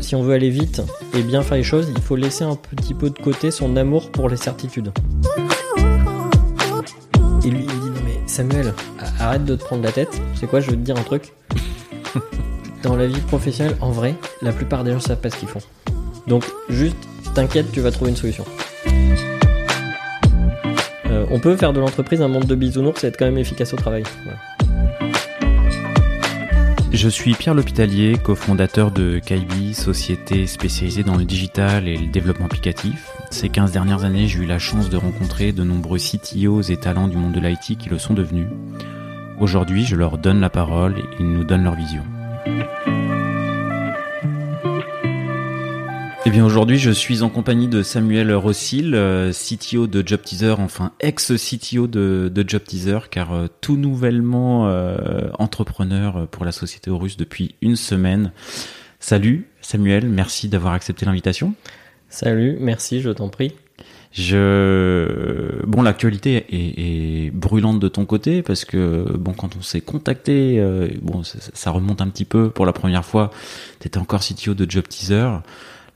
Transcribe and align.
Si 0.00 0.14
on 0.14 0.22
veut 0.22 0.34
aller 0.34 0.50
vite 0.50 0.82
et 1.14 1.22
bien 1.22 1.42
faire 1.42 1.56
les 1.56 1.64
choses, 1.64 1.88
il 1.94 2.00
faut 2.00 2.14
laisser 2.14 2.44
un 2.44 2.54
petit 2.54 2.94
peu 2.94 3.10
de 3.10 3.18
côté 3.18 3.50
son 3.50 3.76
amour 3.76 4.12
pour 4.12 4.28
les 4.28 4.36
certitudes. 4.36 4.92
Et 7.44 7.50
lui, 7.50 7.60
il 7.60 7.66
dit 7.66 7.90
Non, 7.90 8.00
mais 8.04 8.20
Samuel, 8.26 8.72
arrête 9.18 9.44
de 9.44 9.56
te 9.56 9.64
prendre 9.64 9.82
la 9.82 9.90
tête. 9.90 10.20
C'est 10.36 10.46
quoi, 10.46 10.60
je 10.60 10.70
veux 10.70 10.76
te 10.76 10.82
dire 10.82 10.96
un 10.96 11.02
truc. 11.02 11.32
Dans 12.84 12.94
la 12.94 13.06
vie 13.06 13.20
professionnelle, 13.20 13.76
en 13.80 13.90
vrai, 13.90 14.14
la 14.42 14.52
plupart 14.52 14.84
des 14.84 14.92
gens 14.92 15.00
savent 15.00 15.20
pas 15.20 15.30
ce 15.30 15.36
qu'ils 15.36 15.48
font. 15.48 15.62
Donc, 16.28 16.44
juste, 16.68 16.96
t'inquiète, 17.34 17.72
tu 17.72 17.80
vas 17.80 17.90
trouver 17.90 18.12
une 18.12 18.16
solution. 18.16 18.44
On 21.30 21.40
peut 21.40 21.56
faire 21.56 21.72
de 21.72 21.80
l'entreprise 21.80 22.22
un 22.22 22.28
monde 22.28 22.46
de 22.46 22.54
bisounours 22.54 23.02
et 23.02 23.08
être 23.08 23.18
quand 23.18 23.24
même 23.24 23.38
efficace 23.38 23.74
au 23.74 23.76
travail. 23.76 24.04
Je 26.92 27.08
suis 27.08 27.34
Pierre 27.34 27.54
L'Hôpitalier, 27.54 28.16
cofondateur 28.22 28.90
de 28.90 29.18
Kaibi, 29.18 29.74
société 29.74 30.46
spécialisée 30.46 31.02
dans 31.02 31.16
le 31.16 31.24
digital 31.24 31.88
et 31.88 31.96
le 31.96 32.06
développement 32.06 32.46
applicatif. 32.46 33.10
Ces 33.30 33.48
15 33.48 33.72
dernières 33.72 34.04
années, 34.04 34.28
j'ai 34.28 34.38
eu 34.38 34.46
la 34.46 34.58
chance 34.58 34.88
de 34.88 34.96
rencontrer 34.96 35.52
de 35.52 35.62
nombreux 35.62 35.98
CTOs 35.98 36.62
et 36.62 36.76
talents 36.78 37.08
du 37.08 37.16
monde 37.16 37.32
de 37.32 37.40
l'IT 37.40 37.76
qui 37.76 37.90
le 37.90 37.98
sont 37.98 38.14
devenus. 38.14 38.48
Aujourd'hui, 39.38 39.84
je 39.84 39.94
leur 39.94 40.16
donne 40.16 40.40
la 40.40 40.48
parole 40.48 40.98
et 40.98 41.04
ils 41.20 41.28
nous 41.28 41.44
donnent 41.44 41.64
leur 41.64 41.74
vision. 41.74 42.02
Eh 46.28 46.30
bien 46.30 46.44
aujourd'hui, 46.44 46.76
je 46.76 46.90
suis 46.90 47.22
en 47.22 47.28
compagnie 47.28 47.68
de 47.68 47.84
Samuel 47.84 48.34
Rossil, 48.34 48.96
euh, 48.96 49.30
CTO 49.30 49.86
de 49.86 50.02
Job 50.04 50.20
Teaser, 50.24 50.56
enfin 50.58 50.90
ex-CTO 50.98 51.86
de, 51.86 52.28
de 52.34 52.44
Job 52.44 52.64
Teaser, 52.64 52.98
car 53.12 53.32
euh, 53.32 53.46
tout 53.60 53.76
nouvellement 53.76 54.66
euh, 54.66 55.28
entrepreneur 55.38 56.26
pour 56.26 56.44
la 56.44 56.50
société 56.50 56.90
Horus 56.90 57.16
depuis 57.16 57.54
une 57.62 57.76
semaine. 57.76 58.32
Salut 58.98 59.46
Samuel, 59.60 60.08
merci 60.08 60.48
d'avoir 60.48 60.72
accepté 60.72 61.06
l'invitation. 61.06 61.54
Salut, 62.08 62.58
merci, 62.60 63.00
je 63.00 63.10
t'en 63.10 63.28
prie. 63.28 63.52
Je 64.10 65.64
bon, 65.64 65.82
l'actualité 65.82 66.44
est, 66.48 67.26
est, 67.26 67.30
brûlante 67.30 67.78
de 67.78 67.86
ton 67.86 68.04
côté 68.04 68.42
parce 68.42 68.64
que 68.64 69.16
bon, 69.16 69.32
quand 69.32 69.54
on 69.56 69.62
s'est 69.62 69.80
contacté, 69.80 70.60
bon, 71.02 71.22
ça, 71.22 71.38
ça, 71.54 71.70
remonte 71.70 72.00
un 72.00 72.08
petit 72.08 72.24
peu. 72.24 72.50
Pour 72.50 72.66
la 72.66 72.72
première 72.72 73.04
fois, 73.04 73.30
t'étais 73.78 73.98
encore 73.98 74.22
CTO 74.22 74.54
de 74.54 74.68
Job 74.68 74.88
Teaser. 74.88 75.28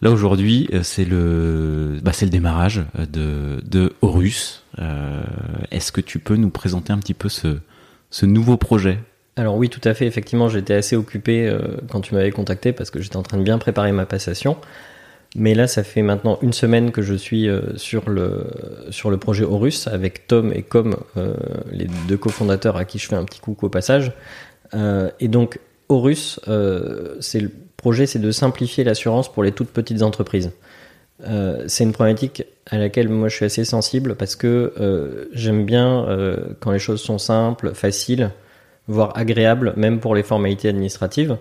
Là 0.02 0.10
aujourd'hui, 0.10 0.68
euh, 0.72 0.82
c'est 0.82 1.04
le, 1.04 1.98
bah, 2.02 2.12
c'est 2.12 2.24
le 2.24 2.30
démarrage 2.30 2.82
euh, 2.98 3.06
de, 3.06 3.62
de 3.68 3.92
Horus. 4.00 4.64
Euh, 4.78 5.22
Est-ce 5.70 5.92
que 5.92 6.00
tu 6.00 6.18
peux 6.18 6.36
nous 6.36 6.50
présenter 6.50 6.92
un 6.92 6.98
petit 6.98 7.14
peu 7.14 7.28
ce, 7.28 7.58
ce 8.10 8.24
nouveau 8.24 8.56
projet? 8.56 8.98
Alors 9.36 9.56
oui, 9.56 9.68
tout 9.68 9.80
à 9.84 9.92
fait. 9.92 10.06
Effectivement, 10.06 10.48
j'étais 10.48 10.74
assez 10.74 10.96
occupé 10.96 11.54
quand 11.90 12.00
tu 12.00 12.14
m'avais 12.14 12.30
contacté 12.32 12.72
parce 12.72 12.90
que 12.90 13.00
j'étais 13.00 13.16
en 13.16 13.22
train 13.22 13.38
de 13.38 13.42
bien 13.42 13.58
préparer 13.58 13.92
ma 13.92 14.04
passation. 14.04 14.56
Mais 15.36 15.54
là, 15.54 15.66
ça 15.66 15.84
fait 15.84 16.02
maintenant 16.02 16.38
une 16.42 16.52
semaine 16.52 16.90
que 16.90 17.00
je 17.00 17.14
suis 17.14 17.48
sur 17.76 18.10
le 18.10 18.48
sur 18.90 19.10
le 19.10 19.16
projet 19.16 19.44
Horus 19.44 19.86
avec 19.86 20.26
Tom 20.26 20.52
et 20.52 20.62
Com, 20.62 20.96
les 21.70 21.86
deux 22.08 22.18
cofondateurs 22.18 22.76
à 22.76 22.84
qui 22.84 22.98
je 22.98 23.06
fais 23.06 23.14
un 23.16 23.24
petit 23.24 23.40
coucou 23.40 23.66
au 23.66 23.70
passage. 23.70 24.12
et 24.74 25.28
donc 25.28 25.58
Horus, 25.88 26.40
c'est 27.20 27.48
projet, 27.80 28.06
c'est 28.06 28.18
de 28.18 28.30
simplifier 28.30 28.84
l'assurance 28.84 29.32
pour 29.32 29.42
les 29.42 29.52
toutes 29.52 29.70
petites 29.70 30.02
entreprises. 30.02 30.52
Euh, 31.26 31.64
c'est 31.66 31.84
une 31.84 31.92
problématique 31.92 32.44
à 32.66 32.78
laquelle 32.78 33.08
moi 33.08 33.28
je 33.28 33.36
suis 33.36 33.44
assez 33.44 33.64
sensible 33.64 34.14
parce 34.14 34.36
que 34.36 34.72
euh, 34.80 35.26
j'aime 35.32 35.64
bien 35.64 36.06
euh, 36.08 36.36
quand 36.60 36.70
les 36.70 36.78
choses 36.78 37.00
sont 37.00 37.18
simples, 37.18 37.74
faciles, 37.74 38.30
voire 38.86 39.16
agréables, 39.16 39.74
même 39.76 40.00
pour 40.00 40.14
les 40.14 40.22
formalités 40.22 40.68
administratives. 40.68 41.36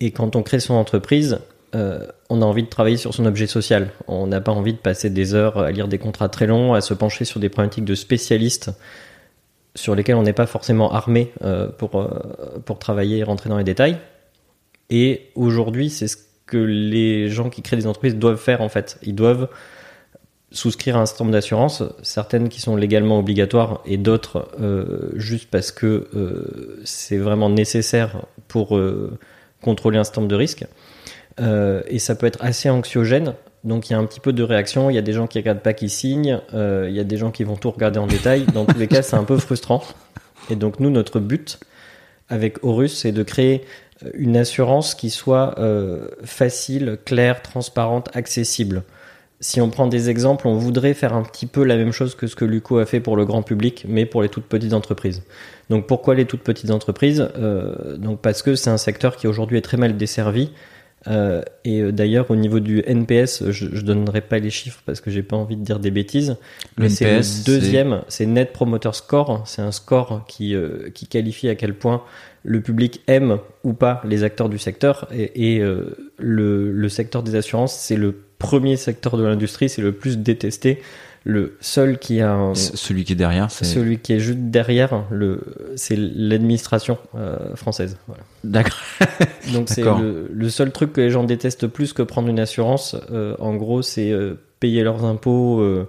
Et 0.00 0.10
quand 0.10 0.36
on 0.36 0.42
crée 0.42 0.60
son 0.60 0.74
entreprise, 0.74 1.38
on 1.72 2.42
a 2.42 2.44
envie 2.44 2.64
de 2.64 2.68
travailler 2.68 2.96
sur 2.96 3.14
son 3.14 3.26
objet 3.26 3.46
social. 3.46 3.90
On 4.08 4.26
n'a 4.26 4.40
pas 4.40 4.50
envie 4.50 4.72
de 4.72 4.78
passer 4.78 5.08
des 5.08 5.34
heures 5.34 5.58
à 5.58 5.70
lire 5.70 5.86
des 5.86 5.98
contrats 5.98 6.28
très 6.28 6.48
longs, 6.48 6.74
à 6.74 6.80
se 6.80 6.94
pencher 6.94 7.24
sur 7.24 7.38
des 7.38 7.48
problématiques 7.48 7.84
de 7.84 7.94
spécialistes 7.94 8.72
sur 9.76 9.94
lesquels 9.94 10.16
on 10.16 10.24
n'est 10.24 10.32
pas 10.32 10.46
forcément 10.46 10.90
armé 10.90 11.32
pour 11.78 12.78
travailler 12.80 13.18
et 13.18 13.22
rentrer 13.22 13.50
dans 13.50 13.58
les 13.58 13.64
détails. 13.64 13.98
Et 14.90 15.30
aujourd'hui, 15.34 15.88
c'est 15.88 16.08
ce 16.08 16.16
que 16.46 16.58
les 16.58 17.28
gens 17.30 17.48
qui 17.48 17.62
créent 17.62 17.76
des 17.76 17.86
entreprises 17.86 18.16
doivent 18.16 18.40
faire 18.40 18.60
en 18.60 18.68
fait. 18.68 18.98
Ils 19.02 19.14
doivent 19.14 19.48
souscrire 20.52 20.96
à 20.96 21.00
un 21.00 21.06
certain 21.06 21.24
nombre 21.24 21.32
d'assurances, 21.32 21.82
certaines 22.02 22.48
qui 22.48 22.60
sont 22.60 22.74
légalement 22.74 23.20
obligatoires 23.20 23.82
et 23.86 23.96
d'autres 23.96 24.48
euh, 24.60 25.10
juste 25.14 25.48
parce 25.48 25.70
que 25.70 26.08
euh, 26.14 26.80
c'est 26.84 27.18
vraiment 27.18 27.48
nécessaire 27.48 28.22
pour 28.48 28.76
euh, 28.76 29.16
contrôler 29.62 29.98
un 29.98 30.04
certain 30.04 30.22
nombre 30.22 30.30
de 30.30 30.36
risques. 30.36 30.66
Et 31.88 31.98
ça 31.98 32.16
peut 32.16 32.26
être 32.26 32.44
assez 32.44 32.68
anxiogène. 32.68 33.32
Donc 33.64 33.88
il 33.88 33.94
y 33.94 33.96
a 33.96 33.98
un 33.98 34.04
petit 34.04 34.20
peu 34.20 34.34
de 34.34 34.42
réaction. 34.42 34.90
Il 34.90 34.94
y 34.94 34.98
a 34.98 35.02
des 35.02 35.14
gens 35.14 35.26
qui 35.26 35.38
regardent 35.38 35.62
pas 35.62 35.72
qui 35.72 35.88
signent. 35.88 36.38
Il 36.52 36.90
y 36.90 37.00
a 37.00 37.04
des 37.04 37.16
gens 37.16 37.30
qui 37.30 37.44
vont 37.44 37.56
tout 37.56 37.70
regarder 37.70 37.98
en 37.98 38.06
détail. 38.06 38.44
Dans 38.52 38.66
tous 38.66 38.76
les 38.76 38.88
cas, 38.88 39.00
c'est 39.00 39.16
un 39.16 39.24
peu 39.24 39.38
frustrant. 39.38 39.82
Et 40.50 40.56
donc 40.56 40.80
nous, 40.80 40.90
notre 40.90 41.18
but 41.18 41.58
avec 42.28 42.62
Horus, 42.62 42.94
c'est 42.94 43.12
de 43.12 43.22
créer 43.22 43.64
une 44.14 44.36
assurance 44.36 44.94
qui 44.94 45.10
soit 45.10 45.58
euh, 45.58 46.08
facile, 46.24 46.98
claire, 47.04 47.42
transparente, 47.42 48.08
accessible. 48.14 48.82
Si 49.40 49.60
on 49.60 49.70
prend 49.70 49.86
des 49.86 50.10
exemples, 50.10 50.46
on 50.46 50.54
voudrait 50.54 50.92
faire 50.92 51.14
un 51.14 51.22
petit 51.22 51.46
peu 51.46 51.64
la 51.64 51.76
même 51.76 51.92
chose 51.92 52.14
que 52.14 52.26
ce 52.26 52.36
que 52.36 52.44
Luco 52.44 52.78
a 52.78 52.86
fait 52.86 53.00
pour 53.00 53.16
le 53.16 53.24
grand 53.24 53.42
public, 53.42 53.86
mais 53.88 54.04
pour 54.04 54.22
les 54.22 54.28
toutes 54.28 54.44
petites 54.44 54.74
entreprises. 54.74 55.22
Donc 55.70 55.86
pourquoi 55.86 56.14
les 56.14 56.26
toutes 56.26 56.42
petites 56.42 56.70
entreprises? 56.70 57.26
Euh, 57.36 57.96
Donc 57.96 58.20
parce 58.20 58.42
que 58.42 58.54
c'est 58.54 58.70
un 58.70 58.76
secteur 58.78 59.16
qui 59.16 59.26
aujourd'hui 59.26 59.56
est 59.56 59.62
très 59.62 59.78
mal 59.78 59.96
desservi. 59.96 60.50
Euh, 61.08 61.42
et 61.64 61.80
euh, 61.80 61.92
d'ailleurs, 61.92 62.30
au 62.30 62.36
niveau 62.36 62.60
du 62.60 62.82
NPS, 62.86 63.50
je, 63.50 63.68
je 63.72 63.80
donnerai 63.82 64.20
pas 64.20 64.38
les 64.38 64.50
chiffres 64.50 64.82
parce 64.84 65.00
que 65.00 65.10
j'ai 65.10 65.22
pas 65.22 65.36
envie 65.36 65.56
de 65.56 65.64
dire 65.64 65.78
des 65.78 65.90
bêtises. 65.90 66.36
Le 66.76 66.84
mais 66.84 66.88
c'est 66.90 67.16
le 67.16 67.44
deuxième, 67.44 68.02
c'est 68.08 68.26
Net 68.26 68.52
Promoter 68.52 68.90
Score. 68.92 69.42
C'est 69.46 69.62
un 69.62 69.72
score 69.72 70.24
qui 70.28 70.54
euh, 70.54 70.90
qui 70.92 71.06
qualifie 71.06 71.48
à 71.48 71.54
quel 71.54 71.74
point 71.74 72.02
le 72.42 72.60
public 72.60 73.02
aime 73.06 73.38
ou 73.64 73.72
pas 73.72 74.00
les 74.04 74.24
acteurs 74.24 74.48
du 74.48 74.58
secteur. 74.58 75.08
Et, 75.12 75.56
et 75.56 75.60
euh, 75.60 75.96
le, 76.18 76.72
le 76.72 76.88
secteur 76.88 77.22
des 77.22 77.34
assurances, 77.34 77.74
c'est 77.74 77.96
le 77.96 78.14
premier 78.38 78.76
secteur 78.76 79.16
de 79.16 79.24
l'industrie, 79.24 79.68
c'est 79.68 79.82
le 79.82 79.92
plus 79.92 80.18
détesté 80.18 80.80
le 81.24 81.56
seul 81.60 81.98
qui 81.98 82.20
a 82.20 82.32
un, 82.32 82.54
celui 82.54 83.04
qui 83.04 83.12
est 83.12 83.16
derrière 83.16 83.50
c'est 83.50 83.66
celui 83.66 83.98
qui 83.98 84.14
est 84.14 84.20
juste 84.20 84.38
derrière 84.38 85.04
le 85.10 85.40
c'est 85.76 85.96
l'administration 85.96 86.96
euh, 87.14 87.54
française 87.56 87.98
voilà. 88.06 88.22
d'accord 88.42 88.78
donc 89.52 89.68
c'est 89.68 89.82
le, 89.82 90.30
le, 90.32 90.48
seul 90.48 90.72
truc 90.72 90.94
que 90.94 91.00
les 91.00 91.10
gens 91.10 91.24
détestent 91.24 91.66
plus 91.66 91.92
que 91.92 92.02
prendre 92.02 92.28
une 92.28 92.40
assurance 92.40 92.96
euh, 93.12 93.36
en 93.38 93.54
gros 93.54 93.82
c'est 93.82 94.14
payer 94.60 94.82
leurs 94.82 95.04
impôts 95.04 95.60
euh, 95.60 95.86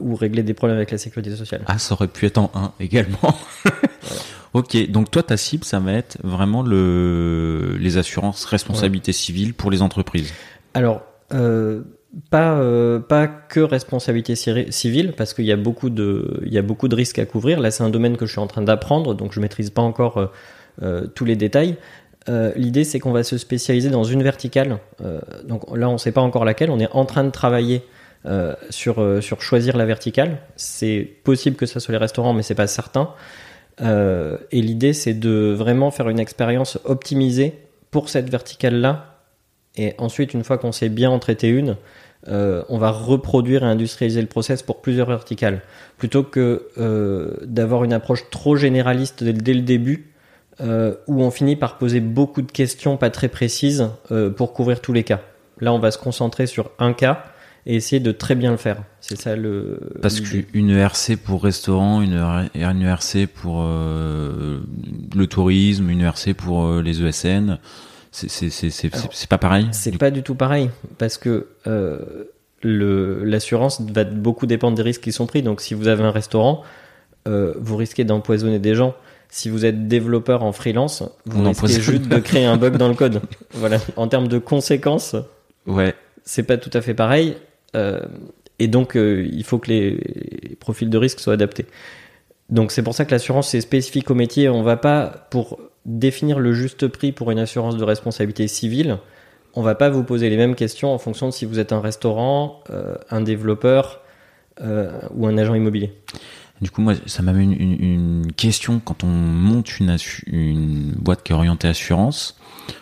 ou 0.00 0.16
régler 0.16 0.42
des 0.42 0.54
problèmes 0.54 0.76
avec 0.76 0.90
la 0.90 0.98
sécurité 0.98 1.36
sociale 1.36 1.62
ah 1.66 1.78
ça 1.78 1.94
aurait 1.94 2.08
pu 2.08 2.26
être 2.26 2.38
en 2.38 2.50
un 2.54 2.72
également 2.80 3.18
voilà. 3.62 4.22
Ok, 4.54 4.90
donc 4.90 5.10
toi 5.10 5.22
ta 5.22 5.36
cible 5.36 5.64
ça 5.64 5.78
va 5.78 5.92
être 5.92 6.18
vraiment 6.24 6.62
le 6.62 7.76
les 7.78 7.98
assurances 7.98 8.44
responsabilité 8.44 9.10
ouais. 9.10 9.14
civile 9.14 9.54
pour 9.54 9.70
les 9.70 9.82
entreprises. 9.82 10.32
Alors 10.74 11.02
euh, 11.34 11.82
pas 12.30 12.54
euh, 12.54 13.00
pas 13.00 13.26
que 13.26 13.60
responsabilité 13.60 14.34
civile 14.34 15.12
parce 15.12 15.34
qu'il 15.34 15.44
y 15.44 15.52
a 15.52 15.56
beaucoup 15.56 15.90
de 15.90 16.40
il 16.46 16.52
y 16.52 16.58
a 16.58 16.62
beaucoup 16.62 16.88
de 16.88 16.94
risques 16.94 17.18
à 17.18 17.26
couvrir. 17.26 17.60
Là, 17.60 17.70
c'est 17.70 17.82
un 17.82 17.90
domaine 17.90 18.16
que 18.16 18.24
je 18.24 18.32
suis 18.32 18.40
en 18.40 18.46
train 18.46 18.62
d'apprendre, 18.62 19.14
donc 19.14 19.32
je 19.32 19.40
maîtrise 19.40 19.68
pas 19.70 19.82
encore 19.82 20.30
euh, 20.82 21.06
tous 21.14 21.24
les 21.24 21.36
détails. 21.36 21.76
L'idée, 22.56 22.84
c'est 22.84 22.98
qu'on 22.98 23.12
va 23.12 23.22
se 23.22 23.38
spécialiser 23.38 23.88
dans 23.88 24.04
une 24.04 24.22
verticale. 24.22 24.80
donc 25.44 25.62
là, 25.74 25.88
on 25.88 25.94
ne 25.94 25.98
sait 25.98 26.12
pas 26.12 26.20
encore 26.20 26.44
laquelle. 26.44 26.68
On 26.68 26.78
est 26.78 26.90
en 26.92 27.06
train 27.06 27.24
de 27.24 27.30
travailler 27.30 27.82
sur 28.68 29.22
sur 29.22 29.40
choisir 29.40 29.78
la 29.78 29.86
verticale. 29.86 30.36
C'est 30.54 31.08
possible 31.24 31.56
que 31.56 31.64
ça 31.64 31.80
soit 31.80 31.92
les 31.92 31.98
restaurants, 31.98 32.34
mais 32.34 32.42
c'est 32.42 32.54
pas 32.54 32.66
certain. 32.66 33.14
Et 33.80 34.62
l'idée, 34.62 34.92
c'est 34.92 35.14
de 35.14 35.54
vraiment 35.56 35.90
faire 35.90 36.08
une 36.08 36.18
expérience 36.18 36.78
optimisée 36.84 37.54
pour 37.90 38.08
cette 38.08 38.28
verticale-là 38.30 39.18
et 39.78 39.94
ensuite, 39.98 40.34
une 40.34 40.44
fois 40.44 40.58
qu'on 40.58 40.72
sait 40.72 40.88
bien 40.88 41.08
en 41.08 41.20
traiter 41.20 41.48
une, 41.48 41.76
euh, 42.26 42.64
on 42.68 42.78
va 42.78 42.90
reproduire 42.90 43.62
et 43.62 43.66
industrialiser 43.66 44.20
le 44.20 44.26
process 44.26 44.62
pour 44.62 44.82
plusieurs 44.82 45.08
verticales. 45.08 45.62
Plutôt 45.96 46.24
que 46.24 46.68
euh, 46.78 47.36
d'avoir 47.44 47.84
une 47.84 47.92
approche 47.92 48.28
trop 48.30 48.56
généraliste 48.56 49.22
dès, 49.22 49.32
dès 49.32 49.54
le 49.54 49.62
début, 49.62 50.12
euh, 50.60 50.94
où 51.06 51.22
on 51.22 51.30
finit 51.30 51.54
par 51.54 51.78
poser 51.78 52.00
beaucoup 52.00 52.42
de 52.42 52.50
questions 52.50 52.96
pas 52.96 53.10
très 53.10 53.28
précises 53.28 53.88
euh, 54.10 54.30
pour 54.30 54.52
couvrir 54.52 54.80
tous 54.80 54.92
les 54.92 55.04
cas. 55.04 55.20
Là, 55.60 55.72
on 55.72 55.78
va 55.78 55.92
se 55.92 55.98
concentrer 55.98 56.46
sur 56.46 56.72
un 56.80 56.92
cas 56.92 57.24
et 57.66 57.76
essayer 57.76 58.00
de 58.00 58.12
très 58.12 58.34
bien 58.34 58.50
le 58.50 58.56
faire. 58.56 58.82
C'est 59.00 59.20
ça 59.20 59.36
le. 59.36 59.80
Parce 60.02 60.20
qu'une 60.20 60.70
ERC 60.70 61.16
pour 61.22 61.42
restaurant, 61.42 62.02
une, 62.02 62.14
une 62.54 62.82
ERC 62.82 63.26
pour 63.26 63.62
euh, 63.62 64.60
le 65.14 65.26
tourisme, 65.26 65.90
une 65.90 66.00
ERC 66.00 66.34
pour 66.34 66.64
euh, 66.66 66.82
les 66.82 67.02
ESN 67.02 67.58
c'est 68.10 69.28
pas 69.28 69.38
pareil 69.38 69.68
C'est 69.72 69.96
pas 69.96 70.10
du 70.10 70.22
tout 70.22 70.34
pareil 70.34 70.70
parce 70.98 71.18
que 71.18 71.48
euh, 71.66 72.24
l'assurance 72.62 73.80
va 73.80 74.04
beaucoup 74.04 74.46
dépendre 74.46 74.76
des 74.76 74.82
risques 74.82 75.02
qui 75.02 75.12
sont 75.12 75.26
pris. 75.26 75.42
Donc 75.42 75.60
si 75.60 75.74
vous 75.74 75.88
avez 75.88 76.02
un 76.04 76.10
restaurant, 76.10 76.62
euh, 77.26 77.54
vous 77.58 77.76
risquez 77.76 78.04
d'empoisonner 78.04 78.58
des 78.58 78.74
gens. 78.74 78.94
Si 79.30 79.50
vous 79.50 79.66
êtes 79.66 79.88
développeur 79.88 80.42
en 80.42 80.52
freelance, 80.52 81.02
vous 81.26 81.44
On 81.44 81.52
risquez 81.52 81.82
juste 81.82 82.08
de 82.08 82.18
créer 82.18 82.46
un 82.46 82.56
bug 82.56 82.76
dans 82.78 82.88
le 82.88 82.94
code. 82.94 83.20
Voilà. 83.52 83.78
En 83.96 84.08
termes 84.08 84.28
de 84.28 84.38
conséquences, 84.38 85.14
Ouais. 85.66 85.94
c'est 86.24 86.44
pas 86.44 86.56
tout 86.56 86.70
à 86.72 86.80
fait 86.80 86.94
pareil. 86.94 87.36
Euh, 87.76 88.00
et 88.58 88.68
donc, 88.68 88.96
euh, 88.96 89.28
il 89.30 89.44
faut 89.44 89.58
que 89.58 89.70
les 89.70 90.56
profils 90.60 90.90
de 90.90 90.98
risque 90.98 91.20
soient 91.20 91.34
adaptés. 91.34 91.66
Donc, 92.50 92.72
c'est 92.72 92.82
pour 92.82 92.94
ça 92.94 93.04
que 93.04 93.10
l'assurance, 93.10 93.48
c'est 93.48 93.60
spécifique 93.60 94.10
au 94.10 94.14
métier. 94.14 94.48
On 94.48 94.62
va 94.62 94.76
pas, 94.76 95.26
pour 95.30 95.58
définir 95.84 96.38
le 96.38 96.52
juste 96.52 96.88
prix 96.88 97.12
pour 97.12 97.30
une 97.30 97.38
assurance 97.38 97.76
de 97.76 97.84
responsabilité 97.84 98.48
civile, 98.48 98.98
on 99.54 99.62
va 99.62 99.74
pas 99.74 99.90
vous 99.90 100.04
poser 100.04 100.30
les 100.30 100.36
mêmes 100.36 100.54
questions 100.54 100.92
en 100.92 100.98
fonction 100.98 101.26
de 101.28 101.32
si 101.32 101.44
vous 101.44 101.58
êtes 101.58 101.72
un 101.72 101.80
restaurant, 101.80 102.62
euh, 102.70 102.94
un 103.10 103.20
développeur 103.20 104.02
ou 105.14 105.28
un 105.28 105.38
agent 105.38 105.54
immobilier. 105.54 105.92
Du 106.60 106.72
coup, 106.72 106.80
moi, 106.80 106.94
ça 107.06 107.22
m'amène 107.22 107.52
une, 107.52 107.80
une, 107.80 108.32
question. 108.32 108.80
Quand 108.84 109.04
on 109.04 109.06
monte 109.06 109.78
une, 109.78 109.96
une 110.26 110.94
boîte 110.98 111.22
qui 111.22 111.30
est 111.30 111.34
orientée 111.36 111.68
assurance, 111.68 112.36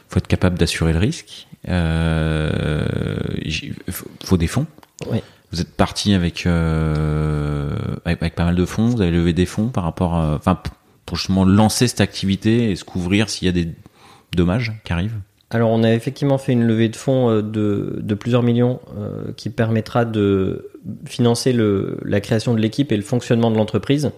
faut 0.09 0.19
être 0.19 0.27
capable 0.27 0.57
d'assurer 0.59 0.93
le 0.93 0.99
risque. 0.99 1.46
Euh, 1.69 3.19
faut, 4.25 4.37
des 4.37 4.47
fonds. 4.47 4.67
Oui. 5.11 5.19
Vous 5.53 5.61
êtes 5.61 5.73
parti 5.73 6.15
avec, 6.15 6.47
euh, 6.47 7.71
avec 8.05 8.23
avec 8.23 8.35
pas 8.35 8.45
mal 8.45 8.57
de 8.57 8.65
fonds. 8.65 8.89
Vous 8.89 9.01
avez 9.01 9.11
levé 9.11 9.33
des 9.33 9.47
fonds 9.47 9.69
par 9.69 9.85
rapport, 9.85 10.15
enfin, 10.15 10.61
pour 11.07 11.17
justement 11.17 11.45
lancer 11.45 11.87
cette 11.89 12.01
activité 12.01 12.71
et 12.71 12.77
se 12.77 12.85
couvrir 12.85 13.31
s'il 13.31 13.47
y 13.47 13.49
a 13.49 13.53
des 13.53 13.69
dommages 14.35 14.73
qui 14.85 14.93
arrivent. 14.93 15.19
Alors, 15.51 15.71
on 15.71 15.85
a 15.85 15.93
effectivement 15.93 16.39
fait 16.39 16.53
une 16.53 16.65
levée 16.65 16.89
de 16.89 16.97
fonds 16.97 17.31
euh, 17.31 17.43
de, 17.43 17.99
de 18.01 18.15
plusieurs 18.15 18.43
millions 18.43 18.81
euh, 18.99 19.33
qui 19.37 19.51
permettra 19.51 20.05
de 20.05 20.71
financer 21.05 21.53
le, 21.53 21.99
la 22.05 22.21
création 22.21 22.55
de 22.55 22.61
l'équipe 22.61 22.91
et 22.91 22.97
le 22.97 23.03
fonctionnement 23.03 23.51
de 23.51 23.57
l'entreprise. 23.57 24.11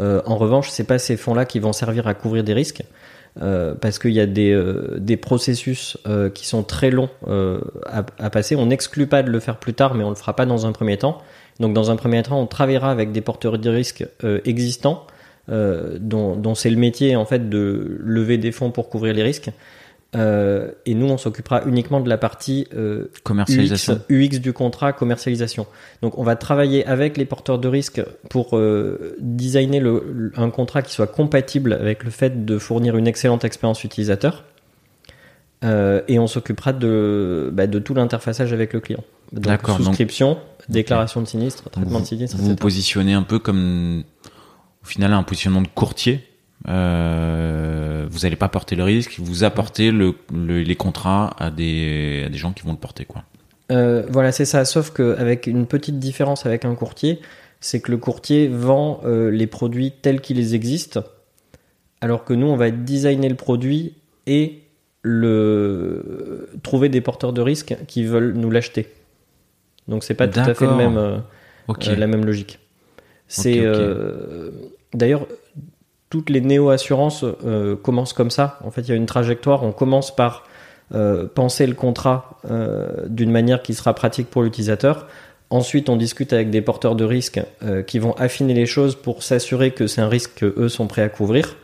Euh, 0.00 0.22
en 0.24 0.36
revanche, 0.36 0.70
c'est 0.70 0.84
pas 0.84 0.98
ces 0.98 1.18
fonds-là 1.18 1.44
qui 1.44 1.58
vont 1.58 1.74
servir 1.74 2.06
à 2.06 2.14
couvrir 2.14 2.42
des 2.42 2.54
risques. 2.54 2.82
Euh, 3.40 3.74
parce 3.74 3.98
qu'il 3.98 4.12
y 4.12 4.20
a 4.20 4.26
des, 4.26 4.52
euh, 4.52 4.98
des 4.98 5.16
processus 5.16 5.96
euh, 6.06 6.28
qui 6.28 6.46
sont 6.46 6.62
très 6.62 6.90
longs 6.90 7.08
euh, 7.28 7.60
à, 7.86 8.04
à 8.18 8.30
passer. 8.30 8.56
On 8.56 8.66
n'exclut 8.66 9.06
pas 9.06 9.22
de 9.22 9.30
le 9.30 9.40
faire 9.40 9.56
plus 9.56 9.72
tard, 9.72 9.94
mais 9.94 10.04
on 10.04 10.10
le 10.10 10.16
fera 10.16 10.36
pas 10.36 10.44
dans 10.44 10.66
un 10.66 10.72
premier 10.72 10.98
temps. 10.98 11.18
Donc, 11.60 11.72
dans 11.72 11.90
un 11.90 11.96
premier 11.96 12.22
temps, 12.22 12.40
on 12.40 12.46
travaillera 12.46 12.90
avec 12.90 13.12
des 13.12 13.20
porteurs 13.20 13.58
de 13.58 13.70
risques 13.70 14.06
euh, 14.24 14.40
existants, 14.44 15.06
dont, 15.48 16.36
dont 16.36 16.54
c'est 16.54 16.70
le 16.70 16.76
métier 16.76 17.16
en 17.16 17.26
fait 17.26 17.50
de 17.50 17.98
lever 18.00 18.38
des 18.38 18.52
fonds 18.52 18.70
pour 18.70 18.88
couvrir 18.88 19.12
les 19.12 19.24
risques. 19.24 19.50
Euh, 20.14 20.72
et 20.84 20.94
nous, 20.94 21.06
on 21.08 21.16
s'occupera 21.16 21.62
uniquement 21.64 22.00
de 22.00 22.08
la 22.08 22.18
partie 22.18 22.66
euh, 22.74 23.04
UX, 23.04 23.20
Commercialisation. 23.22 24.00
UX 24.10 24.40
du 24.40 24.52
contrat, 24.52 24.92
commercialisation. 24.92 25.66
Donc, 26.02 26.18
on 26.18 26.22
va 26.22 26.36
travailler 26.36 26.84
avec 26.86 27.16
les 27.16 27.24
porteurs 27.24 27.58
de 27.58 27.68
risques 27.68 28.02
pour 28.28 28.58
euh, 28.58 29.16
designer 29.20 29.80
le, 29.80 30.32
un 30.36 30.50
contrat 30.50 30.82
qui 30.82 30.92
soit 30.92 31.06
compatible 31.06 31.72
avec 31.72 32.04
le 32.04 32.10
fait 32.10 32.44
de 32.44 32.58
fournir 32.58 32.96
une 32.96 33.06
excellente 33.06 33.44
expérience 33.44 33.84
utilisateur. 33.84 34.44
Euh, 35.64 36.02
et 36.08 36.18
on 36.18 36.26
s'occupera 36.26 36.72
de, 36.72 37.50
bah, 37.52 37.66
de 37.66 37.78
tout 37.78 37.94
l'interfaçage 37.94 38.52
avec 38.52 38.72
le 38.72 38.80
client. 38.80 39.04
Donc, 39.32 39.44
D'accord, 39.44 39.78
donc- 39.78 39.86
souscription, 39.86 40.36
déclaration 40.68 41.22
de 41.22 41.26
sinistre, 41.26 41.70
traitement 41.70 41.98
vous, 41.98 42.00
de 42.00 42.06
sinistre, 42.06 42.36
vous 42.36 42.48
vous 42.50 42.56
positionnez 42.56 43.14
un 43.14 43.22
peu 43.22 43.38
comme, 43.38 44.02
au 44.82 44.86
final, 44.86 45.12
un 45.12 45.22
positionnement 45.22 45.62
de 45.62 45.68
courtier. 45.68 46.20
Euh, 46.68 48.06
vous 48.10 48.20
n'allez 48.20 48.36
pas 48.36 48.48
porter 48.48 48.76
le 48.76 48.84
risque, 48.84 49.18
vous 49.18 49.42
apportez 49.44 49.90
le, 49.90 50.14
le- 50.32 50.62
les 50.62 50.76
contrats 50.76 51.34
à 51.38 51.50
des, 51.50 52.22
à 52.26 52.28
des 52.28 52.38
gens 52.38 52.52
qui 52.52 52.62
vont 52.62 52.72
le 52.72 52.78
porter, 52.78 53.04
quoi. 53.04 53.24
Euh, 53.70 54.04
voilà, 54.10 54.32
c'est 54.32 54.44
ça. 54.44 54.64
Sauf 54.64 54.90
qu'avec 54.90 55.46
une 55.46 55.66
petite 55.66 55.98
différence 55.98 56.46
avec 56.46 56.64
un 56.64 56.74
courtier, 56.74 57.20
c'est 57.60 57.80
que 57.80 57.90
le 57.90 57.96
courtier 57.96 58.48
vend 58.48 59.00
euh, 59.04 59.30
les 59.30 59.46
produits 59.46 59.92
tels 60.02 60.20
qu'ils 60.20 60.54
existent, 60.54 61.02
alors 62.00 62.24
que 62.24 62.34
nous, 62.34 62.46
on 62.46 62.56
va 62.56 62.70
designer 62.70 63.28
le 63.28 63.34
produit 63.36 63.94
et 64.26 64.60
le 65.02 66.48
trouver 66.62 66.88
des 66.88 67.00
porteurs 67.00 67.32
de 67.32 67.40
risques 67.40 67.76
qui 67.88 68.04
veulent 68.04 68.34
nous 68.34 68.50
l'acheter. 68.50 68.88
Donc 69.88 70.04
c'est 70.04 70.14
pas 70.14 70.28
tout 70.28 70.38
à 70.40 70.54
fait 70.54 70.66
le 70.66 70.74
même, 70.76 71.22
la 71.96 72.06
même 72.06 72.24
logique. 72.24 72.58
C'est 73.26 73.64
d'ailleurs 74.94 75.26
toutes 76.12 76.28
les 76.28 76.42
néo-assurances 76.42 77.24
euh, 77.24 77.74
commencent 77.74 78.12
comme 78.12 78.30
ça. 78.30 78.58
En 78.64 78.70
fait, 78.70 78.82
il 78.82 78.88
y 78.90 78.92
a 78.92 78.96
une 78.96 79.06
trajectoire. 79.06 79.62
On 79.62 79.72
commence 79.72 80.14
par 80.14 80.44
euh, 80.94 81.26
penser 81.26 81.66
le 81.66 81.72
contrat 81.72 82.38
euh, 82.50 83.06
d'une 83.08 83.30
manière 83.30 83.62
qui 83.62 83.72
sera 83.72 83.94
pratique 83.94 84.28
pour 84.28 84.42
l'utilisateur. 84.42 85.06
Ensuite, 85.48 85.88
on 85.88 85.96
discute 85.96 86.34
avec 86.34 86.50
des 86.50 86.60
porteurs 86.60 86.96
de 86.96 87.04
risques 87.04 87.40
qui 87.86 87.98
vont 87.98 88.12
affiner 88.12 88.52
les 88.52 88.66
choses 88.66 88.94
pour 88.94 89.22
s'assurer 89.22 89.70
que 89.70 89.86
c'est 89.86 90.02
un 90.02 90.08
risque 90.08 90.32
qu'eux 90.40 90.68
sont 90.68 90.86
prêts 90.86 91.02
à 91.02 91.08
couvrir. 91.10 91.56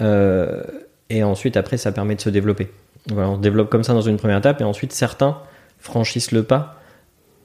Et 0.00 1.22
ensuite, 1.24 1.56
après, 1.56 1.78
ça 1.78 1.90
permet 1.90 2.14
de 2.14 2.20
se 2.20 2.30
développer. 2.30 2.68
On 3.12 3.34
se 3.36 3.40
développe 3.40 3.70
comme 3.70 3.82
ça 3.82 3.92
dans 3.92 4.02
une 4.02 4.18
première 4.18 4.38
étape. 4.38 4.60
Et 4.60 4.64
ensuite, 4.64 4.92
certains 4.92 5.38
franchissent 5.80 6.30
le 6.30 6.44
pas 6.44 6.80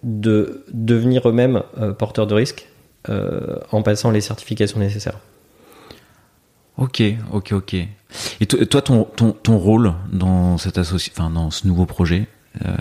de 0.04 0.64
devenir 0.72 1.28
eux-mêmes 1.28 1.64
porteurs 1.98 2.28
de 2.28 2.36
risques 2.36 2.68
en 3.08 3.82
passant 3.82 4.12
les 4.12 4.22
certifications 4.22 4.80
nécessaires. 4.80 5.18
Ok, 6.78 7.02
ok, 7.32 7.52
ok. 7.54 7.74
Et 8.40 8.46
to- 8.48 8.64
toi, 8.66 8.82
ton, 8.82 9.04
ton, 9.04 9.32
ton 9.32 9.58
rôle 9.58 9.94
dans 10.12 10.58
cette 10.58 10.78
associ... 10.78 11.12
enfin, 11.16 11.30
dans 11.30 11.52
ce 11.52 11.68
nouveau 11.68 11.86
projet, 11.86 12.28
euh, 12.66 12.72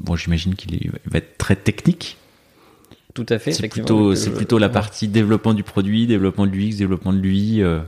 bon, 0.00 0.16
j'imagine 0.16 0.54
qu'il 0.54 0.74
est- 0.74 0.90
va 1.06 1.18
être 1.18 1.36
très 1.38 1.56
technique. 1.56 2.16
Tout 3.14 3.26
à 3.28 3.38
fait. 3.38 3.52
C'est 3.52 3.68
plutôt, 3.68 4.14
c'est 4.14 4.30
je- 4.30 4.34
plutôt 4.36 4.58
la 4.58 4.70
partie 4.70 5.08
développement 5.08 5.52
du 5.52 5.62
produit, 5.62 6.06
développement 6.06 6.46
de 6.46 6.52
l'UX, 6.52 6.76
développement 6.76 7.12
de 7.12 7.18
l'UI. 7.18 7.62
Euh, 7.62 7.66
euh, 7.78 7.80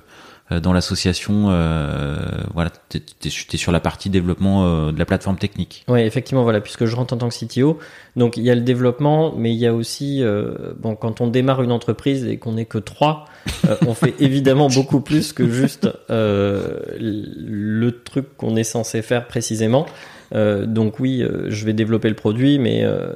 dans 0.51 0.73
l'association, 0.75 1.47
euh, 1.49 2.19
voilà, 2.53 2.71
t'es, 2.89 3.01
t'es, 3.01 3.31
t'es 3.31 3.57
sur 3.57 3.73
la 3.73 3.81
partie 3.81 4.11
développement 4.11 4.67
euh, 4.67 4.93
de 4.93 4.99
la 4.99 5.07
plateforme 5.07 5.39
technique. 5.39 5.85
Oui, 5.89 6.01
effectivement, 6.01 6.43
voilà, 6.43 6.61
puisque 6.61 6.85
je 6.85 6.95
rentre 6.95 7.15
en 7.15 7.17
tant 7.17 7.29
que 7.31 7.35
CTO. 7.35 7.79
Donc, 8.17 8.37
il 8.37 8.43
y 8.43 8.51
a 8.51 8.55
le 8.55 8.61
développement, 8.61 9.35
mais 9.37 9.53
il 9.53 9.59
y 9.59 9.67
a 9.67 9.75
aussi, 9.75 10.23
euh, 10.23 10.75
bon, 10.79 10.97
quand 10.97 11.23
on 11.23 11.29
démarre 11.29 11.63
une 11.63 11.73
entreprise 11.73 12.27
et 12.27 12.37
qu'on 12.37 12.53
n'est 12.53 12.67
que 12.67 12.79
trois, 12.79 13.25
euh, 13.67 13.77
on 13.87 13.95
fait 13.95 14.15
évidemment 14.21 14.69
beaucoup 14.69 15.01
plus 15.01 15.33
que 15.33 15.49
juste 15.49 15.89
euh, 16.11 16.79
le 16.99 17.91
truc 18.03 18.37
qu'on 18.37 18.55
est 18.57 18.65
censé 18.65 19.01
faire 19.01 19.27
précisément. 19.27 19.87
Euh, 20.35 20.67
donc 20.67 21.01
oui, 21.01 21.23
euh, 21.23 21.51
je 21.51 21.65
vais 21.65 21.73
développer 21.73 22.09
le 22.09 22.15
produit, 22.15 22.59
mais 22.59 22.85
euh, 22.85 23.13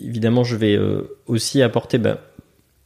évidemment, 0.00 0.44
je 0.44 0.56
vais 0.56 0.76
euh, 0.76 1.16
aussi 1.26 1.62
apporter 1.62 1.98
ben, 1.98 2.18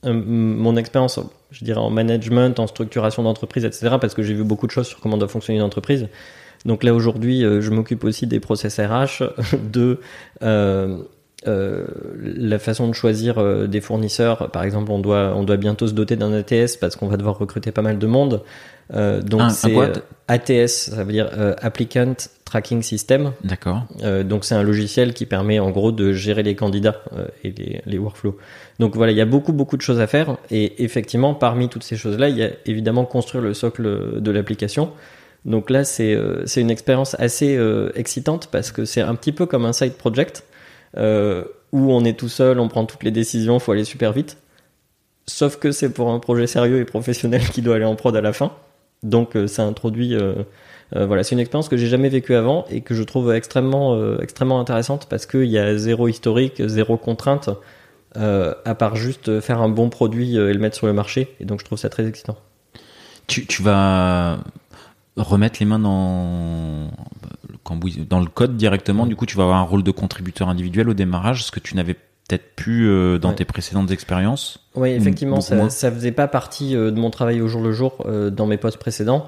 mon 0.05 0.77
expérience, 0.77 1.21
je 1.51 1.65
dirais, 1.65 1.81
en 1.81 1.91
management, 1.91 2.59
en 2.59 2.67
structuration 2.67 3.23
d'entreprise, 3.23 3.65
etc., 3.65 3.97
parce 4.01 4.15
que 4.15 4.23
j'ai 4.23 4.35
vu 4.35 4.45
beaucoup 4.45 4.67
de 4.67 4.73
choses 4.73 4.87
sur 4.87 5.01
comment 5.01 5.19
doit 5.19 5.29
fonctionner 5.29 5.59
une 5.59 5.65
entreprise. 5.65 6.09
Donc 6.65 6.85
là 6.85 6.95
aujourd'hui, 6.95 7.45
euh, 7.45 7.61
je 7.61 7.71
m'occupe 7.71 8.05
aussi 8.05 8.27
des 8.27 8.41
process 8.41 8.79
RH, 8.79 9.23
de 9.73 10.01
euh, 11.47 11.87
la 12.23 12.59
façon 12.59 12.89
de 12.89 12.93
choisir 12.93 13.39
euh, 13.39 13.67
des 13.67 13.81
fournisseurs. 13.81 14.51
Par 14.51 14.63
exemple, 14.63 14.91
on 14.93 14.99
doit 14.99 15.33
on 15.35 15.43
doit 15.43 15.57
bientôt 15.57 15.87
se 15.87 15.93
doter 15.93 16.17
d'un 16.17 16.33
ATS 16.33 16.77
parce 16.77 16.97
qu'on 16.97 17.09
va 17.09 17.17
devoir 17.17 17.39
recruter 17.39 17.73
pas 17.73 17.83
mal 17.83 17.99
de 17.99 18.07
monde. 18.07 18.43
Euh, 18.93 19.23
donc 19.23 19.51
c'est 19.53 19.77
euh, 19.77 19.93
ATS, 20.29 20.91
ça 20.91 21.05
veut 21.05 21.13
dire 21.13 21.31
euh, 21.33 21.55
Applicant 21.63 22.15
Tracking 22.45 22.83
System. 22.83 23.33
D'accord. 23.45 23.85
Euh, 24.03 24.25
donc 24.25 24.45
c'est 24.45 24.55
un 24.55 24.65
logiciel 24.65 25.15
qui 25.15 25.27
permet 25.27 25.61
en 25.61 25.71
gros 25.71 25.93
de 25.93 26.13
gérer 26.13 26.43
les 26.43 26.57
candidats 26.57 26.97
euh, 27.17 27.29
et 27.45 27.53
les, 27.53 27.83
les 27.87 27.99
workflows. 27.99 28.37
Donc 28.81 28.97
voilà, 28.97 29.13
il 29.13 29.19
y 29.19 29.21
a 29.21 29.27
beaucoup 29.27 29.53
beaucoup 29.53 29.77
de 29.77 29.83
choses 29.83 30.01
à 30.01 30.07
faire 30.07 30.37
et 30.51 30.83
effectivement 30.83 31.35
parmi 31.35 31.69
toutes 31.69 31.85
ces 31.85 31.97
choses-là, 31.97 32.29
il 32.29 32.37
y 32.37 32.43
a 32.43 32.51
évidemment 32.67 33.05
construire 33.05 33.45
le 33.45 33.55
socle 33.55 34.21
de 34.21 34.31
l'application. 34.31 34.91
Donc 35.45 35.71
là 35.71 35.85
c'est 35.85 36.15
euh, 36.15 36.45
c'est 36.47 36.61
une 36.61 36.71
expérience 36.71 37.15
assez 37.19 37.57
euh, 37.57 37.93
excitante 37.95 38.49
parce 38.51 38.73
que 38.73 38.85
c'est 38.85 39.01
un 39.01 39.15
petit 39.15 39.33
peu 39.33 39.47
comme 39.47 39.65
un 39.65 39.73
side 39.73 39.95
project 39.95 40.45
euh, 40.97 41.45
où 41.73 41.93
on 41.93 42.05
est 42.05 42.19
tout 42.19 42.29
seul, 42.29 42.59
on 42.61 42.69
prend 42.69 42.85
toutes 42.85 43.05
les 43.05 43.11
décisions, 43.11 43.59
faut 43.59 43.73
aller 43.73 43.85
super 43.85 44.13
vite. 44.13 44.39
Sauf 45.27 45.57
que 45.57 45.71
c'est 45.71 45.91
pour 45.91 46.11
un 46.11 46.19
projet 46.19 46.47
sérieux 46.47 46.81
et 46.81 46.85
professionnel 46.85 47.43
qui 47.53 47.63
doit 47.63 47.77
aller 47.77 47.85
en 47.85 47.97
prod 47.97 48.15
à 48.17 48.21
la 48.21 48.33
fin. 48.33 48.53
Donc 49.03 49.37
euh, 49.37 49.47
ça 49.47 49.63
introduit 49.63 50.15
euh, 50.15 50.35
euh, 50.97 51.07
voilà, 51.07 51.23
c'est 51.23 51.35
une 51.35 51.41
expérience 51.41 51.69
que 51.69 51.77
j'ai 51.77 51.87
jamais 51.87 52.09
vécue 52.09 52.35
avant 52.35 52.65
et 52.71 52.81
que 52.81 52.95
je 52.95 53.03
trouve 53.03 53.33
extrêmement, 53.33 53.95
euh, 53.95 54.19
extrêmement 54.21 54.61
intéressante 54.61 55.07
parce 55.09 55.27
qu'il 55.27 55.45
y 55.45 55.59
a 55.59 55.77
zéro 55.77 56.09
historique, 56.09 56.63
zéro 56.67 56.97
contrainte, 56.97 57.51
à 58.17 58.75
part 58.75 58.97
juste 58.97 59.41
faire 59.41 59.61
un 59.63 59.69
bon 59.69 59.89
produit 59.89 60.35
et 60.35 60.53
le 60.53 60.59
mettre 60.59 60.77
sur 60.77 60.89
le 60.89 60.93
marché. 60.93 61.35
Et 61.39 61.45
donc 61.45 61.61
je 61.61 61.65
trouve 61.65 61.79
ça 61.79 61.89
très 61.89 62.07
excitant. 62.07 62.37
Tu, 63.29 63.47
tu 63.47 63.63
vas 63.63 64.41
remettre 65.17 65.59
les 65.61 65.67
mains 65.67 65.79
dans 65.79 66.89
le 67.49 67.57
cambouis- 67.65 68.07
dans 68.09 68.21
le 68.21 68.27
code 68.27 68.57
directement. 68.57 69.07
Du 69.07 69.17
coup, 69.17 69.27
tu 69.27 69.37
vas 69.37 69.43
avoir 69.45 69.59
un 69.59 69.63
rôle 69.65 69.83
de 69.83 69.91
contributeur 69.91 70.49
individuel 70.49 70.89
au 70.89 70.95
démarrage, 70.95 71.45
ce 71.45 71.51
que 71.51 71.61
tu 71.61 71.75
n'avais 71.77 71.95
peut-être 71.95 72.55
pu 72.55 72.87
euh, 72.87 73.19
dans 73.19 73.31
Ouais. 73.31 73.35
tes 73.35 73.45
précédentes 73.45 73.91
expériences. 73.91 74.61
Oui, 74.77 74.91
effectivement, 74.91 75.41
ça, 75.41 75.69
ça 75.69 75.91
faisait 75.91 76.13
pas 76.13 76.29
partie 76.29 76.77
euh, 76.77 76.91
de 76.93 77.01
mon 77.01 77.11
travail 77.11 77.41
au 77.41 77.49
jour 77.49 77.61
le 77.61 77.73
jour 77.73 78.05
euh, 78.07 78.31
dans 78.31 78.47
mes 78.47 78.57
postes 78.57 78.79
précédents. 78.79 79.27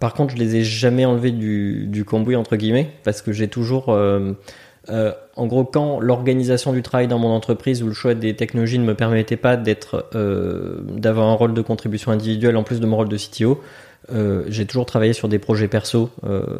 Par 0.00 0.14
contre, 0.14 0.34
je 0.34 0.38
les 0.38 0.56
ai 0.56 0.64
jamais 0.64 1.04
enlevés 1.04 1.30
du, 1.30 1.86
du 1.86 2.04
cambouis 2.04 2.36
entre 2.36 2.56
guillemets 2.56 2.90
parce 3.04 3.22
que 3.22 3.32
j'ai 3.32 3.48
toujours 3.48 3.96
Euh, 4.88 5.12
en 5.36 5.46
gros, 5.46 5.62
quand 5.64 6.00
l'organisation 6.00 6.72
du 6.72 6.82
travail 6.82 7.06
dans 7.06 7.18
mon 7.18 7.28
entreprise 7.28 7.82
ou 7.82 7.86
le 7.86 7.92
choix 7.92 8.14
des 8.14 8.34
technologies 8.34 8.78
ne 8.78 8.84
me 8.84 8.94
permettait 8.94 9.36
pas 9.36 9.56
d'être, 9.58 10.08
euh, 10.14 10.80
d'avoir 10.96 11.28
un 11.28 11.34
rôle 11.34 11.52
de 11.52 11.60
contribution 11.60 12.10
individuelle 12.10 12.56
en 12.56 12.62
plus 12.64 12.80
de 12.80 12.86
mon 12.86 12.96
rôle 12.96 13.10
de 13.10 13.16
CTO, 13.18 13.60
euh, 14.12 14.44
j'ai 14.48 14.66
toujours 14.66 14.86
travaillé 14.86 15.12
sur 15.12 15.28
des 15.28 15.38
projets 15.38 15.68
perso, 15.68 16.10
euh, 16.24 16.58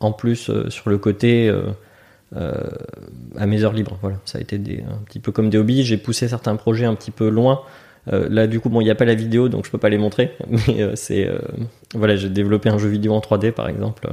en 0.00 0.12
plus 0.12 0.50
euh, 0.50 0.68
sur 0.70 0.90
le 0.90 0.98
côté 0.98 1.52
à 2.34 3.46
mes 3.46 3.62
heures 3.62 3.72
libres. 3.74 3.98
Voilà, 4.00 4.16
ça 4.24 4.38
a 4.38 4.40
été 4.40 4.56
des, 4.58 4.82
un 4.82 5.02
petit 5.04 5.20
peu 5.20 5.32
comme 5.32 5.50
des 5.50 5.58
hobbies. 5.58 5.84
J'ai 5.84 5.98
poussé 5.98 6.28
certains 6.28 6.56
projets 6.56 6.86
un 6.86 6.94
petit 6.94 7.10
peu 7.10 7.28
loin. 7.28 7.60
Là, 8.06 8.46
du 8.46 8.58
coup, 8.58 8.68
bon, 8.68 8.80
il 8.80 8.84
n'y 8.84 8.90
a 8.90 8.94
pas 8.94 9.04
la 9.04 9.14
vidéo, 9.14 9.48
donc 9.48 9.66
je 9.66 9.70
peux 9.70 9.78
pas 9.78 9.90
les 9.90 9.98
montrer. 9.98 10.32
Mais 10.48 10.96
c'est, 10.96 11.28
voilà, 11.94 12.16
j'ai 12.16 12.30
développé 12.30 12.68
un 12.70 12.78
jeu 12.78 12.88
vidéo 12.88 13.12
en 13.12 13.20
3D, 13.20 13.52
par 13.52 13.68
exemple, 13.68 14.08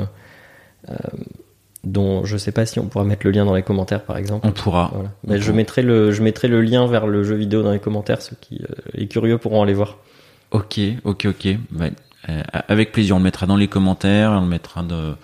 dont 1.86 2.26
je 2.26 2.36
sais 2.36 2.52
pas 2.52 2.66
si 2.66 2.80
on 2.80 2.88
pourra 2.88 3.06
mettre 3.06 3.26
le 3.26 3.32
lien 3.32 3.46
dans 3.46 3.56
les 3.56 3.64
commentaires, 3.64 4.04
par 4.04 4.18
exemple. 4.18 4.46
On 4.46 4.52
pourra. 4.52 4.92
Voilà. 4.94 5.12
On 5.24 5.32
Mais 5.32 5.38
je 5.40 5.46
pourra. 5.46 5.56
mettrai 5.56 5.82
le, 5.82 6.12
je 6.12 6.22
mettrai 6.22 6.50
le 6.50 6.62
lien 6.62 6.88
vers 6.88 7.08
le 7.08 7.24
jeu 7.24 7.36
vidéo 7.36 7.64
dans 7.64 7.72
les 7.72 7.80
commentaires. 7.80 8.22
Ceux 8.22 8.36
qui 8.42 8.62
les 8.94 9.08
curieux 9.08 9.38
pourront 9.38 9.64
aller 9.64 9.74
voir. 9.74 9.98
Ok, 10.52 10.80
ok, 11.04 11.28
ok. 11.30 11.46
Ouais, 11.46 11.58
euh, 11.80 11.90
avec 12.28 12.92
plaisir, 12.92 13.16
on 13.16 13.20
le 13.20 13.24
mettra 13.24 13.46
dans 13.46 13.56
les 13.56 13.68
commentaires, 13.68 14.32
on 14.32 14.42
le 14.42 14.48
mettra 14.48 14.84
de, 14.84 15.16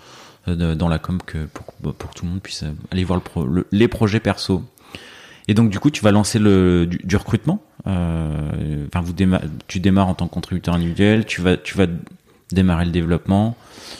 de- 0.48 0.74
dans 0.74 0.88
la 0.88 1.00
com 1.00 1.20
que 1.26 1.46
pour, 1.46 1.66
pour 1.94 2.10
que 2.12 2.16
tout 2.16 2.26
le 2.26 2.32
monde 2.32 2.42
puisse 2.42 2.64
aller 2.92 3.04
voir 3.04 3.18
le 3.18 3.24
pro- 3.24 3.46
le- 3.46 3.68
les 3.72 3.88
projets 3.88 4.20
perso. 4.20 4.64
Et 5.48 5.54
donc 5.54 5.70
du 5.70 5.80
coup, 5.80 5.92
tu 5.92 6.04
vas 6.04 6.12
lancer 6.12 6.40
le 6.40 6.86
du, 6.88 6.98
du 7.04 7.16
recrutement. 7.16 7.62
Euh, 7.88 8.86
Enfin, 8.88 9.02
vous 9.02 9.14
déma- 9.14 9.42
tu 9.68 9.80
démarres 9.80 10.08
en 10.08 10.14
tant 10.16 10.28
que 10.28 10.34
contributeur 10.34 10.74
individuel, 10.76 11.26
tu 11.26 11.42
vas 11.42 11.58
tu 11.58 11.78
vas 11.78 11.86
démarrer 12.52 12.86
le 12.86 12.92
développement, 12.92 13.56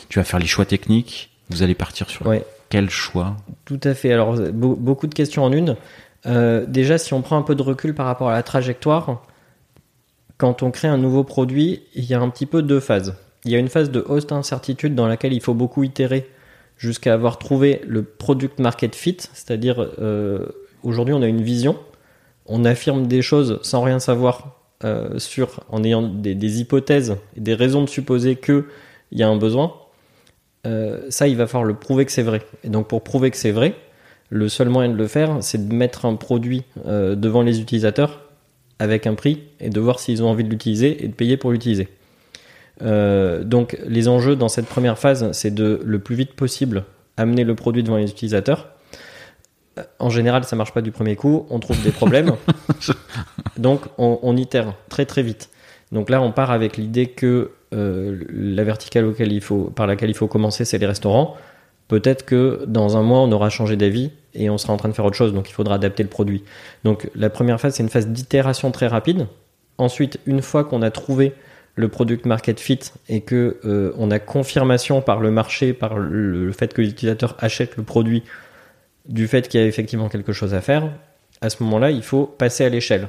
tu 0.10 0.20
vas 0.20 0.24
faire 0.26 0.40
les 0.40 0.48
choix 0.48 0.66
techniques. 0.66 1.30
Vous 1.50 1.62
allez 1.64 1.76
partir 1.76 2.10
sur 2.10 2.26
Ouais. 2.26 2.44
quel 2.70 2.90
choix? 2.90 3.36
Tout 3.66 3.80
à 3.84 3.94
fait. 3.94 4.12
Alors, 4.12 4.36
be- 4.36 4.52
beaucoup 4.80 5.06
de 5.08 5.14
questions 5.14 5.44
en 5.44 5.52
une. 5.52 5.76
Euh, 6.26 6.66
déjà, 6.68 6.98
si 6.98 7.14
on 7.14 7.22
prend 7.22 7.38
un 7.38 7.42
peu 7.44 7.54
de 7.54 7.62
recul 7.62 7.94
par 7.94 8.08
rapport 8.08 8.30
à 8.30 8.34
la 8.34 8.42
trajectoire, 8.42 9.22
quand 10.38 10.64
on 10.64 10.72
crée 10.72 10.88
un 10.88 10.98
nouveau 10.98 11.24
produit, 11.24 11.84
il 11.94 12.06
y 12.06 12.14
a 12.14 12.20
un 12.20 12.30
petit 12.30 12.46
peu 12.46 12.62
deux 12.62 12.80
phases. 12.80 13.16
Il 13.46 13.52
y 13.52 13.56
a 13.56 13.60
une 13.60 13.70
phase 13.70 13.92
de 13.92 14.04
host 14.08 14.32
incertitude 14.32 14.96
dans 14.96 15.08
laquelle 15.08 15.34
il 15.34 15.42
faut 15.42 15.54
beaucoup 15.54 15.84
itérer 15.84 16.30
jusqu'à 16.78 17.14
avoir 17.14 17.38
trouvé 17.38 17.82
le 17.88 18.04
product 18.04 18.60
market 18.60 18.96
fit, 18.96 19.18
c'est-à-dire 19.20 19.88
euh, 20.00 20.46
aujourd'hui 20.84 21.14
on 21.14 21.22
a 21.22 21.28
une 21.28 21.42
vision, 21.42 21.78
on 22.48 22.66
affirme 22.66 23.08
des 23.08 23.22
choses 23.22 23.60
sans 23.62 23.82
rien 23.82 24.00
savoir 24.00 24.58
euh, 24.84 25.20
sur, 25.20 25.62
en 25.70 25.84
ayant 25.84 26.02
des, 26.02 26.60
hypothèses 26.60 27.16
et 27.38 27.40
des 27.40 27.54
raisons 27.54 27.82
de 27.84 27.90
supposer 27.90 28.36
qu'il 28.36 28.66
y 29.14 29.24
a 29.24 29.30
un 29.30 29.38
besoin. 29.38 29.74
Euh, 30.68 31.06
ça, 31.10 31.28
il 31.28 31.38
va 31.38 31.48
falloir 31.48 31.64
le 31.66 31.76
prouver 31.76 32.06
que 32.06 32.12
c'est 32.12 32.24
vrai. 32.24 32.42
Et 32.64 32.70
donc, 32.70 32.88
pour 32.88 33.04
prouver 33.04 33.32
que 33.32 33.38
c'est 33.38 33.52
vrai, 33.52 33.76
le 34.30 34.50
seul 34.50 34.68
moyen 34.68 34.90
de 34.90 34.98
le 34.98 35.08
faire, 35.08 35.38
c'est 35.42 35.70
de 35.70 35.74
mettre 35.74 36.06
un 36.06 36.16
produit 36.16 36.64
devant 36.84 37.44
les 37.44 37.62
utilisateurs 37.62 38.25
avec 38.80 39.08
un 39.08 39.16
prix 39.16 39.44
et 39.60 39.70
de 39.70 39.80
voir 39.80 40.00
s'ils 40.00 40.24
ont 40.24 40.30
envie 40.30 40.44
de 40.44 40.50
l'utiliser 40.50 41.04
et 41.04 41.08
de 41.08 41.14
payer 41.14 41.38
pour 41.38 41.52
l'utiliser. 41.52 41.88
Euh, 42.82 43.44
donc, 43.44 43.78
les 43.86 44.08
enjeux 44.08 44.36
dans 44.36 44.50
cette 44.50 44.66
première 44.66 45.00
phase, 45.00 45.32
c'est 45.32 45.54
de 45.54 45.82
le 45.84 46.00
plus 46.00 46.16
vite 46.16 46.34
possible 46.34 46.84
amener 47.18 47.44
le 47.44 47.56
produit 47.56 47.84
devant 47.84 47.98
les 47.98 48.10
utilisateurs. 48.10 48.70
Euh, 49.78 49.84
En 50.00 50.10
général, 50.10 50.44
ça 50.44 50.56
marche 50.56 50.74
pas 50.74 50.82
du 50.82 50.92
premier 50.92 51.16
coup. 51.16 51.46
On 51.50 51.60
trouve 51.60 51.82
des 51.82 51.92
problèmes. 51.92 52.34
donc, 53.58 53.82
on, 53.98 54.20
on 54.22 54.36
itère 54.36 54.74
très 54.90 55.06
très 55.06 55.24
vite. 55.24 55.50
Donc 55.92 56.10
là, 56.10 56.22
on 56.22 56.32
part 56.32 56.52
avec 56.52 56.76
l'idée 56.78 57.08
que 57.08 57.52
euh, 57.74 58.24
la 58.30 58.64
verticale 58.64 59.06
auquel 59.06 59.32
il 59.32 59.42
faut, 59.42 59.66
par 59.76 59.88
laquelle 59.88 60.10
il 60.10 60.16
faut 60.16 60.28
commencer, 60.28 60.66
c'est 60.66 60.78
les 60.78 60.86
restaurants. 60.86 61.36
Peut-être 61.88 62.26
que 62.26 62.64
dans 62.68 62.98
un 62.98 63.04
mois, 63.04 63.20
on 63.20 63.32
aura 63.32 63.50
changé 63.50 63.76
d'avis 63.76 64.12
et 64.34 64.50
on 64.50 64.58
sera 64.58 64.74
en 64.74 64.78
train 64.78 64.90
de 64.90 64.94
faire 64.94 65.06
autre 65.06 65.16
chose, 65.16 65.34
donc 65.34 65.50
il 65.50 65.54
faudra 65.54 65.76
adapter 65.76 66.02
le 66.04 66.10
produit. 66.10 66.44
Donc 66.84 67.10
la 67.16 67.30
première 67.30 67.60
phase, 67.62 67.76
c'est 67.76 67.84
une 67.84 67.90
phase 67.90 68.08
d'itération 68.08 68.72
très 68.72 68.88
rapide. 68.88 69.28
Ensuite, 69.78 70.20
une 70.26 70.42
fois 70.42 70.64
qu'on 70.64 70.82
a 70.82 70.90
trouvé 70.90 71.34
le 71.76 71.88
product 71.90 72.26
market 72.26 72.60
fit 72.60 72.80
et 73.10 73.22
que 73.22 73.58
euh, 73.66 73.92
on 73.98 74.10
a 74.10 74.18
confirmation 74.20 75.02
par 75.02 75.20
le 75.20 75.30
marché, 75.30 75.74
par 75.74 75.98
le, 76.00 76.46
le 76.46 76.52
fait 76.54 76.74
que 76.74 76.82
l'utilisateur 76.82 77.36
achète 77.40 77.76
le 77.78 77.84
produit, 77.84 78.24
du 79.08 79.28
fait 79.28 79.48
qu'il 79.48 79.60
y 79.60 79.64
a 79.64 79.68
effectivement 79.68 80.10
quelque 80.10 80.34
chose 80.34 80.54
à 80.56 80.62
faire, 80.62 80.90
à 81.42 81.50
ce 81.50 81.62
moment-là, 81.64 81.92
il 81.92 82.02
faut 82.02 82.26
passer 82.26 82.64
à 82.66 82.70
l'échelle. 82.70 83.08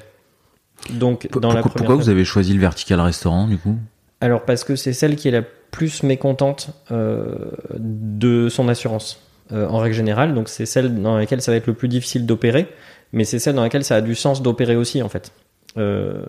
Donc 0.90 1.28
Pour- 1.28 1.40
dans 1.40 1.48
la 1.52 1.62
pourquoi, 1.62 1.70
première 1.76 1.86
pourquoi 1.88 1.96
phase- 1.96 2.04
vous 2.06 2.10
avez 2.10 2.24
choisi 2.24 2.52
le 2.52 2.60
vertical 2.60 3.00
restaurant 3.00 3.46
du 3.46 3.56
coup? 3.56 3.76
Alors 4.20 4.42
parce 4.44 4.64
que 4.64 4.76
c'est 4.76 4.92
celle 4.92 5.16
qui 5.16 5.28
est 5.28 5.30
la 5.30 5.42
plus 5.70 6.02
mécontente 6.02 6.70
euh, 6.90 7.34
de 7.78 8.48
son 8.48 8.68
assurance 8.68 9.20
euh, 9.52 9.68
en 9.68 9.78
règle 9.78 9.94
générale. 9.94 10.34
Donc 10.34 10.48
c'est 10.48 10.66
celle 10.66 11.00
dans 11.02 11.16
laquelle 11.16 11.42
ça 11.42 11.52
va 11.52 11.56
être 11.56 11.66
le 11.66 11.74
plus 11.74 11.88
difficile 11.88 12.26
d'opérer, 12.26 12.68
mais 13.12 13.24
c'est 13.24 13.38
celle 13.38 13.54
dans 13.54 13.62
laquelle 13.62 13.84
ça 13.84 13.96
a 13.96 14.00
du 14.00 14.14
sens 14.14 14.42
d'opérer 14.42 14.76
aussi 14.76 15.02
en 15.02 15.08
fait. 15.08 15.32
Euh, 15.76 16.24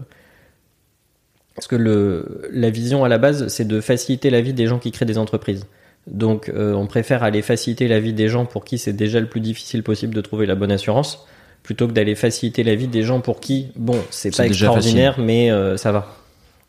parce 1.55 1.67
que 1.67 1.75
le, 1.75 2.47
la 2.51 2.69
vision 2.69 3.03
à 3.03 3.09
la 3.09 3.17
base, 3.17 3.47
c'est 3.47 3.65
de 3.67 3.81
faciliter 3.81 4.29
la 4.29 4.41
vie 4.41 4.53
des 4.53 4.67
gens 4.67 4.77
qui 4.77 4.91
créent 4.91 5.05
des 5.05 5.17
entreprises. 5.17 5.65
Donc 6.05 6.49
euh, 6.49 6.73
on 6.73 6.87
préfère 6.87 7.23
aller 7.23 7.41
faciliter 7.41 7.87
la 7.87 7.99
vie 7.99 8.13
des 8.13 8.29
gens 8.29 8.45
pour 8.45 8.63
qui 8.63 8.77
c'est 8.77 8.93
déjà 8.93 9.19
le 9.19 9.27
plus 9.27 9.41
difficile 9.41 9.83
possible 9.83 10.13
de 10.13 10.21
trouver 10.21 10.45
la 10.45 10.55
bonne 10.55 10.71
assurance, 10.71 11.25
plutôt 11.63 11.87
que 11.87 11.93
d'aller 11.93 12.15
faciliter 12.15 12.63
la 12.63 12.75
vie 12.75 12.87
des 12.87 13.03
gens 13.03 13.19
pour 13.19 13.39
qui, 13.39 13.71
bon, 13.75 13.97
c'est 14.09 14.35
pas 14.35 14.45
extraordinaire, 14.45 15.19
mais 15.19 15.51
euh, 15.51 15.75
ça 15.77 15.91
va. 15.91 16.15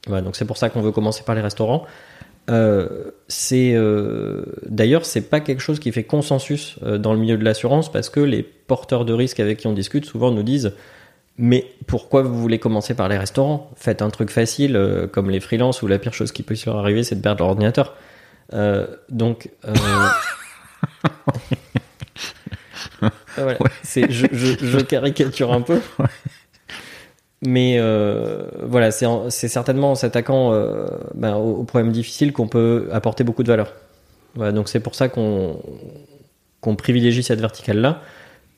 Voilà, 0.06 0.22
donc 0.22 0.36
c'est 0.36 0.44
pour 0.44 0.56
ça 0.56 0.70
qu'on 0.70 0.80
veut 0.80 0.92
commencer 0.92 1.22
par 1.22 1.34
les 1.34 1.40
restaurants. 1.40 1.84
Euh, 2.48 3.10
c'est 3.28 3.74
euh, 3.74 4.42
d'ailleurs 4.66 5.04
c'est 5.04 5.20
pas 5.28 5.40
quelque 5.40 5.60
chose 5.60 5.78
qui 5.78 5.92
fait 5.92 6.04
consensus 6.04 6.76
euh, 6.82 6.96
dans 6.96 7.12
le 7.12 7.18
milieu 7.18 7.36
de 7.36 7.44
l'assurance 7.44 7.92
parce 7.92 8.08
que 8.08 8.20
les 8.20 8.42
porteurs 8.42 9.04
de 9.04 9.12
risques 9.12 9.38
avec 9.38 9.58
qui 9.58 9.66
on 9.66 9.74
discute 9.74 10.06
souvent 10.06 10.30
nous 10.30 10.42
disent 10.42 10.72
mais 11.38 11.66
pourquoi 11.86 12.22
vous 12.22 12.34
voulez 12.34 12.58
commencer 12.58 12.94
par 12.94 13.08
les 13.08 13.16
restaurants? 13.16 13.70
Faites 13.76 14.02
un 14.02 14.10
truc 14.10 14.30
facile 14.30 14.74
euh, 14.76 15.06
comme 15.06 15.30
les 15.30 15.38
freelances 15.38 15.82
où 15.82 15.86
la 15.86 15.98
pire 15.98 16.12
chose 16.12 16.32
qui 16.32 16.42
peut 16.42 16.56
leur 16.66 16.78
arriver 16.78 17.04
c'est 17.04 17.14
de 17.14 17.20
perdre 17.20 17.40
leur 17.42 17.50
ordinateur. 17.50 17.94
Euh, 18.54 18.86
donc 19.08 19.50
euh, 19.66 19.74
voilà, 23.36 23.58
c'est 23.82 24.10
je, 24.10 24.26
je, 24.32 24.54
je 24.60 24.78
caricature 24.78 25.52
un 25.52 25.60
peu. 25.60 25.80
Mais 27.46 27.76
euh, 27.78 28.48
voilà, 28.62 28.90
c'est 28.90 29.06
en- 29.06 29.30
c'est 29.30 29.48
certainement 29.48 29.92
en 29.92 29.94
s'attaquant 29.94 30.52
euh, 30.52 30.86
ben, 31.14 31.36
aux, 31.36 31.62
problèmes 31.64 31.92
difficiles 31.92 32.32
qu'on 32.32 32.48
peut 32.48 32.88
apporter 32.92 33.22
beaucoup 33.24 33.42
de 33.44 33.48
valeur. 33.48 33.74
Donc 34.36 34.68
c'est 34.68 34.80
pour 34.80 34.94
ça 34.94 35.08
qu'on 35.08 35.60
qu'on 36.60 36.76
privilégie 36.76 37.22
cette 37.22 37.40
verticale-là. 37.40 38.02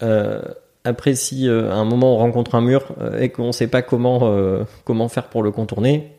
Euh, 0.03 0.43
après, 0.85 1.15
si 1.15 1.49
à 1.49 1.75
un 1.75 1.85
moment 1.85 2.15
on 2.15 2.19
rencontre 2.19 2.55
un 2.55 2.61
mur 2.63 2.95
et 3.19 3.29
qu'on 3.31 3.49
ne 3.49 3.53
sait 3.53 3.67
pas 3.69 3.83
comment, 3.83 4.35
comment 4.85 5.09
faire 5.09 5.29
pour 5.29 5.43
le 5.43 5.51
contourner, 5.51 6.11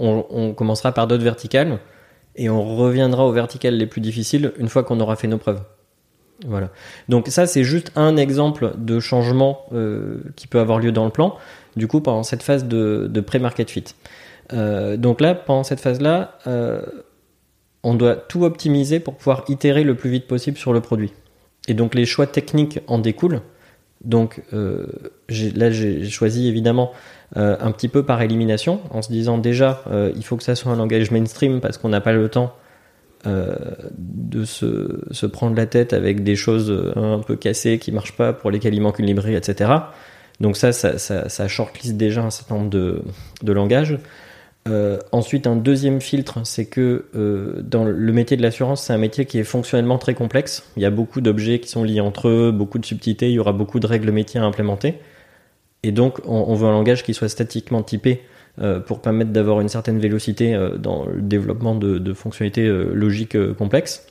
on, 0.00 0.24
on 0.30 0.52
commencera 0.54 0.92
par 0.92 1.06
d'autres 1.06 1.22
verticales 1.24 1.78
et 2.34 2.50
on 2.50 2.76
reviendra 2.76 3.24
aux 3.26 3.32
verticales 3.32 3.76
les 3.76 3.86
plus 3.86 4.00
difficiles 4.00 4.52
une 4.58 4.68
fois 4.68 4.82
qu'on 4.84 5.00
aura 5.00 5.16
fait 5.16 5.28
nos 5.28 5.38
preuves. 5.38 5.62
Voilà. 6.44 6.70
Donc 7.08 7.28
ça, 7.28 7.46
c'est 7.46 7.64
juste 7.64 7.92
un 7.96 8.16
exemple 8.16 8.72
de 8.76 9.00
changement 9.00 9.64
euh, 9.72 10.18
qui 10.36 10.46
peut 10.46 10.60
avoir 10.60 10.78
lieu 10.78 10.92
dans 10.92 11.04
le 11.04 11.10
plan. 11.10 11.36
Du 11.76 11.86
coup, 11.88 12.00
pendant 12.00 12.22
cette 12.22 12.42
phase 12.42 12.66
de, 12.66 13.20
pré-market 13.20 13.70
fit. 13.70 13.84
Euh, 14.52 14.96
donc 14.96 15.20
là, 15.20 15.34
pendant 15.34 15.64
cette 15.64 15.80
phase-là, 15.80 16.38
euh, 16.46 16.82
on 17.82 17.94
doit 17.94 18.16
tout 18.16 18.44
optimiser 18.44 19.00
pour 19.00 19.14
pouvoir 19.14 19.44
itérer 19.48 19.84
le 19.84 19.94
plus 19.94 20.10
vite 20.10 20.26
possible 20.26 20.58
sur 20.58 20.72
le 20.72 20.80
produit. 20.80 21.12
Et 21.68 21.74
donc 21.74 21.94
les 21.94 22.06
choix 22.06 22.26
techniques 22.26 22.80
en 22.86 22.98
découlent. 22.98 23.40
Donc 24.04 24.42
là, 24.52 25.70
j'ai 25.70 26.08
choisi 26.08 26.46
évidemment 26.46 26.92
un 27.34 27.72
petit 27.72 27.88
peu 27.88 28.04
par 28.04 28.22
élimination, 28.22 28.80
en 28.90 29.02
se 29.02 29.10
disant 29.10 29.36
déjà, 29.38 29.82
il 30.14 30.24
faut 30.24 30.36
que 30.36 30.44
ça 30.44 30.54
soit 30.54 30.70
un 30.70 30.76
langage 30.76 31.10
mainstream 31.10 31.60
parce 31.60 31.76
qu'on 31.78 31.88
n'a 31.88 32.00
pas 32.00 32.12
le 32.12 32.28
temps 32.28 32.54
euh, 33.26 33.56
de 33.98 34.44
se, 34.44 35.26
prendre 35.26 35.56
la 35.56 35.66
tête 35.66 35.92
avec 35.92 36.22
des 36.22 36.36
choses 36.36 36.70
euh, 36.70 36.92
un 36.96 37.20
peu 37.20 37.36
cassées 37.36 37.78
qui 37.78 37.92
marchent 37.92 38.16
pas, 38.16 38.32
pour 38.32 38.50
lesquelles 38.50 38.74
il 38.74 38.80
manque 38.80 38.98
une 38.98 39.06
librairie, 39.06 39.34
etc. 39.34 39.70
Donc 40.40 40.56
ça, 40.56 40.72
ça, 40.72 40.98
ça, 40.98 41.48
shortlist 41.48 41.96
déjà 41.96 42.22
un 42.22 42.30
certain 42.30 42.56
nombre 42.56 42.70
de, 42.70 43.02
de 43.42 43.52
langages. 43.52 43.98
Euh, 44.68 44.98
ensuite, 45.12 45.46
un 45.46 45.56
deuxième 45.56 46.00
filtre, 46.00 46.40
c'est 46.44 46.66
que 46.66 47.06
dans 47.62 47.84
le 47.84 48.12
métier 48.12 48.36
de 48.36 48.42
l'assurance, 48.42 48.82
c'est 48.82 48.92
un 48.92 48.98
métier 48.98 49.24
qui 49.24 49.38
est 49.38 49.44
fonctionnellement 49.44 49.98
très 49.98 50.14
complexe. 50.14 50.70
Il 50.76 50.82
y 50.82 50.86
a 50.86 50.90
beaucoup 50.90 51.20
d'objets 51.20 51.60
qui 51.60 51.68
sont 51.68 51.84
liés 51.84 52.00
entre 52.00 52.28
eux, 52.28 52.52
beaucoup 52.52 52.78
de 52.78 52.86
subtilités, 52.86 53.30
il 53.30 53.34
y 53.34 53.38
aura 53.38 53.52
beaucoup 53.52 53.80
de 53.80 53.86
règles 53.86 54.10
métiers 54.10 54.40
à 54.40 54.44
implémenter. 54.44 54.96
Et 55.82 55.92
donc, 55.92 56.20
on, 56.26 56.54
veut 56.54 56.66
un 56.66 56.72
langage 56.72 57.04
qui 57.04 57.14
soit 57.14 57.28
statiquement 57.28 57.82
typé 57.82 58.22
pour 58.86 59.02
permettre 59.02 59.32
d'avoir 59.32 59.60
une 59.60 59.68
certaine 59.68 59.98
vélocité 59.98 60.54
euh, 60.54 60.76
dans 60.76 61.06
le 61.06 61.20
développement 61.20 61.74
de, 61.74 62.12
fonctionnalités 62.14 62.66
euh, 62.66 62.90
logiques 62.94 63.36
euh, 63.36 63.54
complexes. 63.54 64.06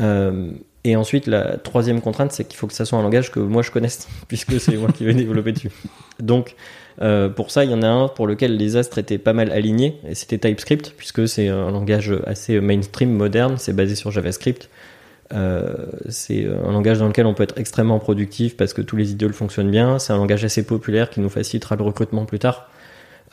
Euh, 0.00 0.50
et 0.84 0.96
ensuite, 0.96 1.26
la 1.26 1.58
troisième 1.58 2.00
contrainte, 2.00 2.32
c'est 2.32 2.44
qu'il 2.44 2.56
faut 2.56 2.66
que 2.66 2.72
ça 2.72 2.84
soit 2.84 2.98
un 2.98 3.02
langage 3.02 3.30
que 3.30 3.38
moi 3.38 3.62
je 3.62 3.70
connaisse, 3.70 4.08
puisque 4.28 4.58
c'est 4.60 4.76
moi 4.76 4.90
qui 4.90 5.04
vais 5.04 5.14
développer 5.14 5.52
dessus. 5.52 5.70
Donc, 6.18 6.56
euh, 7.00 7.28
pour 7.28 7.50
ça, 7.50 7.64
il 7.64 7.70
y 7.70 7.74
en 7.74 7.82
a 7.82 7.88
un 7.88 8.08
pour 8.08 8.26
lequel 8.26 8.56
les 8.56 8.76
astres 8.76 8.98
étaient 8.98 9.18
pas 9.18 9.32
mal 9.32 9.50
alignés, 9.52 9.98
et 10.08 10.14
c'était 10.14 10.38
TypeScript, 10.38 10.94
puisque 10.96 11.28
c'est 11.28 11.48
un 11.48 11.70
langage 11.70 12.12
assez 12.26 12.60
mainstream, 12.60 13.12
moderne, 13.12 13.56
c'est 13.58 13.74
basé 13.74 13.94
sur 13.94 14.10
JavaScript. 14.10 14.68
c'est 16.08 16.46
un 16.46 16.72
langage 16.72 16.98
dans 16.98 17.06
lequel 17.06 17.26
on 17.26 17.32
peut 17.32 17.44
être 17.44 17.58
extrêmement 17.58 17.98
productif 17.98 18.54
parce 18.56 18.74
que 18.74 18.82
tous 18.82 18.96
les 18.96 19.12
idioles 19.12 19.32
fonctionnent 19.32 19.70
bien. 19.70 19.98
C'est 19.98 20.12
un 20.12 20.18
langage 20.18 20.44
assez 20.44 20.62
populaire 20.66 21.08
qui 21.08 21.20
nous 21.20 21.30
facilitera 21.30 21.76
le 21.76 21.84
recrutement 21.84 22.26
plus 22.26 22.38
tard. 22.38 22.68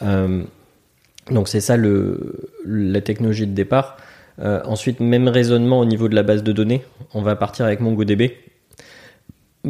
Donc 0.01 1.47
c'est 1.47 1.61
ça 1.61 1.77
le, 1.77 2.51
la 2.65 3.01
technologie 3.01 3.47
de 3.47 3.53
départ. 3.53 3.97
ensuite, 4.37 4.99
même 4.99 5.27
raisonnement 5.27 5.79
au 5.79 5.85
niveau 5.85 6.07
de 6.07 6.15
la 6.15 6.23
base 6.23 6.43
de 6.43 6.51
données. 6.51 6.83
On 7.13 7.21
va 7.21 7.35
partir 7.35 7.65
avec 7.65 7.79
MongoDB 7.79 8.31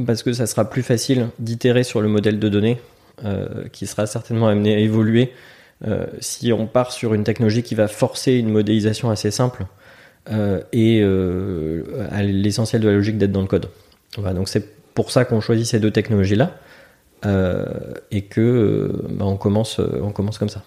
parce 0.06 0.24
que 0.24 0.34
ça 0.34 0.48
sera 0.48 0.70
plus 0.70 0.84
facile 0.84 1.30
d'itérer 1.40 1.84
sur 1.84 2.02
le 2.02 2.08
modèle 2.08 2.40
de 2.40 2.50
données 2.50 2.80
euh, 3.26 3.68
qui 3.72 3.88
sera 3.88 4.08
certainement 4.08 4.48
amené 4.48 4.76
à 4.76 4.78
évoluer 4.78 5.34
euh, 5.88 6.06
si 6.20 6.54
on 6.54 6.68
part 6.68 6.92
sur 6.92 7.14
une 7.14 7.24
technologie 7.24 7.64
qui 7.64 7.76
va 7.76 7.88
forcer 7.88 8.34
une 8.34 8.50
modélisation 8.50 9.10
assez 9.10 9.32
simple 9.32 9.66
euh, 10.32 10.62
et 10.72 11.02
à 12.12 12.24
l'essentiel 12.24 12.82
de 12.82 12.88
la 12.88 12.96
logique 12.96 13.18
d'être 13.18 13.32
dans 13.32 13.42
le 13.42 13.48
code. 13.48 13.70
Voilà, 14.18 14.34
donc 14.34 14.48
c'est 14.48 14.94
pour 14.94 15.12
ça 15.12 15.26
qu'on 15.26 15.42
choisit 15.42 15.66
ces 15.66 15.80
deux 15.80 15.92
technologies 15.92 16.36
là 16.36 16.58
et 17.24 18.22
que 18.24 18.92
bah, 19.10 19.26
on 19.26 19.38
commence 19.38 19.80
on 19.80 20.12
commence 20.12 20.38
comme 20.38 20.50
ça. 20.50 20.64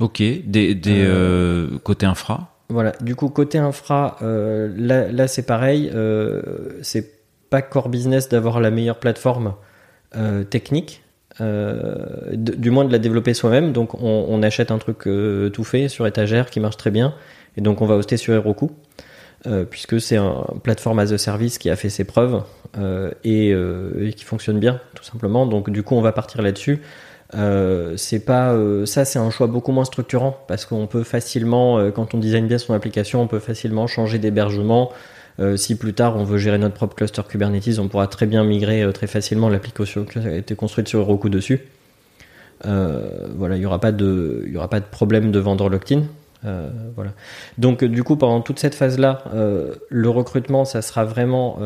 Ok, 0.00 0.18
des, 0.18 0.74
des 0.74 1.78
côté 1.82 2.06
infra 2.06 2.58
voilà, 2.70 2.92
du 3.00 3.14
coup, 3.14 3.30
côté 3.30 3.56
infra, 3.56 4.18
euh, 4.20 4.70
là, 4.76 5.26
c'est 5.26 5.46
pareil. 5.46 5.90
Euh, 5.94 6.42
c'est 6.82 7.18
pas 7.48 7.62
core 7.62 7.88
business 7.88 8.28
d'avoir 8.28 8.60
la 8.60 8.70
meilleure 8.70 8.98
plateforme 8.98 9.54
euh, 10.16 10.44
technique, 10.44 11.02
du 11.40 12.70
moins 12.70 12.84
de 12.84 12.92
la 12.92 12.98
développer 12.98 13.32
soi-même. 13.32 13.72
Donc, 13.72 13.94
on, 14.02 14.42
achète 14.42 14.70
un 14.70 14.78
truc 14.78 15.08
tout 15.52 15.64
fait 15.64 15.88
sur 15.88 16.06
étagère 16.06 16.50
qui 16.50 16.60
marche 16.60 16.76
très 16.76 16.90
bien. 16.90 17.14
Et 17.56 17.60
donc, 17.60 17.80
on 17.80 17.86
va 17.86 17.94
hoster 17.94 18.16
sur 18.18 18.34
Heroku. 18.34 18.70
Puisque 19.70 20.00
c'est 20.00 20.16
un 20.16 20.44
plateforme 20.62 20.98
as 20.98 21.12
a 21.12 21.18
service 21.18 21.58
qui 21.58 21.70
a 21.70 21.76
fait 21.76 21.88
ses 21.88 22.04
preuves 22.04 22.42
et, 23.24 23.50
et, 23.50 24.12
qui 24.12 24.24
fonctionne 24.24 24.58
bien, 24.58 24.80
tout 24.94 25.04
simplement. 25.04 25.46
Donc, 25.46 25.70
du 25.70 25.82
coup, 25.82 25.94
on 25.94 26.00
va 26.02 26.12
partir 26.12 26.42
là-dessus. 26.42 26.80
Euh, 27.34 27.94
c'est 27.96 28.20
pas 28.20 28.54
euh, 28.54 28.86
ça, 28.86 29.04
c'est 29.04 29.18
un 29.18 29.30
choix 29.30 29.48
beaucoup 29.48 29.72
moins 29.72 29.84
structurant 29.84 30.38
parce 30.48 30.64
qu'on 30.64 30.86
peut 30.86 31.02
facilement, 31.02 31.78
euh, 31.78 31.90
quand 31.90 32.14
on 32.14 32.18
design 32.18 32.46
bien 32.46 32.58
son 32.58 32.72
application, 32.72 33.20
on 33.20 33.26
peut 33.26 33.38
facilement 33.38 33.86
changer 33.86 34.18
d'hébergement. 34.18 34.92
si 35.56 35.76
plus 35.76 35.94
tard 35.94 36.16
on 36.16 36.24
veut 36.24 36.38
gérer 36.38 36.58
notre 36.58 36.74
propre 36.74 36.96
cluster 36.96 37.22
Kubernetes, 37.28 37.78
on 37.78 37.86
pourra 37.88 38.08
très 38.08 38.26
bien 38.26 38.42
migrer 38.44 38.90
très 38.92 39.06
facilement 39.06 39.48
l'application 39.48 40.04
qui 40.04 40.18
a 40.18 40.34
été 40.34 40.56
construite 40.56 40.88
sur 40.88 41.00
Heroku 41.00 41.28
dessus. 41.28 41.60
voilà, 42.64 43.56
il 43.56 43.62
y 43.62 43.66
aura 43.66 43.76
aura 43.76 44.68
pas 44.70 44.80
de 44.80 44.86
problème 44.90 45.30
de 45.30 45.38
vendor 45.38 45.70
locked-in. 45.70 46.02
Voilà. 46.42 47.12
Donc 47.58 47.84
du 47.84 48.02
coup, 48.04 48.16
pendant 48.16 48.40
toute 48.40 48.58
cette 48.58 48.74
phase-là, 48.74 49.24
le 49.88 50.08
recrutement, 50.08 50.64
ça 50.64 50.82
sera 50.82 51.04
vraiment 51.04 51.58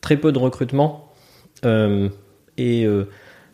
très 0.00 0.16
peu 0.16 0.32
de 0.32 0.38
recrutement 0.38 1.12
et 2.56 2.86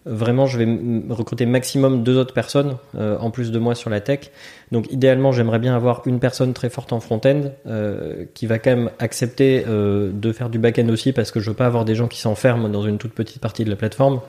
Vraiment, 0.07 0.47
je 0.47 0.57
vais 0.57 1.13
recruter 1.13 1.47
maximum 1.47 2.05
deux 2.05 2.17
autres 2.17 2.33
personnes 2.33 2.77
euh, 2.97 3.19
en 3.19 3.33
plus 3.33 3.51
de 3.51 3.59
moi 3.59 3.75
sur 3.75 3.91
la 3.91 4.01
tech. 4.01 4.31
Donc, 4.71 4.91
idéalement, 4.93 5.33
j'aimerais 5.33 5.59
bien 5.59 5.75
avoir 5.75 6.03
une 6.07 6.21
personne 6.21 6.55
très 6.55 6.71
forte 6.71 6.93
en 6.93 7.01
front-end 7.01 7.51
euh, 7.67 8.25
qui 8.33 8.47
va 8.47 8.61
quand 8.61 8.71
même 8.71 8.91
accepter 9.01 9.65
euh, 9.67 10.13
de 10.13 10.31
faire 10.31 10.49
du 10.49 10.61
back-end 10.61 10.89
aussi 10.91 11.13
parce 11.13 11.33
que 11.33 11.41
je 11.41 11.51
veux 11.51 11.57
pas 11.57 11.67
avoir 11.67 11.85
des 11.85 11.97
gens 11.97 12.07
qui 12.07 12.21
s'enferment 12.21 12.69
dans 12.69 12.83
une 12.83 12.99
toute 12.99 13.15
petite 13.15 13.41
partie 13.41 13.65
de 13.65 13.71
la 13.71 13.75
plateforme. 13.75 14.21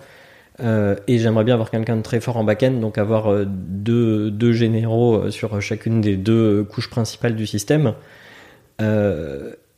Et 0.59 1.17
j'aimerais 1.19 1.43
bien 1.43 1.53
avoir 1.53 1.69
quelqu'un 1.69 1.97
de 1.97 2.01
très 2.01 2.19
fort 2.19 2.37
en 2.37 2.43
back-end, 2.43 2.71
donc 2.71 2.97
avoir 2.97 3.45
deux, 3.45 4.31
deux 4.31 4.53
généraux 4.53 5.29
sur 5.29 5.61
chacune 5.61 6.01
des 6.01 6.17
deux 6.17 6.63
couches 6.63 6.89
principales 6.89 7.35
du 7.35 7.45
système 7.45 7.93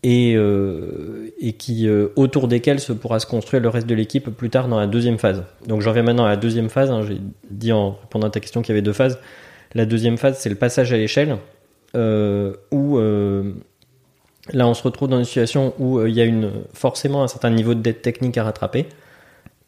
et, 0.04 0.34
euh, 0.36 1.34
et 1.40 1.54
qui 1.54 1.88
euh, 1.88 2.08
autour 2.16 2.48
desquels 2.48 2.80
se 2.80 2.94
pourra 2.94 3.20
se 3.20 3.26
construire 3.26 3.62
le 3.62 3.70
reste 3.70 3.88
de 3.88 3.96
l'équipe 3.96 4.30
plus 4.30 4.50
tard 4.50 4.68
dans 4.68 4.80
la 4.80 4.88
deuxième 4.88 5.18
phase. 5.18 5.44
Donc 5.68 5.82
j'en 5.82 5.90
reviens 5.90 6.04
maintenant 6.04 6.26
à 6.26 6.30
la 6.30 6.38
deuxième 6.38 6.70
phase. 6.70 6.90
Hein. 6.90 7.04
J'ai 7.08 7.20
dit 7.50 7.72
en 7.72 7.92
répondant 8.02 8.28
à 8.28 8.30
ta 8.30 8.40
question 8.40 8.62
qu'il 8.62 8.74
y 8.74 8.78
avait 8.78 8.82
deux 8.82 8.94
phases. 8.94 9.20
La 9.76 9.86
deuxième 9.86 10.18
phase, 10.18 10.38
c'est 10.40 10.50
le 10.50 10.56
passage 10.56 10.94
à 10.94 10.98
l'échelle, 10.98 11.38
euh, 11.96 12.54
où 12.72 12.98
euh, 12.98 13.52
là 14.52 14.68
on 14.68 14.74
se 14.74 14.82
retrouve 14.82 15.10
dans 15.10 15.20
une 15.20 15.26
situation 15.26 15.74
où 15.80 16.06
il 16.06 16.14
y 16.14 16.22
a 16.22 16.26
une, 16.26 16.52
forcément 16.74 17.24
un 17.24 17.28
certain 17.28 17.50
niveau 17.50 17.74
de 17.74 17.82
dette 17.82 18.02
technique 18.02 18.38
à 18.38 18.46
rattraper, 18.46 18.88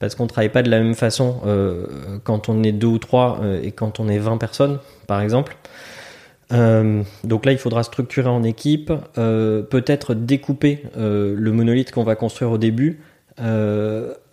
parce 0.02 0.16
qu'on 0.16 0.28
travaille 0.28 0.50
pas 0.50 0.64
de 0.64 0.70
la 0.70 0.80
même 0.80 0.96
façon 0.96 1.40
quand 2.26 2.50
on 2.50 2.64
est 2.64 2.74
deux 2.74 2.88
ou 2.88 2.98
trois 2.98 3.40
et 3.64 3.72
quand 3.72 4.02
on 4.02 4.10
est 4.10 4.18
20 4.18 4.38
personnes, 4.38 4.80
par 5.08 5.22
exemple. 5.22 5.56
Euh, 6.52 7.04
donc 7.24 7.46
là, 7.46 7.52
il 7.52 7.58
faudra 7.58 7.84
structurer 7.84 8.30
en 8.30 8.44
équipe, 8.44 8.92
euh, 9.18 9.62
peut-être 9.62 10.14
découper 10.14 10.84
euh, 10.98 11.34
le 11.38 11.52
monolithe 11.52 11.92
qu'on 11.92 12.04
va 12.04 12.16
construire 12.16 12.52
au 12.52 12.58
début, 12.58 13.00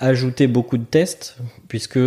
ajouter 0.01 0.49
beaucoup 0.49 0.77
de 0.77 0.85
tests, 0.85 1.39
puisque 1.69 1.99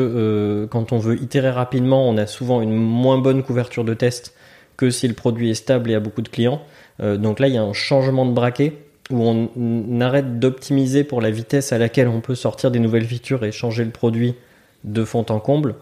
quand 0.69 0.91
on 0.91 1.00
veut 1.00 1.19
itérer 1.19 1.50
rapidement, 1.50 2.08
on 2.08 2.15
a 2.15 2.28
souvent 2.28 2.62
une 2.62 2.76
moins 2.76 3.17
bonne 3.17 3.41
couverture 3.41 3.84
de 3.84 3.95
tests 3.95 4.36
que 4.78 4.91
si 4.91 5.08
le 5.08 5.15
produit 5.15 5.50
est 5.50 5.56
stable 5.56 5.89
et 5.89 5.95
a 5.95 6.00
beaucoup 6.00 6.21
de 6.21 6.30
clients. 6.30 6.62
donc 7.00 7.39
là, 7.39 7.47
il 7.47 7.56
y 7.56 7.58
a 7.58 7.63
un 7.63 7.74
changement 7.74 8.24
de 8.28 8.34
braquet 8.34 8.74
où 9.12 9.21
on, 9.21 10.02
arrête 10.02 10.39
d'optimiser 10.39 11.04
pour 11.04 11.21
la 11.21 11.32
vitesse 11.32 11.71
à 11.71 11.78
laquelle 11.78 12.08
on 12.08 12.21
peut 12.21 12.36
sortir 12.36 12.71
des 12.71 12.80
nouvelles 12.80 13.06
features 13.06 13.43
et 13.43 13.52
changer 13.52 13.84
le 13.84 13.91
produit 13.91 14.36
de 14.84 15.04
fond 15.04 15.26
en 15.30 15.39
comble. 15.39 15.76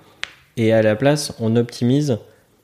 Et 0.57 0.73
à 0.73 0.81
la 0.81 0.95
place, 0.95 1.33
on 1.39 1.55
optimise 1.55 2.17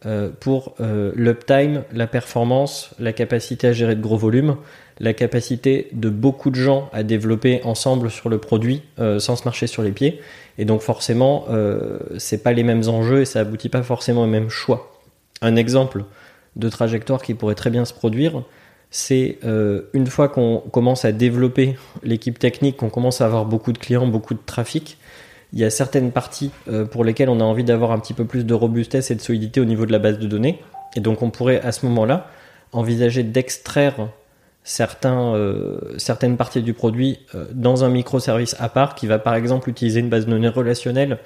euh, 0.06 0.30
pour 0.40 0.76
euh, 0.82 1.12
l'uptime, 1.16 1.84
la 1.92 2.08
performance, 2.08 2.92
la 3.00 3.14
capacité 3.14 3.68
à 3.68 3.74
gérer 3.74 3.96
de 3.96 4.02
gros 4.02 4.18
volumes, 4.18 4.58
la 5.00 5.14
capacité 5.14 5.88
de 5.94 6.10
beaucoup 6.10 6.52
de 6.52 6.56
gens 6.56 6.90
à 6.94 7.04
développer 7.04 7.62
ensemble 7.64 8.12
sur 8.12 8.30
le 8.30 8.38
produit 8.38 8.84
euh, 9.00 9.20
sans 9.20 9.36
se 9.36 9.46
marcher 9.46 9.68
sur 9.68 9.82
les 9.82 9.92
pieds. 9.92 10.20
Et 10.58 10.66
donc 10.66 10.82
forcément, 10.82 11.48
c'est 12.18 12.42
pas 12.42 12.54
les 12.54 12.64
mêmes 12.64 12.88
enjeux 12.88 13.20
et 13.20 13.26
ça 13.26 13.42
aboutit 13.42 13.68
pas 13.68 13.84
forcément 13.84 14.24
au 14.24 14.28
même 14.28 14.50
choix. 14.50 15.02
Un 15.42 15.58
exemple 15.58 16.06
de 16.56 16.70
trajectoire 16.70 17.22
qui 17.22 17.34
pourrait 17.34 17.56
très 17.56 17.70
bien 17.70 17.84
se 17.84 17.94
produire, 17.94 18.44
c'est 18.96 19.40
une 19.44 20.08
fois 20.08 20.30
qu'on 20.30 20.64
commence 20.72 21.04
à 21.06 21.12
développer 21.12 21.76
l'équipe 22.04 22.40
technique, 22.40 22.78
qu'on 22.78 22.90
commence 22.90 23.20
à 23.20 23.26
avoir 23.26 23.46
beaucoup 23.46 23.74
de 23.74 23.78
clients, 23.78 24.08
beaucoup 24.08 24.34
de 24.34 24.40
trafic, 24.46 24.98
il 25.56 25.60
y 25.60 25.64
a 25.64 25.70
certaines 25.70 26.12
parties 26.12 26.52
euh, 26.68 26.86
pour 26.86 27.04
lesquelles 27.04 27.30
on 27.30 27.40
a 27.40 27.44
envie 27.44 27.64
d'avoir 27.64 27.92
un 27.92 28.00
petit 28.00 28.14
peu 28.14 28.26
plus 28.26 28.46
de 28.46 28.54
robustesse 28.54 29.10
et 29.10 29.16
de 29.16 29.22
solidité 29.22 29.62
au 29.62 29.66
niveau 29.66 29.86
de 29.86 29.92
la 29.92 30.00
base 30.00 30.20
de 30.20 30.28
données. 30.28 30.60
Et 30.96 31.00
donc 31.00 31.22
on 31.22 31.30
pourrait 31.30 31.62
à 31.62 31.72
ce 31.72 31.86
moment-là 31.86 32.30
envisager 32.74 33.24
d'extraire 33.24 34.10
euh, 35.06 35.80
certaines 35.98 36.38
parties 36.38 36.62
du 36.62 36.74
produit 36.74 37.20
euh, 37.36 37.46
dans 37.54 37.86
un 37.86 37.90
microservice 37.90 38.56
à 38.60 38.68
part 38.68 38.96
qui 38.96 39.08
va 39.08 39.18
par 39.18 39.36
exemple 39.36 39.70
utiliser 39.70 40.02
une 40.02 40.10
base 40.10 40.26
de 40.26 40.32
données 40.32 40.50
relationnelle 40.50 41.20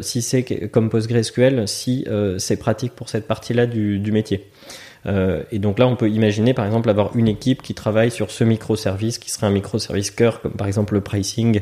si 0.00 0.22
c'est 0.22 0.70
comme 0.70 0.88
PostgreSQL, 0.88 1.68
si 1.68 2.06
c'est 2.38 2.56
pratique 2.56 2.94
pour 2.94 3.10
cette 3.10 3.26
partie-là 3.26 3.66
du, 3.66 4.10
métier. 4.10 4.48
Et 5.50 5.58
donc 5.58 5.78
là, 5.78 5.86
on 5.86 5.96
peut 5.96 6.10
imaginer 6.10 6.54
par 6.54 6.66
exemple 6.66 6.90
avoir 6.90 7.16
une 7.16 7.28
équipe 7.28 7.62
qui 7.62 7.74
travaille 7.74 8.10
sur 8.10 8.30
ce 8.30 8.44
microservice 8.44 9.18
qui 9.18 9.30
serait 9.30 9.46
un 9.46 9.50
microservice 9.50 10.10
cœur, 10.10 10.40
comme 10.42 10.52
par 10.52 10.66
exemple 10.66 10.94
le 10.94 11.00
pricing, 11.00 11.60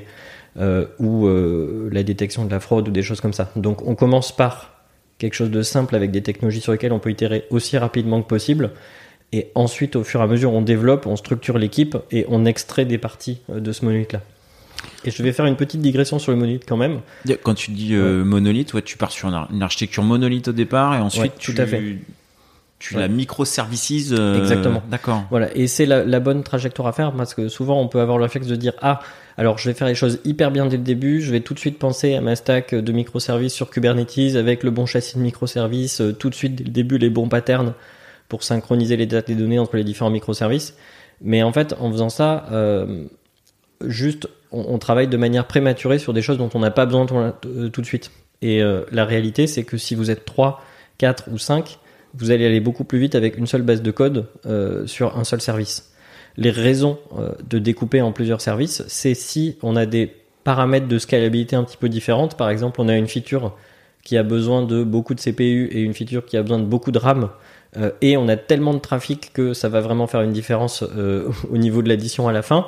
euh, 0.58 0.86
ou 0.98 1.26
euh, 1.26 1.90
la 1.92 2.02
détection 2.02 2.46
de 2.46 2.50
la 2.50 2.60
fraude 2.60 2.88
ou 2.88 2.90
des 2.90 3.02
choses 3.02 3.20
comme 3.20 3.34
ça. 3.34 3.50
Donc 3.56 3.86
on 3.86 3.94
commence 3.94 4.34
par 4.34 4.86
quelque 5.18 5.34
chose 5.34 5.50
de 5.50 5.60
simple 5.60 5.94
avec 5.94 6.10
des 6.10 6.22
technologies 6.22 6.62
sur 6.62 6.72
lesquelles 6.72 6.94
on 6.94 6.98
peut 6.98 7.10
itérer 7.10 7.44
aussi 7.50 7.76
rapidement 7.76 8.22
que 8.22 8.26
possible. 8.26 8.70
Et 9.32 9.50
ensuite, 9.54 9.96
au 9.96 10.04
fur 10.04 10.20
et 10.20 10.22
à 10.22 10.26
mesure, 10.26 10.54
on 10.54 10.62
développe, 10.62 11.06
on 11.06 11.16
structure 11.16 11.58
l'équipe 11.58 11.98
et 12.10 12.24
on 12.30 12.46
extrait 12.46 12.86
des 12.86 12.96
parties 12.96 13.40
euh, 13.50 13.60
de 13.60 13.70
ce 13.70 13.84
monolithe-là. 13.84 14.22
Et 15.04 15.10
je 15.10 15.22
vais 15.22 15.32
faire 15.32 15.44
une 15.44 15.56
petite 15.56 15.82
digression 15.82 16.18
sur 16.18 16.32
le 16.32 16.38
monolithe 16.38 16.64
quand 16.66 16.78
même. 16.78 17.00
Quand 17.42 17.54
tu 17.54 17.70
dis 17.72 17.94
monolithe, 17.94 18.72
ouais, 18.72 18.82
tu 18.82 18.96
pars 18.96 19.10
sur 19.10 19.28
une, 19.28 19.62
architecture 19.62 20.04
monolithe 20.04 20.48
au 20.48 20.52
départ 20.52 20.94
et 20.94 20.98
ensuite 20.98 21.34
tout 21.38 21.52
tu, 21.52 21.60
à 21.60 21.66
fait. 21.66 21.98
Tu 22.78 22.94
la 22.94 23.08
microservices. 23.08 24.12
Exactement. 24.12 24.82
D'accord. 24.90 25.24
Voilà. 25.30 25.54
Et 25.56 25.66
c'est 25.66 25.86
la, 25.86 26.04
la, 26.04 26.20
bonne 26.20 26.42
trajectoire 26.42 26.88
à 26.88 26.92
faire 26.92 27.12
parce 27.12 27.34
que 27.34 27.48
souvent 27.48 27.80
on 27.80 27.88
peut 27.88 28.00
avoir 28.00 28.18
le 28.18 28.24
réflexe 28.24 28.46
de 28.46 28.56
dire 28.56 28.74
ah 28.82 29.00
alors 29.38 29.58
je 29.58 29.68
vais 29.68 29.74
faire 29.74 29.86
les 29.86 29.94
choses 29.94 30.20
hyper 30.24 30.50
bien 30.50 30.66
dès 30.66 30.76
le 30.76 30.82
début, 30.82 31.20
je 31.20 31.30
vais 31.30 31.40
tout 31.40 31.54
de 31.54 31.58
suite 31.58 31.78
penser 31.78 32.14
à 32.14 32.20
ma 32.20 32.36
stack 32.36 32.74
de 32.74 32.92
microservices 32.92 33.52
sur 33.52 33.70
Kubernetes 33.70 34.36
avec 34.36 34.62
le 34.62 34.70
bon 34.70 34.86
châssis 34.86 35.16
de 35.16 35.22
microservices, 35.22 36.00
euh, 36.00 36.12
tout 36.12 36.30
de 36.30 36.34
suite 36.34 36.54
dès 36.54 36.64
le 36.64 36.70
début 36.70 36.98
les 36.98 37.10
bons 37.10 37.28
patterns 37.28 37.74
pour 38.28 38.42
synchroniser 38.42 38.96
les 38.96 39.06
dates 39.06 39.28
et 39.28 39.34
données 39.34 39.58
entre 39.58 39.76
les 39.76 39.84
différents 39.84 40.10
microservices. 40.10 40.74
Mais 41.20 41.42
en 41.42 41.52
fait, 41.52 41.74
en 41.78 41.90
faisant 41.90 42.08
ça, 42.08 42.46
euh, 42.50 43.04
juste 43.84 44.28
on, 44.50 44.78
travaille 44.78 45.06
de 45.06 45.16
manière 45.16 45.46
prématurée 45.46 45.98
sur 45.98 46.12
des 46.12 46.22
choses 46.22 46.38
dont 46.38 46.50
on 46.54 46.58
n'a 46.58 46.70
pas 46.70 46.86
besoin 46.86 47.06
euh, 47.46 47.68
tout 47.68 47.80
de 47.80 47.86
suite. 47.86 48.10
Et 48.42 48.62
la 48.92 49.06
réalité, 49.06 49.46
c'est 49.46 49.64
que 49.64 49.78
si 49.78 49.94
vous 49.94 50.10
êtes 50.10 50.26
3, 50.26 50.62
4 50.98 51.30
ou 51.32 51.38
5, 51.38 51.78
vous 52.18 52.30
allez 52.30 52.46
aller 52.46 52.60
beaucoup 52.60 52.84
plus 52.84 52.98
vite 52.98 53.14
avec 53.14 53.36
une 53.36 53.46
seule 53.46 53.62
base 53.62 53.82
de 53.82 53.90
code 53.90 54.26
sur 54.86 55.16
un 55.16 55.24
seul 55.24 55.40
service 55.40 55.92
les 56.36 56.50
raisons 56.50 56.98
euh, 57.18 57.30
de 57.48 57.58
découper 57.58 58.00
en 58.02 58.12
plusieurs 58.12 58.40
services, 58.40 58.84
c'est 58.88 59.14
si 59.14 59.56
on 59.62 59.76
a 59.76 59.86
des 59.86 60.14
paramètres 60.44 60.88
de 60.88 60.98
scalabilité 60.98 61.56
un 61.56 61.64
petit 61.64 61.76
peu 61.76 61.88
différentes. 61.88 62.36
Par 62.36 62.50
exemple, 62.50 62.80
on 62.80 62.88
a 62.88 62.96
une 62.96 63.08
feature 63.08 63.56
qui 64.04 64.16
a 64.16 64.22
besoin 64.22 64.62
de 64.62 64.84
beaucoup 64.84 65.14
de 65.14 65.20
CPU 65.20 65.66
et 65.72 65.80
une 65.80 65.94
feature 65.94 66.24
qui 66.24 66.36
a 66.36 66.42
besoin 66.42 66.58
de 66.58 66.64
beaucoup 66.64 66.92
de 66.92 66.98
RAM. 66.98 67.30
euh, 67.76 67.90
et 68.00 68.16
on 68.16 68.28
a 68.28 68.36
tellement 68.36 68.74
de 68.74 68.78
trafic 68.78 69.32
que 69.32 69.52
ça 69.54 69.68
va 69.68 69.80
vraiment 69.80 70.06
faire 70.06 70.22
une 70.22 70.32
différence 70.32 70.84
euh, 70.96 71.30
au 71.50 71.56
niveau 71.56 71.82
de 71.82 71.88
l'addition 71.88 72.28
à 72.28 72.32
la 72.32 72.42
fin. 72.42 72.66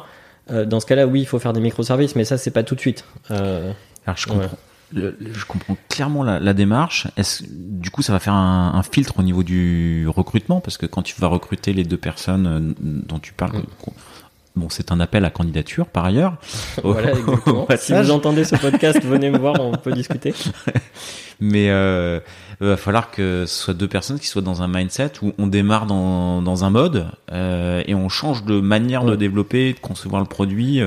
Euh, 0.50 0.64
dans 0.64 0.80
ce 0.80 0.86
cas-là, 0.86 1.06
oui, 1.06 1.20
il 1.20 1.26
faut 1.26 1.38
faire 1.38 1.52
des 1.52 1.60
microservices, 1.60 2.16
mais 2.16 2.24
ça, 2.24 2.38
c'est 2.38 2.50
pas 2.50 2.62
tout 2.62 2.74
de 2.74 2.80
suite. 2.80 3.04
Euh, 3.30 3.70
Alors 4.06 4.16
je 4.16 4.26
comprends, 4.26 4.48
le- 4.92 5.16
le- 5.20 5.32
je 5.34 5.44
comprends 5.44 5.76
clairement 5.88 6.22
la, 6.22 6.38
la 6.40 6.54
démarche. 6.54 7.06
Est-ce, 7.16 7.42
du 7.48 7.90
coup, 7.90 8.02
ça 8.02 8.12
va 8.12 8.18
faire 8.18 8.34
un, 8.34 8.72
un 8.74 8.82
filtre 8.82 9.14
au 9.18 9.22
niveau 9.22 9.42
du 9.42 10.06
recrutement? 10.08 10.60
Parce 10.60 10.78
que 10.78 10.86
quand 10.86 11.02
tu 11.02 11.14
vas 11.20 11.26
recruter 11.28 11.72
les 11.72 11.84
deux 11.84 11.96
personnes 11.98 12.46
euh, 12.46 12.60
dont 12.80 13.18
tu 13.18 13.32
parles, 13.32 13.58
Mm. 13.58 13.90
bon, 14.56 14.68
c'est 14.70 14.90
un 14.90 14.98
appel 15.00 15.24
à 15.24 15.30
candidature 15.30 15.86
par 15.86 16.04
ailleurs. 16.04 16.36
voilà, 16.82 17.12
exactement. 17.12 17.66
si 17.78 17.92
vous 17.92 18.10
entendez 18.10 18.44
ce 18.44 18.56
podcast, 18.56 19.00
venez 19.04 19.30
me 19.30 19.38
voir, 19.38 19.54
on 19.60 19.72
peut 19.72 19.92
discuter. 20.02 20.34
Mais 21.40 21.70
euh, 21.70 22.18
il 22.60 22.66
va 22.66 22.76
falloir 22.76 23.10
que 23.12 23.44
ce 23.46 23.54
soit 23.64 23.74
deux 23.74 23.86
personnes 23.86 24.18
qui 24.18 24.26
soient 24.26 24.42
dans 24.42 24.62
un 24.62 24.66
mindset 24.68 25.12
où 25.22 25.32
on 25.38 25.46
démarre 25.46 25.86
dans, 25.86 26.42
dans 26.42 26.64
un 26.64 26.70
mode 26.70 27.06
euh, 27.30 27.82
et 27.86 27.94
on 27.94 28.08
change 28.08 28.44
de 28.44 28.58
manière 28.60 29.04
de 29.04 29.12
Ouais. 29.12 29.16
développer, 29.16 29.72
de 29.74 29.78
concevoir 29.78 30.20
le 30.20 30.26
produit. 30.26 30.80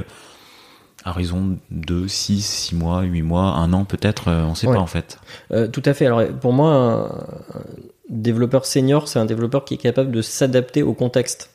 À 1.03 1.11
raison 1.13 1.57
de 1.71 2.07
6, 2.07 2.41
6 2.45 2.75
mois, 2.75 3.01
8 3.01 3.21
mois, 3.23 3.43
un 3.55 3.73
an 3.73 3.85
peut-être, 3.85 4.27
euh, 4.27 4.43
on 4.45 4.53
sait 4.55 4.67
Ouais. 4.67 4.75
pas 4.75 4.81
en 4.81 4.85
fait. 4.87 5.17
Euh, 5.51 5.67
tout 5.67 5.81
à 5.85 5.93
fait. 5.95 6.05
Alors 6.05 6.23
pour 6.39 6.53
moi, 6.53 6.71
un, 6.73 7.05
un 7.05 7.63
développeur 8.09 8.65
senior, 8.65 9.07
c'est 9.07 9.17
un 9.17 9.25
développeur 9.25 9.65
qui 9.65 9.73
est 9.75 9.77
capable 9.77 10.11
de 10.11 10.21
s'adapter 10.21 10.83
au 10.83 10.93
contexte. 10.93 11.49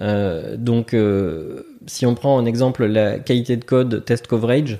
Euh, 0.00 0.56
donc, 0.56 0.94
euh, 0.94 1.62
si 1.86 2.06
on 2.06 2.14
prend 2.14 2.34
en 2.36 2.46
exemple 2.46 2.86
la 2.86 3.18
qualité 3.18 3.56
de 3.58 3.64
code 3.64 4.04
test 4.04 4.26
coverage, 4.26 4.78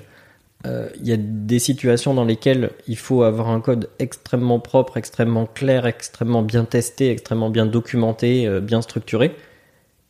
il 0.65 1.07
y 1.07 1.11
a 1.11 1.17
des 1.17 1.57
situations 1.57 2.13
dans 2.13 2.23
lesquelles 2.23 2.69
il 2.87 2.95
faut 2.95 3.23
avoir 3.23 3.49
un 3.49 3.61
code 3.61 3.89
extrêmement 3.97 4.59
propre, 4.59 4.97
extrêmement 4.97 5.47
clair, 5.47 5.87
extrêmement 5.87 6.43
bien 6.43 6.65
testé, 6.65 7.09
extrêmement 7.09 7.49
bien 7.49 7.65
documenté, 7.65 8.47
bien 8.61 8.83
structuré. 8.83 9.35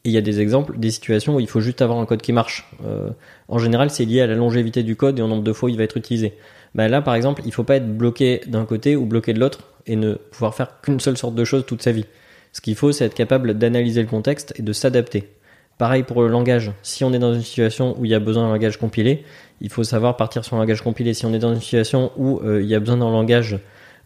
Et 0.04 0.10
il 0.10 0.12
y 0.14 0.18
a 0.18 0.22
des 0.22 0.40
exemples, 0.40 0.80
des 0.80 0.90
situations 0.90 1.36
où 1.36 1.40
il 1.40 1.48
faut 1.48 1.62
juste 1.62 1.82
avoir 1.82 2.00
un 2.00 2.06
code 2.06 2.22
qui 2.22 2.34
marche. 2.34 2.68
Euh, 2.86 3.10
en 3.48 3.60
général, 3.60 3.92
c'est 3.92 4.06
lié 4.06 4.22
à 4.22 4.28
la 4.28 4.34
longévité 4.36 4.82
du 4.82 4.96
code 4.96 5.20
et 5.20 5.22
au 5.22 5.28
nombre 5.28 5.44
de 5.44 5.54
fois 5.54 5.68
où 5.68 5.70
il 5.70 5.78
va 5.78 5.84
être 5.84 5.98
utilisé. 5.98 6.34
Bah 6.74 6.88
là, 6.88 7.02
par 7.02 7.14
exemple, 7.14 7.44
il 7.46 7.54
faut 7.54 7.64
pas 7.64 7.76
être 7.76 7.98
bloqué 7.98 8.42
d'un 8.48 8.66
côté 8.66 8.96
ou 8.96 9.06
bloqué 9.06 9.34
de 9.34 9.40
l'autre 9.40 9.60
et 9.86 9.96
ne 9.96 10.14
pouvoir 10.14 10.56
faire 10.56 10.82
qu'une 10.82 11.00
seule 11.00 11.18
sorte 11.18 11.36
de 11.36 11.44
chose 11.44 11.66
toute 11.68 11.84
sa 11.84 11.92
vie. 11.92 12.06
Ce 12.52 12.62
qu'il 12.62 12.76
faut, 12.76 12.92
c'est 12.92 13.06
être 13.06 13.14
capable 13.14 13.54
d'analyser 13.58 14.02
le 14.02 14.08
contexte 14.08 14.54
et 14.58 14.64
de 14.64 14.74
s'adapter. 14.74 15.30
Pareil 15.78 16.04
pour 16.04 16.22
le 16.22 16.30
langage. 16.30 16.72
Si 16.82 17.04
on 17.04 17.14
est 17.14 17.20
dans 17.20 17.34
une 17.34 17.42
situation 17.42 17.96
où 18.00 18.06
il 18.06 18.12
y 18.12 18.16
a 18.16 18.20
besoin 18.20 18.46
d'un 18.46 18.54
langage 18.54 18.78
compilé, 18.78 19.24
il 19.62 19.70
faut 19.70 19.84
savoir 19.84 20.18
partir 20.18 20.44
sur 20.44 20.56
un 20.56 20.60
langage 20.60 20.82
compilé. 20.82 21.14
Si 21.14 21.26
on 21.26 21.34
est 21.34 21.40
dans 21.40 21.54
une 21.54 21.62
situation 21.62 22.12
où 22.18 22.40
euh, 22.40 22.62
il 22.62 22.68
y 22.68 22.76
a 22.76 22.80
besoin 22.80 22.98
d'un 22.98 23.12
langage 23.12 23.60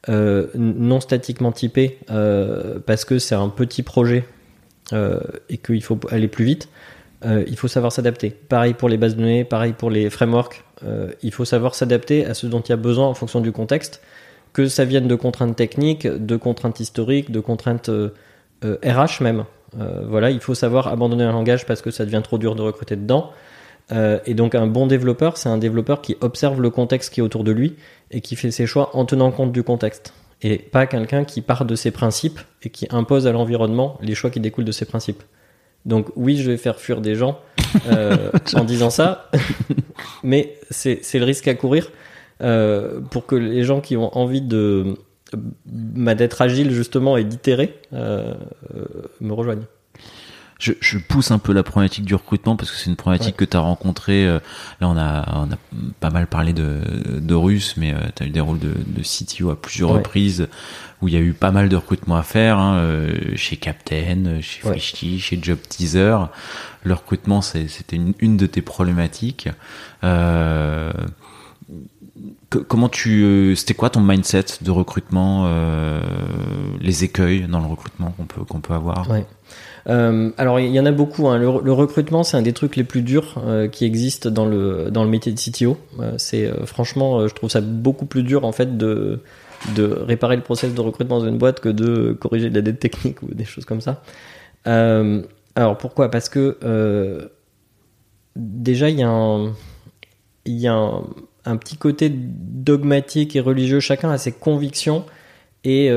euh, 0.10 0.48
non 0.56 1.00
statiquement 1.00 1.52
typé 1.52 2.00
parce 2.86 3.06
que 3.06 3.18
c'est 3.18 3.36
un 3.36 3.50
petit 3.50 3.82
projet 3.82 4.26
et 4.94 5.58
qu'il 5.58 5.84
faut 5.84 6.00
aller 6.12 6.28
plus 6.28 6.46
vite, 6.46 6.70
euh, 7.26 7.44
il 7.48 7.58
faut 7.58 7.68
savoir 7.68 7.92
s'adapter. 7.92 8.30
Pareil 8.30 8.74
pour 8.74 8.90
les 8.90 8.98
bases 8.98 9.16
de 9.16 9.22
données, 9.22 9.44
pareil 9.44 9.74
pour 9.74 9.90
les 9.90 10.10
frameworks. 10.10 10.64
euh, 10.84 11.12
il 11.24 11.32
faut 11.32 11.46
savoir 11.46 11.74
s'adapter 11.76 12.26
à 12.26 12.34
ce 12.34 12.48
dont 12.48 12.60
il 12.62 12.70
y 12.70 12.74
a 12.74 12.78
besoin 12.78 13.08
en 13.08 13.14
fonction 13.14 13.42
du 13.42 13.52
contexte, 13.52 14.02
que 14.54 14.68
ça 14.68 14.86
vienne 14.86 15.08
de 15.08 15.16
contraintes 15.16 15.56
techniques, 15.56 16.08
de 16.08 16.36
contraintes 16.36 16.80
historiques, 16.80 17.32
de 17.32 17.40
contraintes 17.40 17.90
euh, 17.90 18.10
euh, 18.64 18.78
RH 18.84 19.22
même. 19.22 19.46
Euh, 19.80 20.06
voilà, 20.08 20.30
il 20.30 20.40
faut 20.40 20.56
savoir 20.56 20.88
abandonner 20.88 21.24
un 21.24 21.32
langage 21.32 21.66
parce 21.66 21.82
que 21.82 21.92
ça 21.92 22.06
devient 22.06 22.22
trop 22.24 22.38
dur 22.38 22.56
de 22.56 22.62
recruter 22.62 22.96
dedans. 22.96 23.32
Euh, 23.92 24.20
et 24.26 24.34
donc 24.34 24.56
un 24.56 24.68
bon 24.68 24.88
développeur, 24.88 25.38
c'est 25.38 25.50
un 25.50 25.58
développeur 25.58 26.02
qui 26.02 26.18
observe 26.22 26.62
le 26.62 26.70
contexte 26.70 27.14
qui 27.14 27.20
est 27.20 27.24
autour 27.24 27.44
de 27.44 27.52
lui 27.52 27.76
et 28.12 28.22
qui 28.22 28.36
fait 28.36 28.52
ses 28.52 28.66
choix 28.66 28.96
en 28.96 29.06
tenant 29.06 29.32
compte 29.32 29.52
du 29.52 29.64
contexte. 29.64 30.14
Et 30.42 30.58
pas 30.58 30.86
quelqu'un 30.86 31.24
qui 31.24 31.42
part 31.42 31.66
de 31.66 31.76
ses 31.76 31.92
principes 31.92 32.40
et 32.62 32.70
qui 32.70 32.88
impose 32.90 33.26
à 33.26 33.32
l'environnement 33.32 33.98
les 34.02 34.16
choix 34.16 34.30
qui 34.30 34.40
découlent 34.40 34.66
de 34.66 34.72
ses 34.72 34.86
principes. 34.86 35.24
Donc 35.86 36.08
oui, 36.16 36.38
je 36.38 36.52
vais 36.52 36.58
faire 36.58 36.80
fuir 36.80 37.02
des 37.02 37.16
gens 37.16 37.40
euh, 37.88 38.32
en 38.56 38.64
disant 38.64 38.90
ça, 38.90 39.30
mais 40.24 40.56
c'est 40.70 41.00
c'est 41.04 41.20
le 41.20 41.26
risque 41.26 41.48
à 41.48 41.56
courir 41.56 41.90
euh, 42.42 43.00
pour 43.02 43.26
que 43.26 43.36
les 43.36 43.64
gens 43.64 43.82
qui 43.82 43.96
ont 43.96 44.16
envie 44.18 44.42
de 44.42 44.96
bah, 45.34 46.16
d'être 46.16 46.42
agile 46.42 46.72
justement 46.72 47.18
et 47.18 47.24
d'itérer 47.24 47.76
euh, 47.94 48.34
euh, 48.76 48.86
me 49.22 49.34
rejoignent. 49.34 49.66
Je, 50.66 50.74
je 50.80 50.98
pousse 50.98 51.30
un 51.30 51.38
peu 51.38 51.54
la 51.54 51.62
problématique 51.62 52.06
du 52.06 52.16
recrutement 52.16 52.56
parce 52.56 52.72
que 52.72 52.78
c'est 52.78 52.90
une 52.90 52.96
problématique 52.96 53.36
Ouais. 53.40 53.46
que 53.46 53.52
tu 53.52 53.56
as 53.58 53.60
rencontrée. 53.60 54.26
euh, 54.26 54.40
Là, 54.82 54.90
on 54.90 54.98
a, 54.98 55.30
on 55.38 55.52
a 55.52 55.58
pas 56.00 56.10
mal 56.10 56.26
parlé 56.26 56.54
de, 56.54 56.80
de 57.20 57.34
Russes, 57.36 57.76
mais 57.78 57.94
tu 58.16 58.24
as 58.24 58.26
eu 58.26 58.30
des 58.32 58.40
rôles 58.40 58.58
de, 58.60 58.74
de 58.74 59.02
CTO 59.04 59.52
à 59.52 59.62
plusieurs 59.62 59.92
Ouais. 59.92 59.98
reprises 59.98 60.48
où 61.02 61.08
il 61.08 61.14
y 61.14 61.18
a 61.18 61.20
eu 61.20 61.34
pas 61.34 61.52
mal 61.52 61.70
de 61.70 61.76
recrutement 61.76 62.16
à 62.16 62.24
faire 62.24 62.58
hein, 62.58 62.78
euh, 62.78 63.14
chez 63.36 63.58
Captain, 63.58 64.40
chez 64.42 64.64
Ouais. 64.64 64.72
Frishti, 64.72 65.20
chez 65.20 65.38
Job 65.42 65.60
Teaser. 65.70 66.18
Le 66.84 66.94
recrutement, 66.96 67.42
c'est- 67.42 67.68
c'était 67.68 67.98
une, 67.98 68.14
une 68.20 68.38
de 68.38 68.48
tes 68.48 68.62
problématiques. 68.64 69.50
Euh, 70.04 70.92
que- 72.50 72.60
comment 72.60 72.90
tu, 72.90 73.24
euh, 73.24 73.56
c'était 73.56 73.74
quoi 73.74 73.90
ton 73.90 74.00
mindset 74.02 74.46
de 74.62 74.72
recrutement, 74.72 75.44
euh, 75.48 76.00
les 76.80 77.04
écueils 77.04 77.42
dans 77.48 77.60
le 77.60 77.66
recrutement 77.68 78.12
qu'on 78.12 78.26
peut 78.26 78.44
qu'on 78.46 78.62
peut 78.62 78.74
avoir? 78.74 79.10
Ouais. 79.10 79.26
Euh, 79.88 80.32
alors 80.38 80.60
il 80.60 80.72
y 80.72 80.80
en 80.80 80.86
a 80.86 80.92
beaucoup. 80.92 81.28
Hein. 81.28 81.38
Le, 81.38 81.72
recrutement, 81.72 82.24
c'est 82.24 82.38
un 82.38 82.42
des 82.42 82.54
trucs 82.54 82.76
les 82.76 82.84
plus 82.84 83.02
durs 83.02 83.42
euh, 83.46 83.68
qui 83.68 83.86
existent 83.86 84.30
dans 84.30 84.46
le 84.46 84.90
dans 84.90 85.04
le 85.04 85.10
métier 85.10 85.32
de 85.32 85.40
CTO. 85.40 85.78
Euh, 86.00 86.14
c'est 86.18 86.52
franchement, 86.66 87.28
je 87.28 87.34
trouve 87.34 87.50
ça 87.50 87.62
beaucoup 87.62 88.06
plus 88.06 88.24
dur 88.24 88.46
en 88.46 88.52
fait 88.52 88.78
de 88.78 89.20
de 89.76 89.84
réparer 89.84 90.36
le 90.36 90.44
process 90.44 90.74
de 90.74 90.82
recrutement 90.82 91.20
dans 91.20 91.28
une 91.28 91.38
boîte 91.38 91.60
que 91.60 91.70
de 91.70 92.14
corriger 92.14 92.50
de 92.50 92.56
la 92.56 92.62
dette 92.62 92.80
technique 92.80 93.22
ou 93.22 93.34
des 93.34 93.46
choses 93.46 93.66
comme 93.66 93.82
ça. 93.82 94.02
Alors 94.66 95.78
pourquoi? 95.78 96.10
Parce 96.10 96.30
que 96.30 97.30
déjà 98.36 98.90
il 98.90 99.00
y 99.00 99.04
a 99.04 99.10
un 99.10 99.54
il 100.46 100.60
y 100.60 100.68
a 100.68 100.74
un, 101.46 101.58
petit 101.58 101.78
côté 101.78 102.12
dogmatique 102.12 103.36
et 103.36 103.40
religieux. 103.40 103.80
Chacun 103.80 104.12
a 104.12 104.18
ses 104.18 104.32
convictions 104.32 105.06
et 105.64 105.92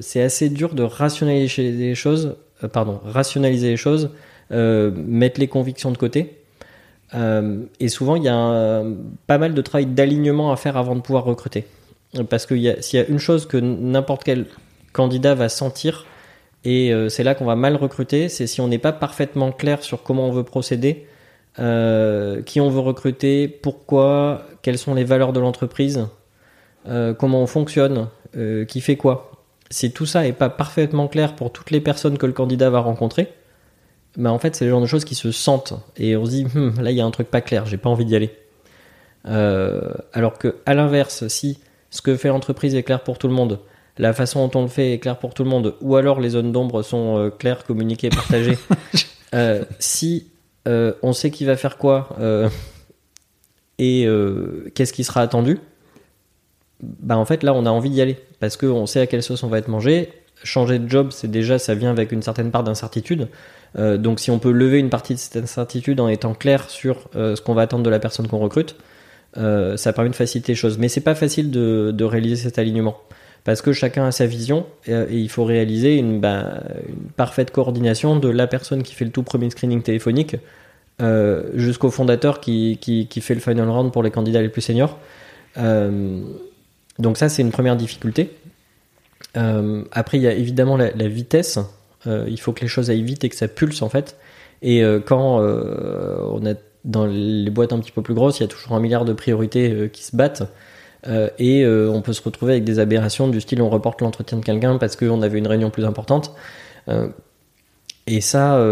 c'est 0.00 0.22
assez 0.22 0.48
dur 0.48 0.74
de 0.74 0.82
rationaliser 0.82 1.72
les 1.72 1.94
choses. 1.94 2.36
Euh, 2.64 2.68
pardon, 2.68 3.00
rationaliser 3.04 3.68
les 3.68 3.76
choses, 3.76 4.10
euh, 4.50 4.90
mettre 5.06 5.40
les 5.40 5.48
convictions 5.48 5.90
de 5.90 5.98
côté. 5.98 6.38
Euh, 7.14 7.60
et 7.80 7.88
souvent, 7.88 8.16
il 8.16 8.24
y 8.24 8.28
a 8.28 8.82
pas 9.26 9.38
mal 9.38 9.54
de 9.54 9.62
travail 9.62 9.86
d'alignement 9.86 10.52
à 10.52 10.56
faire 10.56 10.76
avant 10.76 10.96
de 10.96 11.00
pouvoir 11.00 11.24
recruter. 11.24 11.66
Parce 12.28 12.46
que 12.46 12.54
s'il 12.80 12.98
y 12.98 13.02
a 13.02 13.06
une 13.06 13.18
chose 13.18 13.46
que 13.46 13.56
n'importe 13.56 14.24
quel 14.24 14.46
candidat 14.92 15.34
va 15.34 15.48
sentir, 15.48 16.06
et 16.64 16.92
c'est 17.08 17.24
là 17.24 17.34
qu'on 17.34 17.44
va 17.44 17.56
mal 17.56 17.74
recruter, 17.74 18.28
c'est 18.28 18.46
si 18.46 18.60
on 18.60 18.68
n'est 18.68 18.78
pas 18.78 18.92
parfaitement 18.92 19.50
clair 19.50 19.82
sur 19.82 20.02
comment 20.04 20.28
on 20.28 20.30
veut 20.30 20.44
procéder, 20.44 21.06
qui 21.56 22.60
on 22.60 22.70
veut 22.70 22.80
recruter, 22.80 23.48
pourquoi, 23.48 24.44
quelles 24.62 24.78
sont 24.78 24.94
les 24.94 25.02
valeurs 25.02 25.32
de 25.32 25.40
l'entreprise, 25.40 26.06
comment 27.18 27.42
on 27.42 27.46
fonctionne, 27.48 28.08
qui 28.68 28.80
fait 28.80 28.96
quoi. 28.96 29.33
Si 29.74 29.90
tout 29.90 30.06
ça 30.06 30.24
est 30.24 30.32
pas 30.32 30.50
parfaitement 30.50 31.08
clair 31.08 31.34
pour 31.34 31.50
toutes 31.50 31.72
les 31.72 31.80
personnes 31.80 32.16
que 32.16 32.26
le 32.26 32.32
candidat 32.32 32.70
va 32.70 32.78
rencontrer, 32.78 33.32
bah 34.16 34.30
en 34.30 34.38
fait 34.38 34.54
c'est 34.54 34.66
le 34.66 34.70
genre 34.70 34.80
de 34.80 34.86
choses 34.86 35.04
qui 35.04 35.16
se 35.16 35.32
sentent 35.32 35.74
et 35.96 36.16
on 36.16 36.24
se 36.24 36.30
dit 36.30 36.46
Hum, 36.54 36.80
là 36.80 36.92
il 36.92 36.96
y 36.96 37.00
a 37.00 37.04
un 37.04 37.10
truc 37.10 37.28
pas 37.28 37.40
clair, 37.40 37.66
j'ai 37.66 37.76
pas 37.76 37.90
envie 37.90 38.04
d'y 38.04 38.14
aller. 38.14 38.30
Euh, 39.26 39.92
alors 40.12 40.38
que 40.38 40.54
à 40.64 40.74
l'inverse, 40.74 41.26
si 41.26 41.58
ce 41.90 42.02
que 42.02 42.16
fait 42.16 42.28
l'entreprise 42.28 42.76
est 42.76 42.84
clair 42.84 43.02
pour 43.02 43.18
tout 43.18 43.26
le 43.26 43.34
monde, 43.34 43.58
la 43.98 44.12
façon 44.12 44.46
dont 44.46 44.60
on 44.60 44.62
le 44.62 44.68
fait 44.68 44.92
est 44.92 45.00
claire 45.00 45.18
pour 45.18 45.34
tout 45.34 45.42
le 45.42 45.50
monde, 45.50 45.74
ou 45.80 45.96
alors 45.96 46.20
les 46.20 46.28
zones 46.28 46.52
d'ombre 46.52 46.84
sont 46.84 47.18
euh, 47.18 47.30
claires, 47.30 47.64
communiquées, 47.64 48.10
partagées, 48.10 48.58
euh, 49.34 49.64
si 49.80 50.28
on 50.66 51.12
sait 51.12 51.32
qui 51.32 51.44
va 51.46 51.56
faire 51.56 51.78
quoi 51.78 52.16
et 53.80 54.06
qu'est-ce 54.76 54.92
qui 54.92 55.02
sera 55.02 55.20
attendu, 55.20 55.58
bah 56.80 57.18
en 57.18 57.24
fait 57.24 57.42
là 57.42 57.52
on 57.54 57.66
a 57.66 57.70
envie 57.70 57.90
d'y 57.90 58.00
aller 58.00 58.18
parce 58.44 58.58
qu'on 58.58 58.84
sait 58.84 59.00
à 59.00 59.06
quelle 59.06 59.22
sauce 59.22 59.42
on 59.42 59.48
va 59.48 59.56
être 59.56 59.68
mangé. 59.68 60.10
Changer 60.42 60.78
de 60.78 60.86
job, 60.86 61.08
c'est 61.12 61.30
déjà 61.30 61.58
ça 61.58 61.74
vient 61.74 61.90
avec 61.90 62.12
une 62.12 62.20
certaine 62.20 62.50
part 62.50 62.62
d'incertitude. 62.62 63.28
Euh, 63.78 63.96
donc 63.96 64.20
si 64.20 64.30
on 64.30 64.38
peut 64.38 64.50
lever 64.52 64.80
une 64.80 64.90
partie 64.90 65.14
de 65.14 65.18
cette 65.18 65.42
incertitude 65.42 65.98
en 65.98 66.08
étant 66.08 66.34
clair 66.34 66.68
sur 66.68 67.08
euh, 67.16 67.36
ce 67.36 67.40
qu'on 67.40 67.54
va 67.54 67.62
attendre 67.62 67.82
de 67.82 67.88
la 67.88 67.98
personne 67.98 68.28
qu'on 68.28 68.40
recrute, 68.40 68.76
euh, 69.38 69.78
ça 69.78 69.94
permet 69.94 70.10
de 70.10 70.14
faciliter 70.14 70.52
les 70.52 70.56
choses. 70.56 70.76
Mais 70.76 70.88
c'est 70.88 71.00
pas 71.00 71.14
facile 71.14 71.50
de, 71.50 72.04
réaliser 72.04 72.36
cet 72.36 72.58
alignement 72.58 72.98
parce 73.44 73.62
que 73.62 73.72
chacun 73.72 74.04
a 74.04 74.12
sa 74.12 74.26
vision 74.26 74.66
et, 74.86 74.92
il 75.10 75.30
faut 75.30 75.44
réaliser 75.44 75.96
une, 75.96 76.20
bah, 76.20 76.60
une 76.86 77.08
parfaite 77.16 77.50
coordination 77.50 78.16
de 78.16 78.28
la 78.28 78.46
personne 78.46 78.82
qui 78.82 78.94
fait 78.94 79.06
le 79.06 79.10
tout 79.10 79.22
premier 79.22 79.48
screening 79.48 79.80
téléphonique 79.80 80.36
jusqu'au 81.54 81.90
fondateur 81.90 82.40
qui, 82.40 82.78
qui 82.78 83.20
fait 83.22 83.34
le 83.34 83.40
final 83.40 83.70
round 83.70 83.90
pour 83.90 84.02
les 84.02 84.10
candidats 84.10 84.42
les 84.42 84.50
plus 84.50 84.60
seniors. 84.60 84.98
Donc 86.98 87.18
ça 87.18 87.28
c'est 87.28 87.42
une 87.42 87.50
première 87.50 87.76
difficulté. 87.76 88.30
Euh, 89.36 89.82
après 89.92 90.18
il 90.18 90.22
y 90.22 90.28
a 90.28 90.32
évidemment 90.32 90.76
la, 90.76 91.08
vitesse. 91.08 91.58
Euh, 92.06 92.26
il 92.28 92.38
faut 92.38 92.52
que 92.52 92.60
les 92.60 92.68
choses 92.68 92.90
aillent 92.90 93.02
vite 93.02 93.24
et 93.24 93.28
que 93.28 93.36
ça 93.36 93.48
pulse 93.48 93.82
en 93.82 93.88
fait. 93.88 94.16
Et 94.62 94.82
euh, 94.82 95.00
quand 95.00 95.40
on 95.40 96.46
a 96.46 96.54
dans 96.84 97.06
les 97.06 97.50
boîtes 97.50 97.72
un 97.72 97.80
petit 97.80 97.92
peu 97.92 98.02
plus 98.02 98.14
grosses, 98.14 98.40
il 98.40 98.42
y 98.42 98.46
a 98.46 98.48
toujours 98.48 98.72
un 98.72 98.80
milliard 98.80 99.04
de 99.04 99.12
priorités 99.12 99.90
qui 99.92 100.04
se 100.04 100.14
battent. 100.14 100.42
et 101.38 101.66
on 101.66 102.02
peut 102.02 102.12
se 102.12 102.22
retrouver 102.22 102.52
avec 102.52 102.64
des 102.64 102.78
aberrations 102.78 103.28
du 103.28 103.40
style 103.40 103.62
on 103.62 103.70
reporte 103.70 104.00
l'entretien 104.02 104.38
de 104.38 104.44
quelqu'un 104.44 104.76
parce 104.78 104.96
qu'on 104.96 105.22
avait 105.22 105.38
une 105.38 105.46
réunion 105.46 105.70
plus 105.70 105.84
importante. 105.84 106.34
et 108.06 108.20
ça, 108.20 108.62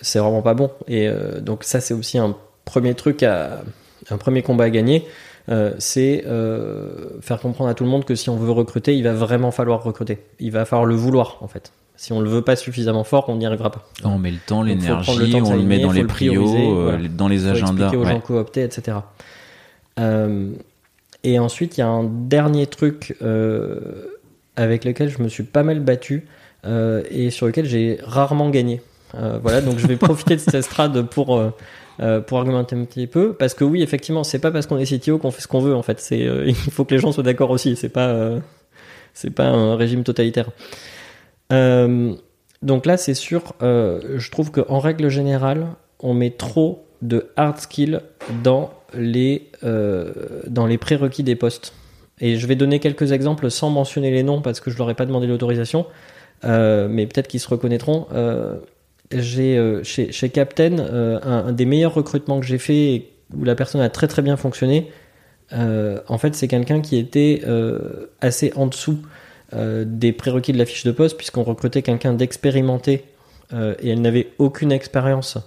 c'est 0.00 0.20
vraiment 0.20 0.42
pas 0.42 0.54
bon. 0.54 0.70
Et 0.86 1.10
donc 1.40 1.64
ça, 1.64 1.80
c'est 1.80 1.94
aussi 1.94 2.16
un 2.18 2.36
premier 2.64 2.94
truc 2.94 3.24
un 4.10 4.18
premier 4.18 4.42
combat 4.42 4.64
à 4.64 4.70
gagner. 4.70 5.06
C'est 5.78 6.24
faire 7.20 7.40
comprendre 7.40 7.70
à 7.70 7.74
tout 7.74 7.84
le 7.84 7.90
monde 7.90 8.04
que 8.04 8.14
si 8.14 8.30
on 8.30 8.36
veut 8.36 8.50
recruter, 8.50 8.96
il 8.96 9.04
va 9.04 9.12
vraiment 9.12 9.50
falloir 9.50 9.82
recruter. 9.82 10.18
Il 10.40 10.52
va 10.52 10.64
falloir 10.64 10.86
le 10.86 10.94
vouloir 10.94 11.38
en 11.40 11.48
fait. 11.48 11.72
Si 11.96 12.12
on 12.12 12.20
le 12.20 12.28
veut 12.28 12.42
pas 12.42 12.56
suffisamment 12.56 13.04
fort, 13.04 13.24
on 13.28 13.36
n'y 13.36 13.46
arrivera 13.46 13.70
pas. 13.70 13.88
On 14.04 14.18
met 14.18 14.30
le 14.30 14.36
temps, 14.36 14.62
l'énergie, 14.62 15.10
on 15.42 15.56
le 15.56 15.62
met 15.62 15.78
dans 15.78 15.92
les 15.92 16.04
prios, 16.04 16.78
euh, 16.90 17.08
dans 17.08 17.28
les 17.28 17.46
agendas. 17.46 17.90
aux 17.90 18.04
gens 18.04 18.20
cooptés, 18.20 18.62
etc. 18.62 18.98
Euh, 19.98 20.50
et 21.24 21.38
ensuite, 21.38 21.78
il 21.78 21.80
y 21.80 21.82
a 21.82 21.88
un 21.88 22.04
dernier 22.04 22.66
truc 22.66 23.16
euh, 23.22 24.20
avec 24.56 24.84
lequel 24.84 25.08
je 25.08 25.22
me 25.22 25.28
suis 25.28 25.42
pas 25.42 25.62
mal 25.62 25.80
battu 25.80 26.26
et 27.10 27.30
sur 27.30 27.46
lequel 27.46 27.64
j'ai 27.64 27.98
rarement 28.02 28.50
gagné. 28.50 28.82
voilà, 29.14 29.60
donc 29.62 29.78
je 29.78 29.86
vais 29.86 29.96
profiter 29.96 30.34
de 30.34 30.40
cette 30.40 30.56
estrade 30.56 31.00
pour 31.02 31.40
pour 32.26 32.38
argumenter 32.38 32.76
un 32.76 32.84
petit 32.84 33.06
peu 33.06 33.32
parce 33.32 33.54
que 33.54 33.64
oui, 33.64 33.82
effectivement, 33.82 34.24
c'est 34.24 34.38
pas 34.38 34.50
parce 34.50 34.66
qu'on 34.66 34.78
est 34.78 34.98
CTO 34.98 35.18
qu'on 35.18 35.30
fait 35.30 35.40
ce 35.40 35.48
qu'on 35.48 35.60
veut. 35.60 35.74
En 35.74 35.82
fait, 35.82 36.00
c'est 36.00 36.20
il 36.46 36.54
faut 36.54 36.84
que 36.84 36.94
les 36.94 37.00
gens 37.00 37.12
soient 37.12 37.22
d'accord 37.22 37.50
aussi. 37.50 37.76
C'est 37.76 37.88
pas 37.88 38.38
c'est 39.16 39.30
pas 39.30 39.46
un 39.46 39.76
régime 39.76 40.04
totalitaire. 40.04 40.50
Euh, 41.52 42.14
donc 42.62 42.86
là, 42.86 42.96
c'est 42.96 43.14
sûr, 43.14 43.54
euh, 43.62 44.16
je 44.16 44.30
trouve 44.30 44.50
qu'en 44.50 44.78
règle 44.78 45.08
générale, 45.08 45.68
on 46.00 46.14
met 46.14 46.30
trop 46.30 46.86
de 47.02 47.30
hard 47.36 47.58
skills 47.58 48.00
dans 48.44 48.70
les, 48.94 49.50
euh, 49.64 50.12
dans 50.46 50.66
les 50.66 50.78
prérequis 50.78 51.22
des 51.22 51.34
postes. 51.34 51.72
Et 52.20 52.36
je 52.36 52.46
vais 52.46 52.56
donner 52.56 52.78
quelques 52.78 53.12
exemples 53.12 53.50
sans 53.50 53.70
mentionner 53.70 54.10
les 54.10 54.22
noms 54.22 54.40
parce 54.40 54.60
que 54.60 54.70
je 54.70 54.78
leur 54.78 54.88
ai 54.90 54.94
pas 54.94 55.06
demandé 55.06 55.26
l'autorisation, 55.26 55.86
mais 56.42 57.06
peut-être 57.06 57.28
qu'ils 57.28 57.40
se 57.40 57.48
reconnaîtront. 57.48 58.06
J'ai 59.12 59.80
chez, 59.82 60.12
chez 60.12 60.28
Captain 60.30 60.78
un, 61.22 61.52
des 61.52 61.64
meilleurs 61.64 61.94
recrutements 61.94 62.40
que 62.40 62.46
j'ai 62.46 62.58
fait 62.58 63.06
où 63.36 63.44
la 63.44 63.54
personne 63.54 63.80
a 63.80 63.88
très 63.88 64.08
très 64.08 64.22
bien 64.22 64.36
fonctionné. 64.36 64.90
en 65.52 66.18
fait, 66.18 66.34
c'est 66.34 66.48
quelqu'un 66.48 66.80
qui 66.80 66.96
était 66.96 67.42
assez 68.20 68.52
en 68.56 68.66
dessous 68.66 68.98
euh, 69.54 69.84
des 69.86 70.12
prérequis 70.12 70.52
de 70.52 70.58
la 70.58 70.66
fiche 70.66 70.84
de 70.84 70.90
poste, 70.90 71.16
puisqu'on 71.16 71.44
recrutait 71.44 71.82
quelqu'un 71.82 72.14
d'expérimenté 72.14 73.04
euh, 73.52 73.76
et 73.80 73.90
elle 73.90 74.00
n'avait 74.00 74.32
aucune 74.38 74.72
expérience 74.72 75.38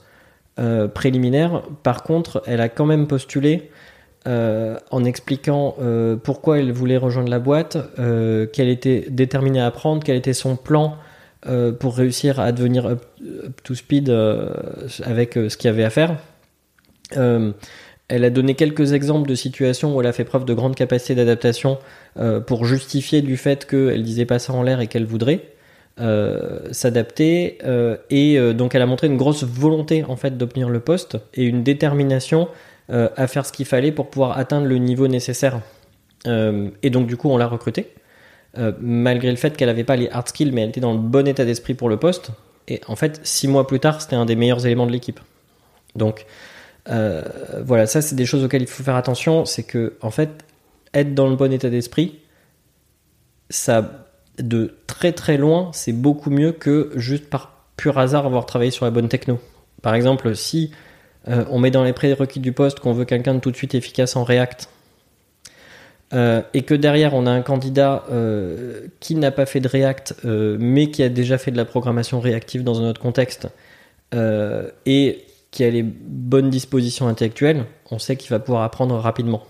euh, 0.58 0.88
préliminaire. 0.88 1.63
Par 1.84 2.04
contre, 2.04 2.41
elle 2.48 2.62
a 2.62 2.69
quand 2.69 2.86
même 2.86 3.08
postulé 3.08 3.72
en 4.26 5.06
expliquant 5.06 5.76
pourquoi 6.24 6.60
elle 6.60 6.72
voulait 6.72 6.98
rejoindre 6.98 7.32
la 7.32 7.39
boîte, 7.39 7.78
qu'elle 7.95 8.69
était 8.69 9.08
déterminée 9.10 9.60
à 9.60 9.65
apprendre, 9.65 10.04
quel 10.04 10.17
était 10.17 10.34
son 10.34 10.56
plan 10.56 10.98
pour 11.80 11.95
réussir 11.95 12.39
à 12.39 12.52
devenir 12.52 12.86
up, 12.86 13.04
to 13.63 13.73
speed 13.73 14.10
avec 15.04 15.34
ce 15.34 15.56
qu'il 15.56 15.69
y 15.69 15.73
avait 15.73 15.84
à 15.84 15.89
faire. 15.89 16.17
Elle 18.10 18.25
a 18.25 18.32
donné 18.32 18.56
quelques 18.56 18.93
exemples 18.93 19.30
de 19.30 19.36
situations 19.36 19.95
où 19.95 20.02
elle 20.02 20.08
a 20.08 20.12
fait 20.12 20.25
preuve 20.25 20.43
de 20.43 20.54
grande 20.56 20.75
capacité 20.75 21.13
d'adaptation 21.13 21.78
euh, 22.17 22.39
pour 22.39 22.65
justifier 22.65 23.21
du 23.21 23.38
fait 23.38 23.67
qu'elle 23.67 24.02
disait 24.02 24.25
pas 24.25 24.39
ça 24.39 24.52
en 24.52 24.63
l'air 24.63 24.82
et 24.82 24.88
qu'elle 24.88 25.06
voudrait 25.06 25.41
euh, 26.02 26.60
s'adapter. 26.71 27.60
Euh, 27.63 27.97
et 28.10 28.39
donc 28.54 28.73
elle 28.73 28.82
a 28.82 28.88
montré 28.88 29.08
une 29.08 29.17
grosse 29.17 29.43
volonté 29.43 30.04
en 30.04 30.15
fait 30.15 30.38
d'obtenir 30.38 30.69
le 30.69 30.80
poste 30.80 31.17
et 31.36 31.43
une 31.43 31.63
détermination 31.63 32.49
à 32.91 33.28
faire 33.28 33.45
ce 33.45 33.52
qu'il 33.52 33.67
fallait 33.67 33.91
pour 33.91 34.10
pouvoir 34.10 34.39
atteindre 34.39 34.65
le 34.65 34.80
niveau 34.80 35.08
nécessaire. 35.08 35.62
et 36.25 36.89
donc 36.89 37.06
du 37.06 37.17
coup 37.17 37.30
on 37.30 37.38
l'a 37.38 37.45
recrutée. 37.45 37.93
Malgré 38.82 39.30
le 39.30 39.38
fait 39.38 39.56
qu'elle 39.56 39.69
n'avait 39.69 39.84
pas 39.84 39.95
les 39.95 40.10
hard 40.10 40.28
skills, 40.28 40.52
mais 40.52 40.62
elle 40.62 40.69
était 40.69 40.82
dans 40.82 40.93
le 40.93 41.00
bon 41.00 41.28
état 41.28 41.45
d'esprit 41.45 41.74
pour 41.74 41.89
le 41.89 41.98
poste. 41.98 42.32
Et 42.67 42.82
en 42.88 42.95
fait, 42.95 43.19
six 43.24 43.48
mois 43.48 43.67
plus 43.67 43.80
tard, 43.80 44.02
c'était 44.02 44.15
un 44.15 44.26
des 44.26 44.36
meilleurs 44.36 44.65
éléments 44.65 44.86
de 44.86 44.91
l'équipe. 44.91 45.19
Donc, 45.95 46.26
euh, 46.89 47.24
voilà, 47.63 47.88
ça 47.88 48.02
c'est 48.02 48.15
des 48.15 48.26
choses 48.26 48.43
auxquelles 48.43 48.62
il 48.62 48.67
faut 48.67 48.84
faire 48.84 48.95
attention. 48.95 49.45
C'est 49.45 49.63
que 49.63 49.98
en 50.02 50.12
fait, 50.12 50.30
être 50.93 51.13
dans 51.13 51.28
le 51.28 51.36
bon 51.36 51.52
état 51.52 51.69
d'esprit, 51.69 52.19
ça 53.50 54.06
de 54.38 54.76
très 54.88 55.12
très 55.12 55.38
loin, 55.38 55.72
c'est 55.74 55.93
beaucoup 55.93 56.30
mieux 56.30 56.52
que 56.52 56.91
juste 56.95 57.30
par 57.30 57.65
pur 57.76 57.98
hasard 57.98 58.26
avoir 58.26 58.45
travaillé 58.45 58.72
sur 58.72 58.86
la 58.86 58.91
bonne 58.91 59.10
techno. 59.10 59.39
Par 59.82 59.95
exemple, 59.95 60.36
si 60.36 60.72
euh, 61.28 61.45
on 61.50 61.60
met 61.60 61.72
dans 61.72 61.84
les 61.84 61.93
prérequis 61.93 62.39
du 62.39 62.54
poste 62.54 62.80
qu'on 62.80 62.93
veut 62.93 63.06
quelqu'un 63.06 63.36
de 63.36 63.39
tout 63.39 63.52
de 63.52 63.56
suite 63.56 63.76
efficace 63.76 64.15
en 64.15 64.24
React, 64.24 64.69
euh, 66.13 66.41
et 66.54 66.63
que 66.63 66.74
derrière 66.74 67.13
on 67.13 67.26
a 67.26 67.32
un 67.32 67.41
candidat 67.41 68.06
qui 69.00 69.15
n'a 69.15 69.32
pas 69.32 69.45
fait 69.45 69.60
de 69.60 69.67
React, 69.67 70.15
mais 70.24 70.91
qui 70.91 71.04
a 71.04 71.10
déjà 71.10 71.38
fait 71.38 71.52
de 71.52 71.58
la 71.58 71.65
programmation 71.65 72.19
réactive 72.19 72.63
dans 72.63 72.82
un 72.82 72.89
autre 72.89 73.02
contexte, 73.02 73.48
et 74.13 75.26
qui 75.52 75.63
a 75.63 75.69
les 75.69 75.84
bonnes 75.84 76.50
dispositions 76.50 77.08
intellectuelles, 77.08 77.65
on 77.89 78.00
sait 78.00 78.15
qu'il 78.15 78.30
va 78.30 78.39
pouvoir 78.39 78.63
apprendre 78.63 78.95
rapidement. 78.95 79.43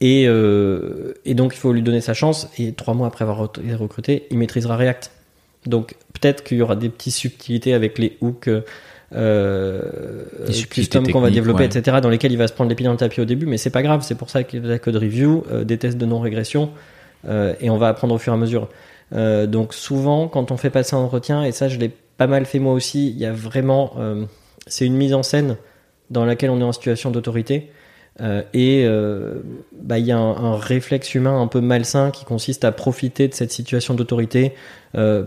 Et, 0.00 0.26
euh, 0.28 1.14
et, 1.24 1.34
donc 1.34 1.54
il 1.54 1.58
faut 1.58 1.72
lui 1.72 1.82
donner 1.82 2.00
sa 2.00 2.14
chance, 2.14 2.48
et 2.58 2.72
trois 2.72 2.94
mois 2.94 3.08
après 3.08 3.24
avoir 3.24 3.38
recruté, 3.38 4.26
il 4.30 4.38
maîtrisera 4.38 4.76
React. 4.76 5.10
Donc 5.66 5.96
peut-être 6.12 6.44
qu'il 6.44 6.58
y 6.58 6.62
aura 6.62 6.76
des 6.76 6.88
petites 6.88 7.14
subtilités 7.14 7.74
avec 7.74 7.98
les 7.98 8.16
hooks, 8.20 8.48
euh, 8.48 8.60
custom 10.70 11.10
qu'on 11.10 11.20
va 11.20 11.30
développer, 11.30 11.64
etc., 11.64 11.98
dans 12.02 12.10
lesquels 12.10 12.32
il 12.32 12.38
va 12.38 12.48
se 12.48 12.52
prendre 12.52 12.68
les 12.68 12.74
pieds 12.74 12.86
dans 12.86 12.92
le 12.92 12.98
tapis 12.98 13.20
au 13.20 13.24
début, 13.24 13.46
mais 13.46 13.56
c'est 13.56 13.70
pas 13.70 13.82
grave, 13.82 14.02
c'est 14.02 14.16
pour 14.16 14.30
ça 14.30 14.42
qu'il 14.42 14.62
y 14.62 14.66
a 14.66 14.68
la 14.68 14.78
code 14.78 14.96
review, 14.96 15.44
euh, 15.50 15.64
des 15.64 15.78
tests 15.78 15.98
de 15.98 16.06
non-régression, 16.06 16.70
euh, 17.26 17.54
et 17.60 17.70
on 17.70 17.78
va 17.78 17.88
apprendre 17.88 18.14
au 18.14 18.18
fur 18.18 18.32
et 18.32 18.36
à 18.36 18.38
mesure. 18.38 18.68
Euh, 19.14 19.46
donc 19.46 19.74
souvent, 19.74 20.28
quand 20.28 20.50
on 20.50 20.56
fait 20.56 20.70
passer 20.70 20.94
un 20.94 21.00
entretien, 21.00 21.42
et 21.44 21.52
ça 21.52 21.68
je 21.68 21.78
l'ai 21.78 21.90
pas 22.18 22.26
mal 22.26 22.44
fait 22.44 22.58
moi 22.58 22.74
aussi. 22.74 23.08
Il 23.08 23.18
y 23.18 23.24
a 23.24 23.32
vraiment, 23.32 23.92
euh, 23.98 24.24
c'est 24.66 24.84
une 24.84 24.96
mise 24.96 25.14
en 25.14 25.22
scène 25.22 25.56
dans 26.10 26.24
laquelle 26.24 26.50
on 26.50 26.60
est 26.60 26.64
en 26.64 26.72
situation 26.72 27.10
d'autorité. 27.10 27.70
Euh, 28.20 28.42
et 28.52 28.84
euh, 28.84 29.34
bah, 29.72 29.98
il 29.98 30.06
y 30.06 30.12
a 30.12 30.18
un, 30.18 30.56
réflexe 30.56 31.14
humain 31.14 31.40
un 31.40 31.46
peu 31.46 31.60
malsain 31.60 32.10
qui 32.10 32.24
consiste 32.24 32.64
à 32.64 32.72
profiter 32.72 33.28
de 33.28 33.34
cette 33.34 33.52
situation 33.52 33.94
d'autorité 33.94 34.54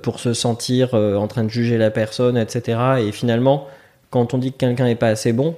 pour 0.01 0.19
se 0.19 0.34
sentir 0.34 0.95
en 0.95 1.27
train 1.27 1.43
de 1.43 1.49
juger 1.49 1.77
la 1.77 1.91
personne, 1.91 2.36
etc. 2.36 2.80
Et 2.99 3.12
finalement, 3.12 3.67
quand 4.10 4.34
on 4.34 4.39
dit 4.39 4.51
que 4.51 4.58
quelqu'un 4.58 4.86
n'est 4.86 4.95
pas 4.95 5.10
assez 5.10 5.34
bon, 5.34 5.56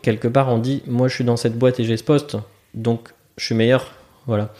quelque 0.00 0.28
part 0.28 0.48
on 0.48 0.58
dit 0.58 0.82
moi 0.86 1.08
je 1.08 1.16
suis 1.16 1.24
dans 1.24 1.36
cette 1.36 1.58
boîte 1.58 1.80
et 1.80 1.84
j'ai 1.84 1.96
ce 1.96 2.04
poste, 2.04 2.36
donc 2.74 3.08
je 3.36 3.46
suis 3.46 3.54
meilleur. 3.56 3.92
Voilà. 4.26 4.50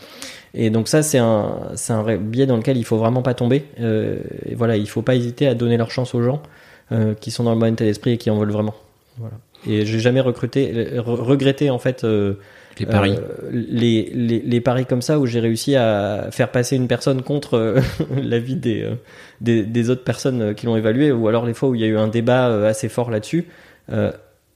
Et 0.55 0.71
donc 0.71 0.89
ça, 0.89 1.03
c'est 1.03 1.19
un, 1.19 1.71
un 1.89 2.17
biais 2.17 2.47
dans 2.47 2.57
lequel 2.57 2.77
il 2.77 2.85
faut 2.85 2.99
vraiment 2.99 3.23
pas 3.23 3.35
tomber. 3.35 3.65
Euh, 3.81 4.21
et 4.47 4.55
voilà, 4.55 4.77
il 4.77 4.89
faut 4.89 5.03
pas 5.03 5.15
hésiter 5.15 5.47
à 5.47 5.55
donner 5.55 5.77
leur 5.77 5.91
chance 5.91 6.15
aux 6.15 6.23
gens 6.23 6.43
euh, 6.91 7.15
qui 7.15 7.31
sont 7.31 7.45
dans 7.45 7.55
le 7.55 7.61
bon 7.61 7.73
état 7.73 7.85
d'esprit 7.85 8.13
et 8.13 8.19
qui 8.19 8.31
en 8.31 8.39
veulent 8.39 8.53
vraiment. 8.53 8.75
Voilà. 9.19 9.37
Et 9.67 9.87
j'ai 9.87 10.01
jamais 10.01 10.21
recruté, 10.21 10.99
regretté 10.99 11.71
en 11.71 11.79
fait 11.79 12.05
euh, 12.05 12.35
les 12.79 12.87
paris, 12.87 13.17
les, 13.51 14.11
les, 14.15 14.41
les, 14.41 14.61
paris 14.61 14.87
comme 14.87 15.03
ça 15.03 15.21
où 15.21 15.27
j'ai 15.27 15.41
réussi 15.41 15.77
à 15.77 16.29
faire 16.33 16.51
passer 16.51 16.75
une 16.75 16.89
personne 16.89 17.23
contre 17.23 17.77
l'avis 18.23 18.57
des, 18.57 18.89
des, 19.41 19.63
des 19.65 19.91
autres 19.91 20.05
personnes 20.05 20.55
qui 20.55 20.67
l'ont 20.67 20.77
évalué, 20.77 21.13
ou 21.13 21.29
alors 21.29 21.47
les 21.47 21.55
fois 21.55 21.69
où 21.69 21.75
il 21.75 21.81
y 21.81 21.85
a 21.85 21.89
eu 21.89 21.97
un 21.97 22.09
débat 22.09 22.67
assez 22.67 22.89
fort 22.89 23.11
là-dessus. 23.11 23.47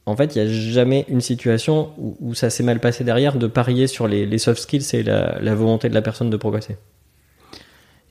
En 0.09 0.15
fait, 0.15 0.37
il 0.37 0.43
n'y 0.43 0.49
a 0.49 0.53
jamais 0.53 1.05
une 1.09 1.21
situation 1.21 1.91
où, 1.99 2.33
ça 2.35 2.49
s'est 2.49 2.63
mal 2.63 2.79
passé 2.79 3.03
derrière 3.03 3.37
de 3.37 3.49
parier 3.49 3.89
sur 3.89 4.07
les, 4.07 4.39
soft 4.39 4.63
skills 4.63 4.87
et 4.95 5.03
la, 5.03 5.55
volonté 5.57 5.89
de 5.89 5.95
la 5.95 6.03
personne 6.03 6.31
de 6.31 6.37
progresser. 6.37 6.77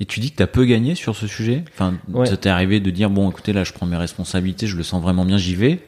Et 0.01 0.05
tu 0.05 0.19
dis 0.19 0.31
que 0.31 0.35
tu 0.35 0.43
as 0.43 0.47
peu 0.47 0.65
gagné 0.65 0.93
sur 0.93 1.15
ce 1.15 1.25
sujet? 1.25 1.63
Enfin, 1.73 1.95
ça 2.25 2.35
t'est 2.35 2.49
arrivé 2.49 2.81
de 2.81 2.91
dire, 2.91 3.09
bon, 3.09 3.29
écoutez, 3.29 3.53
là, 3.53 3.63
je 3.63 3.71
prends 3.71 3.85
mes 3.85 3.95
responsabilités, 3.95 4.67
je 4.67 4.75
le 4.75 4.83
sens 4.83 5.01
vraiment 5.01 5.23
bien, 5.23 5.37
j'y 5.37 5.55
vais. 5.55 5.79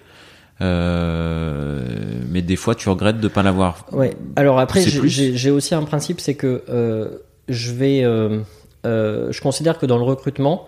Euh, 0.61 1.83
mais 2.29 2.41
des 2.41 2.55
fois, 2.55 2.75
tu 2.75 2.89
regrettes 2.89 3.19
de 3.19 3.23
ne 3.23 3.27
pas 3.27 3.43
l'avoir. 3.43 3.85
Ouais. 3.91 4.15
Alors 4.35 4.59
après, 4.59 4.81
j'ai 4.81 5.51
aussi 5.51 5.75
un 5.75 5.83
principe, 5.83 6.19
c'est 6.19 6.35
que 6.35 6.63
euh, 6.69 7.19
je 7.47 7.71
vais, 7.71 8.03
euh, 8.03 8.41
je 8.83 9.41
considère 9.41 9.77
que 9.77 9.85
dans 9.85 9.97
le 9.97 10.03
recrutement, 10.03 10.67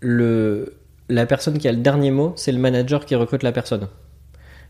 le, 0.00 0.74
la 1.08 1.26
personne 1.26 1.58
qui 1.58 1.68
a 1.68 1.72
le 1.72 1.78
dernier 1.78 2.10
mot, 2.10 2.32
c'est 2.36 2.52
le 2.52 2.58
manager 2.58 3.04
qui 3.04 3.14
recrute 3.14 3.42
la 3.42 3.52
personne. 3.52 3.88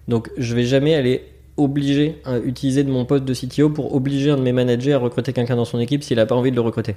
Donc 0.08 0.30
je 0.36 0.54
vais 0.54 0.64
jamais 0.64 0.94
aller 0.94 1.24
obliger 1.56 2.20
à 2.24 2.38
utiliser 2.38 2.84
de 2.84 2.90
mon 2.90 3.04
poste 3.04 3.24
de 3.24 3.34
CTO 3.34 3.70
pour 3.70 3.94
obliger 3.94 4.30
un 4.30 4.36
de 4.36 4.42
mes 4.42 4.52
managers 4.52 4.94
à 4.94 4.98
recruter 4.98 5.32
quelqu'un 5.32 5.56
dans 5.56 5.64
son 5.64 5.78
équipe 5.78 6.02
s'il 6.02 6.18
a 6.18 6.26
pas 6.26 6.34
envie 6.34 6.50
de 6.50 6.56
le 6.56 6.62
recruter. 6.62 6.96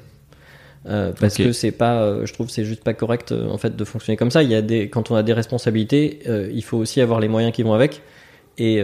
Euh, 0.85 1.13
parce 1.17 1.35
que 1.35 1.53
c'est 1.53 1.71
pas, 1.71 2.01
euh, 2.01 2.25
je 2.25 2.33
trouve, 2.33 2.49
c'est 2.49 2.65
juste 2.65 2.83
pas 2.83 2.93
correct 2.93 3.31
euh, 3.31 3.49
en 3.49 3.57
fait 3.57 3.75
de 3.75 3.83
fonctionner 3.85 4.17
comme 4.17 4.31
ça. 4.31 4.43
Il 4.43 4.49
y 4.49 4.55
a 4.55 4.61
des, 4.61 4.89
quand 4.89 5.11
on 5.11 5.15
a 5.15 5.23
des 5.23 5.33
responsabilités, 5.33 6.19
il 6.53 6.63
faut 6.63 6.77
aussi 6.77 7.01
avoir 7.01 7.19
les 7.19 7.27
moyens 7.27 7.53
qui 7.53 7.63
vont 7.63 7.73
avec. 7.73 8.01
Et 8.59 8.83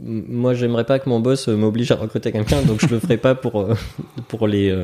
moi, 0.00 0.54
j'aimerais 0.54 0.84
pas 0.84 0.98
que 0.98 1.10
mon 1.10 1.20
boss 1.20 1.48
m'oblige 1.48 1.90
à 1.90 1.96
recruter 1.96 2.32
quelqu'un, 2.32 2.62
donc 2.62 2.80
je 2.80 2.86
le 2.86 2.98
ferai 2.98 3.18
pas 3.18 3.34
pour 3.34 3.68
pour 4.28 4.46
les 4.46 4.74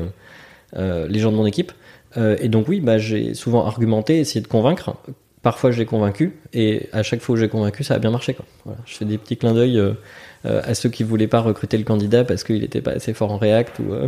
les 0.73 1.19
gens 1.19 1.31
de 1.31 1.37
mon 1.37 1.45
équipe. 1.47 1.71
et 2.17 2.47
donc 2.47 2.67
oui, 2.67 2.81
bah 2.81 2.99
j'ai 2.99 3.33
souvent 3.33 3.65
argumenté, 3.65 4.19
essayé 4.19 4.41
de 4.41 4.47
convaincre 4.47 4.95
parfois 5.45 5.69
je 5.69 5.77
l'ai 5.77 5.85
convaincu, 5.85 6.39
et 6.53 6.89
à 6.91 7.03
chaque 7.03 7.21
fois 7.21 7.33
où 7.33 7.37
j'ai 7.37 7.49
convaincu, 7.49 7.83
ça 7.83 7.93
a 7.93 7.99
bien 7.99 8.09
marché. 8.09 8.33
Quoi. 8.33 8.45
Voilà, 8.65 8.79
je 8.87 8.95
fais 8.95 9.05
des 9.05 9.19
petits 9.19 9.37
clins 9.37 9.53
d'œil 9.53 9.77
euh, 9.77 9.91
euh, 10.47 10.59
à 10.63 10.73
ceux 10.73 10.89
qui 10.89 11.03
voulaient 11.03 11.27
pas 11.27 11.39
recruter 11.39 11.77
le 11.77 11.83
candidat 11.83 12.23
parce 12.23 12.43
qu'il 12.43 12.61
n'était 12.61 12.81
pas 12.81 12.93
assez 12.93 13.13
fort 13.13 13.31
en 13.31 13.37
React 13.37 13.77
ou, 13.77 13.93
euh, 13.93 14.07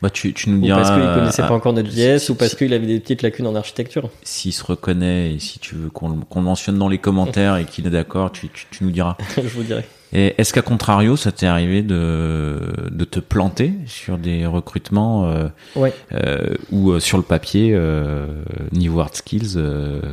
Bah, 0.00 0.08
tu, 0.10 0.32
tu 0.32 0.50
nous 0.50 0.58
ou 0.58 0.62
diras. 0.62 0.82
parce 0.82 0.90
qu'il 0.90 1.14
connaissait 1.14 1.42
euh, 1.42 1.48
pas 1.48 1.54
encore 1.54 1.72
Node.js 1.72 2.18
si- 2.18 2.30
ou 2.32 2.34
parce 2.34 2.52
si- 2.52 2.56
qu'il 2.56 2.72
avait 2.74 2.86
des 2.86 3.00
petites 3.00 3.22
lacunes 3.22 3.46
en 3.46 3.54
architecture. 3.54 4.10
S'il 4.22 4.52
se 4.52 4.62
reconnaît 4.64 5.34
et 5.34 5.38
si 5.38 5.58
tu 5.58 5.74
veux 5.74 5.90
qu'on 5.90 6.08
le- 6.10 6.24
qu'on 6.28 6.40
le 6.40 6.44
mentionne 6.46 6.78
dans 6.78 6.88
les 6.88 6.98
commentaires 6.98 7.56
et 7.56 7.64
qu'il 7.64 7.86
est 7.86 7.90
d'accord, 7.90 8.32
tu, 8.32 8.48
tu, 8.48 8.66
tu 8.70 8.84
nous 8.84 8.90
diras. 8.90 9.16
je 9.36 9.40
vous 9.48 9.62
dirais. 9.62 9.84
Et 10.12 10.34
est-ce 10.38 10.52
qu'à 10.54 10.62
contrario, 10.62 11.16
ça 11.16 11.32
t'est 11.32 11.46
arrivé 11.46 11.82
de, 11.82 12.60
de 12.90 13.04
te 13.04 13.18
planter 13.18 13.72
sur 13.86 14.16
des 14.16 14.46
recrutements 14.46 15.26
euh, 15.26 15.48
Ouais. 15.74 15.92
euh, 16.12 16.54
où 16.70 16.92
euh, 16.92 17.00
sur 17.00 17.16
le 17.18 17.24
papier, 17.24 17.70
euh, 17.74 18.26
niveau 18.72 19.00
hard 19.00 19.14
skills, 19.16 19.58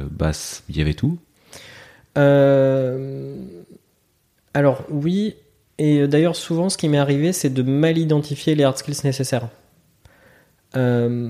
bah, 0.09 0.31
il 0.69 0.77
y 0.77 0.81
avait 0.81 0.95
tout? 0.95 1.17
Alors 4.53 4.83
oui, 4.89 5.35
et 5.77 6.07
d'ailleurs 6.07 6.35
souvent 6.35 6.69
ce 6.69 6.77
qui 6.77 6.87
m'est 6.89 6.97
arrivé 6.97 7.33
c'est 7.33 7.49
de 7.49 7.63
mal 7.63 7.97
identifier 7.97 8.55
les 8.55 8.63
hard 8.63 8.77
skills 8.77 9.01
nécessaires. 9.03 9.47
Euh, 10.75 11.29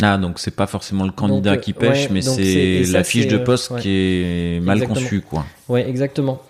Ah, 0.00 0.18
donc 0.18 0.38
c'est 0.38 0.54
pas 0.56 0.66
forcément 0.66 1.04
le 1.04 1.12
candidat 1.12 1.50
Donc, 1.50 1.58
euh, 1.58 1.62
qui 1.62 1.72
pêche, 1.74 2.06
ouais, 2.06 2.08
mais 2.10 2.22
c'est- 2.22 2.90
la 2.92 3.04
fiche 3.04 3.26
de 3.28 3.36
euh, 3.36 3.44
poste 3.44 3.70
ouais. 3.70 3.80
qui 3.80 3.90
est 3.90 4.60
mal 4.62 4.78
Exactement. 4.78 5.00
conçue, 5.06 5.20
quoi. 5.20 5.44
ouais, 5.68 5.88
exactement. 5.88 6.42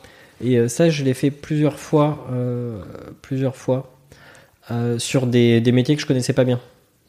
Et 0.42 0.56
euh, 0.58 0.68
ça 0.68 0.88
je 0.90 1.04
l'ai 1.04 1.14
fait 1.14 1.30
plusieurs 1.30 1.78
fois, 1.78 2.26
euh, 2.32 2.80
plusieurs 3.20 3.56
fois, 3.56 3.92
euh, 4.70 4.98
sur 4.98 5.26
des, 5.26 5.60
des 5.60 5.72
métiers 5.72 5.94
que 5.96 6.00
je 6.02 6.06
connaissais 6.06 6.32
pas 6.32 6.44
bien. 6.44 6.60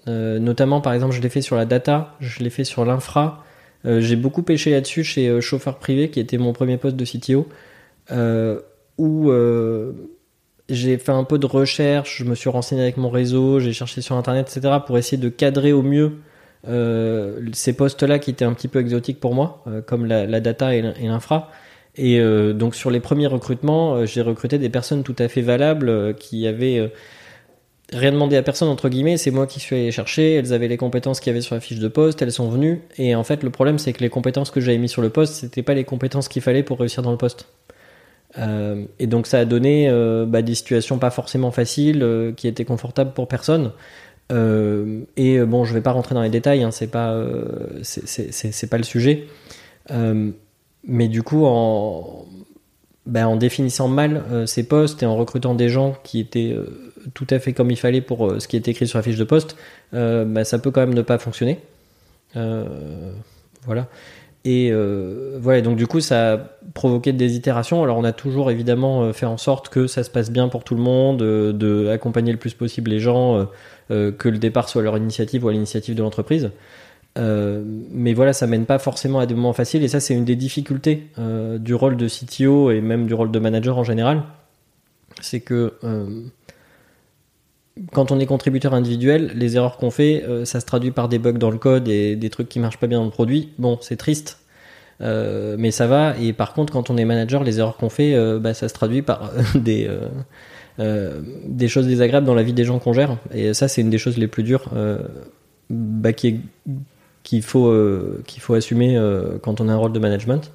Euh, 0.10 0.38
notamment 0.40 0.82
par 0.82 0.94
exemple 0.94 1.14
je 1.16 1.22
l'ai 1.22 1.30
fait 1.30 1.42
sur 1.42 1.56
la 1.56 1.66
data, 1.66 2.16
je 2.20 2.44
l'ai 2.44 2.50
fait 2.50 2.66
sur 2.66 2.84
l'infra. 2.84 3.46
Euh, 3.86 4.02
J'ai 4.02 4.16
beaucoup 4.18 4.44
pêché 4.44 4.72
là-dessus 4.72 5.04
chez 5.04 5.28
euh, 5.30 5.40
Chauffeur 5.42 5.78
Privé 5.78 6.10
qui 6.10 6.20
était 6.20 6.38
mon 6.38 6.52
premier 6.54 6.78
poste 6.78 6.96
de 6.98 7.06
CTO. 7.06 7.48
Où 8.98 9.30
euh, 9.32 9.94
j'ai 10.70 10.98
fait 10.98 11.12
un 11.12 11.24
peu 11.24 11.38
de 11.40 11.46
recherche, 11.46 12.18
je 12.20 12.24
me 12.26 12.36
suis 12.36 12.50
renseigné 12.50 12.82
avec 12.82 12.98
mon 12.98 13.10
réseau, 13.10 13.60
j'ai 13.60 13.74
cherché 13.74 14.02
sur 14.02 14.16
internet, 14.16 14.54
etc. 14.56 14.76
pour 14.86 14.98
essayer 14.98 15.18
de 15.22 15.30
cadrer 15.30 15.74
au 15.74 15.82
mieux 15.82 16.14
euh, 16.68 17.40
ces 17.54 17.74
postes-là 17.74 18.20
qui 18.20 18.30
étaient 18.32 18.46
un 18.46 18.54
petit 18.54 18.68
peu 18.70 18.80
exotiques 18.80 19.20
pour 19.20 19.34
moi, 19.36 19.64
euh, 19.68 19.82
comme 19.82 20.06
la, 20.06 20.40
data 20.40 20.74
et 20.76 20.82
l'in- 20.82 20.94
et 21.00 21.08
l'infra. 21.08 21.52
Et 21.96 22.20
donc 22.56 22.74
sur 22.74 22.90
les 22.90 23.00
premiers 23.00 23.28
recrutements, 23.28 24.04
j'ai 24.08 24.22
recruté 24.24 24.58
des 24.58 24.70
personnes 24.70 25.04
tout 25.04 25.16
à 25.20 25.28
fait 25.28 25.42
valables 25.44 26.16
qui 26.16 26.48
avaient 26.48 26.92
rien 27.92 28.12
demandé 28.12 28.36
à 28.36 28.42
personne 28.42 28.68
entre 28.70 28.90
guillemets. 28.90 29.18
C'est 29.18 29.30
moi 29.30 29.46
qui 29.46 29.60
suis 29.60 29.76
allé 29.76 29.92
chercher. 29.92 30.34
Elles 30.34 30.54
avaient 30.54 30.68
les 30.68 30.78
compétences 30.78 31.20
qu'il 31.20 31.30
y 31.30 31.34
avait 31.36 31.42
sur 31.42 31.54
la 31.54 31.62
fiche 31.62 31.78
de 31.78 31.88
poste. 31.88 32.22
Elles 32.24 32.32
sont 32.32 32.50
venues. 32.50 32.82
Et 32.98 33.14
en 33.14 33.24
fait, 33.24 33.44
le 33.44 33.52
problème 33.52 33.78
c'est 33.78 33.94
que 33.94 34.00
les 34.02 34.10
compétences 34.10 34.50
que 34.50 34.60
j'avais 34.60 34.80
mis 34.80 34.90
sur 34.90 35.04
le 35.04 35.10
poste, 35.12 35.36
c'était 35.36 35.62
pas 35.62 35.76
les 35.76 35.84
compétences 35.84 36.28
qu'il 36.30 36.42
fallait 36.42 36.64
pour 36.64 36.80
réussir 36.80 37.04
dans 37.04 37.12
le 37.12 37.18
poste. 37.18 37.48
Euh, 38.40 38.86
et 39.00 39.08
donc 39.08 39.28
ça 39.28 39.40
a 39.40 39.46
donné 39.46 39.88
euh, 39.90 40.26
bah, 40.26 40.42
des 40.42 40.56
situations 40.56 40.98
pas 40.98 41.12
forcément 41.12 41.52
faciles, 41.52 42.02
euh, 42.02 42.32
qui 42.32 42.48
étaient 42.48 42.66
confortables 42.66 43.14
pour 43.14 43.28
personne. 43.28 43.72
Et 45.16 45.40
bon, 45.42 45.64
je 45.64 45.74
vais 45.76 45.82
pas 45.82 45.92
rentrer 45.92 46.16
dans 46.16 46.24
les 46.24 46.30
détails, 46.32 46.64
hein, 46.64 46.72
c'est 46.72 46.88
pas, 46.88 47.16
c'est- 47.84 48.68
pas 48.68 48.78
le 48.80 48.84
sujet. 48.84 49.28
Mais 49.92 51.08
du 51.08 51.22
coup, 51.22 51.46
en, 51.46 52.26
bah, 53.06 53.36
définissant 53.36 53.88
mal 53.88 54.24
ces 54.48 54.64
postes 54.64 55.04
et 55.04 55.06
en 55.06 55.16
recrutant 55.16 55.54
des 55.54 55.70
gens 55.70 55.96
qui 56.04 56.20
étaient 56.20 56.58
tout 57.14 57.28
à 57.30 57.38
fait 57.38 57.54
comme 57.54 57.70
il 57.70 57.78
fallait 57.78 58.02
pour 58.02 58.42
ce 58.42 58.48
qui 58.48 58.58
était 58.58 58.72
écrit 58.72 58.88
sur 58.88 58.98
la 58.98 59.04
fiche 59.04 59.18
de 59.18 59.24
poste, 59.24 59.56
bah, 59.92 60.44
ça 60.44 60.58
peut 60.58 60.72
quand 60.72 60.82
même 60.82 60.96
ne 60.96 61.04
pas 61.04 61.20
fonctionner. 61.20 61.60
Voilà. 62.34 63.88
Et 64.46 64.70
euh, 64.72 65.38
voilà, 65.40 65.62
donc 65.62 65.78
du 65.78 65.88
coup, 65.88 66.02
ça 66.02 66.34
a 66.34 66.38
provoqué 66.74 67.14
des 67.14 67.36
itérations. 67.36 67.82
Alors, 67.82 67.98
on 67.98 68.04
a 68.04 68.12
toujours 68.12 68.52
évidemment 68.52 69.04
euh, 69.04 69.14
fait 69.14 69.26
en 69.26 69.38
sorte 69.38 69.70
que 69.70 69.88
ça 69.88 70.04
se 70.04 70.10
passe 70.10 70.32
bien 70.32 70.50
pour 70.50 70.66
tout 70.66 70.76
le 70.76 70.82
monde, 70.82 71.22
euh, 71.22 71.54
de 71.54 71.88
accompagner 71.88 72.34
le 72.34 72.38
plus 72.38 72.54
possible 72.54 72.92
les 72.92 73.00
gens, 73.00 73.38
euh, 73.38 73.46
euh, 73.92 74.12
que 74.12 74.28
le 74.28 74.38
départ 74.38 74.68
soit 74.68 74.82
leur 74.82 74.98
initiative 74.98 75.46
ou 75.46 75.48
à 75.48 75.54
l'initiative 75.54 75.96
de 75.96 76.02
l'entreprise. 76.02 76.52
Mais 77.16 78.14
voilà, 78.14 78.34
ça 78.34 78.48
mène 78.48 78.66
pas 78.66 78.80
forcément 78.80 79.20
à 79.20 79.26
des 79.26 79.36
moments 79.36 79.54
faciles. 79.54 79.84
Et 79.84 79.88
ça, 79.88 80.00
c'est 80.00 80.16
une 80.16 80.26
des 80.26 80.36
difficultés 80.36 81.08
du 81.60 81.76
rôle 81.76 81.96
de 81.96 82.08
CTO 82.08 82.72
et 82.72 82.82
même 82.82 83.06
du 83.06 83.14
rôle 83.14 83.30
de 83.30 83.38
manager 83.38 83.78
en 83.78 83.84
général. 83.84 84.24
C'est 85.22 85.42
que 85.42 85.74
quand 87.92 88.12
on 88.12 88.20
est 88.20 88.26
contributeur 88.26 88.74
individuel, 88.74 89.32
les 89.36 89.56
erreurs 89.56 89.78
qu'on 89.78 89.92
fait, 89.92 90.24
euh, 90.24 90.46
ça 90.46 90.60
se 90.60 90.66
traduit 90.66 90.92
par 90.92 91.10
des 91.10 91.18
bugs 91.18 91.34
dans 91.34 91.50
le 91.50 91.58
code 91.58 91.88
et 91.88 92.16
des 92.16 92.30
trucs 92.30 92.50
qui 92.50 92.60
marchent 92.60 92.78
pas 92.78 92.88
bien 92.88 93.00
dans 93.00 93.06
le 93.06 93.12
produit. 93.12 93.50
Bon, 93.58 93.80
c'est 93.82 93.96
triste, 93.96 94.40
euh, 95.02 95.56
mais 95.58 95.72
ça 95.72 95.88
va. 95.88 96.16
Et 96.20 96.34
par 96.34 96.54
contre, 96.54 96.72
quand 96.72 96.90
on 96.90 96.98
est 96.98 97.06
manager, 97.06 97.44
les 97.44 97.60
erreurs 97.60 97.78
qu'on 97.78 97.90
fait, 97.90 98.14
euh, 98.14 98.40
bah, 98.40 98.54
ça 98.54 98.70
se 98.70 98.74
traduit 98.74 99.02
par 99.02 99.32
des 99.56 99.88
choses 101.68 101.88
désagréables 101.88 102.28
dans 102.28 102.36
la 102.36 102.44
vie 102.44 102.54
des 102.54 102.66
gens 102.66 102.78
qu'on 102.78 102.94
gère. 102.94 103.18
Et 103.34 103.54
ça, 103.54 103.68
c'est 103.68 103.82
une 103.82 103.90
des 103.90 103.98
choses 103.98 104.18
les 104.18 104.28
plus 104.28 104.44
dures 104.44 104.70
bah, 105.70 106.14
qu'il 106.14 106.42
faut 107.42 107.74
qu'il 108.28 108.42
faut 108.42 108.54
assumer 108.54 109.00
quand 109.42 109.62
on 109.62 109.70
a 109.70 109.74
un 109.74 109.78
rôle 109.78 109.94
de 109.94 110.00
management. 110.00 110.52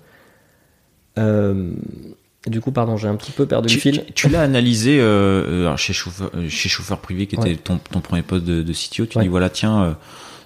Du 2.49 2.61
coup, 2.61 2.71
pardon, 2.73 2.97
j'ai 2.97 3.09
un 3.09 3.17
petit 3.17 3.33
peu 3.33 3.47
perdu 3.47 3.69
Tu, 3.69 3.75
le 3.77 3.81
fil. 3.81 4.05
tu- 4.07 4.13
tu 4.13 4.29
l'as 4.29 4.43
analysé 4.43 4.99
euh, 5.01 5.05
euh, 5.47 5.61
alors 5.67 5.79
chez 5.79 5.93
chauffeur, 5.93 6.31
euh, 6.35 6.49
chez 6.49 6.69
chauffeur 6.69 6.99
privé 6.99 7.27
qui 7.27 7.35
était 7.37 7.45
Ouais. 7.51 7.57
ton, 7.57 7.79
ton 7.79 8.01
premier 8.01 8.23
poste 8.23 8.45
de, 8.45 8.63
de 8.63 8.73
CTO. 8.73 9.07
Tu 9.07 9.19
Ouais. 9.19 9.25
dis 9.25 9.29
voilà 9.29 9.51
tiens 9.51 9.97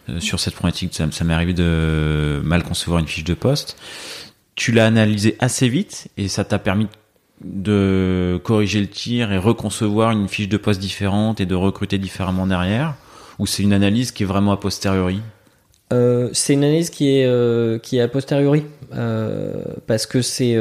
euh, 0.09 0.21
sur 0.21 0.41
cette 0.41 0.55
problématique 0.55 0.95
ça, 0.95 1.07
ça 1.11 1.25
m'est 1.25 1.35
arrivé 1.35 1.55
de 1.55 2.41
mal 2.45 2.63
concevoir 2.65 2.99
une 3.01 3.07
fiche 3.07 3.25
de 3.25 3.35
poste. 3.35 3.77
Tu 4.55 4.73
l'as 4.73 4.87
analysé 4.87 5.37
assez 5.39 5.69
vite 5.69 6.09
et 6.17 6.29
ça 6.29 6.45
t'a 6.45 6.59
permis 6.59 6.89
de 7.45 8.41
corriger 8.45 8.81
le 8.81 8.87
tir 8.87 9.33
et 9.33 9.39
reconcevoir 9.39 10.11
une 10.13 10.29
fiche 10.29 10.49
de 10.49 10.57
poste 10.57 10.81
différente 10.81 11.41
et 11.41 11.47
de 11.47 11.55
recruter 11.55 11.99
différemment 11.99 12.47
derrière? 12.47 12.95
Ou 13.39 13.47
c'est 13.47 13.63
une 13.63 13.73
analyse 13.73 14.13
qui 14.13 14.23
est 14.23 14.27
vraiment 14.27 14.53
a 14.53 14.57
posteriori? 14.57 15.21
Euh, 15.93 16.31
c'est 16.33 16.55
une 16.55 16.65
analyse 16.65 16.91
qui 16.91 17.19
est 17.19 17.27
euh, 17.27 17.79
qui 17.79 17.99
est 17.99 18.01
a 18.01 18.09
posteriori 18.09 18.65
euh, 18.95 19.63
parce 19.87 20.07
que 20.07 20.23
c'est 20.23 20.59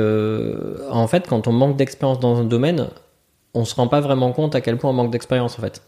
en 0.90 1.08
fait 1.08 1.28
quand 1.28 1.48
on 1.48 1.54
manque 1.54 1.78
d'expérience 1.78 2.20
dans 2.20 2.38
un 2.38 2.44
domaine, 2.44 2.88
on 3.54 3.66
se 3.66 3.76
rend 3.76 3.88
pas 3.88 4.02
vraiment 4.02 4.34
compte 4.34 4.56
à 4.56 4.62
quel 4.62 4.78
point 4.78 4.90
on 4.90 4.94
manque 4.94 5.12
d'expérience 5.12 5.58
en 5.58 5.62
fait 5.62 5.82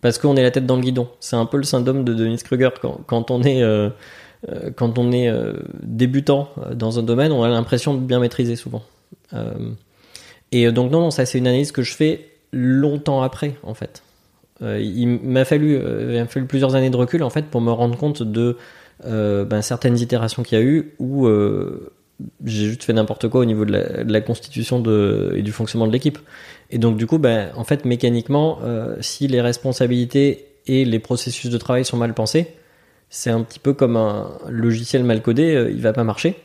parce 0.00 0.18
qu'on 0.18 0.36
est 0.36 0.42
la 0.42 0.50
tête 0.50 0.66
dans 0.66 0.76
le 0.76 0.82
guidon. 0.82 1.08
C'est 1.20 1.36
un 1.36 1.46
peu 1.46 1.56
le 1.56 1.62
syndrome 1.62 2.04
de 2.04 2.12
Dennis 2.12 2.42
Kruger 2.42 2.70
quand, 2.80 3.00
quand 3.06 3.30
on 3.30 3.42
est 3.42 3.62
quand 4.76 4.98
on 4.98 5.12
est 5.12 5.32
débutant 5.82 6.48
dans 6.74 6.98
un 6.98 7.02
domaine, 7.02 7.32
on 7.32 7.44
a 7.44 7.48
l'impression 7.48 7.94
de 7.94 8.00
bien 8.00 8.18
maîtriser 8.18 8.56
souvent. 8.56 8.82
Et 10.50 10.70
donc 10.70 10.90
non, 10.90 11.00
non, 11.00 11.10
ça 11.10 11.24
c'est 11.24 11.38
une 11.38 11.46
analyse 11.46 11.72
que 11.72 11.82
je 11.82 11.94
fais 11.94 12.28
longtemps 12.52 13.22
après 13.22 13.54
en 13.62 13.74
fait. 13.74 14.02
Il 14.60 15.06
m'a 15.06 15.44
fallu, 15.44 15.76
il 15.76 16.26
fallu 16.28 16.46
plusieurs 16.46 16.74
années 16.74 16.90
de 16.90 16.96
recul 16.96 17.22
en 17.22 17.30
fait 17.30 17.46
pour 17.46 17.60
me 17.60 17.70
rendre 17.70 17.96
compte 17.96 18.22
de 18.22 18.56
euh, 19.04 19.44
ben, 19.44 19.62
certaines 19.62 19.98
itérations 19.98 20.42
qu'il 20.42 20.58
y 20.58 20.60
a 20.60 20.64
eu 20.64 20.94
où 20.98 21.26
euh, 21.26 21.92
j'ai 22.44 22.66
juste 22.66 22.84
fait 22.84 22.92
n'importe 22.92 23.28
quoi 23.28 23.40
au 23.40 23.44
niveau 23.44 23.64
de 23.64 23.72
la, 23.72 24.04
de 24.04 24.12
la 24.12 24.20
constitution 24.20 24.80
de, 24.80 25.32
et 25.36 25.42
du 25.42 25.52
fonctionnement 25.52 25.86
de 25.86 25.92
l'équipe. 25.92 26.18
Et 26.70 26.78
donc 26.78 26.96
du 26.96 27.06
coup, 27.06 27.18
ben, 27.18 27.50
en 27.56 27.64
fait, 27.64 27.84
mécaniquement, 27.84 28.58
euh, 28.62 28.96
si 29.00 29.28
les 29.28 29.40
responsabilités 29.40 30.46
et 30.66 30.84
les 30.84 30.98
processus 30.98 31.50
de 31.50 31.58
travail 31.58 31.84
sont 31.84 31.96
mal 31.96 32.14
pensés, 32.14 32.54
c'est 33.10 33.30
un 33.30 33.42
petit 33.42 33.58
peu 33.58 33.74
comme 33.74 33.96
un 33.96 34.30
logiciel 34.48 35.04
mal 35.04 35.20
codé, 35.20 35.68
il 35.70 35.80
va 35.80 35.92
pas 35.92 36.04
marcher. 36.04 36.36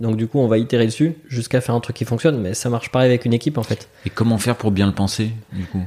Donc 0.00 0.16
du 0.16 0.26
coup, 0.26 0.38
on 0.38 0.46
va 0.46 0.58
itérer 0.58 0.86
dessus 0.86 1.14
jusqu'à 1.28 1.60
faire 1.60 1.74
un 1.74 1.80
truc 1.80 1.96
qui 1.96 2.04
fonctionne, 2.04 2.40
mais 2.40 2.54
ça 2.54 2.70
marche 2.70 2.90
pareil 2.90 3.08
avec 3.08 3.24
une 3.24 3.34
équipe 3.34 3.58
en 3.58 3.62
fait. 3.62 3.88
Et 4.06 4.10
comment 4.10 4.38
faire 4.38 4.56
pour 4.56 4.70
bien 4.70 4.86
le 4.86 4.92
penser 4.92 5.30
du 5.52 5.64
coup? 5.64 5.82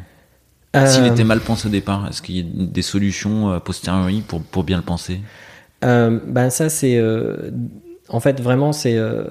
S'il 0.85 1.05
était 1.05 1.25
mal 1.25 1.41
pensé 1.41 1.67
au 1.67 1.71
départ, 1.71 2.07
est-ce 2.07 2.21
qu'il 2.21 2.37
y 2.37 2.39
a 2.39 2.43
des 2.45 2.81
solutions 2.81 3.51
a 3.51 3.59
posteriori 3.59 4.21
pour, 4.21 4.41
pour 4.41 4.63
bien 4.63 4.77
le 4.77 4.83
penser? 4.83 5.19
Euh, 5.83 6.19
ben 6.25 6.49
ça 6.49 6.69
c'est 6.69 6.97
euh, 6.97 7.49
en 8.09 8.19
fait 8.19 8.39
vraiment 8.39 8.71
c'est 8.71 8.95
euh, 8.97 9.23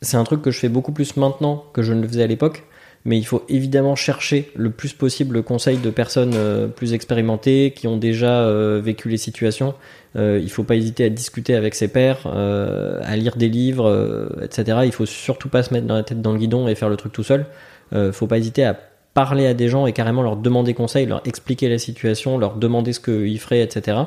c'est 0.00 0.16
un 0.16 0.24
truc 0.24 0.40
que 0.40 0.50
je 0.50 0.58
fais 0.58 0.70
beaucoup 0.70 0.92
plus 0.92 1.16
maintenant 1.16 1.64
que 1.74 1.82
je 1.82 1.92
ne 1.92 2.00
le 2.02 2.08
faisais 2.08 2.22
à 2.22 2.26
l'époque. 2.26 2.64
Mais 3.04 3.16
il 3.18 3.24
faut 3.24 3.44
évidemment 3.48 3.94
chercher 3.94 4.50
le 4.56 4.70
plus 4.70 4.92
possible 4.92 5.36
le 5.36 5.42
conseil 5.42 5.76
de 5.76 5.90
personnes 5.90 6.34
plus 6.74 6.92
expérimentées 6.92 7.72
qui 7.76 7.86
ont 7.86 7.96
déjà 7.96 8.50
vécu 8.80 9.08
les 9.08 9.16
situations. 9.16 9.74
Il 10.16 10.50
faut 10.50 10.64
pas 10.64 10.74
hésiter 10.74 11.04
à 11.04 11.08
discuter 11.08 11.54
avec 11.54 11.76
ses 11.76 11.86
pairs 11.86 12.26
à 12.26 13.16
lire 13.16 13.36
des 13.36 13.48
livres 13.48 14.28
etc 14.42 14.80
il 14.84 14.90
faut 14.90 15.06
surtout 15.06 15.48
pas 15.48 15.62
se 15.62 15.72
mettre 15.72 15.86
dans 15.86 15.94
la 15.94 16.02
tête 16.02 16.20
dans 16.20 16.32
le 16.32 16.38
guidon 16.38 16.66
et 16.66 16.74
faire 16.74 16.88
le 16.88 16.96
truc 16.96 17.12
tout 17.12 17.22
seul. 17.22 17.46
Euh, 17.92 18.12
faut 18.12 18.26
pas 18.26 18.38
hésiter 18.38 18.64
à 18.64 18.76
parler 19.14 19.46
à 19.46 19.54
des 19.54 19.68
gens 19.68 19.86
et 19.86 19.92
carrément 19.92 20.22
leur 20.22 20.36
demander 20.36 20.74
conseil 20.74 21.06
leur 21.06 21.22
expliquer 21.24 21.68
la 21.68 21.78
situation 21.78 22.36
leur 22.36 22.56
demander 22.56 22.92
ce 22.92 23.00
qu'ils 23.00 23.38
feraient 23.38 23.62
etc 23.62 23.98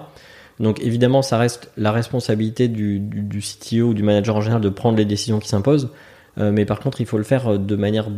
donc 0.60 0.82
évidemment, 0.82 1.22
ça 1.22 1.38
reste 1.38 1.72
la 1.78 1.92
responsabilité 1.92 2.68
du, 2.68 3.02
CTO 3.40 3.90
ou 3.90 3.94
du 3.94 4.04
manager 4.04 4.36
en 4.36 4.42
général 4.42 4.62
de 4.62 4.70
prendre 4.70 4.98
les 4.98 5.06
décisions 5.06 5.40
qui 5.40 5.48
s'imposent. 5.48 5.90
Euh, 6.38 6.52
mais 6.52 6.66
par 6.66 6.80
contre, 6.80 7.02
il 7.02 7.08
faut 7.08 7.18
le 7.18 7.24
faire 7.24 7.48
euh, 7.48 7.58
de 7.58 7.76
manière 7.76 8.10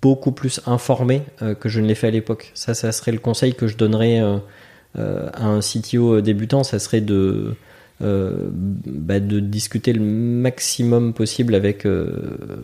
beaucoup 0.00 0.32
plus 0.32 0.60
informée 0.66 1.22
euh, 1.42 1.54
que 1.54 1.68
je 1.68 1.80
ne 1.80 1.86
l'ai 1.86 1.94
fait 1.94 2.08
à 2.08 2.10
l'époque. 2.10 2.50
Ça, 2.54 2.74
ça 2.74 2.92
serait 2.92 3.12
le 3.12 3.18
conseil 3.18 3.54
que 3.54 3.66
je 3.66 3.76
donnerais 3.76 4.18
à 4.94 5.46
un 5.46 5.60
CTO 5.60 6.20
débutant. 6.20 6.64
Ça 6.64 6.78
serait 6.78 7.00
de 7.00 7.54
bah, 8.00 9.18
de 9.18 9.40
discuter 9.40 9.92
le 9.92 10.00
maximum 10.00 11.12
possible 11.12 11.54
avec 11.56 11.86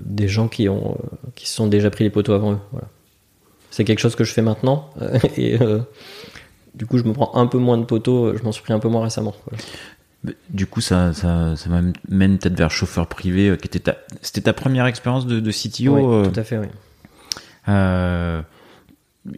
des 0.04 0.28
gens 0.28 0.46
qui 0.46 0.68
ont 0.68 0.96
qui 1.34 1.48
se 1.48 1.56
sont 1.56 1.66
déjà 1.66 1.90
pris 1.90 2.04
les 2.04 2.10
poteaux 2.10 2.32
avant 2.32 2.52
eux. 2.52 2.58
C'est 3.70 3.84
quelque 3.84 3.98
chose 3.98 4.14
que 4.14 4.22
je 4.22 4.32
fais 4.32 4.42
maintenant 4.42 4.90
et 5.36 5.58
du 6.74 6.86
coup 6.86 6.98
je 6.98 7.04
me 7.04 7.12
prends 7.12 7.34
un 7.34 7.46
peu 7.46 7.58
moins 7.58 7.78
de 7.78 7.84
poteaux. 7.84 8.36
Je 8.36 8.42
m'en 8.42 8.52
suis 8.52 8.62
pris 8.62 8.72
un 8.72 8.78
peu 8.78 8.88
moins 8.88 9.02
récemment. 9.02 9.34
Du 10.48 10.66
coup, 10.66 10.80
ça, 10.80 11.12
ça, 11.12 11.54
ça 11.54 11.68
m'amène 11.68 12.38
peut-être 12.38 12.56
vers 12.56 12.70
chauffeur 12.70 13.08
privé, 13.08 13.54
qui 13.60 13.66
était 13.66 13.80
ta, 13.80 13.96
c'était 14.22 14.40
ta 14.40 14.54
première 14.54 14.86
expérience 14.86 15.26
de, 15.26 15.38
de 15.38 15.50
CTO. 15.50 16.22
Oui, 16.22 16.32
tout 16.32 16.40
à 16.40 16.44
fait, 16.44 16.56
oui. 16.56 16.66
Euh, 17.68 18.40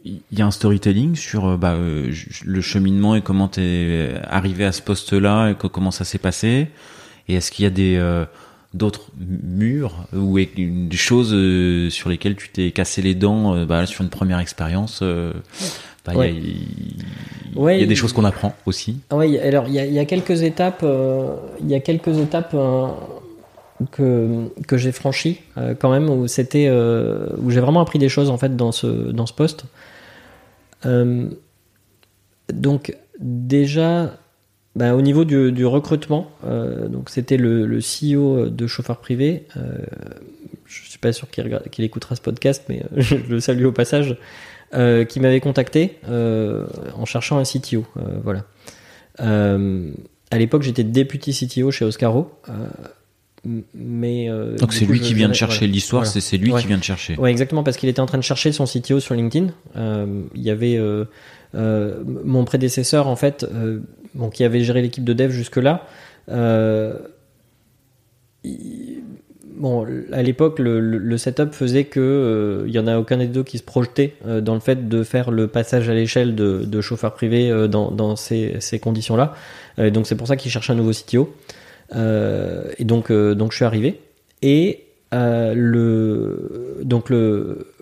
il 0.04 0.20
y 0.32 0.42
a 0.42 0.46
un 0.46 0.50
storytelling 0.50 1.14
sur 1.14 1.46
euh, 1.46 1.56
bah, 1.56 1.74
euh, 1.74 2.12
le 2.44 2.60
cheminement 2.60 3.14
et 3.14 3.22
comment 3.22 3.48
tu 3.48 3.60
es 3.60 4.14
arrivé 4.24 4.64
à 4.64 4.72
ce 4.72 4.82
poste-là 4.82 5.50
et 5.50 5.54
comment 5.54 5.90
ça 5.90 6.04
s'est 6.04 6.18
passé? 6.18 6.68
Et 7.28 7.34
est-ce 7.34 7.50
qu'il 7.50 7.64
y 7.64 7.66
a 7.66 7.70
des 7.70 7.96
euh, 7.96 8.24
d'autres 8.74 9.10
murs 9.18 10.06
ou 10.12 10.38
des 10.38 10.96
choses 10.96 11.30
sur 11.92 12.10
lesquelles 12.10 12.36
tu 12.36 12.48
t'es 12.50 12.70
cassé 12.72 13.02
les 13.02 13.14
dents 13.14 13.64
bah, 13.64 13.86
sur 13.86 14.02
une 14.02 14.10
première 14.10 14.38
expérience 14.38 15.02
Il 16.14 17.80
y, 17.80 17.82
a 17.82 17.86
des 17.86 17.94
choses 17.94 18.12
qu'on 18.12 18.24
apprend 18.24 18.54
aussi. 18.66 19.00
Oui, 19.10 19.38
alors 19.38 19.66
il 19.66 19.74
y 19.74 19.78
a, 19.78 19.86
y 19.86 19.98
a, 19.98 20.04
quelques 20.04 20.42
étapes. 20.42 20.84
Il 21.60 21.70
y 21.70 21.74
a 21.74 21.80
quelques 21.80 22.18
étapes 22.18 22.54
que, 23.90 24.48
que 24.66 24.76
j'ai 24.76 24.92
franchi 24.92 25.40
euh, 25.58 25.74
quand 25.74 25.90
même 25.90 26.08
où 26.08 26.26
c'était 26.26 26.66
euh, 26.68 27.28
où 27.38 27.50
j'ai 27.50 27.60
vraiment 27.60 27.80
appris 27.80 27.98
des 27.98 28.08
choses 28.08 28.30
en 28.30 28.38
fait 28.38 28.56
dans 28.56 28.72
ce 28.72 28.86
dans 28.86 29.26
ce 29.26 29.32
poste 29.32 29.64
euh, 30.86 31.28
donc 32.52 32.96
déjà 33.20 34.14
bah, 34.74 34.94
au 34.94 35.00
niveau 35.00 35.24
du, 35.24 35.52
du 35.52 35.64
recrutement 35.64 36.30
donc 36.88 37.08
c'était 37.10 37.36
le, 37.38 37.66
le, 37.66 37.78
CEO 37.78 38.50
de 38.50 38.66
chauffeur 38.66 38.98
privé 38.98 39.46
je 40.66 40.88
suis 40.88 40.98
pas 40.98 41.12
sûr 41.12 41.30
qu'il 41.30 41.60
qu'il 41.70 41.84
écoutera 41.84 42.14
ce 42.14 42.20
podcast 42.20 42.64
mais 42.68 42.82
je 42.96 43.16
le 43.16 43.40
salue 43.40 43.64
au 43.64 43.72
passage 43.72 44.16
qui 44.72 45.20
m'avait 45.20 45.40
contacté 45.40 45.98
en 46.08 47.04
cherchant 47.04 47.38
un 47.38 47.44
CTO 47.44 47.84
voilà 48.22 48.44
à 49.18 50.38
l'époque 50.38 50.62
j'étais 50.62 50.84
député 50.84 51.32
CTO 51.32 51.70
chez 51.70 51.84
Oscaro 51.84 52.30
mais 53.74 54.28
euh, 54.28 54.56
donc 54.56 54.72
c'est 54.72 54.84
lui 54.84 55.00
qui 55.00 55.14
vient 55.14 55.28
de 55.28 55.34
chercher 55.34 55.66
l'histoire, 55.66 56.06
c'est 56.06 56.36
lui 56.36 56.52
qui 56.54 56.66
vient 56.66 56.78
de 56.78 56.84
chercher. 56.84 57.16
Ouais, 57.16 57.30
exactement 57.30 57.62
parce 57.62 57.76
qu'il 57.76 57.88
était 57.88 58.00
en 58.00 58.06
train 58.06 58.18
de 58.18 58.22
chercher 58.22 58.52
son 58.52 58.64
CTO 58.64 59.00
sur 59.00 59.14
LinkedIn. 59.14 59.48
Euh, 59.76 60.22
il 60.34 60.42
y 60.42 60.50
avait 60.50 60.76
euh, 60.76 61.04
mon 61.54 62.44
prédécesseur 62.44 63.06
en 63.06 63.16
fait, 63.16 63.46
bon, 64.14 64.30
qui 64.30 64.44
avait 64.44 64.62
géré 64.62 64.82
l'équipe 64.82 65.04
de 65.04 65.12
dev 65.12 65.30
jusque 65.30 65.56
là. 65.56 65.86
Bon, 69.56 69.86
à 70.12 70.22
l'époque, 70.22 70.58
le, 70.58 71.16
setup 71.16 71.52
faisait 71.52 71.84
que 71.84 72.64
il 72.66 72.72
y 72.72 72.78
en 72.78 72.86
a 72.86 72.98
aucun 72.98 73.16
des 73.16 73.26
deux 73.26 73.42
qui 73.42 73.58
se 73.58 73.62
projetait 73.62 74.14
dans 74.24 74.54
le 74.54 74.60
fait 74.60 74.88
de 74.88 75.02
faire 75.02 75.30
le 75.30 75.48
passage 75.48 75.88
à 75.88 75.94
l'échelle 75.94 76.34
de, 76.34 76.80
chauffeur 76.80 77.14
privé 77.14 77.50
dans, 77.68 77.90
dans 77.90 78.16
ces, 78.16 78.80
conditions-là. 78.82 79.34
donc 79.90 80.06
c'est 80.06 80.16
pour 80.16 80.28
ça 80.28 80.36
qu'il 80.36 80.50
cherche 80.50 80.70
un 80.70 80.74
nouveau 80.74 80.92
CTO. 80.92 81.32
Euh, 81.94 82.72
et 82.78 82.84
donc, 82.84 83.10
euh, 83.10 83.34
donc 83.34 83.52
je 83.52 83.56
suis 83.56 83.64
arrivé. 83.64 84.00
Et 84.42 84.84
euh, 85.14 85.54
le, 85.54 86.80
donc 86.82 87.10
le, 87.10 87.72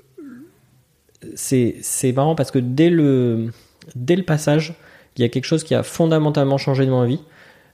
c'est, 1.34 1.76
c'est 1.82 2.12
marrant 2.12 2.34
parce 2.34 2.50
que 2.50 2.58
dès 2.58 2.90
le, 2.90 3.52
dès 3.94 4.16
le 4.16 4.22
passage, 4.22 4.74
il 5.16 5.22
y 5.22 5.24
a 5.24 5.28
quelque 5.28 5.46
chose 5.46 5.64
qui 5.64 5.74
a 5.74 5.82
fondamentalement 5.82 6.58
changé 6.58 6.86
dans 6.86 7.00
ma 7.00 7.06
vie, 7.06 7.20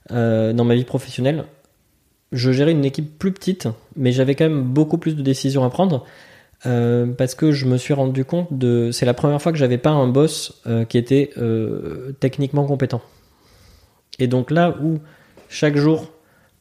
dans 0.09 0.63
ma 0.63 0.75
vie 0.75 0.83
professionnelle. 0.83 1.45
Je 2.31 2.51
gérais 2.51 2.71
une 2.71 2.85
équipe 2.85 3.17
plus 3.19 3.31
petite, 3.31 3.67
mais 3.95 4.11
j'avais 4.11 4.35
quand 4.35 4.45
même 4.45 4.63
beaucoup 4.63 4.97
plus 4.97 5.15
de 5.15 5.21
décisions 5.21 5.63
à 5.63 5.69
prendre. 5.69 6.05
parce 6.63 7.35
que 7.35 7.51
je 7.51 7.65
me 7.65 7.77
suis 7.77 7.93
rendu 7.93 8.23
compte 8.23 8.47
de. 8.51 8.91
C'est 8.91 9.05
la 9.05 9.13
première 9.13 9.41
fois 9.41 9.51
que 9.51 9.57
j'avais 9.57 9.77
pas 9.77 9.89
un 9.89 10.07
boss 10.07 10.61
qui 10.87 10.97
était 10.97 11.31
techniquement 12.19 12.65
compétent. 12.65 13.01
Et 14.19 14.27
donc 14.27 14.51
là 14.51 14.75
où 14.81 14.99
chaque 15.49 15.75
jour 15.75 16.11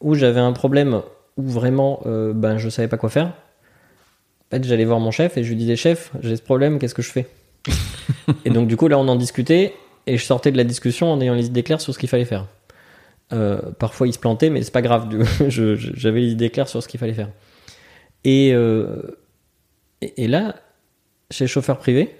où 0.00 0.14
j'avais 0.14 0.40
un 0.40 0.52
problème 0.52 1.02
où 1.36 1.42
vraiment 1.42 2.00
euh, 2.06 2.32
ben, 2.32 2.58
je 2.58 2.68
savais 2.68 2.88
pas 2.88 2.96
quoi 2.96 3.10
faire, 3.10 3.26
en 3.28 4.56
fait, 4.56 4.64
j'allais 4.64 4.84
voir 4.84 4.98
mon 4.98 5.12
chef 5.12 5.36
et 5.36 5.44
je 5.44 5.48
lui 5.50 5.56
disais 5.56 5.76
Chef, 5.76 6.10
j'ai 6.22 6.36
ce 6.36 6.42
problème, 6.42 6.78
qu'est-ce 6.78 6.94
que 6.94 7.02
je 7.02 7.10
fais? 7.10 7.28
Et 8.44 8.50
donc, 8.50 8.66
du 8.66 8.76
coup, 8.76 8.88
là, 8.88 8.98
on 8.98 9.06
en 9.06 9.14
discutait 9.14 9.74
et 10.08 10.16
je 10.16 10.24
sortais 10.24 10.50
de 10.50 10.56
la 10.56 10.64
discussion 10.64 11.12
en 11.12 11.20
ayant 11.20 11.34
les 11.34 11.46
idées 11.46 11.62
claires 11.62 11.80
sur 11.80 11.94
ce 11.94 11.98
qu'il 12.00 12.08
fallait 12.08 12.24
faire. 12.24 12.46
Euh, 13.32 13.60
parfois, 13.78 14.08
il 14.08 14.12
se 14.12 14.18
plantait, 14.18 14.50
mais 14.50 14.62
c'est 14.62 14.72
pas 14.72 14.82
grave, 14.82 15.08
j'avais 15.48 16.20
les 16.20 16.32
idées 16.32 16.50
claires 16.50 16.68
sur 16.68 16.82
ce 16.82 16.88
qu'il 16.88 16.98
fallait 16.98 17.14
faire. 17.14 17.30
Euh, 18.26 19.02
et, 20.00 20.24
et, 20.24 20.28
là, 20.28 20.56
chez 21.30 21.46
chauffeur 21.46 21.78
privé, 21.78 22.14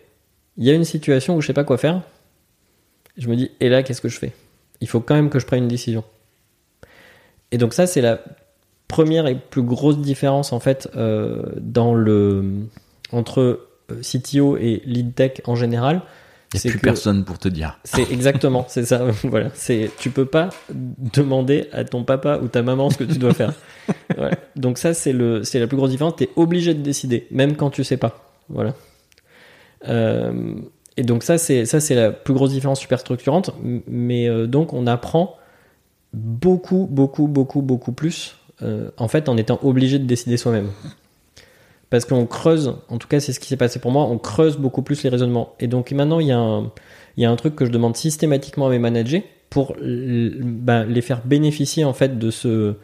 il 0.56 0.64
y 0.64 0.70
a 0.70 0.74
une 0.74 0.84
situation 0.84 1.36
où 1.36 1.40
je 1.40 1.48
sais 1.48 1.52
pas 1.52 1.64
quoi 1.64 1.78
faire. 1.78 2.02
Je 3.16 3.28
me 3.28 3.36
dis, 3.36 3.50
et 3.60 3.68
là, 3.68 3.82
qu'est-ce 3.82 4.00
que 4.00 4.08
je 4.08 4.18
fais? 4.18 4.32
Il 4.80 4.88
faut 4.88 5.00
quand 5.00 5.14
même 5.14 5.30
que 5.30 5.38
je 5.38 5.46
prenne 5.46 5.64
une 5.64 5.68
décision. 5.68 6.04
Et 7.50 7.58
donc 7.58 7.74
ça, 7.74 7.86
c'est 7.86 8.00
la 8.00 8.20
première 8.88 9.26
et 9.26 9.36
plus 9.36 9.62
grosse 9.62 9.98
différence 9.98 10.52
en 10.52 10.60
fait 10.60 10.88
euh, 10.96 11.42
dans 11.60 11.94
le 11.94 12.66
entre 13.12 13.66
CTO 14.02 14.56
et 14.56 14.82
lead 14.84 15.14
tech 15.14 15.40
en 15.44 15.54
général. 15.54 16.02
Il 16.52 16.60
n'y 16.64 16.68
a 16.68 16.72
plus 16.72 16.80
personne 16.80 17.24
pour 17.24 17.38
te 17.38 17.48
dire. 17.48 17.78
C'est 17.84 18.10
exactement, 18.10 18.64
c'est 18.68 18.84
ça. 18.84 19.04
voilà, 19.24 19.50
c'est 19.54 19.90
tu 19.98 20.10
peux 20.10 20.24
pas 20.24 20.50
demander 20.68 21.68
à 21.72 21.84
ton 21.84 22.02
papa 22.02 22.40
ou 22.42 22.48
ta 22.48 22.62
maman 22.62 22.90
ce 22.90 22.98
que 22.98 23.04
tu 23.04 23.18
dois 23.18 23.34
faire. 23.34 23.52
Donc 24.56 24.78
ça, 24.78 24.92
c'est 24.92 25.12
le, 25.12 25.44
c'est 25.44 25.60
la 25.60 25.68
plus 25.68 25.76
grosse 25.76 25.90
différence. 25.90 26.16
Tu 26.16 26.24
es 26.24 26.30
obligé 26.36 26.74
de 26.74 26.82
décider, 26.82 27.28
même 27.30 27.56
quand 27.56 27.70
tu 27.70 27.84
sais 27.84 27.96
pas. 27.96 28.32
Voilà. 28.48 28.74
Euh, 29.88 30.54
et 30.96 31.02
donc 31.02 31.22
ça, 31.22 31.38
c'est 31.38 31.64
ça, 31.66 31.80
c'est 31.80 31.94
la 31.94 32.10
plus 32.10 32.34
grosse 32.34 32.50
différence 32.50 32.80
super 32.80 32.98
structurante. 32.98 33.52
Mais 33.62 34.28
euh, 34.28 34.46
donc 34.46 34.72
on 34.72 34.86
apprend 34.86 35.36
beaucoup, 36.12 36.88
beaucoup, 36.90 37.28
beaucoup, 37.28 37.62
beaucoup 37.62 37.92
plus, 37.92 38.36
euh, 38.62 38.90
en 38.96 39.08
fait, 39.08 39.28
en 39.28 39.36
étant 39.36 39.58
obligé 39.62 39.98
de 39.98 40.04
décider 40.04 40.36
soi-même. 40.36 40.70
Parce 41.90 42.04
qu'on 42.04 42.24
creuse, 42.24 42.76
en 42.88 42.98
tout 42.98 43.08
cas, 43.08 43.18
c'est 43.18 43.32
ce 43.32 43.40
qui 43.40 43.48
s'est 43.48 43.56
passé 43.56 43.80
pour 43.80 43.90
moi, 43.90 44.04
on 44.04 44.16
creuse 44.16 44.56
beaucoup 44.56 44.82
plus 44.82 45.02
les 45.02 45.10
raisonnements. 45.10 45.54
Et 45.58 45.66
donc 45.66 45.90
maintenant, 45.90 46.20
il 46.20 46.28
y, 46.28 46.32
a 46.32 46.38
un, 46.38 46.72
il 47.16 47.22
y 47.22 47.26
a 47.26 47.30
un 47.30 47.36
truc 47.36 47.56
que 47.56 47.66
je 47.66 47.70
demande 47.70 47.96
systématiquement 47.96 48.68
à 48.68 48.70
mes 48.70 48.78
managers 48.78 49.24
pour 49.50 49.74
ben, 49.80 50.84
les 50.84 51.00
faire 51.02 51.22
bénéficier, 51.24 51.84
en 51.84 51.92
fait, 51.92 52.18
de 52.18 52.30
ce, 52.30 52.76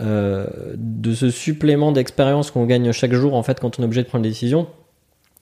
euh, 0.00 0.46
de 0.76 1.14
ce 1.14 1.30
supplément 1.30 1.92
d'expérience 1.92 2.50
qu'on 2.50 2.64
gagne 2.64 2.90
chaque 2.92 3.12
jour, 3.12 3.34
en 3.34 3.42
fait, 3.42 3.60
quand 3.60 3.78
on 3.78 3.82
est 3.82 3.84
obligé 3.84 4.02
de 4.02 4.08
prendre 4.08 4.22
des 4.22 4.30
décisions. 4.30 4.66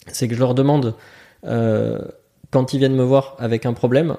C'est 0.09 0.27
que 0.27 0.35
je 0.35 0.41
leur 0.41 0.55
demande, 0.55 0.95
euh, 1.45 2.01
quand 2.51 2.75
ils 2.75 2.79
viennent 2.79 2.97
me 2.97 3.05
voir 3.05 3.37
avec 3.39 3.65
un 3.65 3.73
problème, 3.73 4.17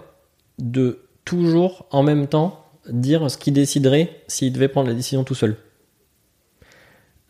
de 0.58 1.00
toujours, 1.26 1.86
en 1.92 2.02
même 2.02 2.28
temps, 2.28 2.66
dire 2.90 3.30
ce 3.30 3.38
qu'il 3.38 3.54
déciderait 3.54 4.10
s'il 4.28 4.54
devait 4.54 4.70
prendre 4.70 4.88
la 4.88 4.94
décision 4.94 5.26
tout 5.26 5.36
seul. 5.36 5.58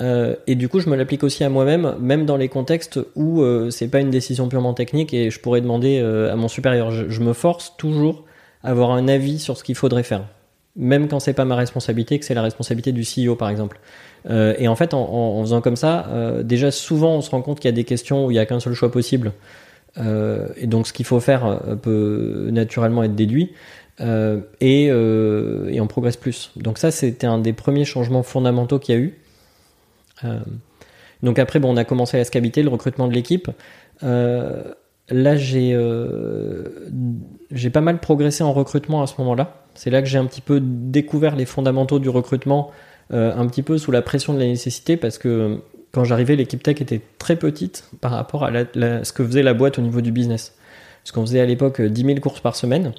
Euh, 0.02 0.36
et 0.46 0.56
du 0.56 0.68
coup, 0.68 0.80
je 0.80 0.90
me 0.90 0.96
l'applique 0.96 1.24
aussi 1.24 1.44
à 1.44 1.50
moi-même, 1.50 1.96
même 2.00 2.26
dans 2.26 2.36
les 2.38 2.50
contextes 2.50 3.00
où 3.16 3.42
euh, 3.42 3.70
c'est 3.70 3.88
pas 3.88 4.02
une 4.02 4.10
décision 4.10 4.50
purement 4.50 4.74
technique 4.74 5.14
et 5.14 5.32
je 5.32 5.40
pourrais 5.40 5.62
demander 5.62 6.00
euh, 6.00 6.34
à 6.34 6.36
mon 6.36 6.48
supérieur. 6.48 6.92
Je, 6.92 7.22
me 7.22 7.34
force 7.34 7.78
toujours 7.78 8.26
à 8.64 8.72
avoir 8.72 8.92
un 8.92 9.08
avis 9.08 9.40
sur 9.40 9.58
ce 9.58 9.64
qu'il 9.64 9.76
faudrait 9.76 10.04
faire, 10.04 10.26
même 10.76 11.08
quand 11.08 11.20
c'est 11.20 11.34
pas 11.34 11.46
ma 11.46 11.56
responsabilité, 11.56 12.20
que 12.20 12.26
c'est 12.26 12.34
la 12.34 12.42
responsabilité 12.42 12.92
du 12.92 13.04
CEO 13.04 13.36
par 13.36 13.50
exemple. 13.50 13.80
et 14.30 14.68
en 14.68 14.76
fait, 14.76 14.94
en, 14.94 15.42
faisant 15.42 15.62
comme 15.62 15.76
ça, 15.76 16.10
déjà 16.44 16.72
souvent 16.72 17.16
on 17.16 17.22
se 17.22 17.30
rend 17.30 17.42
compte 17.42 17.60
qu'il 17.60 17.70
y 17.70 17.74
a 17.74 17.76
des 17.76 17.84
questions 17.84 18.26
où 18.26 18.32
il 18.32 18.36
y 18.36 18.40
a 18.40 18.46
qu'un 18.46 18.60
seul 18.60 18.74
choix 18.74 18.92
possible. 18.92 19.32
et 19.98 20.68
donc, 20.68 20.88
ce 20.88 20.94
qu'il 20.94 21.06
faut 21.06 21.20
faire 21.20 21.60
peut 21.82 22.50
naturellement 22.52 23.04
être 23.04 23.16
déduit. 23.16 23.54
Euh, 24.02 24.42
euh, 24.62 25.70
et, 25.70 25.80
on 25.80 25.88
progresse 25.88 26.18
plus. 26.18 26.52
Donc 26.56 26.78
ça, 26.78 26.92
c'était 26.92 27.28
un 27.28 27.40
des 27.40 27.54
premiers 27.54 27.86
changements 27.86 28.24
fondamentaux 28.24 28.80
qu'il 28.80 28.96
y 28.96 28.98
a 28.98 29.02
eu. 29.02 29.14
Euh, 30.24 30.40
donc 31.24 31.40
après, 31.40 31.60
bon, 31.60 31.74
on 31.74 31.78
a 31.78 31.84
commencé 31.84 32.18
à 32.18 32.20
la 32.20 32.26
scabité, 32.26 32.64
le 32.64 32.70
recrutement 32.70 33.08
de 33.08 33.14
l'équipe. 33.14 33.50
là, 34.02 35.36
j'ai 35.38 35.78
j'ai 37.52 37.70
pas 37.70 37.82
mal 37.82 38.00
progressé 38.00 38.44
en 38.44 38.54
recrutement 38.54 39.02
à 39.02 39.08
ce 39.08 39.16
moment-là. 39.20 39.64
C'est 39.74 39.90
là 39.90 40.02
que 40.02 40.08
j'ai 40.08 40.18
un 40.18 40.26
petit 40.26 40.42
peu 40.42 40.60
découvert 40.62 41.36
les 41.36 41.46
fondamentaux 41.46 42.00
du 42.00 42.10
recrutement, 42.10 42.72
un 43.12 43.48
petit 43.48 43.64
peu 43.64 43.78
sous 43.78 43.92
la 43.92 44.02
pression 44.02 44.34
de 44.34 44.40
la 44.40 44.46
nécessité, 44.46 44.98
parce 44.98 45.18
que 45.18 45.60
quand 45.94 46.04
j'arrivais, 46.04 46.36
l'équipe 46.36 46.62
tech 46.62 46.82
était 46.82 47.02
très 47.18 47.38
petite 47.38 47.90
par 48.02 48.12
rapport 48.12 48.44
à 48.44 48.52
ce 48.52 49.14
que 49.14 49.26
faisait 49.26 49.44
la 49.44 49.54
boîte 49.54 49.80
au 49.80 49.82
niveau 49.82 50.02
du 50.02 50.12
business. 50.12 50.56
Parce 51.04 51.12
qu'on 51.14 51.22
faisait 51.22 51.40
à 51.40 51.46
l'époque 51.46 51.82
10 51.82 52.04
000 52.04 52.20
courses 52.20 52.42
par 52.42 52.56
semaine 52.56 52.94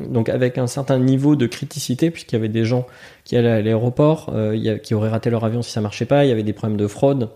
donc 0.00 0.28
avec 0.28 0.58
un 0.58 0.66
certain 0.66 0.98
niveau 0.98 1.36
de 1.36 1.46
criticité, 1.46 2.10
puisqu'il 2.10 2.34
y 2.34 2.38
avait 2.38 2.48
des 2.48 2.64
gens 2.64 2.86
qui 3.24 3.36
allaient 3.36 3.50
à 3.50 3.62
l'aéroport, 3.62 4.30
euh, 4.34 4.78
qui 4.78 4.94
auraient 4.94 5.08
raté 5.08 5.30
leur 5.30 5.44
avion 5.44 5.62
si 5.62 5.70
ça 5.70 5.80
marchait 5.80 6.04
pas, 6.06 6.24
il 6.24 6.28
y 6.28 6.32
avait 6.32 6.42
des 6.42 6.52
problèmes 6.52 6.76
de 6.78 6.86
fraude. 6.86 7.30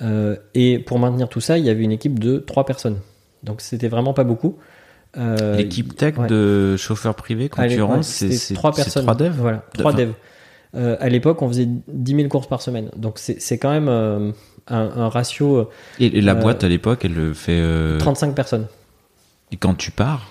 Euh, 0.00 0.36
et 0.54 0.78
pour 0.78 0.98
maintenir 0.98 1.28
tout 1.28 1.40
ça, 1.40 1.58
il 1.58 1.64
y 1.64 1.70
avait 1.70 1.82
une 1.84 1.92
équipe 1.92 2.18
de 2.18 2.38
trois 2.38 2.64
personnes. 2.66 2.98
Donc 3.42 3.60
c'était 3.60 3.88
vraiment 3.88 4.14
pas 4.14 4.24
beaucoup. 4.24 4.56
Euh, 5.16 5.56
L'équipe 5.56 5.94
tech 5.96 6.16
ouais. 6.18 6.26
de 6.26 6.76
chauffeurs 6.76 7.14
privés, 7.14 7.48
concurrence, 7.48 8.06
c'est 8.08 8.54
trois 8.54 8.72
personnes. 8.72 9.02
trois 9.04 9.14
devs 9.14 9.36
Voilà, 9.38 9.64
trois 9.76 9.92
devs. 9.92 10.12
Euh, 10.74 10.96
à 11.00 11.08
l'époque, 11.10 11.42
on 11.42 11.48
faisait 11.48 11.68
10 11.88 12.16
000 12.16 12.28
courses 12.28 12.48
par 12.48 12.62
semaine. 12.62 12.90
Donc 12.96 13.18
c'est 13.18 13.58
quand 13.58 13.70
même 13.70 13.88
un, 13.88 14.32
un 14.68 15.08
ratio 15.10 15.68
Et, 16.00 16.06
et 16.06 16.20
la 16.22 16.34
boîte 16.34 16.64
à 16.64 16.68
l'époque, 16.68 17.04
elle 17.04 17.14
le 17.14 17.34
fait. 17.34 17.60
euh, 17.60 17.98
35 17.98 18.34
personnes. 18.34 18.66
Et 19.50 19.56
quand 19.56 19.74
tu 19.74 19.90
pars, 19.90 20.30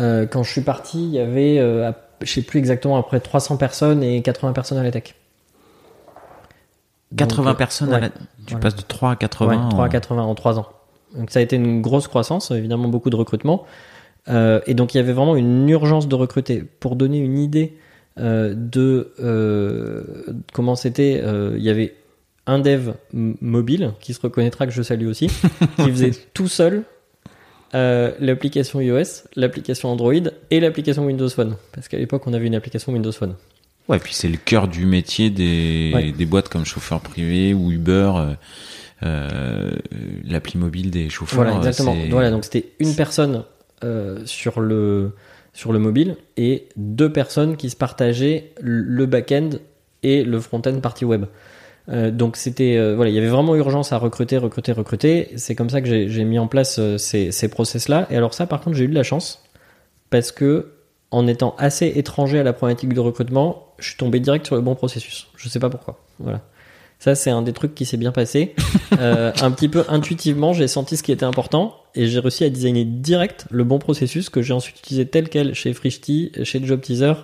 Euh, 0.00 0.26
quand 0.26 0.42
je 0.42 0.50
suis 0.50 0.60
parti, 0.60 1.02
il 1.02 1.10
y 1.10 1.18
avait, 1.18 1.58
euh, 1.58 1.90
je 2.22 2.30
sais 2.32 2.42
plus 2.42 2.58
exactement, 2.58 2.96
après 2.96 3.20
300 3.20 3.56
personnes 3.56 4.02
et 4.02 4.22
80 4.22 4.52
personnes 4.52 4.78
à 4.78 4.82
la 4.82 4.90
tech. 4.90 5.14
80 7.16 7.42
Donc, 7.44 7.54
euh, 7.54 7.58
personnes, 7.58 7.88
ouais, 7.90 7.94
à 7.96 8.00
la- 8.00 8.08
tu 8.08 8.14
voilà. 8.48 8.60
passes 8.60 8.76
de 8.76 8.82
3 8.82 9.10
à 9.12 9.16
80. 9.16 9.64
Ouais, 9.64 9.70
3 9.70 9.84
à 9.84 9.88
en- 9.88 9.90
80 9.90 10.22
en 10.22 10.34
3 10.34 10.58
ans. 10.58 10.66
Donc 11.16 11.30
ça 11.30 11.40
a 11.40 11.42
été 11.42 11.56
une 11.56 11.82
grosse 11.82 12.08
croissance, 12.08 12.50
évidemment 12.50 12.88
beaucoup 12.88 13.10
de 13.10 13.16
recrutement. 13.16 13.64
Euh, 14.28 14.60
et 14.66 14.72
donc 14.74 14.94
il 14.94 14.96
y 14.96 15.00
avait 15.00 15.12
vraiment 15.12 15.36
une 15.36 15.68
urgence 15.68 16.08
de 16.08 16.14
recruter. 16.14 16.62
Pour 16.80 16.96
donner 16.96 17.18
une 17.18 17.38
idée 17.38 17.76
euh, 18.18 18.54
de 18.56 19.12
euh, 19.20 20.04
comment 20.52 20.74
c'était, 20.74 21.20
euh, 21.22 21.54
il 21.58 21.62
y 21.62 21.70
avait 21.70 21.94
un 22.46 22.58
dev 22.60 22.92
mobile 23.12 23.92
qui 24.00 24.14
se 24.14 24.20
reconnaîtra 24.20 24.66
que 24.66 24.72
je 24.72 24.82
salue 24.82 25.06
aussi, 25.06 25.26
qui 25.76 25.90
faisait 25.90 26.12
tout 26.34 26.48
seul 26.48 26.84
euh, 27.74 28.12
l'application 28.20 28.80
iOS, 28.80 29.24
l'application 29.36 29.90
Android 29.90 30.12
et 30.50 30.60
l'application 30.60 31.04
Windows 31.06 31.28
Phone. 31.28 31.56
Parce 31.72 31.88
qu'à 31.88 31.98
l'époque 31.98 32.26
on 32.26 32.32
avait 32.32 32.46
une 32.46 32.54
application 32.54 32.92
Windows 32.92 33.12
Phone. 33.12 33.34
Ouais, 33.88 33.98
puis 33.98 34.14
c'est 34.14 34.28
le 34.28 34.36
cœur 34.36 34.68
du 34.68 34.86
métier 34.86 35.30
des, 35.30 35.90
Ouais. 35.94 36.12
des 36.12 36.26
boîtes 36.26 36.48
comme 36.48 36.64
chauffeur 36.64 37.00
privé 37.00 37.52
ou 37.52 37.72
Uber, 37.72 38.12
euh, 38.16 38.34
euh, 39.02 39.70
l'appli 40.24 40.58
mobile 40.58 40.90
des 40.90 41.08
chauffeurs. 41.10 41.42
Voilà, 41.42 41.56
exactement. 41.56 41.96
Voilà, 42.10 42.30
donc 42.30 42.44
c'était 42.44 42.66
une 42.78 42.94
personne 42.94 43.44
euh, 43.84 44.20
sur 44.24 44.60
le 44.60 45.12
sur 45.54 45.72
le 45.72 45.78
mobile 45.78 46.16
et 46.38 46.68
deux 46.76 47.12
personnes 47.12 47.56
qui 47.58 47.68
se 47.68 47.76
partageaient 47.76 48.52
le 48.60 49.04
back-end 49.04 49.50
et 50.02 50.24
le 50.24 50.40
front-end 50.40 50.78
partie 50.80 51.04
web. 51.04 51.26
Euh, 51.88 52.10
donc 52.10 52.36
c'était 52.36 52.76
euh, 52.76 52.94
voilà, 52.94 53.10
il 53.10 53.14
y 53.14 53.18
avait 53.18 53.28
vraiment 53.28 53.56
urgence 53.56 53.92
à 53.92 53.98
recruter, 53.98 54.38
recruter, 54.38 54.72
recruter. 54.72 55.30
C'est 55.36 55.54
comme 55.54 55.70
ça 55.70 55.80
que 55.80 56.08
j'ai 56.08 56.24
mis 56.24 56.38
en 56.38 56.46
place 56.46 56.78
euh, 56.78 56.98
ces, 56.98 57.32
ces 57.32 57.48
process-là. 57.48 58.06
Et 58.10 58.16
alors 58.16 58.34
ça, 58.34 58.46
par 58.46 58.60
contre, 58.60 58.76
j'ai 58.76 58.84
eu 58.84 58.88
de 58.88 58.94
la 58.94 59.02
chance 59.02 59.42
parce 60.10 60.32
que 60.32 60.72
en 61.10 61.26
étant 61.26 61.54
assez 61.58 61.92
étranger 61.96 62.38
à 62.38 62.42
la 62.42 62.52
problématique 62.52 62.94
de 62.94 63.00
recrutement, 63.00 63.74
je 63.78 63.88
suis 63.88 63.96
tombé 63.96 64.20
direct 64.20 64.46
sur 64.46 64.54
le 64.54 64.62
bon 64.62 64.74
processus. 64.74 65.28
Je 65.36 65.48
sais 65.48 65.58
pas 65.58 65.68
pourquoi. 65.68 66.02
Voilà. 66.18 66.40
Ça, 66.98 67.16
c'est 67.16 67.30
un 67.30 67.42
des 67.42 67.52
trucs 67.52 67.74
qui 67.74 67.84
s'est 67.84 67.96
bien 67.96 68.12
passé. 68.12 68.54
Un 68.92 69.50
petit 69.50 69.68
peu 69.68 69.84
intuitivement, 69.88 70.52
j'ai 70.52 70.68
senti 70.68 70.96
ce 70.96 71.02
qui 71.02 71.10
était 71.10 71.24
important 71.24 71.76
et 71.96 72.06
j'ai 72.06 72.20
réussi 72.20 72.44
à 72.44 72.48
designer 72.48 72.84
direct 72.84 73.46
le 73.50 73.64
bon 73.64 73.80
processus 73.80 74.30
que 74.30 74.40
j'ai 74.40 74.54
ensuite 74.54 74.78
utilisé 74.78 75.06
tel 75.06 75.28
quel 75.28 75.52
chez 75.54 75.74
Frishti, 75.74 76.30
chez 76.44 76.64
Job 76.64 76.80
Teaser, 76.80 77.14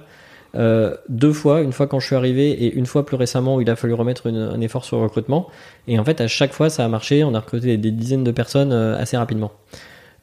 euh, 0.59 0.97
deux 1.09 1.33
fois, 1.33 1.61
une 1.61 1.73
fois 1.73 1.87
quand 1.87 2.01
je 2.01 2.07
suis 2.07 2.17
arrivé 2.17 2.51
et 2.51 2.75
une 2.75 2.87
fois 2.87 3.07
plus 3.07 3.17
récemment 3.17 3.57
où 3.57 3.61
il 3.61 3.71
a 3.71 3.77
fallu 3.77 3.95
remettre 3.95 4.29
un 4.29 4.61
effort 4.61 4.85
sur 4.85 4.97
le 4.97 5.05
recrutement. 5.05 5.49
Et 5.87 5.99
en 5.99 6.05
fait, 6.05 6.21
à 6.21 6.27
chaque 6.27 6.53
fois, 6.53 6.69
ça 6.69 6.85
a 6.85 6.89
marché. 6.89 7.23
On 7.23 7.35
a 7.35 7.41
recruté 7.41 7.77
des 7.77 7.91
dizaines 7.93 8.25
de 8.25 8.33
personnes 8.33 8.73
euh, 8.73 8.99
assez 8.99 9.17
rapidement. 9.17 9.53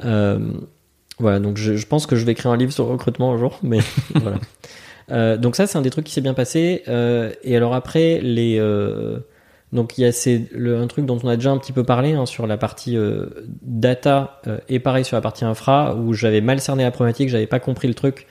Euh, 0.03 0.39
voilà, 1.19 1.39
donc 1.39 1.55
je, 1.55 1.85
pense 1.85 2.05
que 2.05 2.17
je 2.17 2.25
vais 2.25 2.33
écrire 2.33 2.51
un 2.51 2.57
livre 2.57 2.73
sur 2.73 2.85
le 2.85 2.91
recrutement 2.91 3.33
un 3.33 3.37
jour, 3.37 3.59
mais 3.63 3.79
voilà. 4.15 5.37
Donc 5.37 5.55
ça, 5.55 5.67
c'est 5.67 5.77
un 5.77 5.81
des 5.81 5.89
trucs 5.89 6.05
qui 6.05 6.11
s'est 6.11 6.21
bien 6.21 6.33
passé. 6.33 6.83
Et 7.43 7.55
alors 7.55 7.73
après, 7.73 8.19
les 8.21 8.59
donc 9.71 9.97
il 9.97 10.01
y 10.01 10.05
a 10.05 10.11
ces, 10.11 10.49
un 10.55 10.87
truc 10.87 11.05
dont 11.05 11.19
on 11.23 11.27
a 11.27 11.35
déjà 11.35 11.51
un 11.51 11.57
petit 11.57 11.71
peu 11.71 11.83
parlé 11.83 12.13
hein, 12.13 12.25
sur 12.25 12.47
la 12.47 12.57
partie 12.57 12.97
data 13.61 14.41
et 14.67 14.79
pareil 14.79 15.05
sur 15.05 15.15
la 15.15 15.21
partie 15.21 15.45
infra 15.45 15.95
où 15.95 16.13
j'avais 16.13 16.41
mal 16.41 16.59
cerné 16.59 16.83
la 16.83 16.91
problématique, 16.91 17.29
j'avais 17.29 17.47
pas 17.47 17.59
compris 17.59 17.87
le 17.87 17.93
truc 17.93 18.27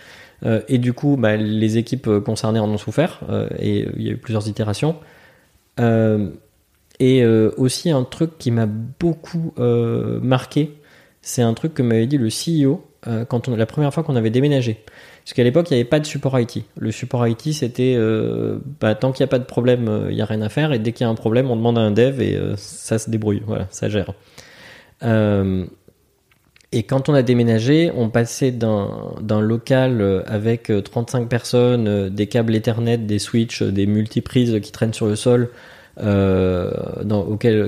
et 0.68 0.78
du 0.78 0.92
coup 0.92 1.16
bah, 1.16 1.36
les 1.36 1.78
équipes 1.78 2.06
euh, 2.08 2.20
concernées 2.20 2.60
en 2.60 2.68
ont 2.68 2.78
souffert 2.78 3.20
euh, 3.30 3.48
et 3.58 3.84
euh, 3.84 3.92
il 3.96 4.02
y 4.02 4.08
a 4.08 4.12
eu 4.12 4.16
plusieurs 4.16 4.48
itérations. 4.48 4.96
Euh, 5.80 6.30
et 7.00 7.24
euh, 7.24 7.50
aussi 7.56 7.90
un 7.90 8.04
truc 8.04 8.38
qui 8.38 8.50
m'a 8.50 8.66
beaucoup 8.66 9.52
euh, 9.58 10.20
marqué, 10.20 10.78
c'est 11.22 11.42
un 11.42 11.54
truc 11.54 11.74
que 11.74 11.82
m'avait 11.82 12.06
dit 12.06 12.18
le 12.18 12.28
CEO 12.28 12.84
euh, 13.06 13.24
quand 13.24 13.48
la 13.48 13.66
première 13.66 13.92
fois 13.92 14.02
qu'on 14.02 14.16
avait 14.16 14.30
déménagé. 14.30 14.84
Parce 15.24 15.32
qu'à 15.32 15.42
l'époque, 15.42 15.70
il 15.70 15.74
n'y 15.74 15.80
avait 15.80 15.88
pas 15.88 16.00
de 16.00 16.06
support 16.06 16.38
IT. 16.38 16.64
Le 16.76 16.92
support 16.92 17.26
IT, 17.26 17.52
c'était 17.54 17.94
euh, 17.96 18.58
bah, 18.80 18.94
tant 18.94 19.10
qu'il 19.10 19.24
n'y 19.24 19.28
a 19.28 19.30
pas 19.30 19.38
de 19.38 19.44
problème, 19.44 19.88
euh, 19.88 20.06
il 20.10 20.16
n'y 20.16 20.22
a 20.22 20.26
rien 20.26 20.42
à 20.42 20.50
faire. 20.50 20.72
Et 20.72 20.78
dès 20.78 20.92
qu'il 20.92 21.04
y 21.04 21.08
a 21.08 21.10
un 21.10 21.14
problème, 21.14 21.50
on 21.50 21.56
demande 21.56 21.78
à 21.78 21.80
un 21.80 21.90
dev 21.90 22.20
et 22.20 22.36
euh, 22.36 22.54
ça 22.56 22.98
se 22.98 23.10
débrouille. 23.10 23.42
Voilà, 23.46 23.66
ça 23.70 23.88
gère. 23.88 24.12
Euh, 26.74 26.78
et 26.78 26.82
quand 26.82 27.08
on 27.08 27.14
a 27.14 27.22
déménagé, 27.22 27.90
on 27.96 28.08
passait 28.08 28.50
d'un 28.50 29.40
local 29.40 30.00
euh, 30.00 30.22
avec 30.26 30.70
euh, 30.70 30.80
35 30.80 31.28
personnes, 31.28 31.88
euh, 31.88 32.10
des 32.10 32.26
câbles 32.26 32.54
Ethernet, 32.54 32.98
des 32.98 33.18
switches, 33.18 33.62
euh, 33.62 33.72
des 33.72 33.86
multiprises 33.86 34.58
qui 34.60 34.72
traînent 34.72 34.92
sur 34.92 35.06
le 35.06 35.16
sol, 35.16 35.50
euh, 36.00 36.70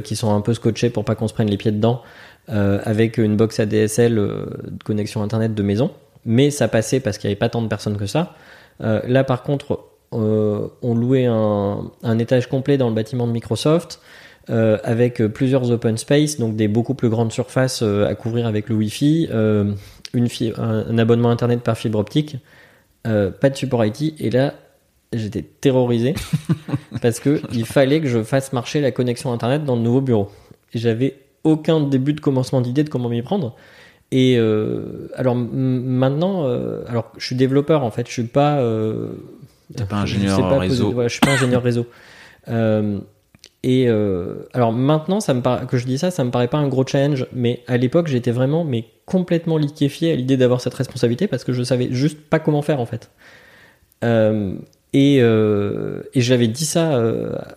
qui 0.03 0.17
sont 0.17 0.35
un 0.35 0.41
peu 0.41 0.55
scotchés 0.55 0.91
pour 0.91 1.05
pas 1.05 1.15
qu'on 1.15 1.29
se 1.29 1.35
prenne 1.35 1.49
les 1.49 1.57
pieds 1.57 1.73
dedans, 1.73 2.03
euh, 2.49 2.81
avec 2.85 3.19
une 3.19 3.37
box 3.37 3.61
ADSL 3.61 4.19
euh, 4.19 4.47
de 4.69 4.83
connexion 4.85 5.23
Internet 5.23 5.55
de 5.55 5.63
maison. 5.63 5.91
Mais 6.25 6.51
ça 6.51 6.67
passait 6.67 7.01
parce 7.01 7.19
qu'il 7.19 7.29
n'y 7.29 7.33
avait 7.33 7.39
pas 7.39 7.49
tant 7.49 7.63
de 7.63 7.69
personnes 7.69 7.97
que 7.97 8.07
ça. 8.07 8.35
Euh, 8.83 9.01
là, 9.07 9.23
par 9.23 9.45
contre, 9.45 9.85
euh, 10.13 10.67
on 10.83 10.95
louait 10.95 11.27
un 11.27 12.19
étage 12.19 12.49
complet 12.49 12.79
dans 12.79 12.89
le 12.89 12.95
bâtiment 12.95 13.27
de 13.27 13.33
Microsoft 13.33 14.01
euh, 14.49 14.79
avec 14.85 15.21
euh, 15.21 15.29
plusieurs 15.29 15.71
open 15.71 15.97
space, 15.97 16.39
donc 16.39 16.57
des 16.57 16.69
beaucoup 16.69 16.95
plus 16.95 17.09
grandes 17.09 17.33
surfaces 17.33 17.83
euh, 17.83 18.07
à 18.07 18.15
couvrir 18.15 18.47
avec 18.47 18.69
le 18.69 18.77
Wi-Fi, 18.77 19.29
une 20.15 20.29
un, 20.57 20.99
abonnement 20.99 21.31
internet 21.31 21.61
par 21.61 21.77
fibre 21.77 21.99
optique, 21.99 22.37
pas 23.03 23.51
de 23.51 23.55
support 23.57 23.85
IT. 23.85 24.15
Et 24.21 24.31
là, 24.31 24.55
j'étais 25.13 25.43
terrorisé 25.43 26.15
parce 27.03 27.21
que 27.21 27.41
il 27.53 27.67
fallait 27.67 28.01
que 28.01 28.09
je 28.09 28.23
fasse 28.23 28.53
marcher 28.53 28.81
la 28.81 28.91
connexion 28.91 29.33
internet 29.33 29.65
dans 29.65 29.77
le 29.77 29.83
nouveau 29.83 30.01
bureau. 30.01 30.31
Et 30.73 30.79
j'avais 30.79 31.19
aucun 31.45 31.81
début 31.81 32.13
de 32.13 32.21
commencement 32.21 32.61
d'idée 32.61 32.83
de 32.85 32.89
comment 32.89 33.09
m'y 33.09 33.23
prendre. 33.23 33.55
Et 34.13 34.37
euh, 34.39 35.09
alors 35.17 35.35
maintenant, 35.35 36.45
euh, 36.45 36.85
alors 36.87 37.13
je 37.19 37.27
suis 37.27 37.37
développeur 37.37 37.83
en 37.83 37.91
fait, 37.91 38.07
je 38.07 38.13
suis 38.13 38.25
pas. 38.25 38.59
Euh, 38.59 39.13
T'es 39.77 39.85
pas 39.85 40.07
je 40.07 40.15
ingénieur 40.17 40.37
sais 40.37 40.43
pas 40.43 40.59
réseau. 40.59 40.93
poser- 40.93 41.09
je 41.09 41.13
suis 41.13 41.21
pas 41.21 41.33
ingénieur 41.33 41.63
réseau. 41.63 41.87
Et 43.69 43.89
euh, 43.89 44.49
alors 44.53 44.73
maintenant, 44.73 45.19
ça 45.19 45.35
me 45.35 45.43
paraît, 45.43 45.67
que 45.67 45.77
je 45.77 45.87
dis 45.87 45.99
ça, 45.99 46.13
ça 46.13 46.23
me 46.23 46.31
paraît 46.31 46.47
pas 46.47 46.59
un 46.59 46.69
gros 46.69 46.87
challenge, 46.87 47.27
mais 47.33 47.65
à 47.67 47.77
l'époque, 47.77 48.07
j'étais 48.07 48.31
vraiment 48.31 48.65
mais 48.65 48.85
complètement 49.07 49.57
liquéfié 49.57 50.13
à 50.13 50.15
l'idée 50.15 50.37
d'avoir 50.37 50.61
cette 50.61 50.75
responsabilité 50.75 51.27
parce 51.27 51.43
que 51.43 51.53
je 51.53 51.65
savais 51.65 51.89
juste 51.91 52.21
pas 52.21 52.39
comment 52.39 52.63
faire 52.63 52.79
en 52.79 52.87
fait. 52.87 53.11
Euh, 54.05 54.55
et, 54.93 55.19
euh, 55.21 56.03
et 56.15 56.21
j'avais 56.21 56.47
dit 56.47 56.65
ça 56.65 57.03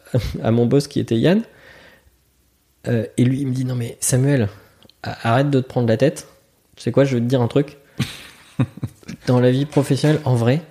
à 0.43 0.49
mon 0.49 0.66
boss 0.66 0.88
qui 0.88 0.99
était 0.99 1.16
Yann. 1.16 1.43
Et 2.88 3.24
lui, 3.24 3.41
il 3.41 3.47
me 3.47 3.53
dit 3.53 3.66
Non, 3.66 3.76
mais 3.76 3.95
Samuel, 3.99 4.49
arrête 5.03 5.51
de 5.51 5.60
te 5.60 5.68
prendre 5.68 5.88
la 5.88 5.97
tête. 5.97 6.28
Tu 6.76 6.82
sais 6.82 6.91
quoi, 6.91 7.03
je 7.03 7.14
vais 7.14 7.22
te 7.22 7.28
dire 7.28 7.39
un 7.39 7.47
truc. 7.47 7.78
Dans 9.28 9.39
la 9.39 9.51
vie 9.51 9.66
professionnelle, 9.68 10.22
en 10.26 10.34
vrai, 10.34 10.62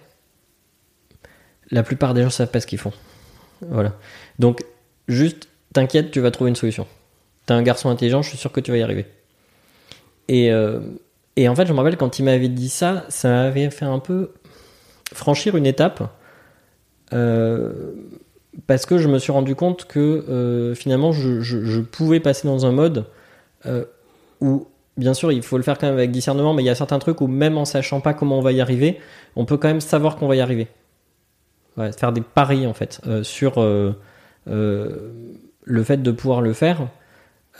la 1.70 1.84
plupart 1.84 2.12
des 2.12 2.24
gens 2.24 2.30
savent 2.30 2.50
pas 2.50 2.58
ce 2.58 2.66
qu'ils 2.66 2.80
font. 2.80 2.92
Voilà. 3.60 3.94
Donc, 4.40 4.64
juste, 5.08 5.48
t'inquiète, 5.72 6.10
tu 6.10 6.20
vas 6.20 6.30
trouver 6.30 6.50
une 6.50 6.56
solution. 6.56 6.86
T'es 7.46 7.54
un 7.54 7.62
garçon 7.62 7.88
intelligent, 7.88 8.22
je 8.22 8.28
suis 8.28 8.38
sûr 8.38 8.52
que 8.52 8.60
tu 8.60 8.70
vas 8.70 8.76
y 8.76 8.82
arriver. 8.82 9.06
Et, 10.28 10.52
euh, 10.52 10.80
et 11.36 11.48
en 11.48 11.56
fait, 11.56 11.66
je 11.66 11.72
me 11.72 11.78
rappelle 11.78 11.96
quand 11.96 12.18
il 12.18 12.24
m'avait 12.24 12.48
dit 12.48 12.68
ça, 12.68 13.04
ça 13.08 13.28
m'avait 13.28 13.70
fait 13.70 13.86
un 13.86 13.98
peu 13.98 14.32
franchir 15.12 15.56
une 15.56 15.66
étape. 15.66 16.02
euh, 17.12 17.92
parce 18.66 18.86
que 18.86 18.98
je 18.98 19.08
me 19.08 19.18
suis 19.18 19.30
rendu 19.30 19.54
compte 19.54 19.84
que 19.84 20.00
euh, 20.00 20.74
finalement, 20.74 21.12
je, 21.12 21.80
pouvais 21.80 22.18
passer 22.18 22.48
dans 22.48 22.66
un 22.66 22.72
mode 22.72 23.04
où, 24.40 24.66
bien 24.96 25.14
sûr, 25.14 25.30
il 25.32 25.42
faut 25.42 25.56
le 25.56 25.62
faire 25.62 25.78
quand 25.78 25.86
même 25.86 25.96
avec 25.96 26.10
discernement, 26.10 26.54
mais 26.54 26.62
il 26.62 26.66
y 26.66 26.70
a 26.70 26.74
certains 26.74 26.98
trucs 26.98 27.20
où, 27.20 27.28
même 27.28 27.56
en 27.56 27.64
sachant 27.64 28.00
pas 28.00 28.14
comment 28.14 28.38
on 28.38 28.42
va 28.42 28.52
y 28.52 28.60
arriver, 28.60 28.98
on 29.36 29.44
peut 29.44 29.56
quand 29.56 29.68
même 29.68 29.80
savoir 29.80 30.16
qu'on 30.16 30.26
va 30.26 30.36
y 30.36 30.40
arriver. 30.40 30.66
Faire 31.96 32.12
des 32.12 32.20
paris, 32.20 32.66
en 32.66 32.74
fait, 32.74 33.00
sur 33.22 33.58
le 34.48 35.82
fait 35.82 36.02
de 36.02 36.10
pouvoir 36.10 36.40
le 36.40 36.52
faire. 36.52 36.88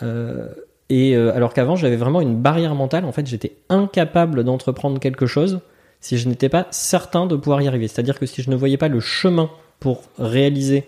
Euh, 0.03 0.49
et 0.89 1.15
euh, 1.15 1.33
alors 1.35 1.53
qu'avant, 1.53 1.75
j'avais 1.75 1.95
vraiment 1.95 2.21
une 2.21 2.35
barrière 2.35 2.75
mentale. 2.75 3.05
En 3.05 3.11
fait, 3.11 3.27
j'étais 3.27 3.53
incapable 3.69 4.43
d'entreprendre 4.43 4.99
quelque 4.99 5.27
chose 5.27 5.59
si 6.01 6.17
je 6.17 6.27
n'étais 6.27 6.49
pas 6.49 6.67
certain 6.71 7.25
de 7.25 7.35
pouvoir 7.35 7.61
y 7.61 7.67
arriver. 7.67 7.87
C'est-à-dire 7.87 8.17
que 8.17 8.25
si 8.25 8.41
je 8.41 8.49
ne 8.49 8.55
voyais 8.55 8.77
pas 8.77 8.87
le 8.87 8.99
chemin 8.99 9.49
pour 9.79 10.03
réaliser 10.17 10.85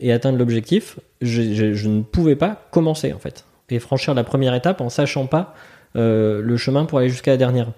et 0.00 0.12
atteindre 0.12 0.38
l'objectif, 0.38 0.98
je, 1.20 1.88
ne 1.88 2.02
pouvais 2.02 2.36
pas 2.36 2.68
commencer 2.70 3.12
en 3.12 3.18
fait 3.18 3.44
et 3.72 3.78
franchir 3.78 4.14
la 4.14 4.24
première 4.24 4.54
étape 4.54 4.80
en 4.80 4.88
sachant 4.88 5.26
pas 5.26 5.54
euh, 5.94 6.42
le 6.42 6.56
chemin 6.56 6.86
pour 6.86 6.98
aller 6.98 7.08
jusqu'à 7.08 7.30
la 7.30 7.36
dernière. 7.36 7.68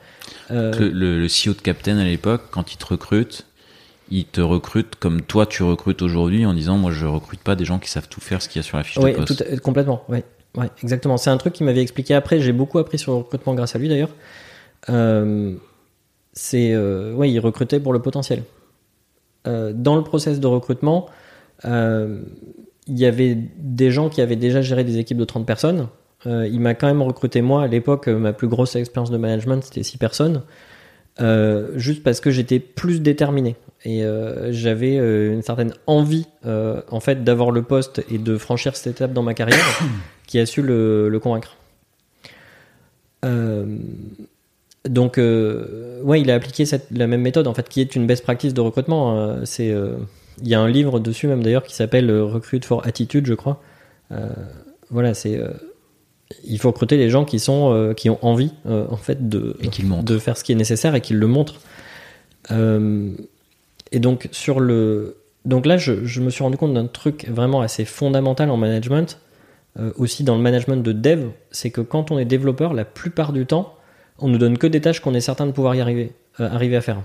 Euh, 0.50 0.72
le, 0.78 1.18
le 1.20 1.26
CEO 1.26 1.52
de 1.52 1.60
Captain 1.60 1.98
à 1.98 2.04
l'époque, 2.04 2.44
quand 2.50 2.72
il 2.72 2.78
te 2.78 2.86
recrute, 2.86 3.44
il 4.12 4.26
te 4.26 4.42
recrute 4.42 4.96
comme 4.96 5.22
toi 5.22 5.46
tu 5.46 5.62
recrutes 5.62 6.02
aujourd'hui 6.02 6.44
en 6.44 6.52
disant 6.52 6.76
moi 6.76 6.92
je 6.92 7.06
recrute 7.06 7.40
pas 7.40 7.56
des 7.56 7.64
gens 7.64 7.78
qui 7.78 7.88
savent 7.88 8.08
tout 8.08 8.20
faire 8.20 8.42
ce 8.42 8.48
qu'il 8.48 8.60
y 8.60 8.60
a 8.60 8.62
sur 8.62 8.76
la 8.76 8.84
fiche 8.84 8.98
Oui, 8.98 9.12
de 9.12 9.16
poste. 9.16 9.54
tout 9.54 9.60
complètement. 9.62 10.04
Ouais, 10.08 10.22
ouais, 10.56 10.68
exactement. 10.82 11.16
C'est 11.16 11.30
un 11.30 11.38
truc 11.38 11.54
qu'il 11.54 11.64
m'avait 11.64 11.80
expliqué 11.80 12.12
après. 12.14 12.38
J'ai 12.38 12.52
beaucoup 12.52 12.78
appris 12.78 12.98
sur 12.98 13.12
le 13.12 13.18
recrutement 13.18 13.54
grâce 13.54 13.74
à 13.74 13.78
lui 13.78 13.88
d'ailleurs. 13.88 14.10
euh, 14.90 15.54
c'est 16.34 16.72
euh, 16.72 17.14
ouais, 17.14 17.30
ils 17.30 17.40
recrutaient 17.40 17.80
pour 17.80 17.92
le 17.94 18.00
potentiel. 18.02 18.42
Euh, 19.46 19.72
dans 19.74 19.96
le 19.96 20.04
process 20.04 20.40
de 20.40 20.46
recrutement, 20.46 21.06
il 21.64 22.18
y 22.88 23.06
avait 23.06 23.34
des 23.56 23.90
gens 23.90 24.10
qui 24.10 24.20
avaient 24.20 24.36
déjà 24.36 24.60
géré 24.60 24.84
des 24.84 24.98
équipes 24.98 25.18
de 25.18 25.24
30 25.24 25.46
personnes. 25.46 25.88
Il 26.26 26.60
m'a 26.60 26.74
quand 26.74 26.86
même 26.86 27.02
recruté 27.02 27.40
moi 27.40 27.62
à 27.62 27.66
l'époque. 27.66 28.08
Ma 28.08 28.32
plus 28.32 28.48
grosse 28.48 28.76
expérience 28.76 29.10
de 29.10 29.16
management, 29.16 29.62
c'était 29.64 29.82
6 29.82 29.96
personnes. 29.98 30.42
Euh, 31.20 31.72
juste 31.76 32.02
parce 32.02 32.20
que 32.20 32.30
j'étais 32.30 32.58
plus 32.58 33.00
déterminé 33.00 33.56
et 33.84 34.02
euh, 34.02 34.50
j'avais 34.50 34.96
euh, 34.96 35.34
une 35.34 35.42
certaine 35.42 35.74
envie 35.86 36.26
en 36.44 37.00
fait 37.00 37.22
d'avoir 37.22 37.50
le 37.50 37.62
poste 37.62 38.02
et 38.10 38.16
de 38.16 38.38
franchir 38.38 38.76
cette 38.76 38.96
étape 38.96 39.12
dans 39.12 39.22
ma 39.22 39.34
carrière 39.34 39.58
qui 40.26 40.38
a 40.38 40.46
su 40.46 40.62
le, 40.62 41.18
convaincre. 41.22 41.56
Donc 44.88 45.16
ouais, 45.16 46.20
il 46.20 46.30
a 46.30 46.34
appliqué 46.34 46.64
la 46.90 47.06
même 47.06 47.20
méthode 47.20 47.46
en 47.46 47.54
fait 47.54 47.68
qui 47.68 47.80
est 47.80 47.94
une 47.94 48.06
best 48.06 48.24
practice 48.24 48.54
de 48.54 48.60
recrutement. 48.60 49.18
euh, 49.18 49.44
c'est 49.44 49.72
il 50.42 50.48
y 50.48 50.54
a 50.54 50.60
un 50.60 50.68
livre 50.68 50.98
dessus 50.98 51.28
même 51.28 51.42
d'ailleurs 51.42 51.62
qui 51.62 51.74
s'appelle 51.74 52.10
Recruit 52.10 52.62
for 52.64 52.86
Attitude, 52.86 53.26
je 53.26 53.34
crois. 53.34 53.62
Voilà, 54.90 55.14
c'est 55.14 55.40
il 56.44 56.58
faut 56.58 56.70
recruter 56.70 56.96
les 56.96 57.10
gens 57.10 57.24
qui 57.24 57.38
sont 57.38 57.72
euh, 57.72 57.94
qui 57.94 58.10
ont 58.10 58.18
envie 58.22 58.52
euh, 58.66 58.86
en 58.90 58.96
fait 58.96 59.28
de 59.28 59.56
de 60.02 60.18
faire 60.18 60.36
ce 60.36 60.44
qui 60.44 60.52
est 60.52 60.56
nécessaire 60.56 60.94
et 60.94 61.00
qu'ils 61.00 61.18
le 61.18 61.26
montrent. 61.26 61.60
Euh, 62.50 63.10
et 63.92 64.00
donc 64.00 64.28
sur 64.32 64.60
le 64.60 65.16
donc 65.44 65.66
là 65.66 65.76
je, 65.76 66.04
je 66.04 66.20
me 66.20 66.30
suis 66.30 66.42
rendu 66.42 66.56
compte 66.56 66.74
d'un 66.74 66.86
truc 66.86 67.28
vraiment 67.28 67.60
assez 67.60 67.84
fondamental 67.84 68.50
en 68.50 68.56
management, 68.56 69.18
aussi 69.96 70.22
dans 70.22 70.36
le 70.36 70.42
management 70.42 70.82
de 70.82 70.92
dev, 70.92 71.28
c'est 71.50 71.70
que 71.70 71.80
quand 71.80 72.10
on 72.10 72.18
est 72.18 72.26
développeur, 72.26 72.74
la 72.74 72.84
plupart 72.84 73.32
du 73.32 73.46
temps, 73.46 73.74
on 74.18 74.28
nous 74.28 74.36
donne 74.36 74.58
que 74.58 74.66
des 74.66 74.82
tâches 74.82 75.00
qu'on 75.00 75.14
est 75.14 75.22
certain 75.22 75.46
de 75.46 75.52
pouvoir 75.52 75.74
y 75.74 75.80
arriver, 75.80 76.12
arriver 76.38 76.76
à 76.76 76.82
faire. 76.82 77.00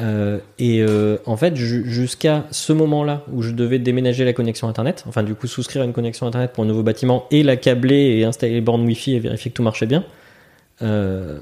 Euh, 0.00 0.38
et 0.58 0.82
euh, 0.82 1.18
en 1.26 1.36
fait, 1.36 1.54
ju- 1.54 1.84
jusqu'à 1.84 2.44
ce 2.50 2.72
moment-là 2.72 3.24
où 3.32 3.42
je 3.42 3.50
devais 3.52 3.78
déménager 3.78 4.24
la 4.24 4.32
connexion 4.32 4.66
internet, 4.68 5.04
enfin 5.06 5.22
du 5.22 5.34
coup 5.34 5.46
souscrire 5.46 5.82
une 5.82 5.92
connexion 5.92 6.26
internet 6.26 6.52
pour 6.52 6.64
un 6.64 6.66
nouveau 6.66 6.82
bâtiment 6.82 7.26
et 7.30 7.42
la 7.42 7.56
câbler 7.56 8.16
et 8.18 8.24
installer 8.24 8.54
les 8.54 8.60
bornes 8.62 8.86
Wi-Fi 8.86 9.16
et 9.16 9.18
vérifier 9.20 9.50
que 9.50 9.56
tout 9.56 9.62
marchait 9.62 9.86
bien, 9.86 10.04
euh, 10.80 11.40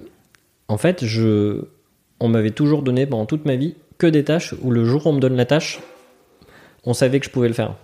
en 0.66 0.78
fait, 0.78 1.04
on 2.18 2.28
m'avait 2.28 2.50
toujours 2.50 2.82
donné 2.82 3.06
pendant 3.06 3.24
toute 3.26 3.44
ma 3.44 3.54
vie 3.56 3.76
que 3.98 4.06
des 4.08 4.24
tâches 4.24 4.54
où 4.62 4.70
le 4.72 4.84
jour 4.84 5.06
où 5.06 5.10
on 5.10 5.12
me 5.12 5.20
donne 5.20 5.36
la 5.36 5.46
tâche, 5.46 5.80
on 6.84 6.92
savait 6.92 7.20
que 7.20 7.26
je 7.26 7.30
pouvais 7.30 7.48
le 7.48 7.54
faire. 7.54 7.74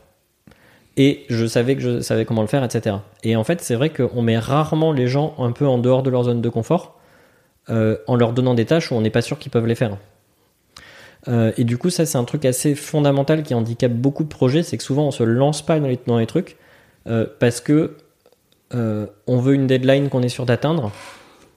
Et 0.96 1.26
je 1.28 1.46
savais 1.46 1.76
que 1.76 1.82
je 1.82 2.00
savais 2.00 2.24
comment 2.24 2.40
le 2.40 2.48
faire, 2.48 2.64
etc. 2.64 2.96
Et 3.22 3.36
en 3.36 3.44
fait, 3.44 3.60
c'est 3.60 3.74
vrai 3.74 3.90
qu'on 3.90 4.22
met 4.22 4.38
rarement 4.38 4.92
les 4.92 5.06
gens 5.08 5.34
un 5.38 5.52
peu 5.52 5.66
en 5.66 5.78
dehors 5.78 6.02
de 6.02 6.10
leur 6.10 6.24
zone 6.24 6.40
de 6.40 6.48
confort 6.48 6.98
en 7.68 8.16
leur 8.16 8.32
donnant 8.32 8.54
des 8.54 8.64
tâches 8.64 8.90
où 8.90 8.94
on 8.94 9.00
n'est 9.00 9.10
pas 9.10 9.22
sûr 9.22 9.38
qu'ils 9.38 9.52
peuvent 9.52 9.66
les 9.66 9.74
faire. 9.74 9.96
Euh, 11.28 11.52
et 11.56 11.64
du 11.64 11.78
coup, 11.78 11.90
ça, 11.90 12.06
c'est 12.06 12.18
un 12.18 12.24
truc 12.24 12.44
assez 12.44 12.74
fondamental 12.74 13.42
qui 13.42 13.54
handicape 13.54 13.92
beaucoup 13.92 14.24
de 14.24 14.28
projets, 14.28 14.62
c'est 14.62 14.76
que 14.76 14.82
souvent 14.82 15.06
on 15.06 15.10
se 15.10 15.22
lance 15.22 15.64
pas 15.64 15.78
dans 15.80 16.18
les, 16.18 16.26
trucs 16.26 16.56
euh, 17.08 17.26
parce 17.38 17.60
que 17.60 17.96
euh, 18.74 19.06
on 19.26 19.38
veut 19.38 19.54
une 19.54 19.66
deadline 19.66 20.08
qu'on 20.08 20.22
est 20.22 20.28
sûr 20.28 20.46
d'atteindre, 20.46 20.92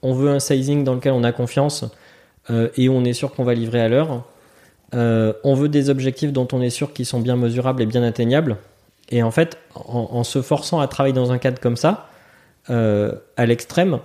on 0.02 0.12
veut 0.12 0.30
un 0.30 0.40
sizing 0.40 0.84
dans 0.84 0.94
lequel 0.94 1.12
on 1.12 1.24
a 1.24 1.32
confiance 1.32 1.84
et 2.76 2.88
on 2.88 3.04
est 3.04 3.12
sûr 3.12 3.32
qu'on 3.32 3.44
va 3.44 3.54
livrer 3.54 3.80
à 3.80 3.88
l'heure. 3.88 4.24
On 4.92 5.54
veut 5.54 5.68
des 5.68 5.88
objectifs 5.88 6.32
dont 6.32 6.48
on 6.52 6.60
est 6.60 6.70
sûr 6.70 6.92
qu'ils 6.92 7.06
sont 7.06 7.20
bien 7.20 7.36
mesurables 7.36 7.80
et 7.80 7.86
bien 7.86 8.02
atteignables. 8.02 8.56
Et 9.10 9.22
en 9.22 9.30
fait, 9.30 9.56
en, 9.74 10.24
se 10.24 10.42
forçant 10.42 10.80
à 10.80 10.88
travailler 10.88 11.12
dans 11.12 11.30
un 11.30 11.38
cadre 11.38 11.60
comme 11.60 11.76
ça, 11.76 12.08
à 12.66 13.46
l'extrême, 13.46 14.00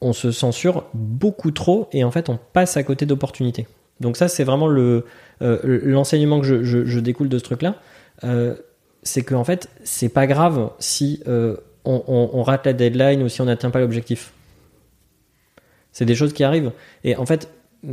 on 0.00 0.12
se 0.12 0.32
censure 0.32 0.84
beaucoup 0.94 1.52
trop 1.52 1.88
et 1.92 2.02
en 2.02 2.10
fait 2.10 2.28
on 2.28 2.38
passe 2.52 2.76
à 2.76 2.82
côté 2.82 3.06
d'opportunités. 3.06 3.68
Donc 4.00 4.16
ça 4.16 4.28
c'est 4.28 4.44
vraiment 4.44 4.68
euh, 4.68 5.00
l'enseignement 5.40 6.40
que 6.40 6.62
je, 6.62 7.00
découle 7.00 7.28
de 7.28 7.38
ce 7.38 7.44
truc-là, 7.44 7.76
euh, 8.24 8.54
c'est 9.02 9.22
qu'en 9.22 9.44
fait 9.44 9.68
c'est 9.84 10.08
pas 10.08 10.26
grave 10.26 10.70
si 10.78 11.22
euh, 11.28 11.56
on, 11.84 12.42
rate 12.42 12.66
la 12.66 12.72
deadline 12.72 13.22
ou 13.22 13.28
si 13.28 13.40
on 13.40 13.46
n'atteint 13.46 13.70
pas 13.70 13.80
l'objectif. 13.80 14.32
C'est 15.92 16.04
des 16.04 16.14
choses 16.14 16.32
qui 16.32 16.44
arrivent 16.44 16.72
et 17.04 17.16
en 17.16 17.26
fait 17.26 17.48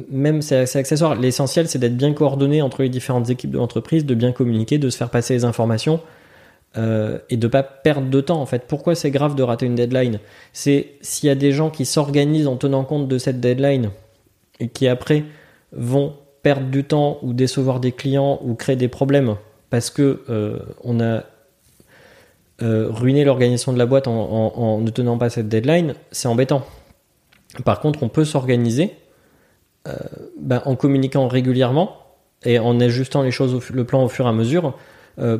même 0.09 0.41
c'est 0.41 0.75
accessoire. 0.75 1.15
L'essentiel 1.15 1.67
c'est 1.67 1.79
d'être 1.79 1.95
bien 1.95 2.13
coordonné 2.13 2.61
entre 2.61 2.81
les 2.81 2.89
différentes 2.89 3.29
équipes 3.29 3.51
de 3.51 3.57
l'entreprise, 3.57 4.05
de 4.05 4.15
bien 4.15 4.31
communiquer, 4.31 4.77
de 4.77 4.89
se 4.89 4.97
faire 4.97 5.09
passer 5.09 5.33
les 5.35 5.45
informations. 5.45 6.01
et 6.75 7.37
de 7.37 7.47
pas 7.47 7.63
perdre 7.63 8.09
de 8.09 8.19
temps 8.19 8.41
en 8.41 8.47
fait. 8.47 8.63
Pourquoi 8.67 8.95
c'est 8.95 9.11
grave 9.11 9.35
de 9.35 9.43
rater 9.43 9.67
une 9.67 9.75
deadline? 9.75 10.19
C'est 10.51 10.95
s'il 11.01 11.27
y 11.27 11.31
a 11.31 11.35
des 11.35 11.51
gens 11.51 11.69
qui 11.69 11.85
s'organisent 11.85 12.47
en 12.47 12.57
tenant 12.57 12.83
compte 12.83 13.07
de 13.07 13.17
cette 13.19 13.39
deadline 13.39 13.91
et 14.59 14.67
qui 14.67 14.87
après 14.87 15.23
vont 15.75 16.13
perdre 16.43 16.67
du 16.67 16.83
temps 16.83 17.19
ou 17.21 17.33
décevoir 17.33 17.79
des 17.79 17.91
clients 17.91 18.39
ou 18.43 18.53
créer 18.53 18.75
des 18.75 18.89
problèmes 18.89 19.35
parce 19.73 19.89
que 19.89 20.21
euh, 20.29 20.59
on 20.83 20.99
a 20.99 21.23
euh, 22.61 22.89
ruiné 22.91 23.23
l'organisation 23.23 23.73
de 23.73 23.79
la 23.79 23.87
boîte 23.87 24.07
en, 24.07 24.79
ne 24.79 24.89
tenant 24.91 25.17
pas 25.17 25.31
cette 25.31 25.49
deadline, 25.49 25.95
c'est 26.11 26.27
embêtant. 26.27 26.63
Par 27.65 27.79
contre, 27.79 28.03
on 28.03 28.07
peut 28.07 28.23
s'organiser 28.23 28.91
euh, 29.87 29.93
ben, 30.39 30.61
en 30.65 30.75
communiquant 30.75 31.27
régulièrement 31.27 31.97
et 32.43 32.59
en 32.59 32.79
ajustant 32.79 33.23
les 33.23 33.31
choses, 33.31 33.55
au 33.55 33.61
le 33.73 33.83
plan 33.83 34.03
au 34.03 34.09
fur 34.09 34.27
et 34.27 34.29
à 34.29 34.33
mesure, 34.33 34.75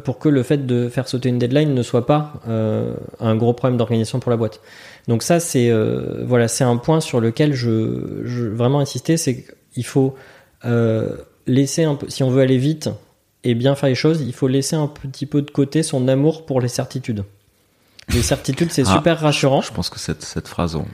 pour 0.03 0.17
que 0.17 0.29
le 0.29 0.41
fait 0.41 0.65
de 0.65 0.89
faire 0.89 1.07
sauter 1.07 1.29
une 1.29 1.37
deadline 1.37 1.73
ne 1.73 1.81
soit 1.83 2.05
pas 2.05 2.33
un 3.19 3.35
gros 3.35 3.53
problème 3.53 3.77
d'organisation 3.77 4.19
pour 4.19 4.29
la 4.31 4.37
boîte. 4.37 4.61
Donc 5.07 5.21
ça, 5.21 5.39
c'est 5.39 5.71
voilà, 6.23 6.47
c'est 6.47 6.63
un 6.63 6.77
point 6.77 7.01
sur 7.01 7.19
lequel 7.19 7.53
je, 7.53 8.21
je 8.23 8.45
vraiment 8.45 8.79
insister, 8.79 9.17
c'est 9.17 9.45
qu'il 9.73 9.85
faut 9.85 10.15
euh, 10.65 11.17
laisser 11.47 11.83
un 11.83 11.95
peu, 11.95 12.09
si 12.09 12.23
on 12.23 12.29
veut 12.29 12.41
aller 12.41 12.57
vite 12.57 12.89
et 13.43 13.55
bien 13.55 13.75
faire 13.75 13.89
les 13.89 13.95
choses, 13.95 14.21
il 14.21 14.33
faut 14.33 14.47
laisser 14.47 14.75
un 14.75 14.87
petit 14.87 15.25
peu 15.25 15.41
de 15.41 15.51
côté 15.51 15.83
son 15.83 16.07
amour 16.07 16.45
pour 16.45 16.61
les 16.61 16.67
certitudes. 16.69 17.23
Les 18.09 18.21
certitudes, 18.21 18.71
c'est 18.71 18.83
Ah, 18.87 18.93
super 18.95 19.19
rassurant. 19.19 19.61
Je 19.61 19.71
pense 19.73 19.89
que 19.89 19.99
cette, 19.99 20.23
cette 20.23 20.47
phrase, 20.47 20.75
on, 20.75 20.85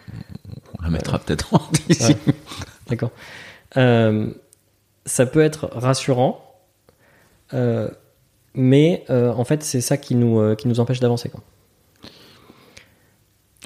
on 0.80 0.84
la 0.84 0.90
mettra 0.90 1.20
peut-être 1.20 1.54
en 1.54 1.62
ici. 1.90 2.14
Ouais. 2.26 2.34
D'accord. 2.88 3.12
Euh, 3.78 4.32
ça 5.06 5.26
peut 5.26 5.42
être 5.42 5.70
rassurant, 5.74 6.44
euh, 7.54 7.90
mais 8.54 9.06
en 9.10 9.44
fait, 9.44 9.64
c'est 9.64 9.82
ça 9.82 9.98
qui 9.98 10.16
nous, 10.16 10.56
qui 10.56 10.68
nous 10.68 10.80
empêche 10.80 11.00
d'avancer. 11.00 11.30
quoi. 11.30 11.42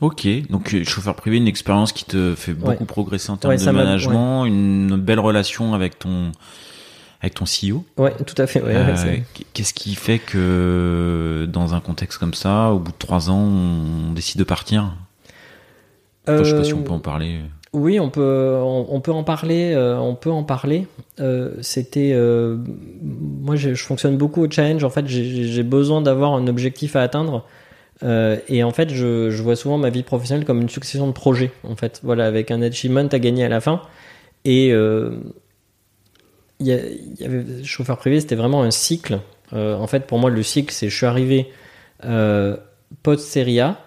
Ok, 0.03 0.27
donc 0.49 0.73
euh, 0.73 0.83
chauffeur 0.83 1.15
privé, 1.15 1.37
une 1.37 1.47
expérience 1.47 1.93
qui 1.93 2.03
te 2.03 2.35
fait 2.35 2.53
beaucoup 2.53 2.69
Ouais. 2.81 2.85
progresser 2.85 3.29
en 3.31 3.37
termes 3.37 3.53
Ouais, 3.53 3.59
de 3.59 3.71
management, 3.71 4.43
une 4.45 4.97
belle 4.97 5.19
relation 5.19 5.73
avec 5.73 5.97
ton 5.97 6.31
avec 7.21 7.35
ton 7.35 7.45
CEO. 7.45 7.85
Ouais, 7.97 8.13
tout 8.27 8.35
à 8.37 8.45
fait. 8.47 8.61
Euh, 8.65 9.17
Qu'est-ce 9.53 9.73
qui 9.73 9.95
fait 9.95 10.19
que 10.19 11.47
dans 11.49 11.73
un 11.73 11.79
contexte 11.79 12.17
comme 12.19 12.33
ça, 12.33 12.71
au 12.71 12.79
bout 12.79 12.91
de 12.91 12.97
trois 12.97 13.29
ans, 13.29 13.39
on 13.39 14.11
décide 14.11 14.39
de 14.39 14.43
partir? 14.43 14.93
Enfin, 16.27 16.43
Je 16.43 16.49
sais 16.49 16.57
pas 16.57 16.63
si 16.65 16.73
on 16.73 16.79
Euh, 16.81 16.83
peut 16.83 16.91
en 16.91 16.99
parler. 16.99 17.39
Oui, 17.71 17.97
on 17.99 18.09
peut, 18.09 18.57
on, 18.61 18.87
on 18.89 18.99
peut 18.99 19.13
en 19.13 19.23
parler. 19.23 19.71
euh, 19.73 19.97
on 19.97 20.15
peut 20.15 20.31
en 20.31 20.43
parler. 20.43 20.85
Euh, 21.21 21.51
C'était, 21.61 22.11
euh, 22.13 22.57
moi, 23.01 23.55
je, 23.55 23.73
je 23.73 23.83
fonctionne 23.85 24.17
beaucoup 24.17 24.41
au 24.43 24.51
challenge. 24.51 24.83
En 24.83 24.89
fait, 24.89 25.07
j'ai 25.07 25.63
besoin 25.63 26.01
d'avoir 26.01 26.33
un 26.33 26.47
objectif 26.47 26.97
à 26.97 27.01
atteindre. 27.03 27.45
Euh, 28.03 28.37
et 28.47 28.63
en 28.63 28.71
fait, 28.71 28.89
je, 28.89 29.41
vois 29.41 29.55
souvent 29.55 29.77
ma 29.77 29.89
vie 29.89 30.03
professionnelle 30.03 30.45
comme 30.45 30.61
une 30.61 30.69
succession 30.69 31.07
de 31.07 31.13
projets. 31.13 31.51
En 31.63 31.75
fait, 31.75 32.01
voilà, 32.03 32.25
avec 32.25 32.51
un 32.51 32.61
achievement 32.61 33.07
à 33.11 33.19
gagner 33.19 33.45
à 33.45 33.49
la 33.49 33.61
fin. 33.61 33.81
Et 34.45 34.71
euh, 34.73 35.11
chauffeur 37.63 37.97
privé, 37.97 38.19
c'était 38.19 38.35
vraiment 38.35 38.63
un 38.63 38.71
cycle. 38.71 39.19
Euh, 39.53 39.75
en 39.75 39.87
fait, 39.87 40.05
pour 40.05 40.19
moi, 40.19 40.29
le 40.29 40.43
cycle, 40.43 40.73
c'est 40.73 40.89
je 40.89 40.95
suis 40.95 41.05
arrivé 41.05 41.49
post 43.01 43.25
série 43.25 43.61
A 43.61 43.79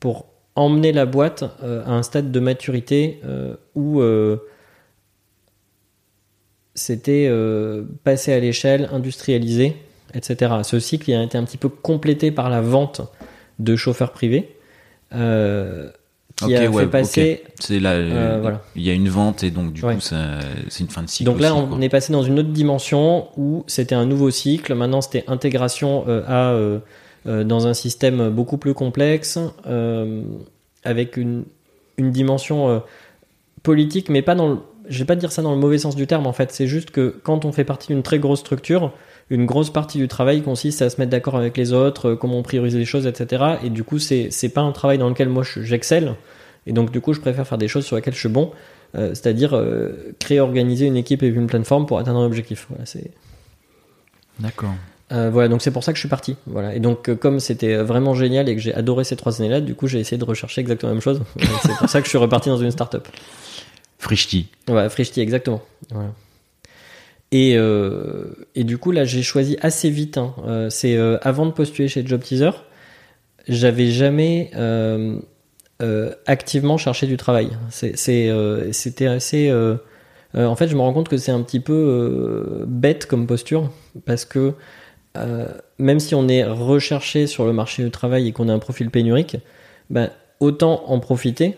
pour 0.00 0.26
emmener 0.56 0.90
la 0.90 1.06
boîte 1.06 1.44
à 1.62 1.92
un 1.92 2.02
stade 2.02 2.32
de 2.32 2.40
maturité 2.40 3.20
où 3.76 4.02
c'était 6.74 7.30
passer 8.02 8.32
à 8.32 8.40
l'échelle, 8.40 8.88
industrialiser, 8.92 9.76
etc. 10.14 10.52
Ce 10.64 10.80
cycle 10.80 11.10
il 11.10 11.14
a 11.14 11.22
été 11.22 11.38
un 11.38 11.44
petit 11.44 11.58
peu 11.58 11.68
complété 11.68 12.32
par 12.32 12.50
la 12.50 12.60
vente 12.60 13.02
de 13.58 13.76
chauffeurs 13.76 14.12
privés, 14.12 14.56
euh, 15.14 15.88
qui 16.36 16.54
a 16.56 16.68
ouais, 16.68 16.82
fait 16.84 16.88
passer. 16.90 17.44
C'est 17.60 17.78
là, 17.78 17.92
Euh, 17.92 18.38
voilà. 18.42 18.60
il 18.74 18.82
y 18.82 18.90
a 18.90 18.92
une 18.92 19.08
vente 19.08 19.44
et 19.44 19.50
donc 19.50 19.72
du 19.72 19.84
Ouais. 19.84 19.94
coup, 19.94 20.00
c'est 20.00 20.80
une 20.80 20.88
fin 20.88 21.02
de 21.02 21.08
cycle. 21.08 21.30
Donc 21.30 21.40
là, 21.40 21.52
aussi, 21.54 21.62
on 21.62 21.66
quoi. 21.76 21.78
est 21.84 21.88
passé 21.88 22.12
dans 22.12 22.22
une 22.24 22.38
autre 22.40 22.48
dimension 22.50 23.28
où 23.36 23.62
c'était 23.68 23.94
un 23.94 24.06
nouveau 24.06 24.30
cycle. 24.30 24.74
Maintenant, 24.74 25.00
c'était 25.00 25.24
intégration 25.28 26.04
euh, 26.08 26.22
à 26.26 26.50
euh, 26.52 26.78
euh, 27.26 27.44
dans 27.44 27.66
un 27.68 27.74
système 27.74 28.28
beaucoup 28.30 28.58
plus 28.58 28.74
complexe, 28.74 29.38
euh, 29.66 30.22
avec 30.82 31.16
une, 31.16 31.44
une 31.96 32.10
dimension 32.10 32.68
euh, 32.68 32.78
politique, 33.62 34.08
mais 34.08 34.22
pas 34.22 34.34
dans 34.34 34.48
le. 34.48 34.58
Je 34.88 34.98
vais 34.98 35.06
pas 35.06 35.16
dire 35.16 35.32
ça 35.32 35.40
dans 35.40 35.52
le 35.54 35.58
mauvais 35.60 35.78
sens 35.78 35.96
du 35.96 36.06
terme. 36.06 36.26
En 36.26 36.34
fait, 36.34 36.52
c'est 36.52 36.66
juste 36.66 36.90
que 36.90 37.14
quand 37.22 37.46
on 37.46 37.52
fait 37.52 37.64
partie 37.64 37.86
d'une 37.88 38.02
très 38.02 38.18
grosse 38.18 38.40
structure, 38.40 38.92
une 39.30 39.46
grosse 39.46 39.70
partie 39.70 39.98
du 39.98 40.08
travail 40.08 40.42
consiste 40.42 40.82
à 40.82 40.90
se 40.90 41.00
mettre 41.00 41.10
d'accord 41.10 41.36
avec 41.36 41.56
les 41.56 41.72
autres, 41.72 42.10
euh, 42.10 42.16
comment 42.16 42.38
on 42.38 42.42
priorise 42.42 42.76
les 42.76 42.84
choses, 42.84 43.06
etc. 43.06 43.42
Et 43.64 43.70
du 43.70 43.82
coup, 43.84 43.98
c'est 43.98 44.28
c'est 44.30 44.48
pas 44.50 44.60
un 44.60 44.72
travail 44.72 44.98
dans 44.98 45.08
lequel 45.08 45.28
moi 45.28 45.42
je- 45.42 45.62
j'excelle. 45.62 46.14
Et 46.66 46.72
donc, 46.72 46.90
du 46.90 47.00
coup, 47.00 47.12
je 47.12 47.20
préfère 47.20 47.46
faire 47.46 47.58
des 47.58 47.68
choses 47.68 47.84
sur 47.84 47.96
lesquelles 47.96 48.14
je 48.14 48.20
suis 48.20 48.28
bon, 48.28 48.50
euh, 48.94 49.08
c'est-à-dire 49.10 49.54
euh, 49.54 50.14
créer, 50.18 50.40
organiser 50.40 50.86
une 50.86 50.96
équipe 50.96 51.22
et 51.22 51.26
une 51.28 51.46
plateforme 51.46 51.84
pour 51.86 51.98
atteindre 51.98 52.20
un 52.20 52.26
objectif. 52.26 52.66
Voilà, 52.70 52.86
c'est. 52.86 53.10
D'accord. 54.40 54.70
Euh, 55.12 55.28
voilà, 55.30 55.48
donc 55.48 55.60
c'est 55.62 55.70
pour 55.70 55.84
ça 55.84 55.92
que 55.92 55.96
je 55.96 56.00
suis 56.00 56.08
parti. 56.08 56.36
Voilà, 56.46 56.74
et 56.74 56.80
donc 56.80 57.08
euh, 57.10 57.14
comme 57.14 57.38
c'était 57.38 57.76
vraiment 57.76 58.14
génial 58.14 58.48
et 58.48 58.56
que 58.56 58.60
j'ai 58.62 58.74
adoré 58.74 59.04
ces 59.04 59.16
trois 59.16 59.38
années-là, 59.40 59.60
du 59.60 59.74
coup 59.74 59.86
j'ai 59.86 60.00
essayé 60.00 60.16
de 60.16 60.24
rechercher 60.24 60.62
exactement 60.62 60.88
la 60.88 60.94
même 60.94 61.02
chose. 61.02 61.20
C'est 61.62 61.76
pour 61.78 61.88
ça 61.88 62.00
que 62.00 62.04
je 62.06 62.08
suis 62.08 62.18
reparti 62.18 62.48
dans 62.48 62.56
une 62.56 62.70
startup. 62.70 63.06
Frishti. 63.98 64.48
Ouais, 64.68 64.88
Frishti, 64.88 65.20
exactement. 65.20 65.62
Voilà. 65.90 66.10
Et, 67.34 67.56
euh, 67.56 68.26
et 68.54 68.62
du 68.62 68.78
coup 68.78 68.92
là 68.92 69.04
j'ai 69.04 69.24
choisi 69.24 69.56
assez 69.60 69.90
vite. 69.90 70.18
Hein. 70.18 70.36
Euh, 70.46 70.70
c'est 70.70 70.96
euh, 70.96 71.18
avant 71.20 71.46
de 71.46 71.50
postuler 71.50 71.88
chez 71.88 72.06
Job 72.06 72.22
Teaser, 72.22 72.52
j'avais 73.48 73.88
jamais 73.88 74.52
activement 76.26 76.78
cherché 76.78 77.08
du 77.08 77.16
travail. 77.16 77.50
C'était 77.70 79.06
assez. 79.06 79.52
en 79.52 80.56
fait, 80.56 80.68
je 80.68 80.76
me 80.76 80.80
rends 80.80 80.92
compte 80.92 81.08
que 81.08 81.16
c'est 81.16 81.32
un 81.32 81.42
petit 81.42 81.58
peu 81.58 82.64
bête 82.68 83.06
comme 83.06 83.26
posture 83.26 83.68
parce 84.06 84.24
que 84.24 84.52
même 85.78 85.98
si 85.98 86.14
on 86.14 86.28
est 86.28 86.44
recherché 86.44 87.26
sur 87.26 87.46
le 87.46 87.52
marché 87.52 87.82
du 87.82 87.90
travail 87.90 88.28
et 88.28 88.32
qu'on 88.32 88.48
a 88.48 88.52
un 88.52 88.60
profil 88.60 88.90
pénurique, 88.90 89.38
ben, 89.90 90.10
autant 90.38 90.84
en 90.86 91.00
profiter 91.00 91.56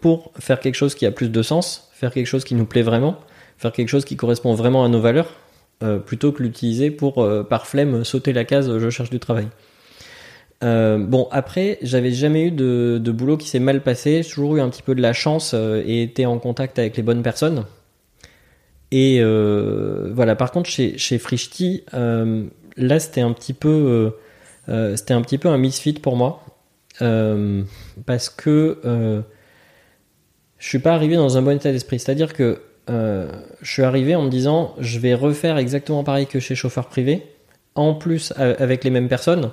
pour 0.00 0.32
faire 0.40 0.58
quelque 0.58 0.74
chose 0.74 0.96
qui 0.96 1.06
a 1.06 1.12
plus 1.12 1.30
de 1.30 1.42
sens, 1.42 1.88
faire 1.92 2.12
quelque 2.12 2.26
chose 2.26 2.42
qui 2.44 2.56
nous 2.56 2.66
plaît 2.66 2.82
vraiment, 2.82 3.20
faire 3.58 3.72
quelque 3.72 3.88
chose 3.88 4.04
qui 4.04 4.16
correspond 4.16 4.54
vraiment 4.54 4.84
à 4.84 4.88
nos 4.88 5.00
valeurs, 5.00 5.34
euh, 5.82 5.98
plutôt 5.98 6.32
que 6.32 6.42
l'utiliser 6.42 6.90
pour, 6.90 7.22
euh, 7.22 7.42
par 7.42 7.66
flemme, 7.66 8.04
sauter 8.04 8.32
la 8.32 8.44
case 8.44 8.78
je 8.78 8.90
cherche 8.90 9.10
du 9.10 9.18
travail. 9.18 9.48
Euh, 10.64 10.98
bon, 10.98 11.28
après, 11.30 11.78
j'avais 11.82 12.10
jamais 12.10 12.46
eu 12.46 12.50
de, 12.50 12.98
de 13.02 13.12
boulot 13.12 13.36
qui 13.36 13.48
s'est 13.48 13.60
mal 13.60 13.82
passé. 13.82 14.22
J'ai 14.22 14.30
toujours 14.30 14.56
eu 14.56 14.60
un 14.60 14.68
petit 14.70 14.82
peu 14.82 14.94
de 14.94 15.02
la 15.02 15.12
chance 15.12 15.54
et 15.54 16.02
été 16.02 16.26
en 16.26 16.38
contact 16.38 16.80
avec 16.80 16.96
les 16.96 17.02
bonnes 17.04 17.22
personnes. 17.22 17.64
Et 18.90 19.22
voilà. 19.22 20.34
Par 20.34 20.50
contre, 20.50 20.68
chez 20.68 20.98
chez 20.98 21.18
Frishti, 21.18 21.84
là, 21.92 22.98
c'était 22.98 23.20
un 23.20 23.32
petit 23.32 23.52
peu, 23.52 24.14
c'était 24.66 25.14
un 25.14 25.22
petit 25.22 25.38
peu 25.38 25.48
un 25.48 25.58
misfit 25.58 25.92
pour 25.94 26.16
moi 26.16 26.42
parce 26.98 28.28
que 28.28 28.78
je 30.58 30.66
suis 30.66 30.80
pas 30.80 30.92
arrivé 30.92 31.14
dans 31.14 31.38
un 31.38 31.42
bon 31.42 31.56
état 31.56 31.70
d'esprit. 31.70 32.00
C'est-à-dire 32.00 32.32
que 32.32 32.62
euh, 32.88 33.28
je 33.62 33.70
suis 33.70 33.82
arrivé 33.82 34.14
en 34.14 34.22
me 34.22 34.30
disant, 34.30 34.74
je 34.78 34.98
vais 34.98 35.14
refaire 35.14 35.58
exactement 35.58 36.04
pareil 36.04 36.26
que 36.26 36.40
chez 36.40 36.54
chauffeur 36.54 36.86
privé, 36.86 37.22
en 37.74 37.94
plus 37.94 38.32
avec 38.36 38.84
les 38.84 38.90
mêmes 38.90 39.08
personnes, 39.08 39.50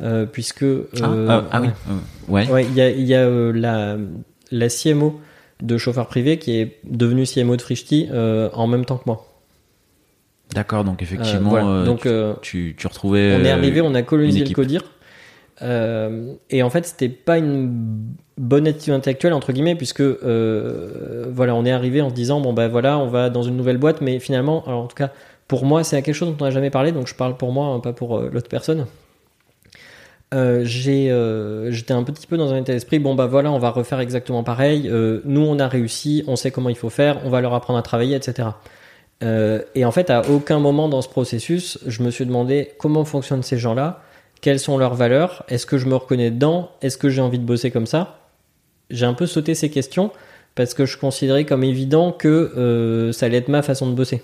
euh, 0.00 0.26
puisque 0.26 0.62
euh, 0.62 0.86
Ah, 1.02 1.10
ah, 1.28 1.44
ah 1.52 1.60
oui. 1.62 1.68
Ouais. 2.28 2.48
Ouais, 2.50 2.64
il 2.64 2.74
y 2.74 2.80
a, 2.80 2.90
y 2.90 3.14
a 3.14 3.28
la, 3.28 3.96
la 4.50 4.68
CMO 4.68 5.20
de 5.62 5.78
chauffeur 5.78 6.06
privé 6.06 6.38
qui 6.38 6.58
est 6.58 6.78
devenue 6.84 7.24
CMO 7.24 7.56
de 7.56 7.62
Frishti 7.62 8.08
en 8.12 8.66
même 8.66 8.84
temps 8.84 8.98
que 8.98 9.04
moi. 9.06 9.26
D'accord, 10.54 10.84
donc 10.84 11.02
effectivement, 11.02 11.50
voilà. 11.50 11.84
Donc, 11.84 12.02
tu, 12.02 12.10
tu, 12.42 12.74
tu 12.78 12.86
retrouvais. 12.86 13.36
on 13.40 13.44
est 13.44 13.50
arrivé, 13.50 13.80
on 13.80 13.94
a 13.94 14.02
colonisé 14.02 14.44
le. 14.44 14.54
CODIR. 14.54 14.82
Euh, 15.62 16.34
et 16.50 16.62
en 16.62 16.70
fait, 16.70 16.86
c'était 16.86 17.08
pas 17.08 17.38
une 17.38 18.14
bonne 18.38 18.66
attitude 18.66 18.92
intellectuelle 18.92 19.32
entre 19.32 19.52
guillemets, 19.52 19.74
puisque 19.74 20.00
euh, 20.00 21.26
voilà, 21.30 21.54
on 21.54 21.64
est 21.64 21.72
arrivé 21.72 22.00
en 22.00 22.10
se 22.10 22.14
disant 22.14 22.40
bon 22.40 22.52
ben 22.52 22.68
voilà, 22.68 22.98
on 22.98 23.08
va 23.08 23.30
dans 23.30 23.42
une 23.42 23.56
nouvelle 23.56 23.78
boîte, 23.78 24.00
mais 24.00 24.18
finalement, 24.18 24.64
alors 24.66 24.82
en 24.82 24.86
tout 24.86 24.96
cas 24.96 25.10
pour 25.48 25.64
moi, 25.64 25.84
c'est 25.84 26.00
quelque 26.02 26.14
chose 26.14 26.28
dont 26.28 26.36
on 26.40 26.44
n'a 26.44 26.50
jamais 26.50 26.70
parlé, 26.70 26.92
donc 26.92 27.06
je 27.06 27.14
parle 27.14 27.36
pour 27.36 27.52
moi, 27.52 27.66
hein, 27.66 27.80
pas 27.80 27.92
pour 27.92 28.18
euh, 28.18 28.30
l'autre 28.32 28.48
personne. 28.48 28.86
J'étais 30.32 31.92
un 31.92 32.02
petit 32.02 32.26
peu 32.26 32.36
dans 32.36 32.52
un 32.52 32.58
état 32.58 32.72
d'esprit. 32.72 32.98
Bon 32.98 33.14
bah 33.14 33.26
voilà, 33.26 33.50
on 33.50 33.58
va 33.58 33.70
refaire 33.70 34.00
exactement 34.00 34.42
pareil. 34.42 34.90
Nous, 35.24 35.40
on 35.40 35.58
a 35.58 35.66
réussi, 35.66 36.24
on 36.26 36.36
sait 36.36 36.50
comment 36.50 36.68
il 36.68 36.76
faut 36.76 36.90
faire, 36.90 37.22
on 37.24 37.30
va 37.30 37.40
leur 37.40 37.54
apprendre 37.54 37.78
à 37.78 37.82
travailler, 37.82 38.16
etc. 38.16 38.48
Et 39.22 39.84
en 39.86 39.90
fait, 39.92 40.10
à 40.10 40.28
aucun 40.28 40.58
moment 40.58 40.90
dans 40.90 41.00
ce 41.00 41.08
processus, 41.08 41.78
je 41.86 42.02
me 42.02 42.10
suis 42.10 42.26
demandé 42.26 42.72
comment 42.76 43.06
fonctionnent 43.06 43.44
ces 43.44 43.56
gens-là, 43.56 44.02
quelles 44.46 44.60
sont 44.60 44.78
leurs 44.78 44.94
valeurs, 44.94 45.44
est-ce 45.48 45.66
que 45.66 45.76
je 45.76 45.86
me 45.86 45.96
reconnais 45.96 46.30
dedans, 46.30 46.70
est-ce 46.80 46.98
que 46.98 47.08
j'ai 47.08 47.20
envie 47.20 47.40
de 47.40 47.44
bosser 47.44 47.72
comme 47.72 47.84
ça. 47.84 48.20
J'ai 48.90 49.04
un 49.04 49.12
peu 49.12 49.26
sauté 49.26 49.56
ces 49.56 49.70
questions 49.70 50.12
parce 50.54 50.72
que 50.72 50.86
je 50.86 50.96
considérais 50.98 51.44
comme 51.44 51.64
évident 51.64 52.12
que 52.12 52.28
euh, 52.28 53.10
ça 53.10 53.26
allait 53.26 53.38
être 53.38 53.48
ma 53.48 53.62
façon 53.62 53.90
de 53.90 53.94
bosser. 53.96 54.22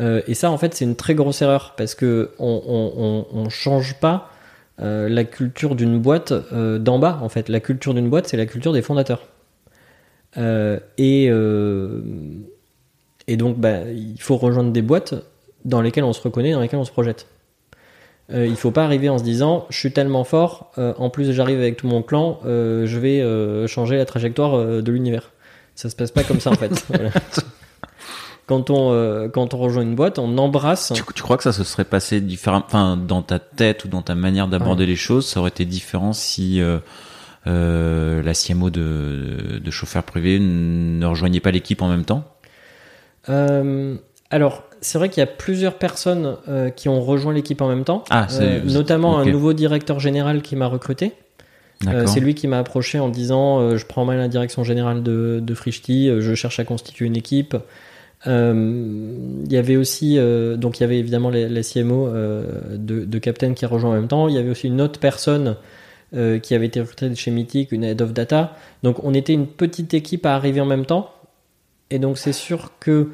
Euh, 0.00 0.22
et 0.26 0.34
ça, 0.34 0.50
en 0.50 0.58
fait, 0.58 0.74
c'est 0.74 0.84
une 0.84 0.96
très 0.96 1.14
grosse 1.14 1.42
erreur 1.42 1.74
parce 1.76 1.94
que 1.94 2.32
on, 2.40 3.48
change 3.50 4.00
pas 4.00 4.32
euh, 4.80 5.08
la 5.08 5.22
culture 5.22 5.76
d'une 5.76 6.00
boîte 6.00 6.32
d'en 6.52 6.98
bas. 6.98 7.20
En 7.22 7.28
fait, 7.28 7.48
la 7.48 7.60
culture 7.60 7.94
d'une 7.94 8.10
boîte, 8.10 8.26
c'est 8.26 8.36
la 8.36 8.46
culture 8.46 8.72
des 8.72 8.82
fondateurs. 8.82 9.28
Et 10.36 11.26
et 13.28 13.36
donc, 13.36 13.58
bah, 13.58 13.82
il 13.92 14.20
faut 14.20 14.38
rejoindre 14.38 14.72
des 14.72 14.82
boîtes 14.82 15.14
dans 15.64 15.80
lesquelles 15.80 16.02
on 16.02 16.12
se 16.12 16.20
reconnaît, 16.20 16.50
dans 16.50 16.60
lesquelles 16.60 16.80
on 16.80 16.84
se 16.84 16.90
projette. 16.90 17.28
Euh, 18.32 18.46
il 18.46 18.56
faut 18.56 18.70
pas 18.70 18.84
arriver 18.84 19.08
en 19.08 19.18
se 19.18 19.24
disant, 19.24 19.66
je 19.70 19.78
suis 19.78 19.92
tellement 19.92 20.24
fort, 20.24 20.70
euh, 20.78 20.94
en 20.98 21.10
plus 21.10 21.32
j'arrive 21.32 21.58
avec 21.58 21.76
tout 21.76 21.88
mon 21.88 22.02
clan, 22.02 22.38
euh, 22.44 22.86
je 22.86 22.98
vais 22.98 23.20
euh, 23.20 23.66
changer 23.66 23.96
la 23.96 24.04
trajectoire 24.04 24.56
euh, 24.56 24.82
de 24.82 24.92
l'univers. 24.92 25.32
Ça 25.74 25.90
se 25.90 25.96
passe 25.96 26.10
pas 26.10 26.22
comme 26.22 26.40
ça 26.40 26.50
en 26.50 26.54
fait. 26.54 26.70
Voilà. 26.88 27.10
Quand 28.46 28.68
on, 28.68 28.92
euh, 28.92 29.28
quand 29.28 29.54
on 29.54 29.58
rejoint 29.58 29.84
une 29.84 29.94
boîte, 29.94 30.18
on 30.18 30.36
embrasse. 30.36 30.92
Tu, 30.92 31.04
tu 31.14 31.22
crois 31.22 31.36
que 31.36 31.44
ça 31.44 31.52
se 31.52 31.62
serait 31.62 31.84
passé 31.84 32.20
différent, 32.20 32.64
enfin, 32.66 32.96
dans 32.96 33.22
ta 33.22 33.38
tête 33.38 33.84
ou 33.84 33.88
dans 33.88 34.02
ta 34.02 34.16
manière 34.16 34.48
d'aborder 34.48 34.86
les 34.86 34.96
choses, 34.96 35.28
ça 35.28 35.38
aurait 35.38 35.50
été 35.50 35.64
différent 35.64 36.12
si 36.12 36.60
euh, 36.60 36.78
euh, 37.46 38.22
la 38.22 38.34
CMO 38.34 38.70
de, 38.70 39.60
de 39.62 39.70
chauffeur 39.70 40.02
privé 40.02 40.38
ne 40.40 41.06
rejoignait 41.06 41.38
pas 41.38 41.52
l'équipe 41.52 41.80
en 41.80 41.88
même 41.88 42.04
temps? 42.04 42.24
Euh, 43.28 43.94
alors, 44.30 44.64
c'est 44.80 44.98
vrai 44.98 45.08
qu'il 45.08 45.20
y 45.20 45.24
a 45.24 45.26
plusieurs 45.26 45.74
personnes 45.74 46.36
euh, 46.48 46.70
qui 46.70 46.88
ont 46.88 47.00
rejoint 47.02 47.32
l'équipe 47.32 47.60
en 47.60 47.68
même 47.68 47.84
temps, 47.84 48.04
Ah, 48.10 48.26
c'est- 48.28 48.42
Euh, 48.42 48.60
notamment 48.72 49.18
un 49.18 49.24
nouveau 49.32 49.52
directeur 49.52 50.00
général 50.00 50.42
qui 50.42 50.56
m'a 50.56 50.66
recruté. 50.66 51.12
Euh, 51.86 52.06
c'est 52.06 52.20
lui 52.20 52.34
qui 52.34 52.46
m'a 52.46 52.58
approché 52.58 52.98
en 52.98 53.08
disant 53.08 53.58
euh, 53.60 53.76
je 53.78 53.86
prends 53.86 54.04
mal 54.04 54.18
la 54.18 54.28
direction 54.28 54.64
générale 54.64 55.02
de, 55.02 55.40
de 55.42 55.54
Frishti, 55.54 56.10
je 56.20 56.34
cherche 56.34 56.60
à 56.60 56.64
constituer 56.64 57.06
une 57.06 57.16
équipe. 57.16 57.56
Il 58.26 59.46
y 59.52 59.56
avait 59.56 59.76
aussi 59.76 60.18
donc 60.58 60.78
il 60.78 60.82
y 60.82 60.84
avait 60.84 60.98
évidemment 60.98 61.30
la, 61.30 61.48
la 61.48 61.62
CMO 61.62 62.08
de, 62.10 63.04
de 63.04 63.18
Captain 63.18 63.54
qui 63.54 63.64
a 63.64 63.68
rejoint 63.68 63.90
en 63.90 63.94
même 63.94 64.08
temps. 64.08 64.28
Il 64.28 64.34
y 64.34 64.38
avait 64.38 64.50
aussi 64.50 64.66
une 64.66 64.80
autre 64.80 65.00
personne 65.00 65.56
euh, 66.14 66.38
qui 66.38 66.54
avait 66.54 66.66
été 66.66 66.80
recrutée 66.80 67.08
de 67.08 67.14
chez 67.14 67.30
Mythic, 67.30 67.72
une 67.72 67.84
head 67.84 68.02
of 68.02 68.12
data. 68.12 68.56
Donc 68.82 69.02
on 69.04 69.14
était 69.14 69.32
une 69.32 69.46
petite 69.46 69.94
équipe 69.94 70.26
à 70.26 70.34
arriver 70.34 70.60
en 70.60 70.66
même 70.66 70.84
temps. 70.86 71.10
Et 71.90 71.98
donc 71.98 72.18
c'est 72.18 72.32
sûr 72.32 72.72
que 72.80 73.08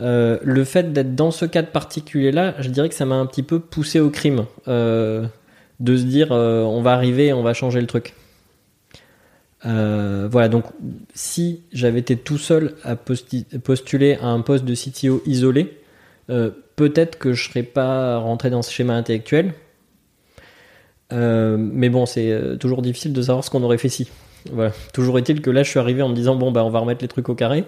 euh, 0.00 0.38
le 0.42 0.64
fait 0.64 0.92
d'être 0.92 1.14
dans 1.14 1.30
ce 1.30 1.44
cadre 1.44 1.68
particulier-là, 1.68 2.54
je 2.60 2.68
dirais 2.70 2.88
que 2.88 2.94
ça 2.94 3.04
m'a 3.04 3.16
un 3.16 3.26
petit 3.26 3.42
peu 3.42 3.60
poussé 3.60 4.00
au 4.00 4.10
crime. 4.10 4.46
Euh, 4.68 5.26
de 5.80 5.96
se 5.96 6.04
dire 6.04 6.32
euh, 6.32 6.62
on 6.62 6.82
va 6.82 6.92
arriver, 6.92 7.32
on 7.32 7.42
va 7.42 7.54
changer 7.54 7.80
le 7.80 7.86
truc. 7.86 8.14
Voilà, 9.64 10.48
donc 10.48 10.64
si 11.14 11.62
j'avais 11.72 12.00
été 12.00 12.16
tout 12.16 12.38
seul 12.38 12.74
à 12.82 12.96
postuler 12.96 14.18
à 14.20 14.26
un 14.26 14.40
poste 14.40 14.64
de 14.64 14.74
CTO 14.74 15.22
isolé, 15.24 15.78
peut-être 16.26 17.18
que 17.18 17.32
je 17.32 17.48
serais 17.48 17.62
pas 17.62 18.18
rentré 18.18 18.50
dans 18.50 18.62
ce 18.62 18.72
schéma 18.72 18.94
intellectuel. 18.94 19.52
Mais 21.12 21.88
bon, 21.90 22.06
c'est 22.06 22.58
toujours 22.58 22.82
difficile 22.82 23.12
de 23.12 23.22
savoir 23.22 23.44
ce 23.44 23.50
qu'on 23.50 23.62
aurait 23.62 23.78
fait 23.78 23.88
si. 23.88 24.08
Toujours 24.92 25.18
est-il 25.18 25.40
que 25.42 25.50
là, 25.50 25.62
je 25.62 25.70
suis 25.70 25.78
arrivé 25.78 26.02
en 26.02 26.08
me 26.08 26.14
disant 26.14 26.34
bon, 26.34 26.50
bah, 26.50 26.64
on 26.64 26.70
va 26.70 26.80
remettre 26.80 27.02
les 27.02 27.08
trucs 27.08 27.28
au 27.28 27.36
carré 27.36 27.64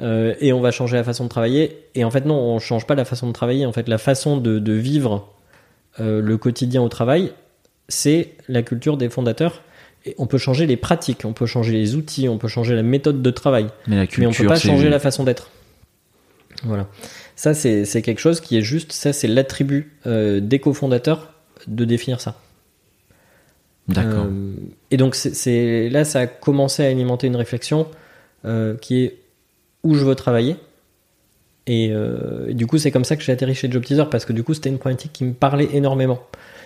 euh, 0.00 0.34
et 0.40 0.52
on 0.52 0.60
va 0.60 0.70
changer 0.70 0.96
la 0.96 1.04
façon 1.04 1.24
de 1.24 1.28
travailler. 1.28 1.78
Et 1.94 2.04
en 2.04 2.10
fait, 2.10 2.24
non, 2.24 2.34
on 2.36 2.58
change 2.58 2.86
pas 2.86 2.94
la 2.94 3.04
façon 3.04 3.26
de 3.28 3.32
travailler. 3.32 3.66
En 3.66 3.72
fait, 3.72 3.88
la 3.88 3.98
façon 3.98 4.36
de, 4.36 4.58
de 4.58 4.72
vivre 4.72 5.28
euh, 6.00 6.20
le 6.22 6.36
quotidien 6.38 6.82
au 6.82 6.88
travail, 6.88 7.32
c'est 7.88 8.32
la 8.48 8.62
culture 8.62 8.96
des 8.96 9.08
fondateurs. 9.08 9.62
Et 10.06 10.14
on 10.16 10.26
peut 10.26 10.38
changer 10.38 10.66
les 10.66 10.76
pratiques, 10.78 11.24
on 11.24 11.34
peut 11.34 11.44
changer 11.46 11.72
les 11.72 11.94
outils, 11.94 12.28
on 12.28 12.38
peut 12.38 12.48
changer 12.48 12.74
la 12.74 12.82
méthode 12.82 13.20
de 13.20 13.30
travail, 13.30 13.66
Mais 13.86 13.96
la 13.96 14.02
mais 14.02 14.06
culture, 14.08 14.30
on 14.30 14.32
peut 14.32 14.46
pas 14.48 14.58
changer 14.58 14.88
la 14.88 14.98
façon 14.98 15.24
d'être. 15.24 15.50
Voilà. 16.62 16.86
Ça, 17.36 17.52
c'est 17.54 18.02
quelque 18.02 18.18
chose 18.20 18.40
qui 18.40 18.56
est 18.56 18.62
juste, 18.62 18.92
ça, 18.92 19.12
c'est 19.12 19.28
l'attribut 19.28 19.92
euh, 20.06 20.40
des 20.40 20.58
cofondateurs 20.58 21.34
de 21.66 21.84
définir 21.84 22.20
ça. 22.20 22.36
D'accord. 23.88 24.26
Euh, 24.26 24.52
et 24.90 24.96
donc, 24.96 25.14
c'est- 25.14 25.34
c'est 25.34 25.88
là, 25.90 26.04
ça 26.04 26.20
a 26.20 26.26
commencé 26.26 26.84
à 26.84 26.88
alimenter 26.88 27.26
une 27.26 27.36
réflexion 27.36 27.86
euh, 28.44 28.76
qui 28.76 29.02
est 29.04 29.16
où 29.82 29.94
je 29.94 30.04
veux 30.04 30.14
travailler. 30.14 30.56
Et, 31.66 31.90
euh, 31.92 32.48
et 32.48 32.54
du 32.54 32.66
coup, 32.66 32.78
c'est 32.78 32.90
comme 32.90 33.04
ça 33.04 33.16
que 33.16 33.22
j'ai 33.22 33.32
atterri 33.32 33.54
chez 33.54 33.70
Job 33.70 33.84
Teaser 33.84 34.04
parce 34.10 34.24
que 34.24 34.32
du 34.32 34.42
coup, 34.42 34.54
c'était 34.54 34.70
une 34.70 34.78
problématique 34.78 35.12
qui 35.12 35.24
me 35.24 35.32
parlait 35.32 35.68
énormément. 35.72 36.20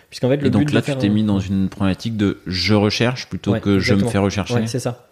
Puisqu'en 0.08 0.28
fait, 0.28 0.36
le 0.36 0.46
Et 0.46 0.50
donc 0.50 0.66
but 0.66 0.72
là, 0.72 0.80
de 0.80 0.86
tu 0.86 0.96
t'es 0.96 1.08
un- 1.08 1.10
mis 1.10 1.24
dans 1.24 1.40
une 1.40 1.68
problématique 1.68 2.16
de 2.16 2.38
je 2.46 2.74
recherche 2.74 3.28
plutôt 3.28 3.52
Ouais, 3.52 3.60
que 3.60 3.78
je 3.80 3.94
me 3.94 4.04
fais 4.04 4.18
rechercher. 4.18 4.54
Ouais, 4.54 4.66
c'est 4.66 4.78
ça. 4.78 5.08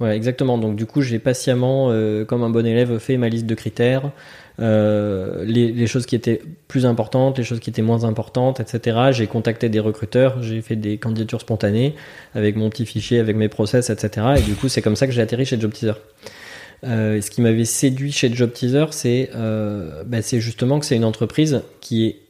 Voilà, 0.00 0.16
exactement. 0.16 0.58
Donc 0.58 0.74
du 0.74 0.86
coup, 0.86 1.02
j'ai 1.02 1.20
patiemment, 1.20 1.88
euh, 1.90 2.24
comme 2.24 2.42
un 2.42 2.50
bon 2.50 2.66
élève, 2.66 2.98
fait 2.98 3.16
ma 3.16 3.28
liste 3.28 3.46
de 3.46 3.54
critères, 3.54 4.10
euh, 4.58 5.44
les, 5.44 5.70
les, 5.70 5.86
choses 5.86 6.04
qui 6.04 6.16
étaient 6.16 6.42
plus 6.66 6.84
importantes, 6.84 7.38
les 7.38 7.44
choses 7.44 7.60
qui 7.60 7.70
étaient 7.70 7.82
moins 7.82 8.04
importantes, 8.04 8.58
etc. 8.58 8.98
J'ai 9.12 9.28
contacté 9.28 9.68
des 9.68 9.78
recruteurs, 9.80 10.42
j'ai 10.42 10.62
fait 10.62 10.74
des 10.76 10.98
candidatures 10.98 11.40
spontanées 11.40 11.94
avec 12.34 12.56
mon 12.56 12.70
petit 12.70 12.86
fichier, 12.86 13.20
avec 13.20 13.36
mes 13.36 13.48
process, 13.48 13.88
etc. 13.90 14.26
Et 14.38 14.42
du 14.42 14.54
coup, 14.54 14.68
c'est 14.68 14.82
comme 14.82 14.96
ça 14.96 15.06
que 15.06 15.12
j'ai 15.12 15.22
atterri 15.22 15.46
chez 15.46 15.60
JobTeaser. 15.60 15.94
Euh, 16.84 17.20
ce 17.20 17.30
qui 17.30 17.40
m'avait 17.40 17.64
séduit 17.64 18.12
chez 18.12 18.32
JobTeaser, 18.32 18.86
c'est 18.90 19.30
euh, 19.34 20.04
bah, 20.04 20.22
c'est 20.22 20.40
justement 20.40 20.78
que 20.78 20.86
c'est 20.86 20.96
une 20.96 21.04
entreprise 21.04 21.62
qui 21.80 22.06
est 22.06 22.20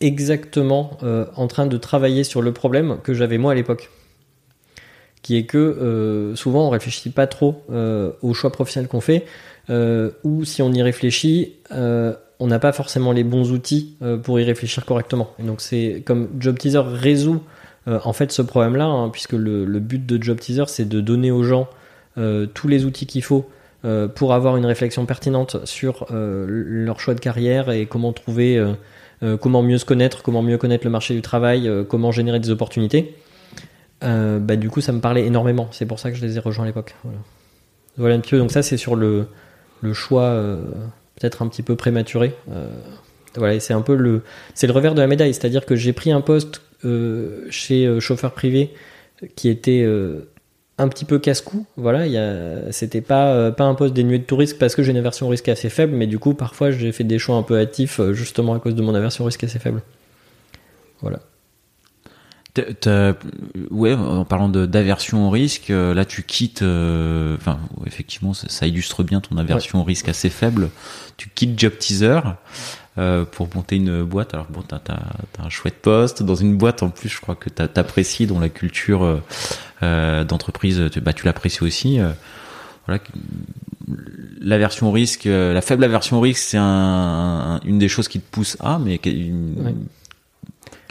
exactement 0.00 0.98
euh, 1.02 1.26
en 1.36 1.46
train 1.46 1.66
de 1.66 1.76
travailler 1.76 2.24
sur 2.24 2.42
le 2.42 2.52
problème 2.52 2.98
que 3.04 3.14
j'avais 3.14 3.38
moi 3.38 3.52
à 3.52 3.54
l'époque 3.54 3.90
qui 5.22 5.36
est 5.36 5.44
que 5.44 6.32
souvent 6.34 6.66
on 6.66 6.70
réfléchit 6.70 7.10
pas 7.10 7.28
trop 7.28 7.62
aux 8.22 8.34
choix 8.34 8.50
professionnels 8.50 8.88
qu'on 8.88 9.00
fait, 9.00 9.24
ou 9.68 10.44
si 10.44 10.62
on 10.62 10.72
y 10.72 10.82
réfléchit, 10.82 11.58
on 11.70 12.46
n'a 12.48 12.58
pas 12.58 12.72
forcément 12.72 13.12
les 13.12 13.22
bons 13.22 13.52
outils 13.52 13.94
pour 14.24 14.40
y 14.40 14.42
réfléchir 14.42 14.84
correctement. 14.84 15.30
Et 15.38 15.44
donc 15.44 15.60
c'est 15.60 16.02
comme 16.04 16.28
Job 16.40 16.58
Teaser 16.58 16.82
résout 16.84 17.40
en 17.86 18.12
fait 18.12 18.32
ce 18.32 18.42
problème-là, 18.42 18.86
hein, 18.86 19.10
puisque 19.10 19.34
le, 19.34 19.64
le, 19.64 19.78
but 19.78 20.04
de 20.04 20.20
Job 20.20 20.40
Teaser 20.40 20.64
c'est 20.66 20.88
de 20.88 21.00
donner 21.00 21.30
aux 21.30 21.44
gens 21.44 21.68
tous 22.52 22.66
les 22.66 22.84
outils 22.84 23.06
qu'il 23.06 23.22
faut 23.22 23.48
pour 24.14 24.32
avoir 24.32 24.56
une 24.56 24.66
réflexion 24.66 25.06
pertinente 25.06 25.64
sur 25.64 26.06
leur 26.10 27.00
choix 27.00 27.14
de 27.14 27.20
carrière 27.20 27.70
et 27.70 27.86
comment 27.86 28.12
trouver, 28.12 28.64
comment 29.40 29.62
mieux 29.62 29.78
se 29.78 29.84
connaître, 29.84 30.22
comment 30.22 30.42
mieux 30.42 30.58
connaître 30.58 30.84
le 30.84 30.90
marché 30.90 31.14
du 31.14 31.22
travail, 31.22 31.70
comment 31.88 32.12
générer 32.12 32.38
des 32.38 32.50
opportunités. 32.50 33.16
Euh, 34.02 34.38
bah, 34.38 34.56
du 34.56 34.70
coup, 34.70 34.80
ça 34.80 34.92
me 34.92 35.00
parlait 35.00 35.24
énormément. 35.26 35.68
C'est 35.70 35.86
pour 35.86 35.98
ça 35.98 36.10
que 36.10 36.16
je 36.16 36.24
les 36.24 36.36
ai 36.36 36.40
rejoints 36.40 36.64
à 36.64 36.66
l'époque. 36.66 36.94
Voilà. 37.96 38.14
un 38.16 38.20
petit 38.20 38.30
peu. 38.30 38.38
Donc, 38.38 38.50
ça, 38.50 38.62
c'est 38.62 38.76
sur 38.76 38.96
le, 38.96 39.26
le 39.80 39.92
choix 39.92 40.24
euh, 40.24 40.60
peut-être 41.20 41.42
un 41.42 41.48
petit 41.48 41.62
peu 41.62 41.76
prématuré. 41.76 42.34
Euh, 42.50 42.68
voilà, 43.36 43.58
c'est 43.60 43.74
un 43.74 43.82
peu 43.82 43.94
le, 43.94 44.22
c'est 44.54 44.66
le 44.66 44.72
revers 44.72 44.94
de 44.94 45.00
la 45.00 45.06
médaille. 45.06 45.34
C'est-à-dire 45.34 45.66
que 45.66 45.76
j'ai 45.76 45.92
pris 45.92 46.12
un 46.12 46.20
poste 46.20 46.62
chez 47.48 48.00
chauffeur 48.00 48.32
privé 48.32 48.74
qui 49.36 49.48
était 49.48 49.86
un 50.78 50.88
petit 50.88 51.04
peu 51.04 51.18
casse-cou. 51.18 51.66
Voilà, 51.76 52.72
c'était 52.72 53.00
pas, 53.00 53.52
pas 53.52 53.64
un 53.64 53.74
poste 53.74 53.94
dénué 53.94 54.18
de 54.18 54.24
tout 54.24 54.36
risque 54.36 54.58
parce 54.58 54.74
que 54.74 54.82
j'ai 54.82 54.90
une 54.90 54.98
aversion 54.98 55.28
risque 55.28 55.48
assez 55.48 55.68
faible, 55.68 55.94
mais 55.94 56.06
du 56.06 56.18
coup, 56.18 56.34
parfois, 56.34 56.70
j'ai 56.70 56.92
fait 56.92 57.04
des 57.04 57.18
choix 57.18 57.36
un 57.36 57.42
peu 57.42 57.58
hâtifs 57.58 58.00
justement 58.12 58.54
à 58.54 58.58
cause 58.58 58.74
de 58.74 58.82
mon 58.82 58.94
aversion 58.94 59.24
risque 59.24 59.44
assez 59.44 59.58
faible. 59.58 59.82
Voilà. 61.00 61.20
Ouais, 63.70 63.94
en 63.94 64.26
parlant 64.26 64.50
d'aversion 64.50 65.26
au 65.26 65.30
risque, 65.30 65.70
euh, 65.70 65.94
là 65.94 66.04
tu 66.04 66.22
quittes, 66.22 66.60
euh, 66.60 67.34
enfin 67.38 67.58
effectivement 67.86 68.34
ça, 68.34 68.66
illustre 68.66 69.02
bien 69.02 69.22
ton 69.22 69.38
aversion 69.38 69.80
au 69.80 69.84
risque 69.84 70.10
assez 70.10 70.28
faible. 70.28 70.68
Tu 71.16 71.30
quittes 71.34 71.58
Job 71.58 71.72
Teaser 71.78 72.20
euh, 72.98 73.24
pour 73.24 73.48
monter 73.54 73.76
une 73.76 74.02
boîte. 74.02 74.34
Alors 74.34 74.48
bon, 74.50 74.60
t'as 74.60 74.80
as, 74.88 75.42
un 75.42 75.48
chouette 75.48 75.80
poste 75.80 76.22
dans 76.22 76.34
une 76.34 76.58
boîte 76.58 76.82
en 76.82 76.90
plus, 76.90 77.08
je 77.08 77.22
crois 77.22 77.36
que 77.36 77.48
t'apprécies 77.48 78.26
dont 78.26 78.38
la 78.38 78.50
culture 78.50 79.22
euh, 79.82 80.24
d'entreprise, 80.24 80.78
bah, 81.00 81.14
tu 81.14 81.24
l'apprécies 81.24 81.64
aussi. 81.64 82.00
voilà, 82.86 83.02
l'aversion 84.42 84.90
au 84.90 84.92
risque, 84.92 85.24
la 85.24 85.62
faible 85.62 85.84
aversion 85.84 86.18
au 86.18 86.20
risque, 86.20 86.42
c'est 86.42 86.58
un, 86.60 87.60
une 87.64 87.78
des 87.78 87.88
choses 87.88 88.08
qui 88.08 88.20
te 88.20 88.30
pousse 88.30 88.58
à, 88.60 88.78
mais 88.78 88.96
une, 88.96 89.86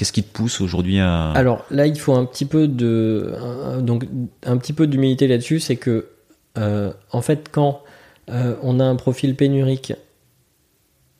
Qu'est-ce 0.02 0.14
qui 0.14 0.24
te 0.24 0.34
pousse 0.36 0.62
aujourd'hui 0.62 1.00
à 1.00 1.30
Alors 1.34 1.64
là, 1.70 1.86
il 1.86 2.00
faut 2.00 2.16
un 2.16 2.26
petit 2.26 2.46
peu 2.46 2.68
de 2.68 3.36
donc 3.82 4.08
un 4.44 4.58
petit 4.58 4.74
peu 4.74 4.88
d'humilité 4.88 5.28
là-dessus, 5.28 5.60
c'est 5.60 5.76
que 5.76 6.08
euh, 6.58 6.92
en 7.12 7.22
fait, 7.22 7.50
quand 7.52 7.84
euh, 8.32 8.56
on 8.64 8.80
a 8.80 8.84
un 8.84 8.96
profil 8.96 9.36
pénurique 9.36 9.94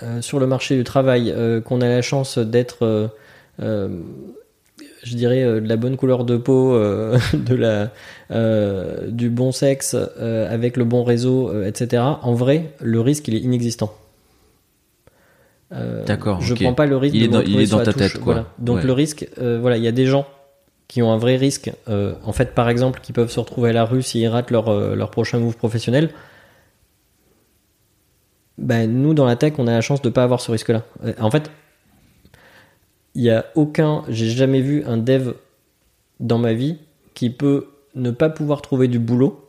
euh, 0.02 0.20
sur 0.24 0.40
le 0.40 0.48
marché 0.48 0.76
du 0.76 0.84
travail, 0.84 1.32
qu'on 1.64 1.80
a 1.82 1.88
la 1.88 2.02
chance 2.02 2.40
d'être 2.40 3.12
je 3.60 5.16
dirais 5.16 5.44
de 5.44 5.68
la 5.68 5.78
bonne 5.78 5.96
couleur 5.96 6.26
de 6.26 6.38
peau, 6.38 6.76
de 7.36 7.54
la, 7.54 7.92
du 9.10 9.30
bon 9.30 9.52
sexe, 9.52 9.94
avec 9.94 10.76
le 10.76 10.86
bon 10.86 11.04
réseau, 11.04 11.62
etc. 11.62 12.02
En 12.24 12.34
vrai, 12.34 12.74
le 12.80 13.00
risque 13.00 13.28
il 13.28 13.36
est 13.36 13.42
inexistant. 13.42 13.96
Euh, 15.74 16.04
D'accord. 16.06 16.42
Je 16.42 16.54
prends 16.54 16.74
pas 16.74 16.86
le 16.86 16.98
risque. 16.98 17.16
Il 17.16 17.24
est 17.24 17.28
dans, 17.28 17.42
il 17.42 17.60
est 17.60 17.72
dans 17.72 17.84
ta 17.84 17.94
tête, 17.94 18.20
quoi. 18.20 18.48
Donc 18.60 18.84
le 18.84 18.94
risque, 18.94 19.28
euh, 19.38 19.60
voilà, 19.60 19.78
il 19.78 19.84
y 19.84 19.88
a 19.88 19.92
des 19.92 20.06
gens 20.06 20.26
qui 20.88 21.02
ont 21.02 21.12
un 21.12 21.18
vrai 21.18 21.38
risque, 21.38 21.72
euh, 21.88 22.16
en 22.26 22.34
fait, 22.34 22.54
par 22.54 22.68
exemple, 22.68 23.00
qui 23.02 23.14
peuvent 23.14 23.32
se 23.32 23.40
retrouver 23.40 23.70
à 23.70 23.74
la 23.74 23.86
rue 23.86 24.02
s'ils 24.02 24.28
ratent 24.28 24.52
leur, 24.52 24.74
leur 24.96 25.10
prochain 25.10 25.40
move 25.40 25.56
professionnel. 25.56 26.10
Ben, 28.58 28.92
nous, 28.92 29.14
dans 29.14 29.26
la 29.26 29.38
tech, 29.38 29.54
on 29.58 29.68
a 29.68 29.72
la 29.72 29.82
chance 29.82 30.02
de 30.02 30.10
pas 30.10 30.24
avoir 30.24 30.42
ce 30.42 30.52
risque-là. 30.52 30.84
En 31.20 31.32
fait, 31.32 31.50
il 33.16 33.24
y 33.24 33.30
a 33.30 33.46
aucun, 33.56 34.04
j'ai 34.10 34.30
jamais 34.30 34.60
vu 34.60 34.84
un 34.86 34.98
dev 34.98 35.34
dans 36.20 36.38
ma 36.38 36.54
vie 36.54 36.78
qui 37.14 37.30
peut 37.30 37.68
ne 37.96 38.12
pas 38.12 38.30
pouvoir 38.30 38.62
trouver 38.62 38.88
du 38.88 39.00
boulot 39.00 39.41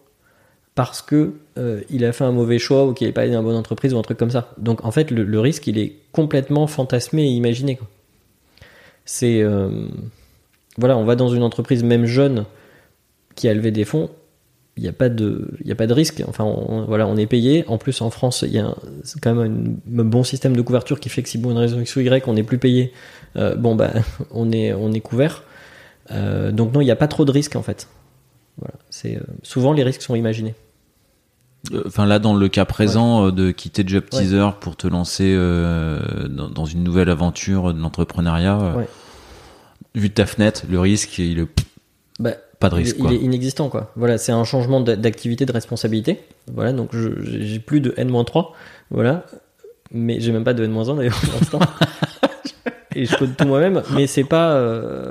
parce 0.75 1.03
que 1.03 1.35
euh, 1.59 1.83
il 1.91 2.05
a 2.05 2.13
fait 2.13 2.25
un 2.25 2.33
mauvais 2.33 2.59
choix 2.59 2.87
ou 2.87 2.95
qu'il 2.95 3.07
n'est 3.07 3.13
pas 3.13 3.23
allé 3.23 3.33
dans 3.33 3.41
une 3.41 3.47
bonne 3.47 3.57
entreprise 3.57 3.93
ou 3.93 3.99
un 3.99 4.03
truc 4.03 4.19
comme 4.19 4.31
ça. 4.31 4.53
Donc 4.59 4.85
en 4.85 4.91
fait, 4.91 5.11
le, 5.11 5.41
risque, 5.41 5.67
il 5.67 5.79
est 5.79 5.97
complètement 6.13 6.67
fantasmé 6.67 7.25
et 7.25 7.31
imaginé. 7.31 7.79
C'est 9.05 9.43
euh, 9.43 9.87
voilà, 10.79 10.97
on 10.97 11.05
va 11.05 11.17
dans 11.17 11.29
une 11.29 11.43
entreprise 11.43 11.83
même 11.83 12.07
jeune 12.07 12.47
qui 13.35 13.49
a 13.49 13.55
levé 13.55 13.71
des 13.71 13.85
fonds, 13.85 14.11
il 14.77 14.83
n'y 14.83 14.89
a 14.89 14.93
pas 14.93 15.11
de, 15.11 15.51
a 15.69 15.75
pas 15.75 15.87
de 15.87 15.93
risque. 15.93 16.23
Enfin, 16.27 16.45
on, 16.45 16.85
voilà, 16.87 17.07
on 17.07 17.17
est 17.17 17.27
payé. 17.27 17.65
En 17.69 17.77
plus, 17.77 18.01
en 18.01 18.09
France, 18.09 18.43
il 18.47 18.55
y 18.55 18.59
a 18.59 18.75
quand 19.21 19.35
même 19.35 19.79
un, 19.99 20.05
bon 20.05 20.25
système 20.25 20.57
de 20.57 20.63
couverture 20.63 21.01
qui 21.01 21.11
fait 21.11 21.23
que 21.23 21.29
si 21.29 21.39
pour 21.39 21.51
une 21.51 21.59
raison 21.59 21.81
X 21.81 21.97
ou 21.97 22.01
Y, 22.01 22.27
on 22.29 22.33
n'est 22.33 22.43
plus 22.43 22.59
payé, 22.59 22.93
euh, 23.37 23.55
bon 23.57 23.75
bah, 23.75 23.93
on 24.31 24.51
est, 24.53 24.73
on 24.73 24.93
est 24.93 25.01
couvert. 25.01 25.45
donc 26.09 26.73
non, 26.73 26.81
il 26.81 26.85
n'y 26.85 26.91
a 26.91 26.97
pas 26.97 27.09
trop 27.09 27.27
de 27.27 27.31
risques 27.31 27.57
en 27.57 27.63
fait. 27.63 27.89
C'est 28.89 29.19
souvent 29.43 29.73
les 29.73 29.83
risques 29.83 30.03
sont 30.03 30.15
imaginés. 30.15 30.55
Euh, 31.71 31.85
enfin 31.87 32.07
là, 32.07 32.19
dans 32.19 32.35
le 32.35 32.49
cas 32.49 32.65
présent, 32.65 33.27
euh, 33.27 33.31
de 33.31 33.51
quitter 33.51 33.85
Job 33.87 34.05
Teaser 34.11 34.49
pour 34.61 34.77
te 34.77 34.87
lancer 34.87 35.33
euh, 35.37 36.01
dans, 36.29 36.65
une 36.65 36.83
nouvelle 36.83 37.09
aventure 37.09 37.73
de 37.73 37.81
l'entrepreneuriat, 37.81 38.75
vu 39.95 40.09
de 40.09 40.15
ta 40.15 40.27
fenêtre, 40.27 40.63
le 40.69 40.81
risque, 40.81 41.19
il 41.19 41.39
est 41.39 41.47
bah, 42.19 42.33
pas 42.59 42.69
de 42.69 42.75
risque. 42.75 42.97
Il, 42.99 43.13
est 43.13 43.19
inexistant, 43.19 43.69
quoi. 43.69 43.93
Voilà, 43.97 44.19
c'est 44.19 44.33
un 44.33 44.45
changement 44.45 44.81
d'activité, 44.81 45.47
de 45.47 45.53
responsabilité. 45.53 46.21
Voilà, 46.53 46.73
donc 46.73 46.91
j'ai 46.95 47.59
plus 47.59 47.81
de 47.81 47.95
N-3, 47.97 48.49
voilà, 48.91 49.25
mais 49.93 50.19
j'ai 50.21 50.33
même 50.33 50.45
pas 50.45 50.55
de 50.55 50.65
N-1 50.65 50.97
d'ailleurs 50.97 51.21
pour 51.21 51.35
l'instant. 51.35 51.61
et 52.97 53.07
je 53.07 53.17
code 53.17 53.37
tout 53.37 53.47
moi-même, 53.47 53.83
mais 53.95 54.09
c'est 54.09 54.25
pas, 54.25 54.61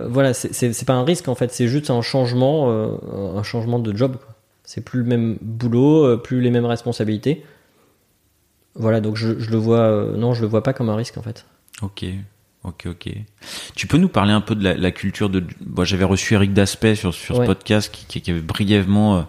voilà, 0.08 0.34
c'est 0.34 0.86
pas 0.86 0.93
un 0.93 1.06
risque 1.06 1.30
en 1.30 1.36
fait, 1.36 1.54
c'est 1.54 1.68
juste 1.68 1.89
un 1.89 2.02
changement, 2.02 2.70
un 2.70 3.43
changement 3.43 3.80
de 3.80 3.95
job. 3.95 4.18
C'est 4.74 4.80
plus 4.80 4.99
le 4.99 5.05
même 5.05 5.38
boulot, 5.41 6.05
euh, 6.05 6.15
plus 6.15 6.39
les 6.39 6.49
mêmes 6.49 6.65
responsabilités. 6.65 7.43
Voilà, 8.74 9.01
donc 9.01 9.17
je, 9.17 9.28
le 9.28 9.57
vois, 9.57 9.80
euh, 9.80 10.15
non, 10.15 10.34
je 10.34 10.39
le 10.39 10.47
vois 10.47 10.63
pas 10.63 10.72
comme 10.72 10.88
un 10.88 10.95
risque 10.95 11.17
en 11.17 11.22
fait. 11.22 11.45
Ok, 11.82 12.05
ok, 12.63 12.86
ok. 12.86 13.09
Tu 13.76 13.88
peux 13.88 13.97
nous 13.97 14.07
parler 14.07 14.32
un 14.32 14.39
peu 14.39 14.55
de 14.55 14.63
la, 14.63 14.91
culture 14.91 15.30
de. 15.30 15.43
J'avais 15.84 16.05
reçu 16.05 16.36
Eric 16.36 16.53
Daspet 16.53 16.95
sur, 16.95 17.13
sur 17.13 17.36
ce 17.36 17.41
podcast 17.41 17.93
qui, 17.93 18.22
qui, 18.22 18.32
avait 18.32 18.39
brièvement 18.39 19.28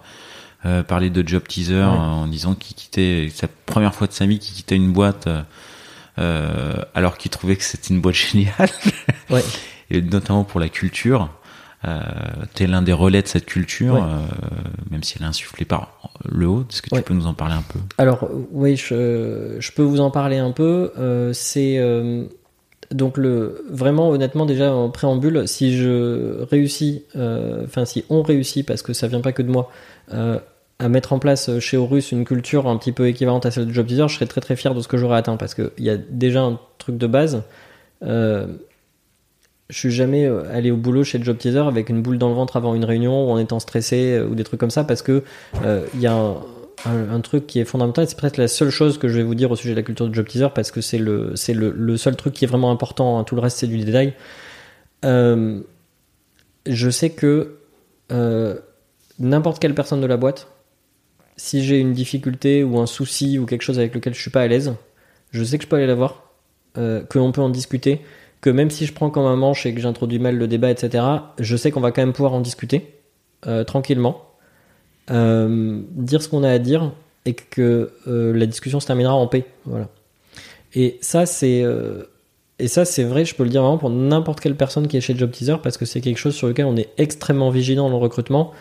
euh, 0.65 0.85
parlé 0.85 1.11
de 1.11 1.27
Job 1.27 1.43
Teaser 1.49 1.83
en 1.83 2.29
disant 2.29 2.55
qu'il 2.55 2.77
quittait, 2.77 3.29
sa 3.35 3.49
première 3.67 3.97
fois 3.97 4.07
de 4.07 4.13
sa 4.13 4.27
vie, 4.27 4.39
qu'il 4.39 4.55
quittait 4.55 4.77
une 4.77 4.93
boîte 4.93 5.29
alors 6.19 7.19
qu'il 7.19 7.33
trouvait 7.33 7.57
que 7.57 7.65
c'était 7.65 7.93
une 7.93 8.01
boîte 8.01 8.15
géniale. 8.33 8.71
Ouais. 9.29 9.43
Et 9.91 10.03
notamment 10.03 10.45
pour 10.45 10.61
la 10.61 10.69
culture. 10.69 11.31
Euh, 11.85 12.01
tu 12.55 12.63
es 12.63 12.67
l'un 12.67 12.83
des 12.83 12.93
relais 12.93 13.23
de 13.23 13.27
cette 13.27 13.47
culture, 13.47 13.97
euh, 13.97 14.19
même 14.91 15.03
si 15.03 15.17
elle 15.19 15.25
est 15.25 15.29
insufflée 15.29 15.65
par 15.65 16.13
le 16.25 16.47
haut. 16.47 16.65
Est-ce 16.71 16.83
que 16.83 16.95
tu 16.95 17.03
peux 17.03 17.15
nous 17.15 17.27
en 17.27 17.35
parler 17.35 17.55
un 17.55 17.63
peu? 17.63 17.81
Alors, 17.99 18.29
oui, 18.53 18.77
je, 18.77 19.57
je, 19.59 19.73
peux 19.73 19.83
vous 19.83 20.01
en 20.01 20.11
parler 20.11 20.39
un 20.39 20.53
peu. 20.53 20.93
Euh, 20.99 21.33
c'est 21.33 21.81
donc 22.93 23.17
le 23.17 23.65
vraiment 23.71 24.11
honnêtement 24.11 24.45
déjà 24.45 24.73
en 24.73 24.91
préambule, 24.91 25.49
si 25.49 25.77
je 25.77 26.43
réussis, 26.43 27.05
enfin 27.65 27.85
si 27.85 28.05
on 28.11 28.23
réussit, 28.23 28.67
parce 28.67 28.83
que 28.83 28.93
ça 28.93 29.09
vient 29.09 29.23
pas 29.23 29.33
que 29.33 29.43
de 29.43 29.51
moi, 29.51 29.71
à 30.11 30.89
mettre 30.89 31.13
en 31.13 31.19
place 31.19 31.59
chez 31.59 31.77
Horus 31.77 32.13
une 32.13 32.25
culture 32.25 32.69
un 32.69 32.77
petit 32.77 32.93
peu 32.93 33.09
équivalente 33.09 33.47
à 33.47 33.51
celle 33.51 33.67
de 33.67 33.73
Job 33.73 33.87
Teaser, 33.87 34.09
je 34.09 34.15
serais 34.15 34.27
très 34.27 34.41
très 34.41 34.57
fier 34.57 34.75
de 34.75 34.81
ce 34.81 34.89
que 34.89 34.99
j'aurais 34.99 35.17
atteint 35.17 35.37
parce 35.37 35.55
qu'il 35.55 35.71
y 35.79 35.91
a 35.91 35.97
déjà 35.97 36.43
un 36.43 36.61
truc 36.79 36.99
de 36.99 37.07
base. 37.07 37.43
Je 39.73 39.79
suis 39.79 39.91
jamais 39.91 40.27
euh, 40.27 40.43
allé 40.53 40.71
au 40.71 40.77
boulot 40.77 41.03
chez 41.03 41.23
Job 41.23 41.39
Teaser 41.39 41.67
avec 41.67 41.89
une 41.89 42.03
boule 42.03 42.19
dans 42.19 42.29
le 42.29 42.35
ventre 42.35 42.59
avant 42.59 42.75
une 42.75 42.85
réunion 42.85 43.27
ou 43.27 43.31
en 43.31 43.39
étant 43.39 43.59
stressé 43.59 44.19
euh, 44.19 44.27
ou 44.27 44.35
des 44.35 44.45
trucs 44.45 44.61
comme 44.61 44.71
ça 44.71 44.85
parce 44.85 45.01
que 45.01 45.23
euh, 45.65 45.87
il 45.95 46.01
y 46.01 46.07
a 46.07 46.15
un, 46.85 47.21
truc 47.21 47.47
qui 47.47 47.59
est 47.59 47.65
fondamental. 47.65 48.07
C'est 48.07 48.19
peut-être 48.19 48.37
la 48.37 48.49
seule 48.49 48.69
chose 48.69 48.99
que 48.99 49.09
je 49.09 49.17
vais 49.17 49.23
vous 49.23 49.35
dire 49.35 49.51
au 49.51 49.57
sujet 49.57 49.71
de 49.71 49.77
la 49.77 49.83
culture 49.83 50.07
de 50.07 50.15
Job 50.15 50.27
Teaser 50.29 50.49
parce 50.55 50.71
que 50.71 50.83
c'est 50.83 50.99
le 50.99 51.37
c'est 51.37 51.55
le, 51.55 51.97
seul 51.97 52.17
truc 52.17 52.35
qui 52.35 52.45
est 52.45 52.49
vraiment 52.49 52.71
important. 52.71 53.19
Hein. 53.19 53.25
Tout 53.25 53.35
le 53.35 53.41
reste 53.41 53.57
c'est 53.57 53.67
du 53.67 53.79
détail. 53.79 54.13
je 55.03 55.63
sais 56.67 57.09
que 57.09 57.57
n'importe 59.19 59.59
quelle 59.59 59.75
personne 59.75 60.03
de 60.03 60.07
la 60.07 60.19
boîte 60.19 60.49
si 61.39 61.65
j'ai 61.65 61.79
une 61.79 61.95
difficulté 61.95 62.63
ou 62.63 62.79
un 62.79 62.87
souci 62.87 63.39
ou 63.39 63.47
quelque 63.47 63.63
chose 63.63 63.79
avec 63.79 63.95
lequel 63.95 64.13
je 64.13 64.21
suis 64.21 64.31
pas 64.31 64.43
à 64.43 64.47
l'aise, 64.47 64.75
je 65.31 65.43
sais 65.43 65.57
que 65.57 65.65
je 65.65 65.69
peux 65.69 65.77
aller 65.77 65.87
la 65.87 65.95
voir, 65.95 66.31
que 66.75 67.19
l'on 67.19 67.33
peut 67.33 67.41
en 67.41 67.49
discuter, 67.49 68.03
que 68.43 68.51
même 68.51 68.71
si 68.71 68.85
je 68.85 68.93
prends 68.93 69.09
comme 69.09 69.25
un 69.25 69.37
manche 69.37 69.65
et 69.65 69.73
que 69.73 69.81
j'introduis 69.81 70.19
mal 70.19 70.37
le 70.37 70.47
débat, 70.47 70.71
etc., 70.71 71.05
je 71.39 71.57
sais 71.57 71.71
qu'on 71.71 71.81
va 71.81 71.93
quand 71.93 72.03
même 72.03 72.13
pouvoir 72.13 72.35
en 72.35 72.41
discuter 72.41 72.99
euh, 73.47 73.65
tranquillement, 73.65 74.21
euh, 75.11 75.81
dire 75.93 76.21
ce 76.23 76.29
qu'on 76.29 76.43
a 76.43 76.51
à 76.51 76.59
dire 76.59 76.93
et 77.25 77.35
que 77.35 77.93
euh, 78.09 78.33
la 78.37 78.47
discussion 78.47 78.81
se 78.81 78.87
terminera 78.87 79.15
en 79.15 79.29
paix. 79.29 79.47
Voilà. 79.65 79.89
Et 80.75 80.99
ça, 81.01 81.25
c'est 81.25 81.65
et 82.59 82.69
ça, 82.69 82.85
c'est 82.85 83.05
vrai, 83.05 83.25
je 83.25 83.35
peux 83.35 83.45
le 83.45 83.49
dire 83.49 83.63
vraiment 83.63 83.79
pour 83.79 83.91
n'importe 83.91 84.41
quelle 84.41 84.57
personne 84.57 84.89
qui 84.89 84.97
est 84.97 85.01
chez 85.01 85.17
Job 85.17 85.31
Teaser 85.31 85.57
parce 85.63 85.77
que 85.77 85.85
c'est 85.85 86.01
quelque 86.01 86.19
chose 86.19 86.35
sur 86.35 86.49
lequel 86.49 86.67
on 86.67 86.77
est 86.77 86.89
extrêmement 86.99 87.51
vigilant 87.51 87.91
dans 87.91 87.97
le 87.97 88.03
recrutement. 88.03 88.53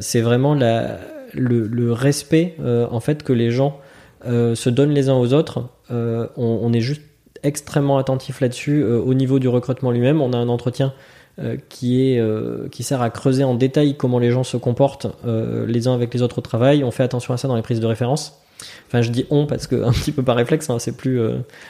C'est 0.00 0.22
vraiment 0.22 0.54
le, 0.54 1.92
respect 1.92 2.56
en 2.58 3.00
fait 3.00 3.22
que 3.22 3.32
les 3.32 3.50
gens 3.50 3.78
se 4.24 4.68
donnent 4.70 4.92
les 4.92 5.08
uns 5.08 5.14
aux 5.14 5.32
autres. 5.34 5.68
On 5.88 6.72
est 6.72 6.80
juste 6.80 7.02
extrêmement 7.46 7.98
attentif 7.98 8.40
là-dessus 8.40 8.82
euh, 8.82 8.98
au 8.98 9.14
niveau 9.14 9.38
du 9.38 9.48
recrutement 9.48 9.90
lui-même. 9.90 10.20
On 10.20 10.32
a 10.32 10.36
un 10.36 10.48
entretien 10.48 10.92
euh, 11.38 11.56
qui 11.68 12.10
est 12.10 12.18
euh, 12.18 12.68
qui 12.70 12.82
sert 12.82 13.00
à 13.02 13.10
creuser 13.10 13.44
en 13.44 13.54
détail 13.54 13.96
comment 13.96 14.18
les 14.18 14.30
gens 14.30 14.44
se 14.44 14.56
comportent 14.56 15.06
les 15.24 15.88
uns 15.88 15.94
avec 15.94 16.12
les 16.12 16.22
autres 16.22 16.38
au 16.38 16.42
travail. 16.42 16.84
On 16.84 16.90
fait 16.90 17.02
attention 17.02 17.32
à 17.32 17.36
ça 17.36 17.48
dans 17.48 17.56
les 17.56 17.62
prises 17.62 17.80
de 17.80 17.86
référence. 17.86 18.40
Enfin, 18.86 19.02
je 19.02 19.10
dis 19.10 19.26
on 19.30 19.46
parce 19.46 19.66
que 19.66 19.76
un 19.84 19.92
petit 19.92 20.12
peu 20.12 20.22
par 20.22 20.36
réflexe, 20.36 20.68
hein, 20.70 20.78
c'est 20.78 20.96
plus. 20.96 21.20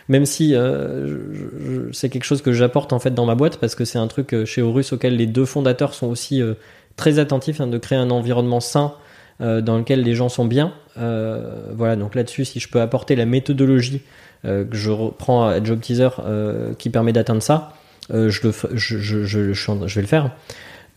même 0.08 0.26
si 0.26 0.54
c'est 1.92 2.08
quelque 2.08 2.24
chose 2.24 2.42
que 2.42 2.52
j'apporte 2.52 2.92
en 2.92 2.98
fait 2.98 3.12
dans 3.12 3.26
ma 3.26 3.34
boîte 3.34 3.58
parce 3.58 3.74
que 3.74 3.84
c'est 3.84 3.98
un 3.98 4.06
truc 4.06 4.44
chez 4.44 4.62
Horus 4.62 4.92
auquel 4.92 5.16
les 5.16 5.26
deux 5.26 5.44
fondateurs 5.44 5.94
sont 5.94 6.06
aussi 6.06 6.42
très 6.96 7.18
attentifs 7.18 7.60
hein, 7.60 7.66
de 7.66 7.78
créer 7.78 7.98
un 7.98 8.10
environnement 8.10 8.60
sain 8.60 8.94
dans 9.40 9.76
lequel 9.76 10.02
les 10.02 10.14
gens 10.14 10.28
sont 10.28 10.46
bien. 10.46 10.72
Voilà, 10.96 11.96
donc 11.96 12.14
là-dessus, 12.14 12.44
si 12.44 12.60
je 12.60 12.68
peux 12.68 12.80
apporter 12.80 13.16
la 13.16 13.26
méthodologie 13.26 14.02
que 14.46 14.76
je 14.76 14.90
reprends 14.90 15.46
à 15.46 15.62
Job 15.62 15.80
Teaser 15.80 16.08
euh, 16.24 16.74
qui 16.74 16.90
permet 16.90 17.12
d'atteindre 17.12 17.42
ça, 17.42 17.74
euh, 18.12 18.28
je, 18.28 18.46
le, 18.46 18.52
je, 18.74 18.98
je, 18.98 19.24
je, 19.52 19.72
vais 19.72 20.00
le 20.00 20.06
faire. 20.06 20.34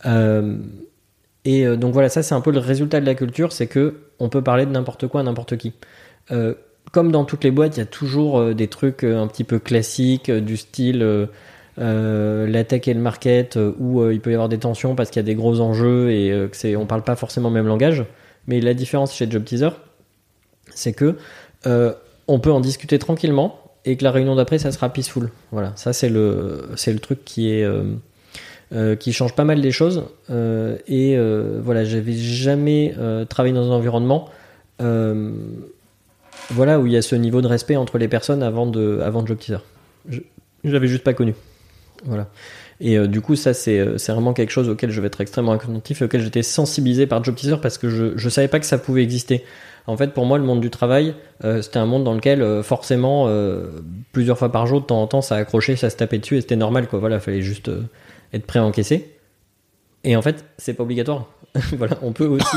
Euh, 0.06 0.56
et 1.44 1.66
euh, 1.66 1.76
donc 1.76 1.92
voilà, 1.92 2.08
ça 2.08 2.22
c'est 2.22 2.34
un 2.34 2.40
peu 2.40 2.52
le 2.52 2.58
résultat 2.58 3.00
de 3.00 3.06
la 3.06 3.14
culture, 3.14 3.52
c'est 3.52 3.66
que 3.66 3.94
on 4.18 4.28
peut 4.28 4.42
parler 4.42 4.66
de 4.66 4.70
n'importe 4.70 5.06
quoi 5.08 5.20
à 5.20 5.24
n'importe 5.24 5.56
qui. 5.56 5.72
Euh, 6.30 6.54
comme 6.92 7.12
dans 7.12 7.24
toutes 7.24 7.44
les 7.44 7.50
boîtes, 7.50 7.76
il 7.76 7.80
y 7.80 7.82
a 7.82 7.86
toujours 7.86 8.38
euh, 8.38 8.54
des 8.54 8.68
trucs 8.68 9.04
euh, 9.04 9.20
un 9.20 9.26
petit 9.26 9.44
peu 9.44 9.58
classiques 9.58 10.28
euh, 10.28 10.40
du 10.40 10.56
style 10.56 11.02
euh, 11.02 11.26
euh, 11.78 12.46
la 12.46 12.64
tech 12.64 12.88
et 12.88 12.94
le 12.94 13.00
market 13.00 13.56
euh, 13.56 13.72
où 13.78 14.00
euh, 14.00 14.12
il 14.12 14.20
peut 14.20 14.30
y 14.30 14.34
avoir 14.34 14.48
des 14.48 14.58
tensions 14.58 14.94
parce 14.94 15.10
qu'il 15.10 15.20
y 15.20 15.24
a 15.24 15.26
des 15.26 15.34
gros 15.34 15.60
enjeux 15.60 16.10
et 16.10 16.30
euh, 16.30 16.48
que 16.48 16.76
on 16.76 16.86
parle 16.86 17.02
pas 17.02 17.16
forcément 17.16 17.48
le 17.48 17.54
même 17.54 17.66
langage. 17.66 18.04
Mais 18.46 18.60
la 18.60 18.74
différence 18.74 19.14
chez 19.14 19.30
Job 19.30 19.44
Teaser, 19.44 19.70
c'est 20.74 20.92
que 20.92 21.16
euh, 21.66 21.92
on 22.30 22.38
peut 22.38 22.52
en 22.52 22.60
discuter 22.60 22.98
tranquillement 22.98 23.58
et 23.84 23.96
que 23.96 24.04
la 24.04 24.12
réunion 24.12 24.36
d'après 24.36 24.58
ça 24.58 24.70
sera 24.72 24.88
peaceful. 24.88 25.30
Voilà, 25.50 25.72
ça 25.74 25.92
c'est 25.92 26.08
le 26.08 26.70
c'est 26.76 26.92
le 26.92 27.00
truc 27.00 27.24
qui 27.24 27.50
est 27.50 27.64
euh, 27.64 27.82
euh, 28.72 28.94
qui 28.94 29.12
change 29.12 29.34
pas 29.34 29.44
mal 29.44 29.58
les 29.58 29.72
choses. 29.72 30.04
Euh, 30.30 30.76
et 30.86 31.18
voilà, 31.60 31.84
j'avais 31.84 32.14
jamais 32.14 32.94
travaillé 33.28 33.54
dans 33.54 33.70
un 33.70 33.74
environnement 33.74 34.28
voilà 36.52 36.80
où 36.80 36.86
il 36.86 36.92
y 36.92 36.96
a 36.96 37.02
ce 37.02 37.14
niveau 37.14 37.42
de 37.42 37.46
respect 37.46 37.76
entre 37.76 37.98
les 37.98 38.08
personnes 38.08 38.42
avant 38.42 38.66
de 38.66 39.00
avant 39.04 39.24
Job 39.24 39.38
Teaser. 39.38 39.58
Je, 40.08 40.20
j'avais 40.64 40.88
juste 40.88 41.04
pas 41.04 41.12
connu. 41.14 41.34
Voilà. 42.04 42.28
Et 42.80 42.98
du 43.06 43.20
coup, 43.20 43.36
ça, 43.36 43.54
c'est 43.54 43.98
c'est 43.98 44.10
vraiment 44.10 44.32
quelque 44.32 44.50
chose 44.50 44.68
auquel 44.68 44.90
je 44.90 45.00
vais 45.00 45.08
être 45.08 45.20
extrêmement 45.20 45.52
attentif 45.52 46.00
et 46.00 46.06
auquel 46.06 46.22
j'étais 46.22 46.42
sensibilisé 46.42 47.06
par 47.06 47.22
Job 47.22 47.34
Teaser 47.36 47.58
parce 47.60 47.78
que 47.78 47.88
je, 47.88 48.16
je 48.16 48.28
savais 48.28 48.48
pas 48.48 48.58
que 48.58 48.66
ça 48.66 48.78
pouvait 48.78 49.02
exister. 49.02 49.44
En 49.86 49.96
fait, 49.96 50.12
pour 50.12 50.26
moi, 50.26 50.38
le 50.38 50.44
monde 50.44 50.60
du 50.60 50.70
travail, 50.70 51.14
euh, 51.44 51.62
c'était 51.62 51.78
un 51.78 51.86
monde 51.86 52.04
dans 52.04 52.14
lequel, 52.14 52.42
euh, 52.42 52.62
forcément, 52.62 53.26
euh, 53.28 53.66
plusieurs 54.12 54.38
fois 54.38 54.52
par 54.52 54.66
jour, 54.66 54.80
de 54.80 54.86
temps 54.86 55.02
en 55.02 55.06
temps, 55.06 55.22
ça 55.22 55.36
accrochait, 55.36 55.76
ça 55.76 55.90
se 55.90 55.96
tapait 55.96 56.18
dessus 56.18 56.36
et 56.36 56.40
c'était 56.40 56.56
normal, 56.56 56.86
quoi. 56.88 56.98
Voilà, 56.98 57.20
fallait 57.20 57.42
juste 57.42 57.70
être 58.32 58.46
prêt 58.46 58.58
à 58.58 58.64
encaisser. 58.64 59.16
Et 60.04 60.16
en 60.16 60.22
fait, 60.22 60.44
c'est 60.58 60.74
pas 60.74 60.82
obligatoire. 60.82 61.26
voilà, 61.76 61.98
on 62.02 62.12
peut 62.12 62.26
aussi 62.26 62.56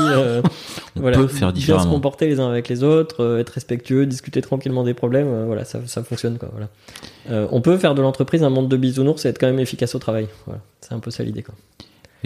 On 0.96 1.00
voilà, 1.00 1.16
peut 1.16 1.26
faire 1.26 1.52
bien 1.52 1.80
se 1.80 1.88
comporter 1.88 2.28
les 2.28 2.38
uns 2.38 2.48
avec 2.48 2.68
les 2.68 2.84
autres, 2.84 3.38
être 3.40 3.50
respectueux, 3.50 4.06
discuter 4.06 4.40
tranquillement 4.40 4.84
des 4.84 4.94
problèmes. 4.94 5.46
voilà, 5.46 5.64
ça, 5.64 5.80
ça 5.86 6.04
fonctionne, 6.04 6.38
quoi. 6.38 6.50
Voilà. 6.52 7.48
On 7.50 7.60
peut 7.60 7.76
faire 7.76 7.94
de 7.94 8.02
l'entreprise 8.02 8.42
un 8.44 8.50
monde 8.50 8.68
de 8.68 8.76
bisounours 8.76 9.24
et 9.24 9.28
être 9.28 9.38
quand 9.38 9.48
même 9.48 9.58
efficace 9.58 9.94
au 9.94 9.98
travail. 9.98 10.28
Voilà, 10.46 10.60
c'est 10.80 10.92
un 10.92 11.00
peu 11.00 11.10
ça 11.10 11.24
l'idée, 11.24 11.42
quoi. 11.42 11.54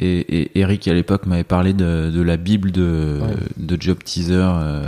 Et, 0.00 0.42
et 0.42 0.58
Eric 0.60 0.86
à 0.88 0.94
l'époque 0.94 1.26
m'avait 1.26 1.44
parlé 1.44 1.72
de, 1.72 2.10
de 2.10 2.22
la 2.22 2.36
bible 2.36 2.70
de, 2.70 3.18
Ouais. 3.20 3.34
de 3.56 3.76
Job 3.80 3.98
Teaser, 4.04 4.34
euh, 4.34 4.82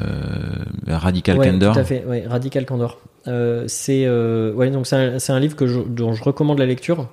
Radical 0.88 1.38
ouais, 1.38 1.50
Candor. 1.50 1.74
Tout 1.74 1.80
à 1.80 1.84
fait, 1.84 2.04
ouais, 2.06 2.24
Radical 2.26 2.64
Candor. 2.66 3.00
Euh, 3.26 3.64
c'est 3.66 4.04
euh, 4.06 4.52
ouais, 4.54 4.70
donc 4.70 4.86
c'est 4.86 4.96
un, 5.30 5.40
livre 5.40 5.56
que 5.56 5.66
je, 5.66 5.80
dont 5.80 6.12
je 6.14 6.22
recommande 6.22 6.58
la 6.58 6.66
lecture. 6.66 7.08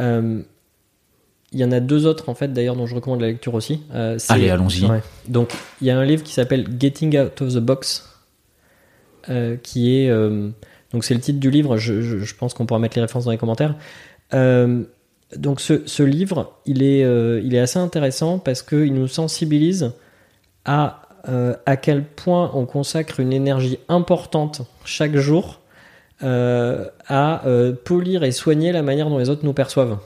Il 0.00 1.60
y 1.60 1.64
en 1.64 1.70
a 1.72 1.78
deux 1.80 2.06
autres 2.06 2.28
en 2.30 2.34
fait 2.34 2.52
d'ailleurs 2.52 2.74
dont 2.74 2.86
je 2.86 2.94
recommande 2.96 3.20
la 3.20 3.28
lecture 3.28 3.54
aussi. 3.54 3.82
Allez, 4.28 4.50
allons-y. 4.50 4.88
Donc 5.28 5.52
il 5.80 5.86
y 5.86 5.90
a 5.90 5.98
un 5.98 6.04
livre 6.04 6.22
qui 6.24 6.32
s'appelle 6.32 6.66
Getting 6.80 7.16
Out 7.18 7.40
of 7.42 7.54
the 7.54 7.58
Box, 7.58 8.08
qui 9.62 9.96
est 9.96 10.08
donc 10.92 11.04
c'est 11.04 11.14
le 11.14 11.20
titre 11.20 11.38
du 11.40 11.50
livre. 11.50 11.76
Je, 11.76 12.02
je- 12.02 12.18
je 12.18 12.34
pense 12.34 12.54
qu'on 12.54 12.66
pourra 12.66 12.80
mettre 12.80 12.96
les 12.96 13.02
références 13.02 13.24
dans 13.24 13.30
les 13.30 13.38
commentaires. 13.38 13.76
Euh, 14.32 14.82
donc 15.36 15.60
ce, 15.60 15.86
ce 15.86 16.02
livre, 16.02 16.52
il 16.66 16.82
est, 16.82 17.04
euh, 17.04 17.40
il 17.44 17.54
est 17.54 17.58
assez 17.58 17.78
intéressant 17.78 18.38
parce 18.38 18.62
qu'il 18.62 18.94
nous 18.94 19.08
sensibilise 19.08 19.92
à 20.64 21.00
euh, 21.28 21.54
à 21.64 21.76
quel 21.76 22.04
point 22.04 22.50
on 22.54 22.66
consacre 22.66 23.18
une 23.18 23.32
énergie 23.32 23.78
importante 23.88 24.62
chaque 24.84 25.16
jour 25.16 25.60
euh, 26.22 26.86
à 27.08 27.42
polir 27.84 28.24
et 28.24 28.32
soigner 28.32 28.72
la 28.72 28.82
manière 28.82 29.08
dont 29.08 29.18
les 29.18 29.30
autres 29.30 29.44
nous 29.44 29.54
perçoivent. 29.54 29.98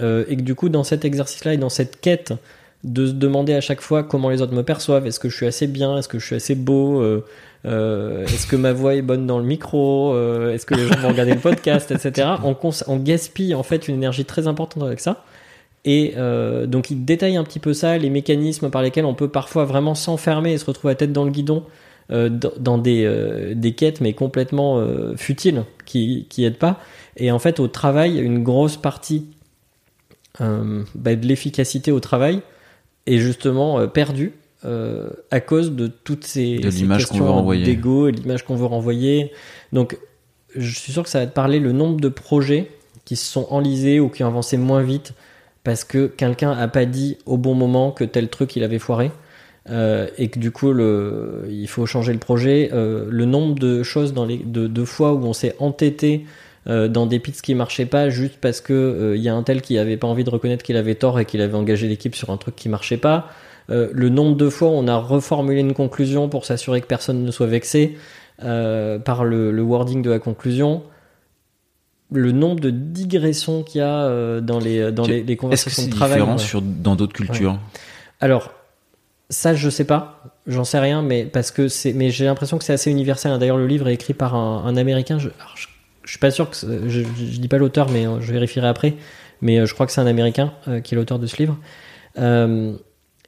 Et 0.00 0.36
que 0.36 0.42
du 0.42 0.54
coup, 0.54 0.68
dans 0.70 0.82
cet 0.82 1.04
exercice-là 1.04 1.54
et 1.54 1.56
dans 1.56 1.68
cette 1.68 2.00
quête 2.00 2.32
de 2.82 3.06
se 3.06 3.12
demander 3.12 3.54
à 3.54 3.60
chaque 3.60 3.80
fois 3.80 4.02
comment 4.02 4.28
les 4.28 4.42
autres 4.42 4.54
me 4.54 4.62
perçoivent, 4.62 5.06
est-ce 5.06 5.20
que 5.20 5.28
je 5.28 5.36
suis 5.36 5.46
assez 5.46 5.66
bien, 5.66 5.98
est-ce 5.98 6.08
que 6.08 6.18
je 6.18 6.26
suis 6.26 6.34
assez 6.34 6.54
beau, 6.54 7.00
euh, 7.66 8.24
est-ce 8.24 8.46
que 8.46 8.56
ma 8.56 8.72
voix 8.72 8.94
est 8.94 9.02
bonne 9.02 9.26
dans 9.26 9.38
le 9.38 9.44
micro, 9.44 10.14
euh, 10.14 10.52
est-ce 10.52 10.66
que 10.66 10.74
les 10.74 10.86
gens 10.86 10.96
vont 10.96 11.08
regarder 11.08 11.34
le 11.34 11.40
podcast, 11.40 11.90
etc. 11.90 12.28
On, 12.86 12.96
gaspille 12.96 13.54
en 13.54 13.62
fait 13.62 13.88
une 13.88 13.96
énergie 13.96 14.24
très 14.24 14.46
importante 14.46 14.82
avec 14.82 15.00
ça. 15.00 15.24
Et 15.84 16.14
euh, 16.16 16.66
donc 16.66 16.90
il 16.90 17.04
détaille 17.04 17.36
un 17.36 17.44
petit 17.44 17.58
peu 17.58 17.74
ça, 17.74 17.98
les 17.98 18.10
mécanismes 18.10 18.70
par 18.70 18.82
lesquels 18.82 19.04
on 19.04 19.14
peut 19.14 19.28
parfois 19.28 19.64
vraiment 19.64 19.94
s'enfermer 19.94 20.52
et 20.52 20.58
se 20.58 20.64
retrouver 20.64 20.92
à 20.92 20.94
tête 20.94 21.12
dans 21.12 21.24
le 21.24 21.30
guidon 21.30 21.62
euh, 22.10 22.28
dans, 22.28 22.78
des, 22.78 23.04
euh, 23.04 23.54
des 23.54 23.72
quêtes 23.72 24.00
mais 24.00 24.14
complètement 24.14 24.82
futiles 25.16 25.64
qui, 25.84 26.26
qui 26.30 26.44
aident 26.44 26.58
pas. 26.58 26.80
Et 27.16 27.30
en 27.30 27.38
fait 27.38 27.60
au 27.60 27.68
travail, 27.68 28.18
une 28.18 28.42
grosse 28.42 28.76
partie 28.76 29.26
bah, 30.40 31.14
de 31.14 31.26
l'efficacité 31.26 31.92
au 31.92 32.00
travail 32.00 32.40
est 33.06 33.18
justement 33.18 33.86
perdue 33.86 34.32
euh, 34.64 35.10
à 35.30 35.40
cause 35.40 35.72
de 35.72 35.86
toutes 35.88 36.24
ces, 36.24 36.58
De 36.58 36.70
ces 36.70 36.86
questions 36.86 37.52
d'ego 37.52 38.08
et 38.08 38.12
l'image 38.12 38.44
qu'on 38.44 38.56
veut 38.56 38.66
renvoyer. 38.66 39.32
Donc 39.72 39.98
je 40.56 40.78
suis 40.78 40.92
sûr 40.92 41.02
que 41.02 41.08
ça 41.08 41.20
va 41.20 41.26
te 41.26 41.34
parler 41.34 41.60
le 41.60 41.72
nombre 41.72 42.00
de 42.00 42.08
projets 42.08 42.70
qui 43.04 43.16
se 43.16 43.30
sont 43.30 43.46
enlisés 43.50 44.00
ou 44.00 44.08
qui 44.08 44.24
ont 44.24 44.28
avancé 44.28 44.56
moins 44.56 44.82
vite 44.82 45.12
parce 45.64 45.84
que 45.84 46.06
quelqu'un 46.06 46.52
a 46.52 46.68
pas 46.68 46.84
dit 46.84 47.18
au 47.26 47.36
bon 47.36 47.54
moment 47.54 47.90
que 47.90 48.04
tel 48.04 48.28
truc 48.28 48.54
il 48.56 48.62
avait 48.62 48.78
foiré 48.78 49.10
euh, 49.70 50.08
et 50.18 50.28
que 50.28 50.38
du 50.38 50.50
coup 50.50 50.72
le, 50.72 51.46
il 51.48 51.68
faut 51.68 51.86
changer 51.86 52.12
le 52.12 52.18
projet. 52.18 52.70
Euh, 52.72 53.06
le 53.08 53.24
nombre 53.24 53.54
de 53.54 53.82
choses 53.82 54.12
dans 54.12 54.26
les 54.26 54.38
de, 54.38 54.66
de 54.66 54.84
fois 54.84 55.14
où 55.14 55.24
on 55.24 55.32
s'est 55.32 55.56
entêté 55.58 56.26
euh, 56.66 56.88
dans 56.88 57.06
des 57.06 57.18
pistes 57.18 57.42
qui 57.42 57.54
marchaient 57.54 57.86
pas 57.86 58.10
juste 58.10 58.36
parce 58.40 58.60
que 58.60 59.14
il 59.16 59.22
y 59.22 59.28
a 59.28 59.34
un 59.34 59.42
tel 59.42 59.62
qui 59.62 59.78
avait 59.78 59.96
pas 59.96 60.06
envie 60.06 60.24
de 60.24 60.30
reconnaître 60.30 60.62
qu'il 60.62 60.76
avait 60.76 60.94
tort 60.94 61.18
et 61.18 61.24
qu'il 61.24 61.40
avait 61.40 61.56
engagé 61.56 61.88
l'équipe 61.88 62.14
sur 62.14 62.30
un 62.30 62.36
truc 62.36 62.56
qui 62.56 62.68
marchait 62.68 62.98
pas. 62.98 63.30
Euh, 63.70 63.88
le 63.92 64.08
nombre 64.08 64.36
de 64.36 64.48
fois 64.48 64.68
où 64.68 64.72
on 64.72 64.88
a 64.88 64.96
reformulé 64.96 65.60
une 65.60 65.74
conclusion 65.74 66.28
pour 66.28 66.44
s'assurer 66.44 66.80
que 66.80 66.86
personne 66.86 67.24
ne 67.24 67.30
soit 67.30 67.46
vexé 67.46 67.96
euh, 68.42 68.98
par 68.98 69.24
le, 69.24 69.50
le 69.52 69.62
wording 69.62 70.02
de 70.02 70.10
la 70.10 70.18
conclusion. 70.18 70.82
Le 72.12 72.30
nombre 72.32 72.60
de 72.60 72.70
digressions 72.70 73.62
qu'il 73.62 73.78
y 73.78 73.82
a 73.82 74.04
euh, 74.04 74.40
dans 74.40 74.58
les 74.58 74.92
dans 74.92 75.06
les, 75.06 75.22
les 75.22 75.32
Est-ce 75.32 75.34
que 75.34 75.40
conversations 75.40 75.82
c'est 75.84 75.88
de 75.88 75.94
travail. 75.94 76.18
différent 76.18 76.32
ouais. 76.36 76.38
sur, 76.42 76.60
dans 76.62 76.94
d'autres 76.94 77.14
cultures? 77.14 77.58
Alors, 78.20 78.52
ça, 79.30 79.54
je 79.54 79.70
sais 79.70 79.84
pas, 79.84 80.22
j'en 80.46 80.64
sais 80.64 80.78
rien, 80.78 81.00
mais 81.02 81.24
parce 81.24 81.50
que 81.50 81.68
c'est, 81.68 81.92
mais 81.94 82.10
j'ai 82.10 82.26
l'impression 82.26 82.58
que 82.58 82.64
c'est 82.64 82.74
assez 82.74 82.90
universel. 82.90 83.32
hein. 83.32 83.38
D'ailleurs, 83.38 83.56
le 83.56 83.66
livre 83.66 83.88
est 83.88 83.94
écrit 83.94 84.14
par 84.14 84.34
un, 84.34 84.64
un 84.66 84.76
américain. 84.76 85.18
Je, 85.18 85.30
alors, 85.40 85.54
je, 85.56 85.68
je 86.04 86.10
suis 86.10 86.18
pas 86.20 86.30
sûr 86.30 86.50
que 86.50 86.56
je, 86.56 87.00
je 87.00 87.40
dis 87.40 87.48
pas 87.48 87.56
l'auteur, 87.58 87.88
mais 87.90 88.04
je 88.20 88.32
vérifierai 88.32 88.68
après. 88.68 88.94
Mais 89.40 89.66
je 89.66 89.74
crois 89.74 89.86
que 89.86 89.92
c'est 89.92 90.00
un 90.00 90.06
américain 90.06 90.52
euh, 90.68 90.80
qui 90.80 90.94
est 90.94 90.96
l'auteur 90.96 91.18
de 91.18 91.26
ce 91.26 91.36
livre. 91.38 91.56
Euh, 92.18 92.74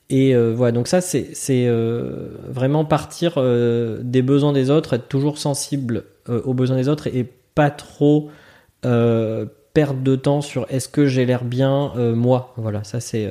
et 0.09 0.35
euh, 0.35 0.55
voilà, 0.55 0.73
donc 0.73 0.87
ça, 0.87 1.01
c'est, 1.01 1.35
euh, 1.51 2.29
vraiment 2.49 2.85
partir 2.85 3.35
euh, 3.39 3.99
des 4.03 4.23
besoins 4.23 4.53
des 4.53 4.71
autres, 4.71 4.95
être 4.95 5.09
toujours 5.09 5.39
sensible 5.39 6.05
euh, 6.29 6.41
aux 6.45 6.55
besoins 6.55 6.77
des 6.77 6.89
autres 6.89 7.09
et 7.09 7.27
pas 7.55 7.71
trop 7.71 8.31
euh, 8.85 9.47
perdre 9.75 10.01
de 10.03 10.15
temps 10.15 10.43
sur 10.43 10.67
est-ce 10.71 10.89
que 10.89 11.07
j'ai 11.07 11.27
l'air 11.27 11.45
bien 11.45 11.93
euh, 11.97 12.15
moi. 12.15 12.55
Voilà, 12.57 12.85
ça 12.85 13.01
c'est. 13.01 13.29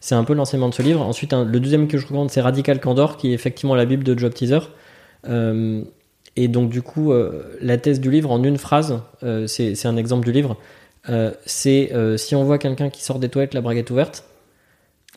c'est 0.00 0.16
un 0.16 0.24
peu 0.24 0.34
l'enseignement 0.34 0.68
de 0.68 0.74
ce 0.74 0.82
livre. 0.82 1.02
Ensuite, 1.02 1.32
le 1.32 1.60
deuxième 1.60 1.86
que 1.86 1.98
je 1.98 2.04
recommande, 2.04 2.30
c'est 2.30 2.40
Radical 2.40 2.80
Candor, 2.80 3.16
qui 3.16 3.30
est 3.30 3.34
effectivement 3.34 3.76
la 3.76 3.84
Bible 3.84 4.02
de 4.02 4.18
Job 4.18 4.34
Teaser. 4.34 4.60
Et 6.36 6.48
donc, 6.48 6.70
du 6.70 6.82
coup, 6.82 7.12
la 7.60 7.78
thèse 7.78 8.00
du 8.00 8.10
livre, 8.10 8.30
en 8.30 8.42
une 8.42 8.58
phrase, 8.58 9.00
c'est 9.46 9.86
un 9.86 9.96
exemple 9.96 10.24
du 10.24 10.32
livre, 10.32 10.56
c'est 11.46 11.92
si 12.16 12.34
on 12.36 12.44
voit 12.44 12.58
quelqu'un 12.58 12.90
qui 12.90 13.02
sort 13.02 13.18
des 13.18 13.28
toilettes, 13.28 13.54
la 13.54 13.60
braguette 13.60 13.90
ouverte, 13.90 14.27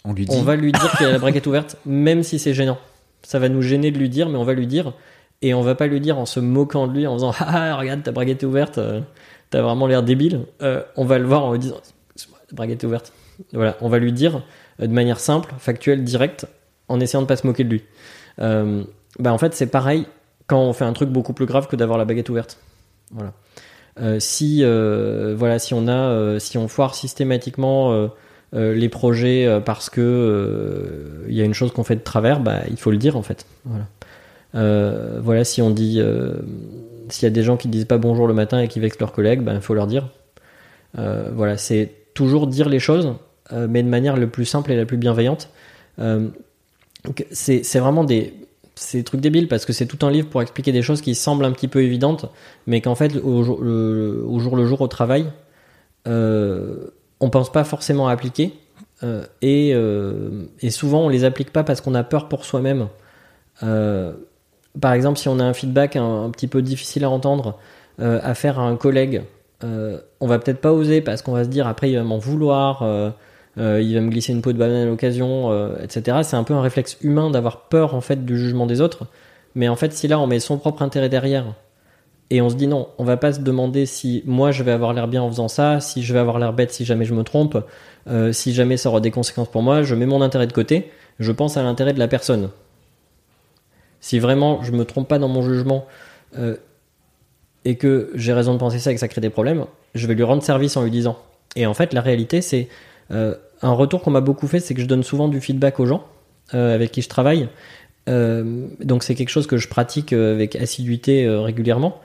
On 0.03 0.13
lui 0.13 0.25
dit. 0.25 0.35
on 0.35 0.41
va 0.41 0.55
lui 0.55 0.71
dire 0.71 0.91
qu'il 0.97 1.05
a 1.05 1.11
la 1.11 1.19
braguette 1.19 1.45
ouverte, 1.47 1.77
même 1.85 2.23
si 2.23 2.39
c'est 2.39 2.53
gênant. 2.53 2.77
Ça 3.23 3.37
va 3.37 3.49
nous 3.49 3.61
gêner 3.61 3.91
de 3.91 3.99
lui 3.99 4.09
dire, 4.09 4.29
mais 4.29 4.37
on 4.37 4.43
va 4.43 4.53
lui 4.53 4.67
dire. 4.67 4.93
Et 5.43 5.53
on 5.53 5.61
va 5.61 5.75
pas 5.75 5.87
lui 5.87 5.99
dire 5.99 6.17
en 6.17 6.25
se 6.25 6.39
moquant 6.39 6.87
de 6.87 6.93
lui, 6.93 7.07
en 7.07 7.13
faisant 7.15 7.33
Ah, 7.39 7.75
regarde, 7.75 8.03
ta 8.03 8.11
braguette 8.11 8.43
est 8.43 8.45
ouverte, 8.45 8.77
euh, 8.77 9.01
t'as 9.49 9.61
vraiment 9.61 9.87
l'air 9.87 10.03
débile. 10.03 10.45
Euh, 10.61 10.83
on 10.97 11.05
va 11.05 11.17
le 11.17 11.25
voir 11.25 11.45
en 11.45 11.51
lui 11.51 11.59
disant 11.59 11.77
ta 12.15 12.55
braguette 12.55 12.83
est 12.83 12.87
ouverte. 12.87 13.13
Voilà, 13.53 13.77
on 13.81 13.89
va 13.89 13.99
lui 13.99 14.11
dire 14.11 14.43
euh, 14.81 14.87
de 14.87 14.93
manière 14.93 15.19
simple, 15.19 15.53
factuelle, 15.57 16.03
directe, 16.03 16.45
en 16.87 16.99
essayant 16.99 17.21
de 17.21 17.27
pas 17.27 17.35
se 17.35 17.47
moquer 17.47 17.63
de 17.63 17.69
lui. 17.69 17.83
Euh, 18.39 18.83
bah 19.19 19.33
en 19.33 19.37
fait, 19.37 19.53
c'est 19.53 19.67
pareil 19.67 20.05
quand 20.47 20.61
on 20.61 20.73
fait 20.73 20.85
un 20.85 20.93
truc 20.93 21.09
beaucoup 21.09 21.33
plus 21.33 21.45
grave 21.45 21.67
que 21.67 21.75
d'avoir 21.75 21.97
la 21.97 22.05
baguette 22.05 22.29
ouverte. 22.29 22.59
Voilà. 23.11 23.33
Euh, 23.99 24.19
si 24.19 24.63
voilà, 24.63 25.59
si 25.59 25.73
on 25.73 25.87
a, 25.87 26.39
si 26.39 26.57
on 26.57 26.67
foire 26.67 26.95
systématiquement 26.95 28.09
euh, 28.53 28.73
les 28.73 28.89
projets 28.89 29.47
euh, 29.47 29.61
parce 29.61 29.89
que 29.89 30.01
euh, 30.01 31.25
il 31.29 31.35
y 31.35 31.41
a 31.41 31.45
une 31.45 31.53
chose 31.53 31.71
qu'on 31.71 31.85
fait 31.85 31.95
de 31.95 32.01
travers, 32.01 32.41
bah 32.41 32.59
il 32.69 32.75
faut 32.75 32.91
le 32.91 32.97
dire 32.97 33.15
en 33.15 33.21
fait. 33.21 33.45
Voilà. 33.63 33.85
Voilà, 35.21 35.45
si 35.45 35.61
on 35.61 35.69
dit, 35.69 36.01
s'il 37.07 37.23
y 37.23 37.25
a 37.25 37.29
des 37.29 37.43
gens 37.43 37.55
qui 37.55 37.69
disent 37.69 37.85
pas 37.85 37.97
bonjour 37.97 38.27
le 38.27 38.33
matin 38.33 38.59
et 38.59 38.67
qui 38.67 38.81
vexent 38.81 38.99
leurs 38.99 39.13
collègues, 39.13 39.41
bah 39.41 39.53
il 39.53 39.61
faut 39.61 39.73
leur 39.73 39.87
dire. 39.87 40.09
Voilà, 40.95 41.55
c'est 41.55 41.93
toujours 42.13 42.47
dire 42.47 42.67
les 42.67 42.79
choses, 42.79 43.13
mais 43.53 43.81
de 43.81 43.87
manière 43.87 44.17
le 44.17 44.27
plus 44.27 44.43
simple 44.43 44.73
et 44.73 44.75
la 44.75 44.85
plus 44.85 44.97
bienveillante. 44.97 45.49
C'est 47.31 47.79
vraiment 47.79 48.03
des 48.03 48.33
des 48.93 49.03
trucs 49.03 49.21
débiles 49.21 49.47
parce 49.47 49.63
que 49.63 49.71
c'est 49.71 49.85
tout 49.85 50.05
un 50.05 50.11
livre 50.11 50.27
pour 50.27 50.41
expliquer 50.41 50.73
des 50.73 50.81
choses 50.81 50.99
qui 50.99 51.15
semblent 51.15 51.45
un 51.45 51.51
petit 51.53 51.69
peu 51.69 51.81
évidentes, 51.81 52.25
mais 52.67 52.81
qu'en 52.81 52.95
fait, 52.95 53.15
au 53.15 53.43
jour 53.43 53.61
le, 53.61 54.65
jour 54.65 54.81
au 54.81 54.87
travail, 54.89 55.27
on 57.21 57.29
pense 57.29 57.51
pas 57.51 57.63
forcément 57.63 58.07
à 58.09 58.11
appliquer. 58.11 58.53
euh, 59.03 59.25
et, 59.41 59.71
euh, 59.73 60.43
et 60.59 60.69
souvent, 60.69 61.05
on 61.05 61.09
les 61.09 61.23
applique 61.23 61.53
pas 61.53 61.63
parce 61.63 61.81
qu'on 61.81 61.95
a 61.95 62.03
peur 62.03 62.27
pour 62.27 62.45
soi-même. 62.45 62.87
Euh, 63.63 64.13
par 64.79 64.93
exemple, 64.93 65.19
si 65.19 65.29
on 65.29 65.39
a 65.39 65.43
un 65.43 65.53
feedback 65.53 65.95
un, 65.95 66.29
petit 66.31 66.47
peu 66.47 66.61
difficile 66.61 67.03
à 67.05 67.09
entendre 67.09 67.57
à 67.99 68.33
faire 68.33 68.59
à 68.59 68.63
un 68.63 68.77
collègue, 68.77 69.21
on 69.61 70.27
va 70.27 70.39
peut-être 70.39 70.59
pas 70.59 70.71
oser 70.71 71.01
parce 71.01 71.21
qu'on 71.21 71.33
va 71.33 71.43
se 71.43 71.49
dire 71.49 71.67
après 71.67 71.91
il 71.91 71.95
va 71.95 72.03
m'en 72.03 72.17
vouloir, 72.17 72.83
il 73.57 73.93
va 73.93 74.01
me 74.01 74.09
glisser 74.09 74.33
une 74.33 74.41
peau 74.41 74.53
de 74.53 74.57
banane 74.57 74.83
à 74.83 74.85
l'occasion, 74.85 75.75
etc. 75.77 76.19
C'est 76.23 76.35
un 76.35 76.43
peu 76.43 76.55
un 76.55 76.61
réflexe 76.61 76.97
humain 77.01 77.29
d'avoir 77.29 77.67
peur 77.67 77.93
en 77.93 78.01
fait 78.01 78.25
du 78.25 78.39
jugement 78.39 78.65
des 78.65 78.81
autres. 78.81 79.05
Mais 79.53 79.67
en 79.67 79.75
fait, 79.75 79.93
si 79.93 80.07
là 80.07 80.19
on 80.19 80.25
met 80.25 80.39
son 80.39 80.57
propre 80.57 80.81
intérêt 80.81 81.09
derrière 81.09 81.45
et 82.31 82.41
on 82.41 82.49
se 82.49 82.55
dit 82.55 82.65
non, 82.67 82.87
on 82.97 83.03
va 83.03 83.17
pas 83.17 83.33
se 83.33 83.41
demander 83.41 83.85
si 83.85 84.23
moi 84.25 84.51
je 84.51 84.63
vais 84.63 84.71
avoir 84.71 84.93
l'air 84.93 85.09
bien 85.09 85.21
en 85.21 85.29
faisant 85.29 85.49
ça, 85.49 85.81
si 85.81 86.01
je 86.01 86.13
vais 86.13 86.19
avoir 86.19 86.39
l'air 86.39 86.53
bête 86.53 86.71
si 86.71 86.85
jamais 86.85 87.03
je 87.03 87.13
me 87.13 87.23
trompe, 87.23 87.57
euh, 88.07 88.31
si 88.31 88.53
jamais 88.53 88.77
ça 88.77 88.87
aura 88.87 89.01
des 89.01 89.11
conséquences 89.11 89.49
pour 89.49 89.61
moi, 89.61 89.83
je 89.83 89.93
mets 89.95 90.05
mon 90.05 90.21
intérêt 90.21 90.47
de 90.47 90.53
côté, 90.53 90.89
je 91.19 91.31
pense 91.33 91.57
à 91.57 91.63
l'intérêt 91.63 91.91
de 91.91 91.99
la 91.99 92.07
personne. 92.07 92.49
Si 93.99 94.17
vraiment 94.17 94.63
je 94.63 94.71
me 94.71 94.85
trompe 94.85 95.09
pas 95.09 95.19
dans 95.19 95.27
mon 95.27 95.41
jugement 95.41 95.85
euh, 96.37 96.55
et 97.65 97.75
que 97.75 98.11
j'ai 98.15 98.31
raison 98.31 98.53
de 98.53 98.59
penser 98.59 98.79
ça 98.79 98.91
et 98.91 98.93
que 98.93 99.01
ça 99.01 99.09
crée 99.09 99.21
des 99.21 99.29
problèmes, 99.29 99.65
je 99.93 100.07
vais 100.07 100.15
lui 100.15 100.23
rendre 100.23 100.41
service 100.41 100.77
en 100.77 100.83
lui 100.83 100.91
disant. 100.91 101.17
Et 101.57 101.65
en 101.65 101.73
fait, 101.73 101.91
la 101.91 101.99
réalité, 101.99 102.41
c'est 102.41 102.69
euh, 103.11 103.35
un 103.61 103.73
retour 103.73 104.01
qu'on 104.01 104.11
m'a 104.11 104.21
beaucoup 104.21 104.47
fait, 104.47 104.61
c'est 104.61 104.73
que 104.73 104.79
je 104.81 104.87
donne 104.87 105.03
souvent 105.03 105.27
du 105.27 105.41
feedback 105.41 105.81
aux 105.81 105.85
gens 105.85 106.05
avec 106.53 106.91
qui 106.91 107.01
je 107.01 107.07
travaille. 107.07 107.47
Donc 108.07 109.03
c'est 109.03 109.15
quelque 109.15 109.29
chose 109.29 109.47
que 109.47 109.55
je 109.55 109.69
pratique 109.69 110.11
avec 110.11 110.57
assiduité 110.57 111.29
régulièrement 111.29 112.01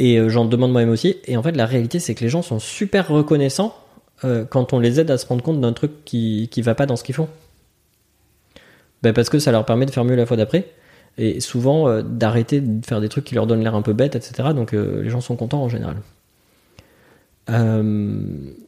et 0.00 0.18
euh, 0.18 0.28
j'en 0.28 0.46
demande 0.46 0.72
moi-même 0.72 0.90
aussi. 0.90 1.18
Et 1.26 1.36
en 1.36 1.42
fait, 1.42 1.52
la 1.52 1.66
réalité, 1.66 2.00
c'est 2.00 2.16
que 2.16 2.24
les 2.24 2.30
gens 2.30 2.42
sont 2.42 2.58
super 2.58 3.06
reconnaissants 3.08 3.76
euh, 4.24 4.44
quand 4.44 4.72
on 4.72 4.80
les 4.80 4.98
aide 4.98 5.10
à 5.10 5.18
se 5.18 5.26
rendre 5.26 5.42
compte 5.42 5.60
d'un 5.60 5.72
truc 5.72 6.04
qui 6.04 6.48
qui 6.50 6.62
va 6.62 6.74
pas 6.74 6.86
dans 6.86 6.96
ce 6.96 7.04
qu'ils 7.04 7.14
font. 7.14 7.28
Ben 9.02 9.12
parce 9.12 9.28
que 9.28 9.38
ça 9.38 9.52
leur 9.52 9.64
permet 9.64 9.86
de 9.86 9.90
faire 9.90 10.04
mieux 10.04 10.16
la 10.16 10.26
fois 10.26 10.36
d'après 10.36 10.68
et 11.16 11.40
souvent 11.40 11.88
euh, 11.88 12.02
d'arrêter 12.02 12.60
de 12.60 12.84
faire 12.84 13.00
des 13.00 13.08
trucs 13.08 13.24
qui 13.24 13.34
leur 13.34 13.46
donnent 13.46 13.62
l'air 13.62 13.74
un 13.74 13.82
peu 13.82 13.92
bêtes, 13.92 14.16
etc. 14.16 14.50
Donc 14.54 14.72
les 14.72 15.10
gens 15.10 15.20
sont 15.20 15.36
contents 15.36 15.62
en 15.62 15.68
général. 15.68 15.96
Euh, 17.48 18.22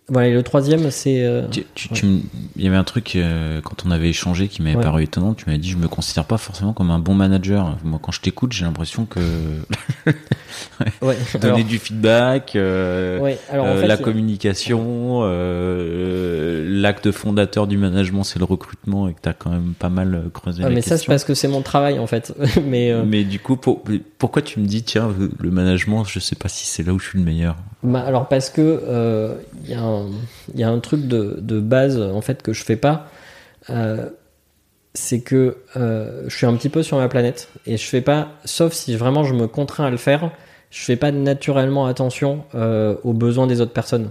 voilà, 0.08 0.28
et 0.28 0.32
le 0.32 0.42
troisième, 0.42 0.90
c'est. 0.90 1.24
euh, 1.24 1.46
Tu- 1.48 1.64
tu- 1.74 1.88
tu 1.90 2.06
me- 2.06 2.20
il 2.56 2.64
y 2.64 2.66
avait 2.66 2.76
un 2.76 2.82
truc 2.84 3.14
euh, 3.14 3.60
quand 3.60 3.84
on 3.86 3.90
avait 3.92 4.08
échangé 4.08 4.48
qui 4.48 4.60
m'avait 4.62 4.76
Ouais. 4.76 4.82
paru 4.82 5.02
étonnant. 5.04 5.34
Tu 5.34 5.48
m'as 5.48 5.56
dit, 5.56 5.70
je 5.70 5.76
me 5.76 5.86
considère 5.88 6.24
pas 6.24 6.36
forcément 6.38 6.72
comme 6.72 6.90
un 6.90 6.98
bon 6.98 7.14
manager. 7.14 7.76
Moi, 7.84 8.00
quand 8.02 8.10
je 8.12 8.20
t'écoute, 8.20 8.52
j'ai 8.52 8.64
l'impression 8.64 9.04
que 9.04 9.20
ouais, 11.02 11.16
donner 11.34 11.44
alors, 11.54 11.64
du 11.64 11.78
feedback, 11.78 12.56
euh, 12.56 13.20
ouais, 13.20 13.38
alors, 13.50 13.66
en 13.66 13.68
euh, 13.68 13.80
fait, 13.82 13.86
la 13.86 13.96
communication, 13.96 15.20
euh, 15.22 16.64
l'acte 16.68 17.10
fondateur 17.12 17.66
du 17.66 17.78
management, 17.78 18.24
c'est 18.24 18.38
le 18.38 18.44
recrutement, 18.44 19.08
et 19.08 19.14
que 19.14 19.20
t'as 19.22 19.32
quand 19.34 19.50
même 19.50 19.74
pas 19.78 19.88
mal 19.90 20.24
creusé 20.32 20.62
Ah, 20.64 20.68
la 20.68 20.74
mais 20.74 20.80
ça, 20.80 20.88
c'est 20.90 20.94
question. 20.96 21.12
parce 21.12 21.24
que 21.24 21.34
c'est 21.34 21.48
mon 21.48 21.62
travail 21.62 21.98
en 21.98 22.06
fait. 22.06 22.34
mais 22.66 22.90
euh, 22.90 23.04
Mais 23.06 23.22
du 23.24 23.38
coup, 23.38 23.56
pour- 23.56 23.82
pourquoi 24.18 24.42
tu 24.42 24.58
me 24.60 24.66
dis, 24.66 24.82
tiens, 24.82 25.10
le 25.38 25.50
management, 25.50 26.04
je 26.04 26.18
sais 26.18 26.36
pas 26.36 26.48
si 26.48 26.66
c'est 26.66 26.82
là 26.82 26.92
où 26.92 26.98
je 26.98 27.08
suis 27.08 27.18
le 27.18 27.24
meilleur. 27.24 27.56
Bah, 27.82 28.00
alors 28.06 28.28
parce 28.28 28.48
que 28.48 28.60
euh, 28.86 29.34
il 29.64 29.76
il 30.54 30.60
y 30.60 30.62
a 30.62 30.68
un 30.68 30.78
truc 30.80 31.08
de, 31.08 31.60
base 31.60 32.00
en 32.00 32.20
fait 32.20 32.42
que 32.42 32.52
je 32.52 32.64
fais 32.64 32.76
pas, 32.76 33.08
euh, 33.70 34.08
c'est 34.94 35.20
que 35.20 35.58
euh, 35.76 36.24
je 36.28 36.36
suis 36.36 36.46
un 36.46 36.54
petit 36.54 36.68
peu 36.68 36.82
sur 36.82 36.98
ma 36.98 37.08
planète 37.08 37.48
et 37.66 37.76
je 37.76 37.84
fais 37.86 38.00
pas, 38.02 38.32
sauf 38.44 38.72
si 38.72 38.94
vraiment 38.96 39.24
je 39.24 39.34
me 39.34 39.46
contrains 39.46 39.86
à 39.86 39.90
le 39.90 39.96
faire, 39.96 40.30
je 40.70 40.82
fais 40.82 40.96
pas 40.96 41.12
naturellement 41.12 41.86
attention 41.86 42.44
euh, 42.54 42.96
aux 43.04 43.12
besoins 43.12 43.46
des 43.46 43.60
autres 43.60 43.72
personnes 43.72 44.10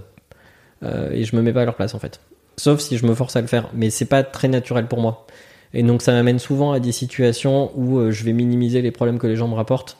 Euh, 0.84 1.12
et 1.12 1.22
je 1.24 1.36
me 1.36 1.42
mets 1.42 1.52
pas 1.52 1.62
à 1.62 1.64
leur 1.64 1.76
place 1.76 1.94
en 1.94 2.00
fait. 2.00 2.18
Sauf 2.56 2.80
si 2.80 2.96
je 2.98 3.06
me 3.06 3.14
force 3.14 3.36
à 3.36 3.40
le 3.40 3.46
faire, 3.46 3.68
mais 3.72 3.90
c'est 3.90 4.08
pas 4.08 4.24
très 4.24 4.48
naturel 4.48 4.86
pour 4.88 5.00
moi. 5.00 5.26
Et 5.74 5.84
donc 5.84 6.02
ça 6.02 6.12
m'amène 6.12 6.40
souvent 6.40 6.72
à 6.72 6.80
des 6.80 6.90
situations 6.90 7.70
où 7.76 7.98
euh, 7.98 8.10
je 8.10 8.24
vais 8.24 8.32
minimiser 8.32 8.82
les 8.82 8.90
problèmes 8.90 9.18
que 9.20 9.28
les 9.28 9.36
gens 9.36 9.46
me 9.46 9.54
rapportent. 9.54 9.96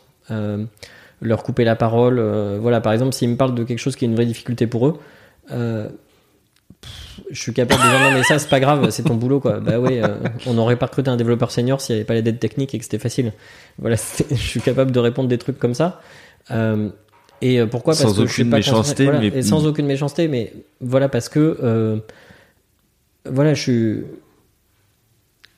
Leur 1.23 1.43
couper 1.43 1.65
la 1.65 1.77
parole. 1.77 2.19
euh, 2.19 2.59
voilà, 2.61 2.81
par 2.83 2.93
exemple, 2.93 3.15
s'ils 3.15 3.29
me 3.31 3.37
parlent 3.37 3.55
de 3.55 3.65
quelque 3.65 3.79
chose 3.79 3.97
qui 3.97 4.05
est 4.05 4.09
une 4.09 4.15
vraie 4.17 4.27
difficulté 4.27 4.67
pour 4.67 4.87
eux, 4.89 4.99
euh, 5.53 5.89
pff, 6.81 7.21
je 7.31 7.41
suis 7.41 7.53
capable 7.55 7.81
de 7.83 7.89
dire 7.89 7.99
non 8.01 8.11
mais 8.13 8.23
ça 8.25 8.39
c'est 8.39 8.49
pas 8.49 8.61
grave, 8.61 8.91
c'est 8.91 9.05
ton 9.05 9.15
boulot 9.15 9.39
quoi. 9.41 9.61
Bah 9.61 9.79
ouais, 9.79 10.03
euh, 10.03 10.17
on 10.47 10.59
aurait 10.59 10.77
pas 10.77 10.87
recruté 10.87 11.11
un 11.11 11.17
développeur 11.17 11.51
senior 11.51 11.81
s'il 11.81 11.95
n'y 11.95 12.01
avait 12.01 12.07
pas 12.07 12.15
les 12.15 12.23
dettes 12.23 12.41
techniques 12.41 12.75
et 12.75 12.79
que 12.79 12.85
c'était 12.85 12.99
facile. 12.99 13.33
Voilà, 13.79 13.97
je 14.31 14.35
suis 14.37 14.61
capable 14.61 14.91
de 14.91 14.99
répondre 14.99 15.29
des 15.29 15.39
trucs 15.39 15.59
comme 15.59 15.75
ça. 15.75 16.01
Et 17.41 17.65
pourquoi? 17.67 17.95
Parce 17.95 18.03
Sans 18.05 18.15
que 18.21 18.27
je 18.27 18.33
suis 18.33 18.43
aucune 18.43 18.51
pas 18.51 18.57
méchanceté, 18.59 19.05
voilà, 19.05 19.21
mais- 19.21 19.29
et 19.29 19.43
sans 19.43 19.67
aucune 19.67 19.87
méchanceté, 19.87 20.29
mais 20.29 20.53
voilà 20.81 21.09
parce 21.09 21.29
que 21.29 22.03
voilà, 23.25 23.55
je 23.55 23.61
suis 23.63 24.05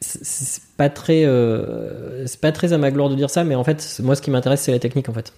c'est- 0.01 0.63
pas 0.77 0.89
très 0.91 1.25
euh, 1.25 2.27
c'est 2.27 2.41
pas 2.41 2.53
très 2.53 2.73
à 2.73 2.79
ma 2.79 2.91
gloire 2.91 3.09
de 3.09 3.15
dire 3.15 3.31
ça 3.31 3.43
mais 3.45 3.55
en 3.55 3.65
fait 3.65 4.01
moi 4.03 4.15
ce 4.17 4.21
qui 4.23 4.31
m'intéresse 4.31 4.61
c'est 4.61 4.73
la 4.73 4.79
technique 4.79 5.09
en 5.09 5.13
fait 5.15 5.33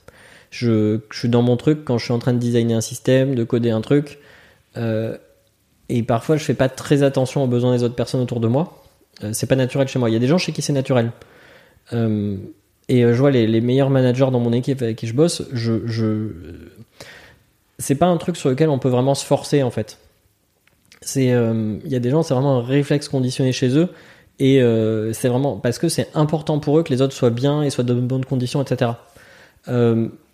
je, 0.50 1.00
suis 1.12 1.28
dans 1.28 1.42
mon 1.42 1.56
truc 1.56 1.84
quand 1.84 1.98
je 1.98 2.04
suis 2.04 2.12
en 2.12 2.18
train 2.18 2.32
de 2.32 2.38
designer 2.38 2.76
un 2.76 2.80
système 2.80 3.34
de 3.34 3.44
coder 3.44 3.70
un 3.70 3.80
truc 3.80 4.18
euh, 4.76 5.16
et 5.88 6.02
parfois 6.02 6.36
je 6.36 6.44
fais 6.44 6.54
pas 6.54 6.68
très 6.68 7.02
attention 7.02 7.44
aux 7.44 7.46
besoins 7.46 7.76
des 7.76 7.82
autres 7.82 7.94
personnes 7.94 8.20
autour 8.20 8.40
de 8.40 8.48
moi. 8.48 8.82
Euh, 9.22 9.30
c'est 9.32 9.46
pas 9.46 9.56
naturel 9.56 9.88
chez 9.88 9.98
moi. 9.98 10.10
Il 10.10 10.12
y 10.12 10.16
a 10.16 10.18
des 10.18 10.26
gens 10.26 10.38
chez 10.38 10.52
qui 10.52 10.62
c'est 10.62 10.72
naturel. 10.72 11.12
Euh, 11.92 12.36
et 12.88 13.04
euh, 13.04 13.14
je 13.14 13.18
vois 13.18 13.30
les, 13.30 13.60
meilleurs 13.60 13.90
managers 13.90 14.28
dans 14.32 14.40
mon 14.40 14.52
équipe 14.52 14.82
avec 14.82 14.96
qui 14.96 15.06
je 15.06 15.14
bosse 15.14 15.42
je, 15.52 15.86
je 15.86 16.30
c'est 17.78 17.94
pas 17.94 18.06
un 18.06 18.16
truc 18.16 18.36
sur 18.36 18.48
lequel 18.48 18.68
on 18.70 18.78
peut 18.78 18.88
vraiment 18.88 19.14
se 19.14 19.24
forcer 19.24 19.62
en 19.62 19.70
fait. 19.70 19.98
Il 21.14 21.22
y 21.84 21.94
a 21.94 21.98
des 22.00 22.10
gens 22.10 22.22
c'est 22.22 22.34
vraiment 22.34 22.58
un 22.58 22.62
réflexe 22.62 23.08
conditionné 23.08 23.52
chez 23.52 23.76
eux 23.76 23.88
et 24.40 24.60
c'est 25.12 25.28
vraiment 25.28 25.56
parce 25.56 25.78
que 25.78 25.88
c'est 25.88 26.08
important 26.14 26.58
pour 26.58 26.78
eux 26.78 26.82
que 26.82 26.92
les 26.92 27.02
autres 27.02 27.12
soient 27.14 27.30
bien 27.30 27.62
et 27.62 27.70
soient 27.70 27.84
de 27.84 27.94
bonnes 27.94 28.24
conditions, 28.24 28.62
etc. 28.62 28.92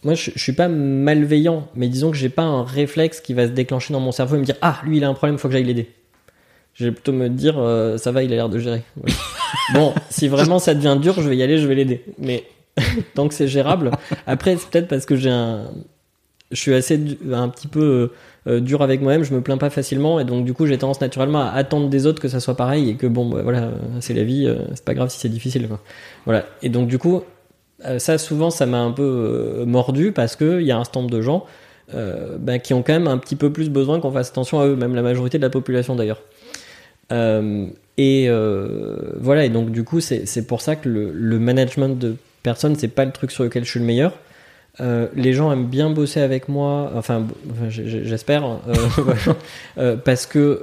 Euh, 0.03 0.07
moi, 0.07 0.15
je, 0.15 0.31
je 0.35 0.43
suis 0.43 0.53
pas 0.53 0.69
malveillant, 0.69 1.69
mais 1.75 1.89
disons 1.89 2.11
que 2.11 2.17
j'ai 2.17 2.29
pas 2.29 2.43
un 2.43 2.65
réflexe 2.65 3.21
qui 3.21 3.35
va 3.35 3.47
se 3.47 3.53
déclencher 3.53 3.93
dans 3.93 4.01
mon 4.01 4.13
cerveau 4.13 4.37
et 4.37 4.39
me 4.39 4.45
dire 4.45 4.57
ah 4.63 4.81
lui 4.85 4.99
il 4.99 5.05
a 5.05 5.09
un 5.09 5.15
problème, 5.15 5.39
faut 5.39 5.49
que 5.49 5.55
j'aille 5.55 5.65
l'aider. 5.65 5.91
Je 6.75 6.87
vais 6.87 6.93
plutôt 6.93 7.13
me 7.13 7.29
dire 7.29 7.59
euh, 7.59 7.99
ça 7.99 8.13
va, 8.13 8.23
il 8.23 8.33
a 8.33 8.37
l'air 8.37 8.49
de 8.49 8.59
gérer. 8.59 8.83
Bon, 9.75 9.93
si 10.09 10.29
vraiment 10.29 10.59
ça 10.59 10.75
devient 10.75 10.97
dur, 11.01 11.15
je 11.21 11.29
vais 11.29 11.37
y 11.37 11.43
aller, 11.43 11.59
je 11.59 11.69
vais 11.69 11.75
l'aider. 11.75 12.03
Mais 12.19 12.45
tant 13.15 13.29
que 13.29 13.35
c'est 13.35 13.49
gérable, 13.49 13.91
après 14.27 14.57
c'est 14.57 14.69
peut-être 14.71 14.89
parce 14.89 15.05
que 15.05 15.15
j'ai 15.15 15.29
un, 15.31 15.71
je 16.53 16.61
suis 16.61 16.75
assez 16.75 17.01
un 17.33 17.49
petit 17.49 17.67
peu 17.67 18.13
euh, 18.47 18.61
dur 18.61 18.83
avec 18.83 19.01
moi-même, 19.01 19.25
je 19.25 19.35
me 19.35 19.41
plains 19.41 19.57
pas 19.59 19.71
facilement 19.71 20.21
et 20.21 20.25
donc 20.25 20.45
du 20.45 20.53
coup 20.53 20.67
j'ai 20.67 20.79
tendance 20.79 21.01
naturellement 21.01 21.41
à 21.41 21.51
attendre 21.51 21.89
des 21.89 22.07
autres 22.07 22.21
que 22.21 22.29
ça 22.29 22.41
soit 22.41 22.57
pareil 22.57 22.91
et 22.91 22.95
que 22.95 23.07
bon 23.07 23.29
bah, 23.29 23.41
voilà 23.43 23.65
euh, 23.65 23.73
c'est 24.01 24.15
la 24.15 24.25
vie, 24.25 24.47
euh, 24.47 24.57
c'est 24.75 24.85
pas 24.85 24.95
grave 24.95 25.09
si 25.09 25.19
c'est 25.19 25.29
difficile 25.29 25.67
quoi. 25.69 25.81
Voilà 26.25 26.45
et 26.63 26.69
donc 26.69 26.89
du 26.89 26.99
coup 26.99 27.17
euh, 27.17 27.21
ça 27.99 28.19
souvent 28.19 28.51
ça 28.51 28.67
m'a 28.67 28.81
un 28.81 28.93
peu 28.93 29.03
euh, 29.03 29.65
mordu 29.67 30.13
parce 30.13 30.37
que 30.37 30.61
il 30.61 30.67
y 30.67 30.73
a 30.73 30.79
un 30.79 30.85
certain 30.85 31.01
nombre 31.01 31.13
de 31.13 31.21
gens 31.21 31.45
euh, 31.95 32.37
bah, 32.39 32.59
qui 32.59 32.75
ont 32.75 32.83
quand 32.83 32.93
même 32.93 33.09
un 33.09 33.19
petit 33.19 33.37
peu 33.37 33.53
plus 33.53 33.71
besoin 33.71 34.01
qu'on 34.01 34.13
fasse 34.13 34.31
attention 34.31 34.61
à 34.61 34.67
eux, 34.67 34.77
même 34.77 34.95
la 34.95 35.03
majorité 35.03 35.39
de 35.39 35.43
la 35.43 35.51
population 35.51 35.95
d'ailleurs. 35.97 36.23
Euh, 37.11 37.67
Et 37.99 38.27
euh, 38.29 38.97
voilà, 39.21 39.45
et 39.45 39.51
donc 39.51 39.71
du 39.71 39.85
coup, 39.85 40.01
c'est 40.01 40.47
pour 40.47 40.63
ça 40.63 40.77
que 40.77 40.89
le, 40.89 41.13
le 41.13 41.39
management 41.39 41.99
de 41.99 42.17
personnes, 42.43 42.75
c'est 42.77 42.89
pas 42.89 43.05
le 43.05 43.13
truc 43.13 43.31
sur 43.31 43.45
lequel 43.45 43.65
je 43.65 43.71
suis 43.71 43.81
le 43.81 43.87
meilleur. 43.87 44.13
Euh, 44.81 45.09
les 45.15 45.35
gens 45.35 45.53
aiment 45.53 45.67
bien 45.67 45.91
bosser 45.91 46.21
avec 46.21 46.49
moi, 46.49 46.93
enfin, 46.97 47.27
j'espère, 47.69 48.45
euh, 48.47 48.57
euh, 49.79 49.97
parce 49.97 50.25
que 50.25 50.61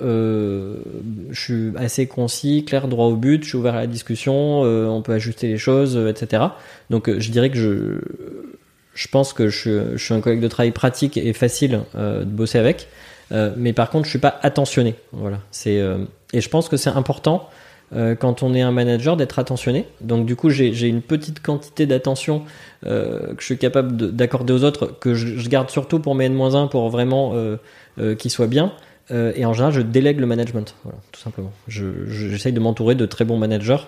je 1.30 1.40
suis 1.40 1.72
assez 1.78 2.08
concis, 2.08 2.66
clair, 2.66 2.88
droit 2.88 3.06
au 3.06 3.16
but, 3.16 3.44
je 3.44 3.50
suis 3.50 3.58
ouvert 3.58 3.76
à 3.76 3.82
la 3.82 3.88
discussion, 3.88 4.62
on 4.62 5.02
peut 5.04 5.14
ajuster 5.14 5.48
les 5.48 5.60
choses, 5.60 5.96
etc. 5.96 6.44
Donc 6.90 7.20
je 7.20 7.32
dirais 7.32 7.52
que 7.52 7.58
je, 7.58 8.00
je 8.96 9.08
pense 9.10 9.32
que 9.32 9.50
je, 9.50 9.96
je, 9.96 10.04
suis 10.04 10.14
un 10.16 10.22
collègue 10.22 10.42
de 10.42 10.48
travail 10.48 10.72
pratique 10.72 11.16
et 11.16 11.34
facile 11.34 11.82
de 11.94 12.24
bosser 12.26 12.58
avec, 12.58 12.88
mais 13.32 13.74
par 13.74 13.92
contre 13.92 14.06
je 14.06 14.10
suis 14.10 14.20
pas 14.20 14.40
attentionné. 14.42 14.96
Voilà, 15.12 15.40
et 15.66 16.42
je 16.42 16.50
pense 16.50 16.68
que 16.68 16.78
c'est 16.78 16.90
important 16.90 17.48
euh, 17.96 18.14
quand 18.14 18.44
on 18.44 18.54
est 18.54 18.62
un 18.62 18.72
manager 18.72 19.18
d'être 19.18 19.40
attentionné. 19.40 19.86
Donc 20.02 20.26
du 20.26 20.36
coup, 20.36 20.50
j'ai 20.50 20.88
une 20.88 21.02
petite 21.02 21.42
quantité 21.42 21.88
d'attention 21.88 22.44
euh, 22.86 23.34
que 23.34 23.42
je 23.42 23.46
suis 23.46 23.58
capable 23.58 24.12
d'accorder 24.12 24.54
aux 24.54 24.64
autres, 24.64 24.96
que 25.00 25.16
je, 25.16 25.40
je, 25.40 25.50
garde 25.50 25.72
surtout 25.72 26.00
pour 26.00 26.14
mes 26.14 26.26
N-1 26.26 26.70
pour 26.70 26.90
vraiment 26.90 27.32
euh, 27.34 28.16
qu'ils 28.16 28.32
soient 28.32 28.48
bien. 28.48 28.74
Et 29.12 29.44
en 29.44 29.54
général, 29.54 29.74
je 29.74 29.82
délègue 29.82 30.20
le 30.20 30.28
management, 30.28 30.76
voilà, 30.84 31.00
tout 31.12 31.20
simplement. 31.20 31.52
J'essaye 31.68 32.52
je, 32.52 32.56
de 32.56 32.60
m'entourer 32.60 32.94
de 32.94 33.08
très 33.08 33.26
bons 33.26 33.40
managers 33.40 33.80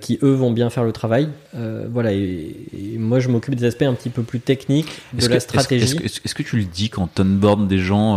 qui, 0.00 0.18
eux, 0.22 0.32
vont 0.32 0.52
bien 0.52 0.70
faire 0.70 0.84
le 0.84 0.92
travail. 0.92 1.28
voilà, 1.52 2.14
et, 2.14 2.56
et, 2.72 2.96
moi, 2.96 3.20
je 3.20 3.28
m'occupe 3.28 3.56
des 3.56 3.66
aspects 3.66 3.82
un 3.82 3.92
petit 3.92 4.08
peu 4.08 4.22
plus 4.22 4.40
techniques 4.40 5.02
de 5.12 5.28
la 5.28 5.34
que, 5.34 5.38
stratégie. 5.40 5.84
Est-ce 5.84 6.18
que, 6.18 6.26
est 6.26 6.32
que, 6.32 6.42
tu 6.42 6.56
le 6.56 6.64
dis 6.64 6.88
quand 6.88 7.10
tu 7.14 7.20
onboardes 7.20 7.68
des 7.68 7.76
gens 7.76 8.16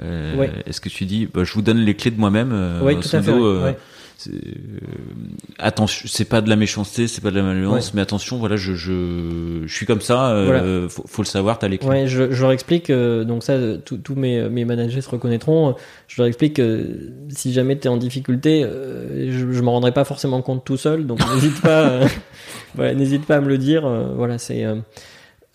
ouais. 0.00 0.50
Est-ce 0.64 0.80
que 0.80 0.88
tu 0.88 1.04
dis, 1.04 1.26
bah, 1.26 1.44
je 1.44 1.52
vous 1.52 1.60
donne 1.60 1.80
les 1.80 1.96
clés 1.96 2.12
de 2.12 2.18
moi-même 2.18 2.80
Oui, 2.82 2.98
tout 2.98 3.14
à 3.14 3.20
fait. 3.20 3.30
Ouais 3.30 3.76
attention, 5.58 6.08
c'est 6.10 6.24
pas 6.24 6.40
de 6.40 6.48
la 6.48 6.56
méchanceté, 6.56 7.08
c'est 7.08 7.20
pas 7.20 7.30
de 7.30 7.36
la 7.36 7.42
malveillance, 7.42 7.94
mais 7.94 8.00
attention, 8.00 8.38
voilà, 8.38 8.56
je, 8.56 8.74
je, 8.74 9.62
je 9.64 9.74
suis 9.74 9.86
comme 9.86 10.00
ça, 10.00 10.30
euh, 10.30 10.88
faut, 10.88 11.04
faut, 11.06 11.22
le 11.22 11.26
savoir, 11.26 11.58
t'as 11.58 11.68
les 11.68 11.78
clés. 11.78 11.88
Ouais, 11.88 12.06
je, 12.06 12.32
je 12.32 12.42
leur 12.42 12.52
explique, 12.52 12.90
euh, 12.90 13.24
donc 13.24 13.42
ça, 13.42 13.56
tous 13.78 14.14
mes, 14.14 14.48
mes 14.48 14.64
managers 14.64 15.00
se 15.00 15.10
reconnaîtront, 15.10 15.74
je 16.08 16.20
leur 16.20 16.26
explique 16.26 16.56
que 16.56 17.10
si 17.28 17.52
jamais 17.52 17.76
t'es 17.76 17.88
en 17.88 17.96
difficulté, 17.96 18.62
je, 18.64 19.52
je 19.52 19.62
m'en 19.62 19.72
rendrai 19.72 19.92
pas 19.92 20.04
forcément 20.04 20.42
compte 20.42 20.64
tout 20.64 20.76
seul, 20.76 21.06
donc 21.06 21.20
n'hésite 21.34 21.60
pas, 21.60 22.00
voilà, 22.74 22.94
n'hésite 22.94 23.26
pas 23.26 23.36
à 23.36 23.40
me 23.40 23.48
le 23.48 23.58
dire, 23.58 23.88
voilà, 24.16 24.38
c'est, 24.38 24.64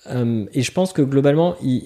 et 0.09 0.61
je 0.61 0.71
pense 0.71 0.93
que 0.93 1.01
globalement, 1.01 1.55
il, 1.61 1.83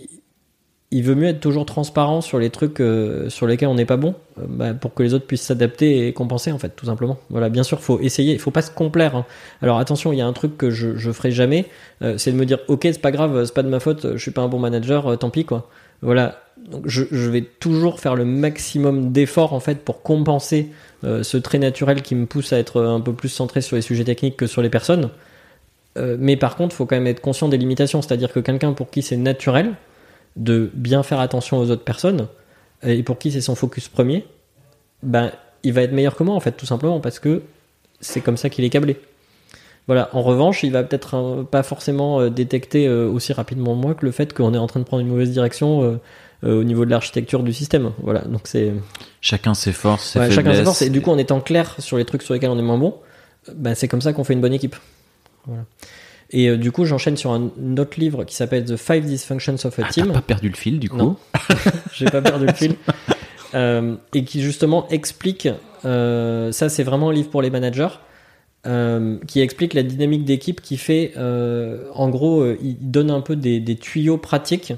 il 0.94 1.04
veut 1.04 1.16
mieux 1.16 1.28
être 1.28 1.40
toujours 1.40 1.66
transparent 1.66 2.20
sur 2.20 2.38
les 2.38 2.50
trucs 2.50 2.82
euh, 2.82 3.30
sur 3.30 3.48
lesquels 3.48 3.70
on 3.70 3.76
n'est 3.76 3.86
pas 3.86 3.96
bon, 3.96 4.14
euh, 4.38 4.44
bah, 4.48 4.74
pour 4.74 4.94
que 4.94 5.04
les 5.04 5.14
autres 5.14 5.26
puissent 5.26 5.42
s'adapter 5.44 6.08
et 6.08 6.14
compenser 6.14 6.52
en 6.52 6.60
fait, 6.60 6.76
tout 6.76 6.86
simplement. 6.86 7.18
Voilà, 7.30 7.48
bien 7.48 7.64
sûr, 7.64 7.80
faut 7.80 8.00
essayer, 8.02 8.34
il 8.34 8.40
faut 8.40 8.52
pas 8.52 8.62
se 8.62 8.72
complaire. 8.72 9.16
Hein. 9.16 9.26
Alors 9.62 9.78
attention, 9.80 10.12
il 10.12 10.20
y 10.20 10.22
a 10.22 10.28
un 10.28 10.34
truc 10.34 10.58
que 10.58 10.70
je 10.70 10.98
je 10.98 11.12
ferai 11.12 11.32
jamais, 11.32 11.66
euh, 12.02 12.18
c'est 12.18 12.32
de 12.32 12.38
me 12.38 12.46
dire 12.46 12.60
ok 12.68 12.82
c'est 12.84 13.02
pas 13.02 13.12
grave, 13.12 13.46
c'est 13.46 13.54
pas 13.54 13.64
de 13.64 13.70
ma 13.70 13.80
faute, 13.80 14.16
je 14.16 14.22
suis 14.22 14.32
pas 14.32 14.42
un 14.42 14.50
bon 14.50 14.60
manager, 14.60 15.18
tant 15.18 15.30
pis 15.30 15.46
quoi. 15.46 15.70
Voilà, 16.02 16.42
donc 16.58 16.84
je, 16.88 17.04
je 17.10 17.30
vais 17.30 17.42
toujours 17.42 18.00
faire 18.00 18.16
le 18.16 18.26
maximum 18.26 19.12
d'efforts 19.12 19.54
en 19.54 19.60
fait 19.60 19.86
pour 19.86 20.02
compenser 20.02 20.72
ce 21.04 21.38
trait 21.38 21.60
naturel 21.60 22.02
qui 22.02 22.16
me 22.16 22.26
pousse 22.26 22.54
à 22.54 22.58
être 22.58 22.82
un 22.82 23.00
peu 23.02 23.14
plus 23.14 23.30
centré 23.30 23.62
sur 23.62 23.76
les 23.76 23.84
sujets 23.84 24.04
techniques 24.04 24.36
que 24.36 24.48
sur 24.48 24.64
les 24.64 24.70
personnes. 24.70 25.10
mais 25.96 26.38
par 26.38 26.56
contre, 26.56 26.76
faut 26.76 26.88
quand 26.88 26.96
même 26.96 27.08
être 27.08 27.22
conscient 27.22 27.50
des 27.50 27.58
limitations, 27.58 28.02
c'est-à-dire 28.02 28.32
que 28.34 28.40
quelqu'un 28.40 28.74
pour 28.74 28.90
qui 28.90 29.04
c'est 29.04 29.18
naturel, 29.18 29.76
de 30.36 30.72
bien 30.74 31.04
faire 31.04 31.20
attention 31.20 31.60
aux 31.60 31.70
autres 31.72 31.84
personnes, 31.84 32.28
et 32.84 33.04
pour 33.04 33.18
qui 33.18 33.32
c'est 33.32 33.42
son 33.42 33.56
focus 33.56 33.90
premier, 33.90 34.26
ben, 35.04 35.32
il 35.64 35.74
va 35.74 35.82
être 35.82 35.92
meilleur 35.92 36.16
que 36.16 36.24
moi, 36.24 36.36
en 36.36 36.40
fait, 36.40 36.54
tout 36.54 36.66
simplement, 36.66 37.00
parce 37.00 37.20
que 37.20 37.44
c'est 38.00 38.22
comme 38.22 38.38
ça 38.38 38.50
qu'il 38.50 38.66
est 38.66 38.70
câblé. 38.70 39.00
Voilà. 39.88 40.10
En 40.14 40.22
revanche, 40.22 40.64
il 40.64 40.72
va 40.72 40.84
peut-être 40.84 41.46
pas 41.50 41.64
forcément 41.64 42.20
euh, 42.20 42.30
détecter 42.30 42.88
euh, 42.88 43.08
aussi 43.08 43.34
rapidement 43.34 43.76
moi 43.76 43.96
que 43.96 44.06
le 44.06 44.12
fait 44.12 44.34
qu'on 44.34 44.54
est 44.54 44.58
en 44.58 44.68
train 44.68 44.80
de 44.80 44.86
prendre 44.86 45.02
une 45.02 45.10
mauvaise 45.10 45.32
direction 45.32 46.00
euh, 46.44 46.60
au 46.60 46.64
niveau 46.64 46.86
de 46.86 46.92
l'architecture 46.92 47.44
du 47.44 47.54
système. 47.54 47.92
Voilà. 48.02 48.22
Donc 48.22 48.42
c'est 48.46 48.74
chacun 49.22 49.54
ses 49.54 49.72
forces, 49.72 50.12
ses 50.12 50.20
ouais, 50.20 50.32
Chacun 50.32 50.54
ses 50.54 50.64
forces. 50.64 50.82
Et 50.82 50.90
du 50.90 51.02
coup, 51.02 51.12
en 51.12 51.18
étant 51.18 51.42
clair 51.42 51.76
sur 51.80 51.98
les 51.98 52.06
trucs 52.06 52.22
sur 52.22 52.34
lesquels 52.34 52.50
on 52.50 52.60
est 52.60 52.64
moins 52.64 52.78
bon, 52.78 52.96
ben, 53.54 53.76
c'est 53.76 53.88
comme 53.88 54.02
ça 54.02 54.14
qu'on 54.14 54.24
fait 54.24 54.34
une 54.34 54.42
bonne 54.42 54.54
équipe. 54.54 54.76
Voilà. 55.46 55.64
Et 56.32 56.50
euh, 56.50 56.58
du 56.58 56.72
coup, 56.72 56.86
j'enchaîne 56.86 57.18
sur 57.18 57.32
un 57.32 57.52
autre 57.78 58.00
livre 58.00 58.24
qui 58.24 58.36
s'appelle 58.36 58.66
The 58.66 58.78
Five 58.78 59.06
Dysfunctions 59.06 59.66
of 59.66 59.78
a 59.80 59.84
ah, 59.86 59.90
Team. 59.90 60.08
T'as 60.08 60.14
pas 60.14 60.22
perdu 60.22 60.50
le 60.50 60.56
fil, 60.56 60.80
du 60.80 60.90
coup 60.90 61.18
J'ai 61.94 62.06
pas 62.06 62.22
perdu 62.22 62.48
le 62.48 62.54
fil. 62.54 62.76
Euh, 63.54 63.98
et 64.14 64.24
qui 64.24 64.42
justement 64.42 64.88
explique, 64.88 65.50
euh, 65.84 66.54
ça 66.54 66.70
c'est 66.70 66.84
vraiment 66.84 67.10
un 67.10 67.14
livre 67.14 67.30
pour 67.30 67.42
les 67.42 67.50
managers, 67.50 67.90
qui 69.28 69.42
explique 69.42 69.74
la 69.74 69.84
dynamique 69.84 70.24
d'équipe 70.24 70.62
qui 70.62 70.78
fait, 70.78 71.12
en 71.18 72.08
gros, 72.08 72.50
il 72.62 72.78
donne 72.80 73.12
un 73.12 73.20
peu 73.20 73.36
des, 73.36 73.60
des, 73.60 73.76
tuyaux 73.76 74.18
pratiques 74.18 74.72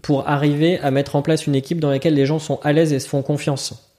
pour 0.00 0.26
arriver 0.26 0.78
à 0.78 0.90
mettre 0.90 1.16
en 1.16 1.20
place 1.20 1.46
une 1.46 1.54
équipe 1.54 1.80
dans 1.80 1.90
laquelle 1.90 2.14
les 2.14 2.24
gens 2.24 2.38
sont 2.38 2.60
à 2.62 2.72
l'aise 2.72 2.94
et 2.94 2.98
se 2.98 3.10
font 3.10 3.20
confiance. 3.20 3.92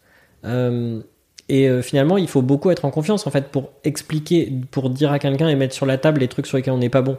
Et 1.47 1.69
euh, 1.69 1.81
finalement, 1.81 2.17
il 2.17 2.27
faut 2.27 2.41
beaucoup 2.41 2.71
être 2.71 2.85
en 2.85 2.91
confiance 2.91 3.27
en 3.27 3.31
fait 3.31 3.49
pour 3.49 3.71
expliquer, 3.83 4.51
pour 4.71 4.89
dire 4.89 5.11
à 5.11 5.19
quelqu'un 5.19 5.47
et 5.47 5.55
mettre 5.55 5.75
sur 5.75 5.85
la 5.85 5.97
table 5.97 6.21
les 6.21 6.27
trucs 6.27 6.47
sur 6.47 6.57
lesquels 6.57 6.73
on 6.73 6.79
n'est 6.79 6.89
pas 6.89 7.01
bon. 7.01 7.17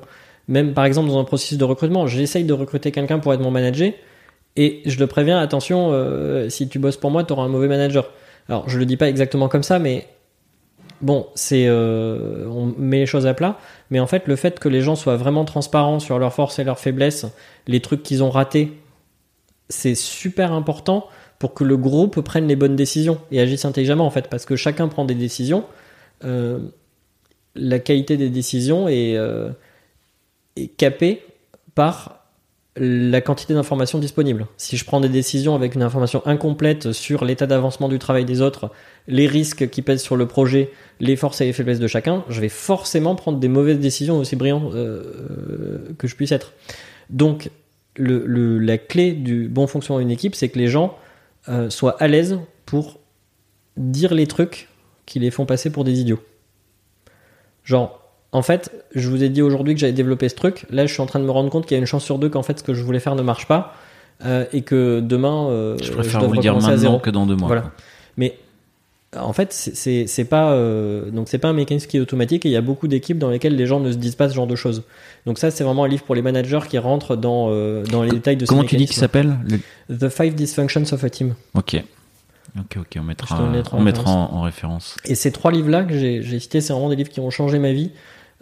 Même 0.49 0.75
par 0.75 0.85
exemple 0.85 1.09
dans 1.09 1.19
un 1.19 1.25
processus 1.25 1.59
de 1.59 1.65
recrutement, 1.65 2.07
j'essaye 2.07 2.45
de 2.45 2.53
recruter 2.53 2.91
quelqu'un 2.93 3.19
pour 3.19 3.33
être 3.35 3.41
mon 3.41 3.51
manager 3.51 3.93
et 4.57 4.83
je 4.87 4.99
le 4.99 5.07
préviens, 5.07 5.39
attention, 5.39 5.91
euh, 5.93 6.49
si 6.49 6.69
tu 6.69 6.79
bosses 6.79 6.97
pour 6.97 7.11
moi, 7.11 7.25
tu 7.25 7.33
auras 7.33 7.45
un 7.45 7.49
mauvais 7.49 7.69
manager. 7.69 8.11
Alors 8.49 8.69
je 8.69 8.79
le 8.79 8.87
dis 8.87 8.97
pas 8.97 9.09
exactement 9.09 9.49
comme 9.49 9.63
ça, 9.63 9.79
mais 9.79 10.07
bon, 11.03 11.27
c'est 11.35 11.67
euh, 11.69 12.47
on 12.49 12.75
met 12.79 13.01
les 13.01 13.07
choses 13.07 13.27
à 13.27 13.35
plat. 13.35 13.59
Mais 13.91 14.01
en 14.01 14.07
fait, 14.07 14.27
le 14.27 14.37
fait 14.37 14.59
que 14.59 14.69
les 14.69 14.81
gens 14.81 14.97
soient 14.97 15.17
vraiment 15.17 15.45
transparents 15.45 16.01
sur 16.01 16.19
leurs 16.19 16.33
forces 16.33 16.59
et 16.59 16.65
leurs 16.65 16.79
faiblesses, 16.79 17.27
les 17.67 17.81
trucs 17.81 18.03
qu'ils 18.03 18.23
ont 18.25 18.31
ratés, 18.31 18.73
c'est 19.69 19.95
super 19.95 20.53
important 20.53 21.07
pour 21.39 21.55
que 21.55 21.65
le 21.65 21.77
groupe 21.77 22.21
prenne 22.21 22.49
les 22.49 22.57
bonnes 22.57 22.77
décisions 22.77 23.19
et 23.31 23.41
agisse 23.41 23.65
intelligemment 23.65 24.07
en 24.07 24.11
fait, 24.11 24.29
parce 24.29 24.45
que 24.45 24.57
chacun 24.57 24.89
prend 24.89 25.05
des 25.05 25.15
décisions. 25.15 25.65
Euh, 26.25 26.59
la 27.55 27.79
qualité 27.79 28.17
des 28.17 28.31
décisions 28.31 28.89
est, 28.89 29.17
euh, 29.17 29.51
est 30.57 30.69
capée 30.69 31.23
par 31.75 32.27
la 32.79 33.23
quantité 33.23 33.55
d'informations 33.55 33.99
disponibles. 33.99 34.47
Si 34.59 34.77
je 34.77 34.85
prends 34.85 35.01
des 35.01 35.09
décisions 35.09 35.55
avec 35.55 35.75
une 35.75 35.83
information 35.83 36.23
incomplète 36.27 36.93
sur 36.93 37.25
l'état 37.25 37.47
d'avancement 37.47 37.89
du 37.89 37.99
travail 37.99 38.27
des 38.27 38.43
autres, 38.43 38.71
les 39.09 39.27
risques 39.27 39.71
qui 39.71 39.81
pèsent 39.81 40.03
sur 40.03 40.17
le 40.17 40.27
projet, 40.27 40.71
les 41.01 41.17
forces 41.17 41.41
et 41.41 41.47
les 41.47 41.55
faiblesses 41.55 41.79
de 41.79 41.87
chacun, 41.87 42.23
je 42.29 42.41
vais 42.41 42.51
forcément 42.51 43.15
prendre 43.15 43.39
des 43.39 43.49
mauvaises 43.49 43.79
décisions 43.79 44.19
aussi 44.19 44.37
brillantes 44.37 44.75
euh, 44.75 45.95
que 45.97 46.07
je 46.07 46.15
puisse 46.17 46.33
être. 46.33 46.53
Donc, 47.09 47.51
la 47.99 48.77
clé 48.77 49.13
du 49.13 49.49
bon 49.49 49.67
fonctionnement 49.67 50.01
d'une 50.01 50.11
équipe, 50.11 50.35
c'est 50.35 50.51
que 50.51 50.59
les 50.59 50.69
gens 50.69 50.99
euh, 51.49 51.71
soient 51.71 51.97
à 52.01 52.09
l'aise 52.09 52.39
pour 52.65 52.99
dire 53.77 54.15
les 54.15 54.27
trucs 54.27 54.69
qui 55.05 55.19
les 55.19 55.31
font 55.31 55.47
passer 55.47 55.71
pour 55.71 55.85
des 55.85 56.01
idiots. 56.01 56.21
Genre, 57.65 58.01
en 58.33 58.43
fait, 58.43 58.71
je 58.95 59.09
vous 59.09 59.23
ai 59.23 59.29
dit 59.29 59.43
aujourd'hui 59.43 59.75
que 59.75 59.81
j'allais 59.81 59.93
développer 59.93 60.29
ce 60.29 60.35
truc. 60.35 60.67
Là, 60.71 60.87
je 60.87 60.93
suis 60.93 61.03
en 61.03 61.07
train 61.07 61.21
de 61.21 61.25
me 61.25 61.31
rendre 61.31 61.51
compte 61.51 61.67
qu'il 61.67 61.75
y 61.75 61.79
a 61.79 61.81
une 61.81 61.87
chance 61.87 62.05
sur 62.05 62.19
deux 62.19 62.29
qu'en 62.29 62.43
fait, 62.43 62.59
ce 62.59 62.65
que 62.65 62.75
je 62.75 62.83
voulais 62.83 63.01
faire 63.01 63.15
ne 63.15 63.23
marche 63.23 63.47
pas. 63.47 63.75
Euh, 64.25 64.47
et 64.53 64.63
que 64.63 65.01
demain, 65.01 65.49
euh, 65.51 65.77
je 65.83 65.93
préfère 65.93 66.25
vous 66.25 66.33
le 66.33 66.41
dire 66.41 66.57
maintenant 66.57 66.99
que 66.99 67.11
dans 67.11 67.27
deux 67.27 67.37
mois. 67.37 67.49
Voilà. 67.49 67.71
Mais 68.17 68.39
en 69.21 69.33
fait, 69.33 69.53
c'est 69.53 70.25
pas 70.25 70.53
euh, 70.53 71.11
donc 71.11 71.29
c'est 71.29 71.39
pas 71.39 71.49
un 71.49 71.53
mécanisme 71.53 71.89
qui 71.89 71.97
est 71.97 72.01
automatique 72.01 72.47
et 72.47 72.49
il 72.49 72.53
y 72.53 72.57
a 72.57 72.61
beaucoup 72.61 72.89
d'équipes 72.89 73.19
dans 73.19 73.31
lesquelles 73.31 73.57
les 73.57 73.67
gens 73.67 73.81
ne 73.81 73.93
se 73.93 73.97
disent 73.97 74.15
pas 74.15 74.29
ce 74.29 74.35
genre 74.35 74.47
de 74.47 74.57
choses. 74.57 74.85
Donc 75.27 75.39
ça, 75.39 75.51
c'est 75.51 75.65
vraiment 75.65 75.85
un 75.85 75.89
livre 75.89 76.05
pour 76.05 76.15
les 76.15 76.23
managers 76.23 76.61
qui 76.69 76.79
rentrent 76.79 77.17
dans 77.17 77.49
euh, 77.51 77.85
dans 77.85 78.03
les 78.03 78.11
détails 78.11 78.37
de. 78.37 78.47
Comment 78.47 78.65
tu 78.65 78.77
dis 78.77 78.87
qu'il 78.87 78.97
s'appelle 78.97 79.37
The 79.91 80.09
Five 80.09 80.35
Dysfunctions 80.35 80.93
of 80.93 81.05
a 81.05 81.11
Team. 81.11 81.35
Ok. 81.55 81.83
Ok, 82.59 82.79
ok, 82.79 82.97
on 82.99 83.03
mettra, 83.03 83.43
on 83.73 83.83
mettra 83.83 84.11
en, 84.11 84.37
en, 84.37 84.43
référence. 84.43 84.97
Et 85.05 85.15
ces 85.15 85.31
trois 85.31 85.53
livres-là 85.53 85.83
que 85.83 85.93
j'ai 85.95 86.41
cités, 86.41 86.63
c'est 86.63 86.73
vraiment 86.73 86.89
des 86.89 86.97
livres 86.97 87.11
qui 87.11 87.21
ont 87.21 87.29
changé 87.29 87.59
ma 87.59 87.73
vie. 87.73 87.91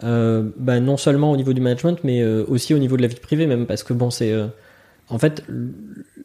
Euh, 0.03 0.43
bah, 0.57 0.79
non 0.79 0.95
seulement 0.95 1.31
au 1.31 1.37
niveau 1.37 1.51
du 1.53 1.59
management, 1.59 1.99
mais 2.03 2.23
aussi 2.23 2.73
au 2.73 2.77
niveau 2.77 2.95
de 2.95 3.01
la 3.01 3.09
vie 3.09 3.19
privée 3.19 3.45
même, 3.45 3.65
parce 3.65 3.83
que 3.83 3.91
bon, 3.91 4.11
c'est 4.11 4.33
en 5.09 5.17
fait 5.17 5.43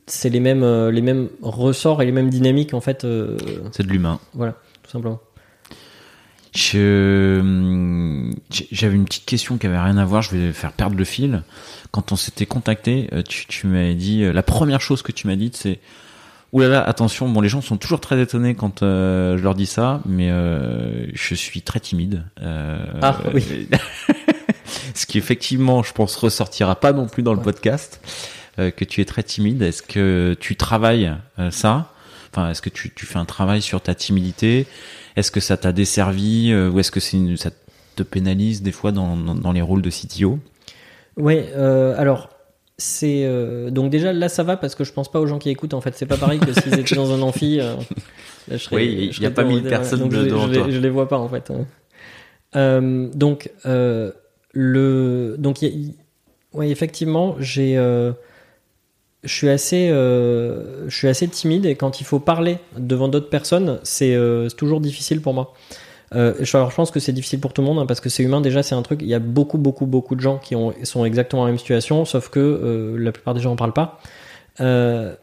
c'est 0.07 0.31
les 0.31 0.41
mêmes 0.41 0.63
euh, 0.63 0.91
les 0.91 1.03
mêmes 1.03 1.29
ressorts 1.43 2.03
et 2.03 2.07
les 2.07 2.13
mêmes 2.13 2.31
dynamiques 2.31 2.75
en 2.75 2.81
fait. 2.81 3.05
Euh, 3.05 3.37
c'est 3.73 3.85
de 3.85 3.93
l'humain. 3.93 4.21
Voilà, 4.35 4.55
tout 4.83 4.91
simplement. 4.91 5.21
Je 6.55 8.33
j'avais 8.51 8.97
une 8.97 9.05
petite 9.05 9.27
question 9.27 9.57
qui 9.57 9.67
avait 9.67 9.79
rien 9.79 9.97
à 9.97 10.05
voir. 10.05 10.23
Je 10.23 10.37
vais 10.37 10.53
faire 10.53 10.73
perdre 10.73 10.97
le 10.97 11.05
fil. 11.05 11.43
Quand 11.93 12.13
on 12.13 12.17
s'était 12.17 12.47
contacté, 12.47 13.09
euh, 13.13 13.23
tu, 13.23 13.47
tu 13.47 13.67
m'avais 13.67 13.95
dit 13.95 14.25
la 14.33 14.43
première 14.43 14.81
chose 14.81 15.03
que 15.03 15.13
tu 15.13 15.27
m'as 15.29 15.37
dit, 15.37 15.51
c'est 15.55 15.81
Ouh 16.53 16.61
là 16.61 16.69
là, 16.69 16.83
attention, 16.83 17.29
bon, 17.29 17.41
les 17.41 17.49
gens 17.49 17.61
sont 17.61 17.77
toujours 17.77 18.01
très 18.01 18.21
étonnés 18.21 18.57
quand 18.57 18.83
euh, 18.83 19.39
je 19.39 19.43
leur 19.43 19.55
dis 19.55 19.67
ça, 19.67 20.01
mais 20.05 20.31
euh, 20.31 21.07
je 21.15 21.35
suis 21.37 21.63
très 21.63 21.79
timide. 21.79 22.25
Euh, 22.43 22.85
ah 23.03 23.19
oui. 23.33 23.69
ce 24.95 25.07
qui 25.07 25.19
effectivement, 25.19 25.85
je 25.85 25.93
pense, 25.93 26.17
ressortira 26.17 26.75
pas 26.75 26.93
non 26.93 27.07
plus 27.07 27.23
dans 27.23 27.35
le 27.35 27.39
ouais. 27.39 27.45
podcast. 27.45 28.01
Euh, 28.61 28.71
que 28.71 28.85
tu 28.85 29.01
es 29.01 29.05
très 29.05 29.23
timide. 29.23 29.63
Est-ce 29.63 29.83
que 29.83 30.37
tu 30.39 30.55
travailles 30.55 31.13
euh, 31.39 31.51
ça? 31.51 31.93
Enfin, 32.31 32.51
est-ce 32.51 32.63
que 32.63 32.69
tu, 32.69 32.93
tu 32.95 33.07
fais 33.07 33.19
un 33.19 33.25
travail 33.25 33.63
sur 33.63 33.81
ta 33.81 33.95
timidité? 33.95 34.67
Est-ce 35.17 35.31
que 35.31 35.41
ça 35.41 35.57
t'a 35.57 35.73
desservi 35.73 36.55
ou 36.55 36.79
est-ce 36.79 36.93
que 36.93 37.01
c'est 37.01 37.17
une, 37.17 37.37
ça 37.37 37.51
te 37.97 38.03
pénalise 38.05 38.63
des 38.63 38.71
fois 38.71 38.93
dans, 38.93 39.17
dans, 39.17 39.35
dans 39.35 39.53
les 39.53 39.63
rôles 39.63 39.83
de 39.83 39.91
CTO 39.91 40.39
Oui, 41.17 41.41
alors 41.57 42.31
c'est 42.79 43.29
donc 43.71 43.91
déjà 43.91 44.13
là 44.13 44.29
ça 44.29 44.45
va 44.45 44.57
parce 44.57 44.77
que 44.77 44.85
je 44.85 44.93
pense 44.93 45.11
pas 45.11 45.19
aux 45.19 45.27
gens 45.27 45.39
qui 45.41 45.51
écoutent 45.51 45.75
en 45.75 45.81
fait. 45.81 45.97
C'est 45.97 46.07
pas 46.07 46.17
pareil 46.17 46.39
que 46.39 46.53
s'ils 46.53 46.79
étaient 46.79 46.95
dans 46.95 47.13
un 47.13 47.21
amphi 47.21 47.61
là, 48.51 48.57
je 48.57 48.57
serais, 48.59 48.77
oui 48.77 49.11
il 49.13 49.21
n'y 49.21 49.27
a 49.27 49.31
pas 49.31 49.45
mille 49.45 49.63
personnes 49.63 50.01
donc 50.01 50.13
je, 50.13 50.21
devant 50.21 50.49
je, 50.49 50.55
toi. 50.55 50.71
je, 50.71 50.79
les 50.79 50.91
vois 50.91 51.09
pas 51.09 51.19
en 51.19 51.29
fait 51.29 51.51
hein. 51.51 51.67
euh, 52.57 53.09
donc 53.15 53.51
euh, 53.67 54.13
le 54.53 55.37
donc 55.39 55.63
y, 55.63 55.97
ouais 56.53 56.71
effectivement 56.71 57.37
j'ai 57.39 57.77
euh, 57.77 58.13
je 59.23 59.33
suis 59.33 59.49
assez 59.49 59.89
je 59.89 60.89
suis 60.95 61.09
assez 61.09 61.29
timide 61.29 61.67
et 61.67 61.75
quand 61.75 62.01
il 62.01 62.05
faut 62.05 62.21
parler 62.21 62.59
devant 62.79 63.09
d'autres 63.09 63.29
personnes 63.29 63.79
c'est 63.83 64.17
toujours 64.57 64.81
difficile 64.81 65.21
pour 65.21 65.35
moi. 65.35 65.55
Euh, 66.15 66.35
alors 66.55 66.71
je 66.71 66.75
pense 66.75 66.91
que 66.91 66.99
c'est 66.99 67.13
difficile 67.13 67.39
pour 67.39 67.53
tout 67.53 67.63
le 67.63 67.69
monde 67.69 67.79
hein, 67.79 67.87
parce 67.87 68.01
que 68.01 68.09
c'est 68.09 68.23
humain. 68.23 68.41
Déjà 68.41 68.63
c'est 68.63 68.75
un 68.75 68.83
truc. 68.83 69.01
Il 69.03 69.09
y 69.09 69.15
a 69.15 69.21
beaucoup 69.21 69.59
beaucoup 69.59 69.87
beaucoup 69.87 70.17
de 70.17 70.21
gens 70.21 70.39
qui 70.39 70.57
ont, 70.57 70.75
sont 70.83 71.05
exactement 71.05 71.43
dans 71.43 71.47
la 71.47 71.53
même 71.53 71.59
situation 71.59 72.05
sauf 72.05 72.31
que 72.31 72.41
euh, 72.41 72.97
la 72.99 73.13
plupart 73.13 73.35
des 73.35 73.41
gens 73.41 73.53
en 73.53 73.57
parlent 73.57 73.73
pas. 73.73 74.01
Euh, 74.61 75.15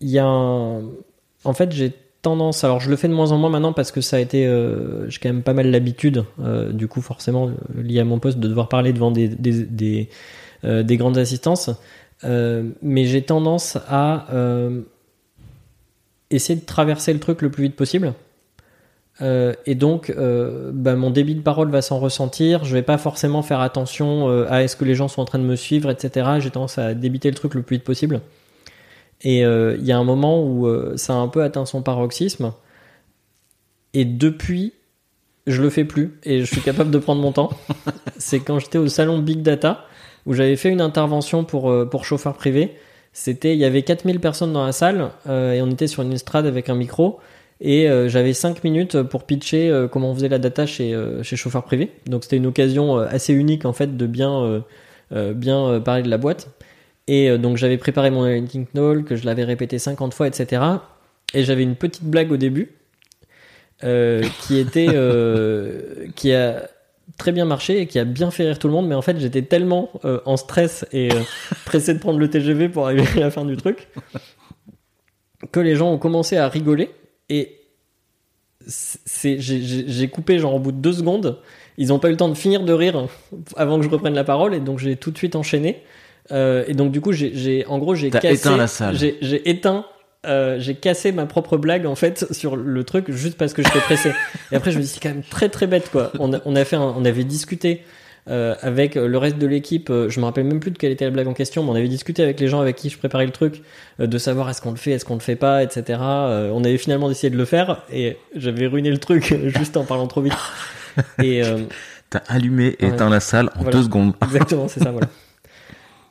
il 0.00 0.10
y 0.10 0.18
a 0.18 0.26
en 0.26 1.52
fait 1.54 1.72
j'ai 1.72 1.92
tendance 2.22 2.64
alors 2.64 2.80
je 2.80 2.90
le 2.90 2.96
fais 2.96 3.08
de 3.08 3.14
moins 3.14 3.32
en 3.32 3.38
moins 3.38 3.50
maintenant 3.50 3.72
parce 3.72 3.92
que 3.92 4.00
ça 4.00 4.16
a 4.16 4.18
été 4.18 4.46
euh, 4.46 5.08
j'ai 5.08 5.18
quand 5.20 5.28
même 5.28 5.42
pas 5.42 5.54
mal 5.54 5.70
l'habitude 5.70 6.24
euh, 6.42 6.72
du 6.72 6.88
coup 6.88 7.00
forcément 7.00 7.50
lié 7.74 8.00
à 8.00 8.04
mon 8.04 8.18
poste 8.18 8.38
de 8.38 8.48
devoir 8.48 8.68
parler 8.68 8.92
devant 8.92 9.12
euh, 9.16 10.82
des 10.82 10.96
grandes 10.96 11.18
assistances 11.18 11.70
mais 12.22 13.04
j'ai 13.04 13.22
tendance 13.22 13.76
à 13.88 14.26
essayer 16.30 16.58
de 16.58 16.64
traverser 16.64 17.12
le 17.12 17.20
truc 17.20 17.42
le 17.42 17.50
plus 17.50 17.64
vite 17.64 17.76
possible 17.76 18.14
euh, 19.22 19.54
et 19.64 19.74
donc, 19.74 20.10
euh, 20.10 20.70
bah, 20.72 20.94
mon 20.94 21.10
débit 21.10 21.34
de 21.34 21.40
parole 21.40 21.70
va 21.70 21.82
s'en 21.82 21.98
ressentir. 21.98 22.64
Je 22.64 22.74
vais 22.74 22.82
pas 22.82 22.98
forcément 22.98 23.42
faire 23.42 23.60
attention 23.60 24.28
euh, 24.28 24.46
à 24.50 24.62
est-ce 24.62 24.76
que 24.76 24.84
les 24.84 24.94
gens 24.94 25.08
sont 25.08 25.22
en 25.22 25.24
train 25.24 25.38
de 25.38 25.44
me 25.44 25.56
suivre, 25.56 25.90
etc. 25.90 26.30
J'ai 26.38 26.50
tendance 26.50 26.78
à 26.78 26.94
débiter 26.94 27.30
le 27.30 27.36
truc 27.36 27.54
le 27.54 27.62
plus 27.62 27.76
vite 27.76 27.84
possible. 27.84 28.20
Et 29.22 29.40
il 29.40 29.84
y 29.84 29.92
a 29.92 29.98
un 29.98 30.04
moment 30.04 30.44
où 30.44 30.68
ça 30.98 31.14
a 31.14 31.16
un 31.16 31.28
peu 31.28 31.42
atteint 31.42 31.64
son 31.64 31.80
paroxysme. 31.80 32.52
Et 33.94 34.04
depuis, 34.04 34.74
je 35.46 35.62
le 35.62 35.70
fais 35.70 35.86
plus 35.86 36.18
et 36.22 36.40
je 36.40 36.44
suis 36.44 36.60
capable 36.60 36.90
de 36.90 36.98
prendre 36.98 37.22
mon 37.22 37.32
temps. 37.32 37.48
C'est 38.18 38.40
quand 38.40 38.58
j'étais 38.58 38.76
au 38.76 38.88
salon 38.88 39.18
Big 39.18 39.40
Data 39.40 39.86
où 40.26 40.34
j'avais 40.34 40.56
fait 40.56 40.68
une 40.68 40.80
intervention 40.80 41.44
pour 41.44 41.72
pour 41.88 42.04
chauffeur 42.04 42.34
privé. 42.34 42.76
C'était, 43.12 43.54
il 43.54 43.58
y 43.58 43.64
avait 43.64 43.80
4000 43.80 44.20
personnes 44.20 44.52
dans 44.52 44.66
la 44.66 44.72
salle 44.72 45.10
et 45.26 45.62
on 45.62 45.70
était 45.70 45.86
sur 45.86 46.02
une 46.02 46.12
estrade 46.12 46.44
avec 46.44 46.68
un 46.68 46.74
micro 46.74 47.18
et 47.60 47.88
euh, 47.88 48.08
j'avais 48.08 48.34
5 48.34 48.64
minutes 48.64 49.02
pour 49.02 49.24
pitcher 49.24 49.70
euh, 49.70 49.88
comment 49.88 50.10
on 50.10 50.14
faisait 50.14 50.28
la 50.28 50.38
data 50.38 50.66
chez, 50.66 50.94
euh, 50.94 51.22
chez 51.22 51.36
chauffeur 51.36 51.64
privé. 51.64 51.90
Donc 52.06 52.24
c'était 52.24 52.36
une 52.36 52.46
occasion 52.46 52.98
assez 52.98 53.32
unique 53.32 53.64
en 53.64 53.72
fait 53.72 53.96
de 53.96 54.06
bien, 54.06 54.62
bien 55.10 55.80
parler 55.80 56.02
de 56.02 56.10
la 56.10 56.18
boîte. 56.18 56.48
Et 57.08 57.36
donc 57.38 57.56
j'avais 57.56 57.78
préparé 57.78 58.10
mon 58.10 58.24
landing 58.24 58.66
call, 58.66 59.04
que 59.04 59.16
je 59.16 59.24
l'avais 59.24 59.44
répété 59.44 59.78
50 59.78 60.12
fois, 60.12 60.26
etc. 60.26 60.62
Et 61.34 61.44
j'avais 61.44 61.62
une 61.62 61.76
petite 61.76 62.04
blague 62.04 62.32
au 62.32 62.36
début 62.36 62.72
qui 63.80 64.58
était 64.58 64.88
qui 66.14 66.32
a 66.34 66.68
très 67.16 67.32
bien 67.32 67.44
marché 67.44 67.80
et 67.80 67.86
qui 67.86 67.98
a 67.98 68.04
bien 68.04 68.30
fait 68.30 68.44
rire 68.44 68.58
tout 68.58 68.68
le 68.68 68.74
monde. 68.74 68.88
Mais 68.88 68.94
en 68.94 69.02
fait 69.02 69.18
j'étais 69.18 69.42
tellement 69.42 69.90
en 70.24 70.36
stress 70.36 70.86
et 70.92 71.08
pressé 71.64 71.94
de 71.94 71.98
prendre 71.98 72.18
le 72.18 72.28
TGV 72.28 72.68
pour 72.68 72.86
arriver 72.86 73.06
à 73.16 73.20
la 73.20 73.30
fin 73.30 73.44
du 73.44 73.56
truc 73.56 73.88
que 75.52 75.60
les 75.60 75.76
gens 75.76 75.92
ont 75.92 75.98
commencé 75.98 76.36
à 76.36 76.48
rigoler 76.48 76.90
et 77.28 77.60
j'ai 78.66 80.08
coupé 80.08 80.38
genre 80.38 80.54
au 80.54 80.58
bout 80.58 80.72
de 80.72 80.78
deux 80.78 80.92
secondes. 80.92 81.38
Ils 81.78 81.88
n'ont 81.88 81.98
pas 81.98 82.08
eu 82.08 82.12
le 82.12 82.16
temps 82.16 82.28
de 82.28 82.34
finir 82.34 82.62
de 82.62 82.72
rire 82.72 83.06
avant 83.56 83.78
que 83.78 83.84
je 83.84 83.90
reprenne 83.90 84.14
la 84.14 84.24
parole 84.24 84.54
et 84.54 84.60
donc 84.60 84.78
j'ai 84.78 84.96
tout 84.96 85.10
de 85.10 85.18
suite 85.18 85.36
enchaîné. 85.36 85.82
Euh, 86.32 86.64
et 86.66 86.74
donc 86.74 86.90
du 86.90 87.00
coup 87.00 87.12
j'ai, 87.12 87.64
en 87.68 87.78
gros 87.78 87.94
j'ai 87.94 88.10
cassé, 88.10 88.34
éteint 88.34 88.56
la 88.56 88.66
salle. 88.66 88.96
J'ai, 88.96 89.48
éteint, 89.48 89.86
euh, 90.26 90.56
j'ai 90.58 90.74
cassé 90.74 91.12
ma 91.12 91.26
propre 91.26 91.56
blague 91.56 91.86
en 91.86 91.94
fait 91.94 92.32
sur 92.32 92.56
le 92.56 92.84
truc 92.84 93.10
juste 93.10 93.36
parce 93.38 93.52
que 93.52 93.62
j'étais 93.62 93.80
pressé. 93.80 94.12
et 94.52 94.56
après 94.56 94.70
je 94.70 94.78
me 94.78 94.82
dis 94.82 94.88
c'est 94.88 95.00
quand 95.00 95.10
même 95.10 95.22
très 95.22 95.48
très 95.48 95.66
bête 95.66 95.90
quoi. 95.90 96.12
On, 96.18 96.32
a, 96.32 96.40
on 96.44 96.56
a 96.56 96.64
fait, 96.64 96.76
on 96.76 97.04
avait 97.04 97.24
discuté 97.24 97.82
euh, 98.28 98.56
avec 98.60 98.96
le 98.96 99.18
reste 99.18 99.38
de 99.38 99.46
l'équipe. 99.46 99.88
Euh, 99.88 100.08
je 100.10 100.18
me 100.18 100.24
rappelle 100.24 100.46
même 100.46 100.58
plus 100.58 100.72
de 100.72 100.78
quelle 100.78 100.90
était 100.90 101.04
la 101.04 101.12
blague 101.12 101.28
en 101.28 101.32
question, 101.32 101.62
mais 101.62 101.70
on 101.70 101.74
avait 101.76 101.86
discuté 101.86 102.24
avec 102.24 102.40
les 102.40 102.48
gens 102.48 102.60
avec 102.60 102.74
qui 102.74 102.90
je 102.90 102.98
préparais 102.98 103.24
le 103.24 103.30
truc, 103.30 103.62
euh, 104.00 104.08
de 104.08 104.18
savoir 104.18 104.50
est-ce 104.50 104.60
qu'on 104.60 104.72
le 104.72 104.76
fait, 104.76 104.90
est-ce 104.90 105.04
qu'on 105.04 105.14
le 105.14 105.20
fait 105.20 105.36
pas, 105.36 105.62
etc. 105.62 106.00
on 106.00 106.64
avait 106.64 106.76
finalement 106.76 107.08
décidé 107.08 107.30
de 107.30 107.36
le 107.36 107.44
faire 107.44 107.84
et 107.92 108.16
j'avais 108.34 108.66
ruiné 108.66 108.90
le 108.90 108.98
truc 108.98 109.32
juste 109.56 109.76
en 109.76 109.84
parlant 109.84 110.08
trop 110.08 110.22
vite. 110.22 110.34
Et 111.22 111.42
t'as 112.10 112.22
allumé 112.26 112.74
et 112.80 112.86
éteint 112.86 113.10
la 113.10 113.20
salle 113.20 113.50
en 113.60 113.62
deux 113.70 113.84
secondes. 113.84 114.14
Exactement, 114.24 114.66
c'est 114.66 114.82
ça, 114.82 114.90
voilà. 114.90 115.08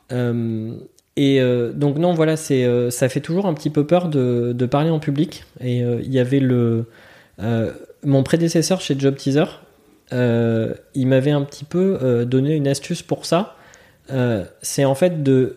et 1.16 1.40
donc 1.74 1.96
non, 1.98 2.12
voilà, 2.12 2.36
c'est 2.36 2.66
ça 2.90 3.08
fait 3.08 3.20
toujours 3.20 3.46
un 3.46 3.54
petit 3.54 3.70
peu 3.70 3.86
peur 3.86 4.08
de, 4.08 4.66
parler 4.70 4.90
en 4.90 4.98
public. 4.98 5.44
Et 5.62 5.78
il 5.78 6.12
y 6.12 6.18
avait 6.18 6.40
le 6.40 6.84
mon 8.04 8.22
prédécesseur 8.22 8.80
chez 8.80 8.98
Job 8.98 9.16
Teaser 9.16 9.46
euh, 10.12 10.74
il 10.94 11.08
m'avait 11.08 11.32
un 11.32 11.42
petit 11.42 11.64
peu 11.64 11.98
euh, 12.02 12.24
donné 12.24 12.54
une 12.54 12.68
astuce 12.68 13.02
pour 13.02 13.26
ça. 13.26 13.56
Euh, 14.12 14.44
c'est 14.62 14.84
en 14.84 14.94
fait 14.94 15.22
de 15.22 15.56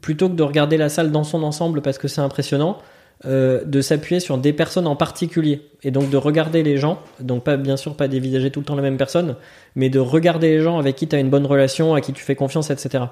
plutôt 0.00 0.28
que 0.28 0.34
de 0.34 0.42
regarder 0.42 0.76
la 0.76 0.88
salle 0.88 1.12
dans 1.12 1.22
son 1.22 1.42
ensemble 1.44 1.80
parce 1.80 1.98
que 1.98 2.08
c'est 2.08 2.20
impressionnant, 2.20 2.78
de 3.24 3.80
s'appuyer 3.82 4.18
sur 4.18 4.36
des 4.36 4.52
personnes 4.52 4.88
en 4.88 4.96
particulier 4.96 5.62
et 5.84 5.92
donc 5.92 6.10
de 6.10 6.16
regarder 6.16 6.64
les 6.64 6.76
gens, 6.76 6.98
donc 7.20 7.44
pas 7.44 7.56
bien 7.56 7.76
sûr 7.76 7.94
pas 7.94 8.08
dévisager 8.08 8.50
tout 8.50 8.58
le 8.58 8.66
temps 8.66 8.74
la 8.74 8.82
même 8.82 8.96
personne, 8.96 9.36
mais 9.76 9.90
de 9.90 10.00
regarder 10.00 10.50
les 10.50 10.60
gens 10.60 10.76
avec 10.76 10.96
qui 10.96 11.06
tu 11.06 11.14
as 11.14 11.20
une 11.20 11.30
bonne 11.30 11.46
relation, 11.46 11.94
à 11.94 12.00
qui 12.00 12.12
tu 12.12 12.24
fais 12.24 12.34
confiance, 12.34 12.70
etc. 12.70 13.04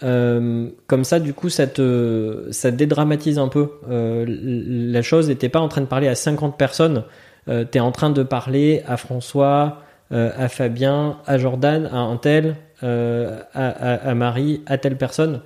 comme 0.00 1.04
ça, 1.04 1.20
du 1.20 1.34
coup, 1.34 1.48
ça 1.48 1.66
te, 1.66 2.48
ça 2.50 2.70
dédramatise 2.70 3.38
un 3.38 3.48
peu 3.48 3.70
la 3.88 5.02
chose 5.02 5.30
et 5.30 5.36
t'es 5.36 5.48
pas 5.48 5.60
en 5.60 5.68
train 5.68 5.80
de 5.80 5.86
parler 5.86 6.08
à 6.08 6.14
50 6.14 6.56
personnes 6.56 7.04
euh, 7.48 7.64
tu 7.70 7.78
es 7.78 7.80
en 7.80 7.92
train 7.92 8.10
de 8.10 8.22
parler 8.22 8.82
à 8.86 8.96
François, 8.96 9.82
euh, 10.12 10.30
à 10.36 10.48
Fabien, 10.48 11.18
à 11.26 11.38
Jordan, 11.38 11.88
à 11.92 11.98
un 11.98 12.16
tel, 12.16 12.56
euh, 12.82 13.40
à, 13.54 14.14
Marie, 14.14 14.62
à 14.66 14.78
telle 14.78 14.96
personne. 14.96 15.40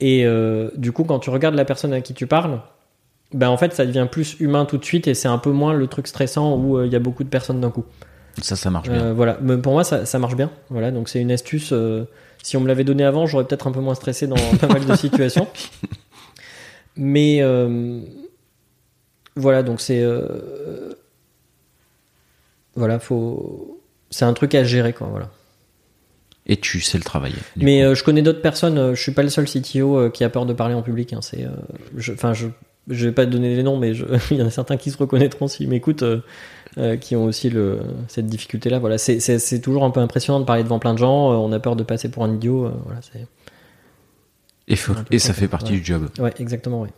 Et 0.00 0.24
du 0.76 0.92
coup, 0.92 1.04
quand 1.04 1.18
tu 1.18 1.30
regardes 1.30 1.56
la 1.56 1.64
personne 1.64 1.92
à 1.92 2.00
qui 2.00 2.14
tu 2.14 2.26
parles, 2.26 2.60
ben 3.34 3.48
en 3.48 3.56
fait, 3.56 3.74
ça 3.74 3.84
devient 3.84 4.06
plus 4.10 4.36
humain 4.40 4.64
tout 4.64 4.78
de 4.78 4.84
suite 4.84 5.06
et 5.06 5.14
c'est 5.14 5.28
un 5.28 5.38
peu 5.38 5.50
moins 5.50 5.74
le 5.74 5.86
truc 5.86 6.06
stressant 6.06 6.56
où 6.56 6.82
il 6.82 6.90
y 6.90 6.96
a 6.96 7.00
beaucoup 7.00 7.24
de 7.24 7.28
personnes 7.28 7.60
d'un 7.60 7.70
coup. 7.70 7.84
Ça, 8.40 8.54
ça 8.54 8.70
marche 8.70 8.88
bien. 8.88 9.12
voilà, 9.12 9.36
Mais 9.42 9.56
pour 9.56 9.72
moi, 9.72 9.82
ça, 9.82 10.06
ça, 10.06 10.20
marche 10.20 10.36
bien. 10.36 10.50
Voilà, 10.70 10.92
donc 10.92 11.08
c'est 11.08 11.20
une 11.20 11.32
astuce. 11.32 11.74
Si 12.42 12.56
on 12.56 12.60
me 12.60 12.68
l'avait 12.68 12.84
donné 12.84 13.04
avant, 13.04 13.26
j'aurais 13.26 13.44
peut-être 13.44 13.66
un 13.66 13.72
peu 13.72 13.80
moins 13.80 13.94
stressé 13.94 14.26
dans 14.26 14.36
pas 14.60 14.68
mal 14.68 14.84
de 14.84 14.96
situations. 14.96 15.48
Mais 16.96 17.42
voilà, 19.36 19.62
donc 19.62 19.80
c'est 19.80 20.04
voilà, 22.78 23.00
faut. 23.00 23.80
C'est 24.10 24.24
un 24.24 24.32
truc 24.32 24.54
à 24.54 24.64
gérer, 24.64 24.92
quoi. 24.92 25.08
Voilà. 25.08 25.30
Et 26.46 26.56
tu 26.56 26.80
sais 26.80 26.96
le 26.96 27.04
travailler. 27.04 27.36
Mais 27.56 27.82
euh, 27.82 27.94
je 27.94 28.02
connais 28.02 28.22
d'autres 28.22 28.40
personnes. 28.40 28.78
Euh, 28.78 28.94
je 28.94 29.02
suis 29.02 29.12
pas 29.12 29.22
le 29.22 29.28
seul 29.28 29.44
CTO 29.44 29.98
euh, 29.98 30.10
qui 30.10 30.24
a 30.24 30.30
peur 30.30 30.46
de 30.46 30.54
parler 30.54 30.74
en 30.74 30.80
public. 30.80 31.12
Hein, 31.12 31.20
c'est, 31.20 31.46
enfin, 32.12 32.32
je, 32.32 32.46
je 32.88 33.06
vais 33.06 33.12
pas 33.12 33.26
donner 33.26 33.54
les 33.54 33.62
noms, 33.62 33.76
mais 33.76 33.92
il 34.30 34.38
y 34.38 34.42
en 34.42 34.46
a 34.46 34.50
certains 34.50 34.78
qui 34.78 34.90
se 34.90 34.96
reconnaîtront 34.96 35.48
s'ils 35.48 35.68
m'écoutent, 35.68 36.04
qui 37.00 37.16
ont 37.16 37.24
aussi 37.24 37.50
le, 37.50 37.80
cette 38.08 38.26
difficulté-là. 38.26 38.78
Voilà, 38.78 38.98
c'est, 38.98 39.60
toujours 39.60 39.84
un 39.84 39.90
peu 39.90 40.00
impressionnant 40.00 40.40
de 40.40 40.44
parler 40.44 40.62
devant 40.62 40.78
plein 40.78 40.94
de 40.94 40.98
gens. 40.98 41.30
on 41.30 41.52
a 41.52 41.58
peur 41.58 41.76
de 41.76 41.82
passer 41.82 42.08
pour 42.08 42.24
un 42.24 42.34
idiot. 42.34 42.70
voilà, 42.84 43.00
c'est. 43.02 43.26
Et, 44.68 44.76
et 45.10 45.18
ça 45.18 45.32
fait 45.32 45.48
partie 45.48 45.72
du 45.72 45.84
job. 45.84 46.08
Ouais, 46.18 46.32
exactement, 46.38 46.82
oui. 46.82 46.88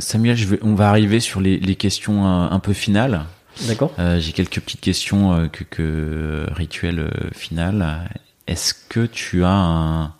Samuel, 0.00 0.36
je 0.36 0.46
vais, 0.46 0.58
on 0.62 0.74
va 0.74 0.88
arriver 0.88 1.20
sur 1.20 1.40
les, 1.40 1.58
les 1.58 1.76
questions 1.76 2.26
un 2.26 2.58
peu 2.60 2.72
finales. 2.72 3.26
D'accord. 3.66 3.92
Euh, 3.98 4.20
j'ai 4.20 4.32
quelques 4.32 4.60
petites 4.60 4.80
questions 4.80 5.32
euh, 5.32 5.48
que, 5.48 5.64
que 5.64 6.46
rituel 6.52 7.00
euh, 7.00 7.10
final. 7.32 8.08
Est-ce 8.46 8.74
que 8.88 9.06
tu 9.06 9.44
as 9.44 9.50
un, 9.50 10.14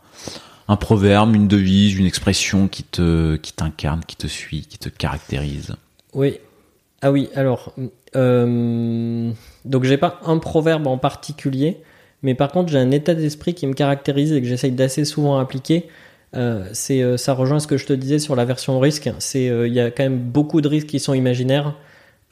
un 0.66 0.76
proverbe, 0.76 1.34
une 1.34 1.48
devise, 1.48 1.96
une 1.96 2.06
expression 2.06 2.68
qui 2.68 2.82
te 2.82 3.36
qui 3.36 3.52
t'incarne, 3.52 4.00
qui 4.06 4.16
te 4.16 4.26
suit, 4.26 4.62
qui 4.62 4.78
te 4.78 4.88
caractérise? 4.88 5.76
Oui. 6.14 6.38
Ah 7.00 7.12
oui. 7.12 7.28
Alors, 7.34 7.74
euh, 8.16 9.30
donc 9.64 9.84
j'ai 9.84 9.96
pas 9.96 10.20
un 10.24 10.38
proverbe 10.38 10.86
en 10.86 10.98
particulier, 10.98 11.80
mais 12.22 12.34
par 12.34 12.50
contre 12.50 12.70
j'ai 12.70 12.78
un 12.78 12.90
état 12.90 13.14
d'esprit 13.14 13.54
qui 13.54 13.66
me 13.66 13.74
caractérise 13.74 14.32
et 14.32 14.40
que 14.40 14.48
j'essaye 14.48 14.72
d'assez 14.72 15.04
souvent 15.04 15.38
appliquer. 15.38 15.88
Euh, 16.36 16.68
c'est 16.72 17.16
ça 17.16 17.34
rejoint 17.34 17.60
ce 17.60 17.66
que 17.66 17.76
je 17.76 17.86
te 17.86 17.92
disais 17.92 18.18
sur 18.18 18.36
la 18.36 18.44
version 18.44 18.78
risque. 18.80 19.10
C'est 19.20 19.46
il 19.46 19.72
y 19.72 19.80
a 19.80 19.90
quand 19.90 20.02
même 20.02 20.18
beaucoup 20.18 20.60
de 20.60 20.68
risques 20.68 20.88
qui 20.88 21.00
sont 21.00 21.14
imaginaires. 21.14 21.76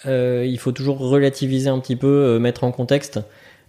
Euh, 0.05 0.45
il 0.47 0.59
faut 0.59 0.73
toujours 0.73 0.99
relativiser 0.99 1.71
un 1.71 1.79
petit 1.79 1.97
peu, 1.97 2.07
euh, 2.07 2.39
mettre 2.39 2.65
en 2.65 2.73
contexte. 2.73 3.21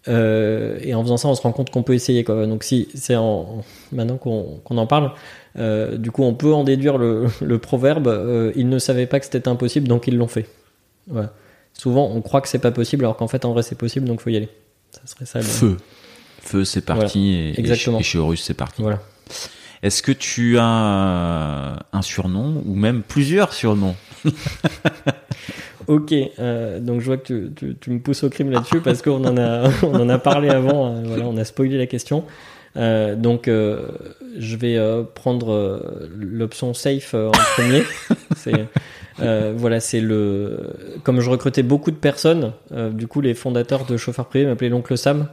Euh, 0.07 0.77
et 0.81 0.93
en 0.93 1.03
faisant 1.03 1.17
ça, 1.17 1.27
on 1.27 1.35
se 1.35 1.41
rend 1.41 1.51
compte 1.51 1.69
qu'on 1.69 1.83
peut 1.83 1.93
essayer. 1.93 2.23
Quoi. 2.23 2.45
Donc 2.47 2.63
si 2.63 2.89
c'est 2.93 3.15
en, 3.15 3.63
maintenant 3.91 4.17
qu'on 4.17 4.77
en 4.77 4.87
parle, 4.87 5.11
euh, 5.57 5.97
du 5.97 6.11
coup, 6.11 6.23
on 6.23 6.33
peut 6.33 6.53
en 6.53 6.63
déduire 6.63 6.97
le, 6.97 7.27
proverbe 7.59 8.07
euh, 8.07 8.51
ils 8.55 8.69
ne 8.69 8.79
savaient 8.79 9.07
pas 9.07 9.19
que 9.19 9.25
c'était 9.25 9.47
impossible, 9.47 9.87
donc 9.87 10.07
ils 10.07 10.17
l'ont 10.17 10.27
fait. 10.27 10.45
Souvent, 11.73 12.09
on 12.13 12.21
croit 12.21 12.41
que 12.41 12.47
c'est 12.47 12.59
pas 12.59 12.71
possible, 12.71 13.05
alors 13.05 13.17
qu'en 13.17 13.27
fait, 13.27 13.45
en 13.45 13.53
vrai, 13.53 13.61
c'est 13.63 13.77
possible, 13.77 14.07
donc 14.07 14.21
faut 14.21 14.29
y 14.31 14.35
aller. 14.37 14.49
Ça 14.91 15.01
serait 15.05 15.25
ça. 15.25 15.39
le- 15.39 15.45
Feu. 15.45 15.77
Feu, 16.41 16.65
c'est 16.65 16.81
parti. 16.81 17.33
Et, 17.33 17.49
et, 17.49 17.59
Exactement. 17.59 17.99
et 17.99 18.03
chez 18.03 18.17
Horus, 18.17 18.41
c'est 18.43 18.53
parti. 18.53 18.81
Voilà. 18.81 18.99
Est-ce 19.83 20.01
que 20.01 20.11
tu 20.11 20.57
as 20.59 20.65
un 21.93 22.01
surnom 22.01 22.63
ou 22.65 22.73
même 22.75 23.03
plusieurs 23.03 23.53
surnoms? 23.53 23.95
Ok, 25.87 26.13
euh, 26.39 26.81
donc 26.81 26.99
je 26.99 27.05
vois 27.05 27.15
que 27.15 27.23
tu, 27.47 27.51
tu, 27.55 27.77
tu 27.79 27.91
me 27.91 27.99
pousses 27.99 28.21
au 28.25 28.29
crime 28.29 28.51
là-dessus 28.51 28.81
parce 28.81 29.01
qu'on 29.01 29.23
en 29.23 29.37
a 29.37 29.69
on 29.83 29.95
en 29.95 30.09
a 30.09 30.17
parlé 30.19 30.49
avant. 30.49 30.87
euh, 30.93 31.01
voilà, 31.05 31.25
on 31.25 31.37
a 31.37 31.45
spoilé 31.45 31.77
la 31.77 31.85
question. 31.87 32.25
Euh, 32.75 33.15
donc 33.15 33.47
euh, 33.47 33.87
je 34.37 34.57
vais 34.57 34.77
prendre 35.15 35.81
l'option 36.17 36.73
safe 36.73 37.13
en 37.13 37.31
premier. 37.55 37.83
c'est 38.35 38.67
euh, 39.19 39.53
voilà, 39.55 39.79
c'est 39.79 40.01
le 40.01 40.73
comme 41.03 41.19
je 41.21 41.29
recrutais 41.29 41.63
beaucoup 41.63 41.91
de 41.91 41.95
personnes, 41.95 42.53
euh, 42.71 42.89
du 42.89 43.07
coup 43.07 43.21
les 43.21 43.33
fondateurs 43.33 43.85
de 43.85 43.97
chauffeurs 43.97 44.27
privés 44.27 44.45
m'appelaient 44.45 44.69
l'oncle 44.69 44.97
Sam. 44.97 45.27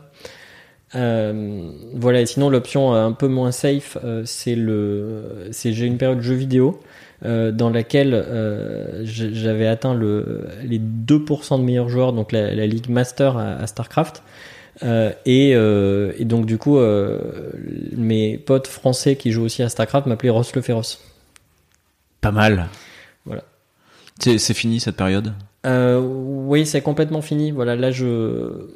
Euh, 0.95 1.71
voilà, 1.95 2.21
et 2.21 2.27
sinon 2.27 2.51
l'option 2.51 2.95
euh, 2.95 3.05
un 3.05 3.13
peu 3.13 3.27
moins 3.27 3.51
safe, 3.51 3.99
euh, 4.05 4.23
c'est 4.25 4.55
le, 4.55 5.49
c'est 5.51 5.73
j'ai 5.73 5.87
une 5.87 5.99
période 5.99 6.21
jeux 6.21 6.35
vidéo 6.35 6.81
euh, 7.25 7.51
dans 7.51 7.71
laquelle 7.71 8.15
euh, 8.15 9.03
j'avais 9.05 9.67
atteint 9.67 9.95
le, 9.95 10.47
les 10.63 10.79
2% 10.79 11.59
de 11.59 11.65
meilleurs 11.65 11.89
joueurs, 11.89 12.13
donc 12.13 12.33
la, 12.33 12.55
la 12.55 12.67
Ligue 12.67 12.89
Master 12.89 13.37
à, 13.37 13.55
à 13.55 13.67
Starcraft. 13.67 14.23
Euh, 14.83 15.13
et, 15.25 15.55
euh, 15.55 16.13
et 16.19 16.25
donc 16.25 16.47
du 16.47 16.59
coup, 16.59 16.79
euh, 16.79 17.19
mes 17.97 18.39
potes 18.39 18.67
français 18.67 19.17
qui 19.17 19.31
jouent 19.31 19.45
aussi 19.45 19.63
à 19.63 19.69
Starcraft 19.69 20.07
m'appelaient 20.07 20.31
Ross 20.31 20.55
le 20.55 20.63
Féroce. 20.63 21.01
Pas 22.21 22.33
mal. 22.33 22.69
Voilà. 23.25 23.45
C'est 24.25 24.55
fini 24.55 24.81
cette 24.81 24.97
période? 24.97 25.35
Euh, 25.67 26.01
oui, 26.01 26.65
c'est 26.65 26.81
complètement 26.81 27.21
fini. 27.21 27.51
Voilà, 27.51 27.77
là 27.77 27.91
je, 27.91 28.69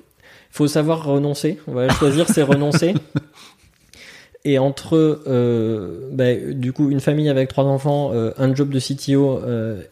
faut 0.50 0.66
savoir 0.66 1.04
renoncer. 1.04 1.58
Voilà, 1.66 1.92
choisir, 1.94 2.28
c'est 2.28 2.42
renoncer. 2.42 2.94
Et 4.44 4.58
entre, 4.58 5.22
euh, 5.26 6.08
bah, 6.12 6.34
du 6.34 6.72
coup, 6.72 6.90
une 6.90 7.00
famille 7.00 7.28
avec 7.28 7.48
trois 7.48 7.64
enfants, 7.64 8.12
euh, 8.12 8.32
un 8.38 8.54
job 8.54 8.70
de 8.70 8.78
CTO 8.78 9.40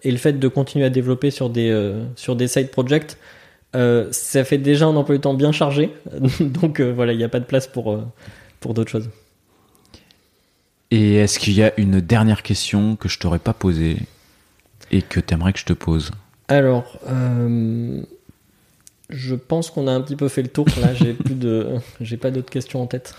et 0.03 0.11
le 0.11 0.17
fait 0.17 0.35
de 0.35 0.49
continuer 0.49 0.85
à 0.85 0.91
développer 0.91 1.31
sur 1.31 1.51
des 1.51 1.93
sur 2.15 2.37
des 2.37 2.49
side 2.49 2.71
projects, 2.71 3.17
ça 3.75 4.45
fait 4.45 4.59
déjà 4.59 4.87
un 4.87 4.97
emploi 4.97 5.17
du 5.17 5.21
temps 5.21 5.35
bien 5.35 5.53
chargé. 5.53 5.91
Donc 6.41 6.81
voilà, 6.81 7.13
il 7.13 7.19
n'y 7.19 7.25
a 7.25 7.29
pas 7.29 7.41
de 7.41 7.45
place 7.45 7.67
pour 7.67 7.99
pour 8.61 8.75
d'autres 8.75 8.91
choses. 8.91 9.11
Et 10.91 11.17
est-ce 11.17 11.39
qu'il 11.39 11.55
y 11.55 11.63
a 11.63 11.73
une 11.79 12.01
dernière 12.01 12.43
question 12.43 12.95
que 12.97 13.09
je 13.09 13.19
t'aurais 13.19 13.41
pas 13.41 13.53
posée? 13.53 13.99
Et 14.91 15.03
que 15.03 15.21
t'aimerais 15.21 15.53
que 15.53 15.59
je 15.59 15.65
te 15.65 15.73
pose 15.73 16.11
Alors, 16.49 16.99
euh, 17.09 18.03
je 19.11 19.35
pense 19.35 19.71
qu'on 19.71 19.87
a 19.89 19.93
un 19.93 20.01
petit 20.01 20.17
peu 20.17 20.29
fait 20.29 20.43
le 20.43 20.49
tour. 20.49 20.67
Là, 20.81 20.95
j'ai 20.95 21.13
plus 21.25 21.35
de, 21.35 21.67
j'ai 22.01 22.17
pas 22.17 22.31
d'autres 22.31 22.51
questions 22.51 22.83
en 22.83 22.87
tête. 22.87 23.15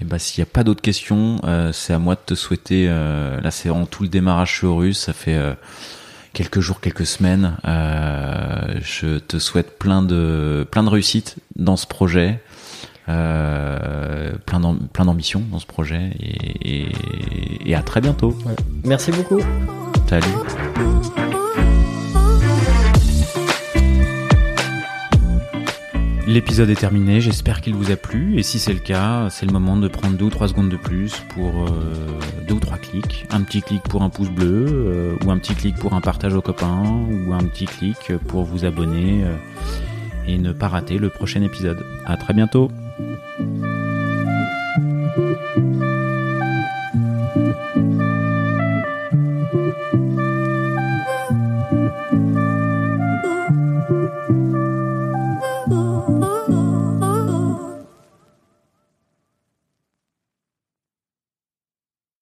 Eh 0.00 0.04
ben, 0.04 0.18
s'il 0.18 0.42
n'y 0.42 0.48
a 0.48 0.52
pas 0.52 0.64
d'autres 0.64 0.82
questions, 0.82 1.40
euh, 1.44 1.72
c'est 1.72 1.92
à 1.92 1.98
moi 1.98 2.14
de 2.14 2.20
te 2.24 2.34
souhaiter. 2.34 2.86
euh, 2.88 3.40
là, 3.40 3.50
c'est 3.50 3.70
en 3.70 3.86
tout 3.86 4.02
le 4.02 4.08
démarrage 4.08 4.62
Horus. 4.64 4.98
Ça 4.98 5.12
fait 5.12 5.38
quelques 6.32 6.60
jours, 6.60 6.80
quelques 6.80 7.06
semaines. 7.06 7.56
Je 7.64 9.18
te 9.18 9.38
souhaite 9.38 9.78
plein 9.78 10.02
de 10.02 10.66
plein 10.70 10.82
de 10.82 10.88
réussite 10.88 11.36
dans 11.56 11.76
ce 11.76 11.86
projet, 11.86 12.40
euh, 13.08 14.32
plein 14.46 14.60
d'am- 14.60 14.88
plein 14.92 15.04
d'ambition 15.04 15.42
dans 15.50 15.58
ce 15.58 15.66
projet, 15.66 16.10
et, 16.20 16.82
et, 16.88 17.70
et 17.70 17.74
à 17.74 17.82
très 17.82 18.00
bientôt. 18.00 18.36
Ouais. 18.46 18.54
Merci 18.84 19.10
beaucoup. 19.12 19.40
Salut. 20.08 20.26
L'épisode 26.26 26.70
est 26.70 26.76
terminé, 26.76 27.20
j'espère 27.20 27.60
qu'il 27.60 27.74
vous 27.74 27.90
a 27.90 27.96
plu 27.96 28.38
et 28.38 28.44
si 28.44 28.60
c'est 28.60 28.72
le 28.72 28.78
cas, 28.78 29.28
c'est 29.30 29.46
le 29.46 29.52
moment 29.52 29.76
de 29.76 29.88
prendre 29.88 30.16
deux 30.16 30.26
ou 30.26 30.30
trois 30.30 30.46
secondes 30.46 30.68
de 30.68 30.76
plus 30.76 31.16
pour 31.34 31.64
euh, 31.64 31.70
deux 32.46 32.54
ou 32.54 32.60
trois 32.60 32.76
clics. 32.76 33.26
Un 33.30 33.40
petit 33.42 33.62
clic 33.62 33.82
pour 33.82 34.02
un 34.02 34.10
pouce 34.10 34.30
bleu 34.30 34.66
euh, 34.68 35.16
ou 35.24 35.30
un 35.32 35.38
petit 35.38 35.54
clic 35.54 35.74
pour 35.76 35.92
un 35.92 36.00
partage 36.00 36.34
aux 36.34 36.42
copains 36.42 36.84
ou 37.10 37.32
un 37.32 37.42
petit 37.44 37.64
clic 37.64 38.12
pour 38.28 38.44
vous 38.44 38.64
abonner 38.64 39.24
euh, 39.24 39.34
et 40.28 40.38
ne 40.38 40.52
pas 40.52 40.68
rater 40.68 40.98
le 40.98 41.08
prochain 41.08 41.42
épisode. 41.42 41.84
À 42.06 42.16
très 42.16 42.32
bientôt. 42.32 42.70
Thank 45.30 45.56
you. 45.58 45.69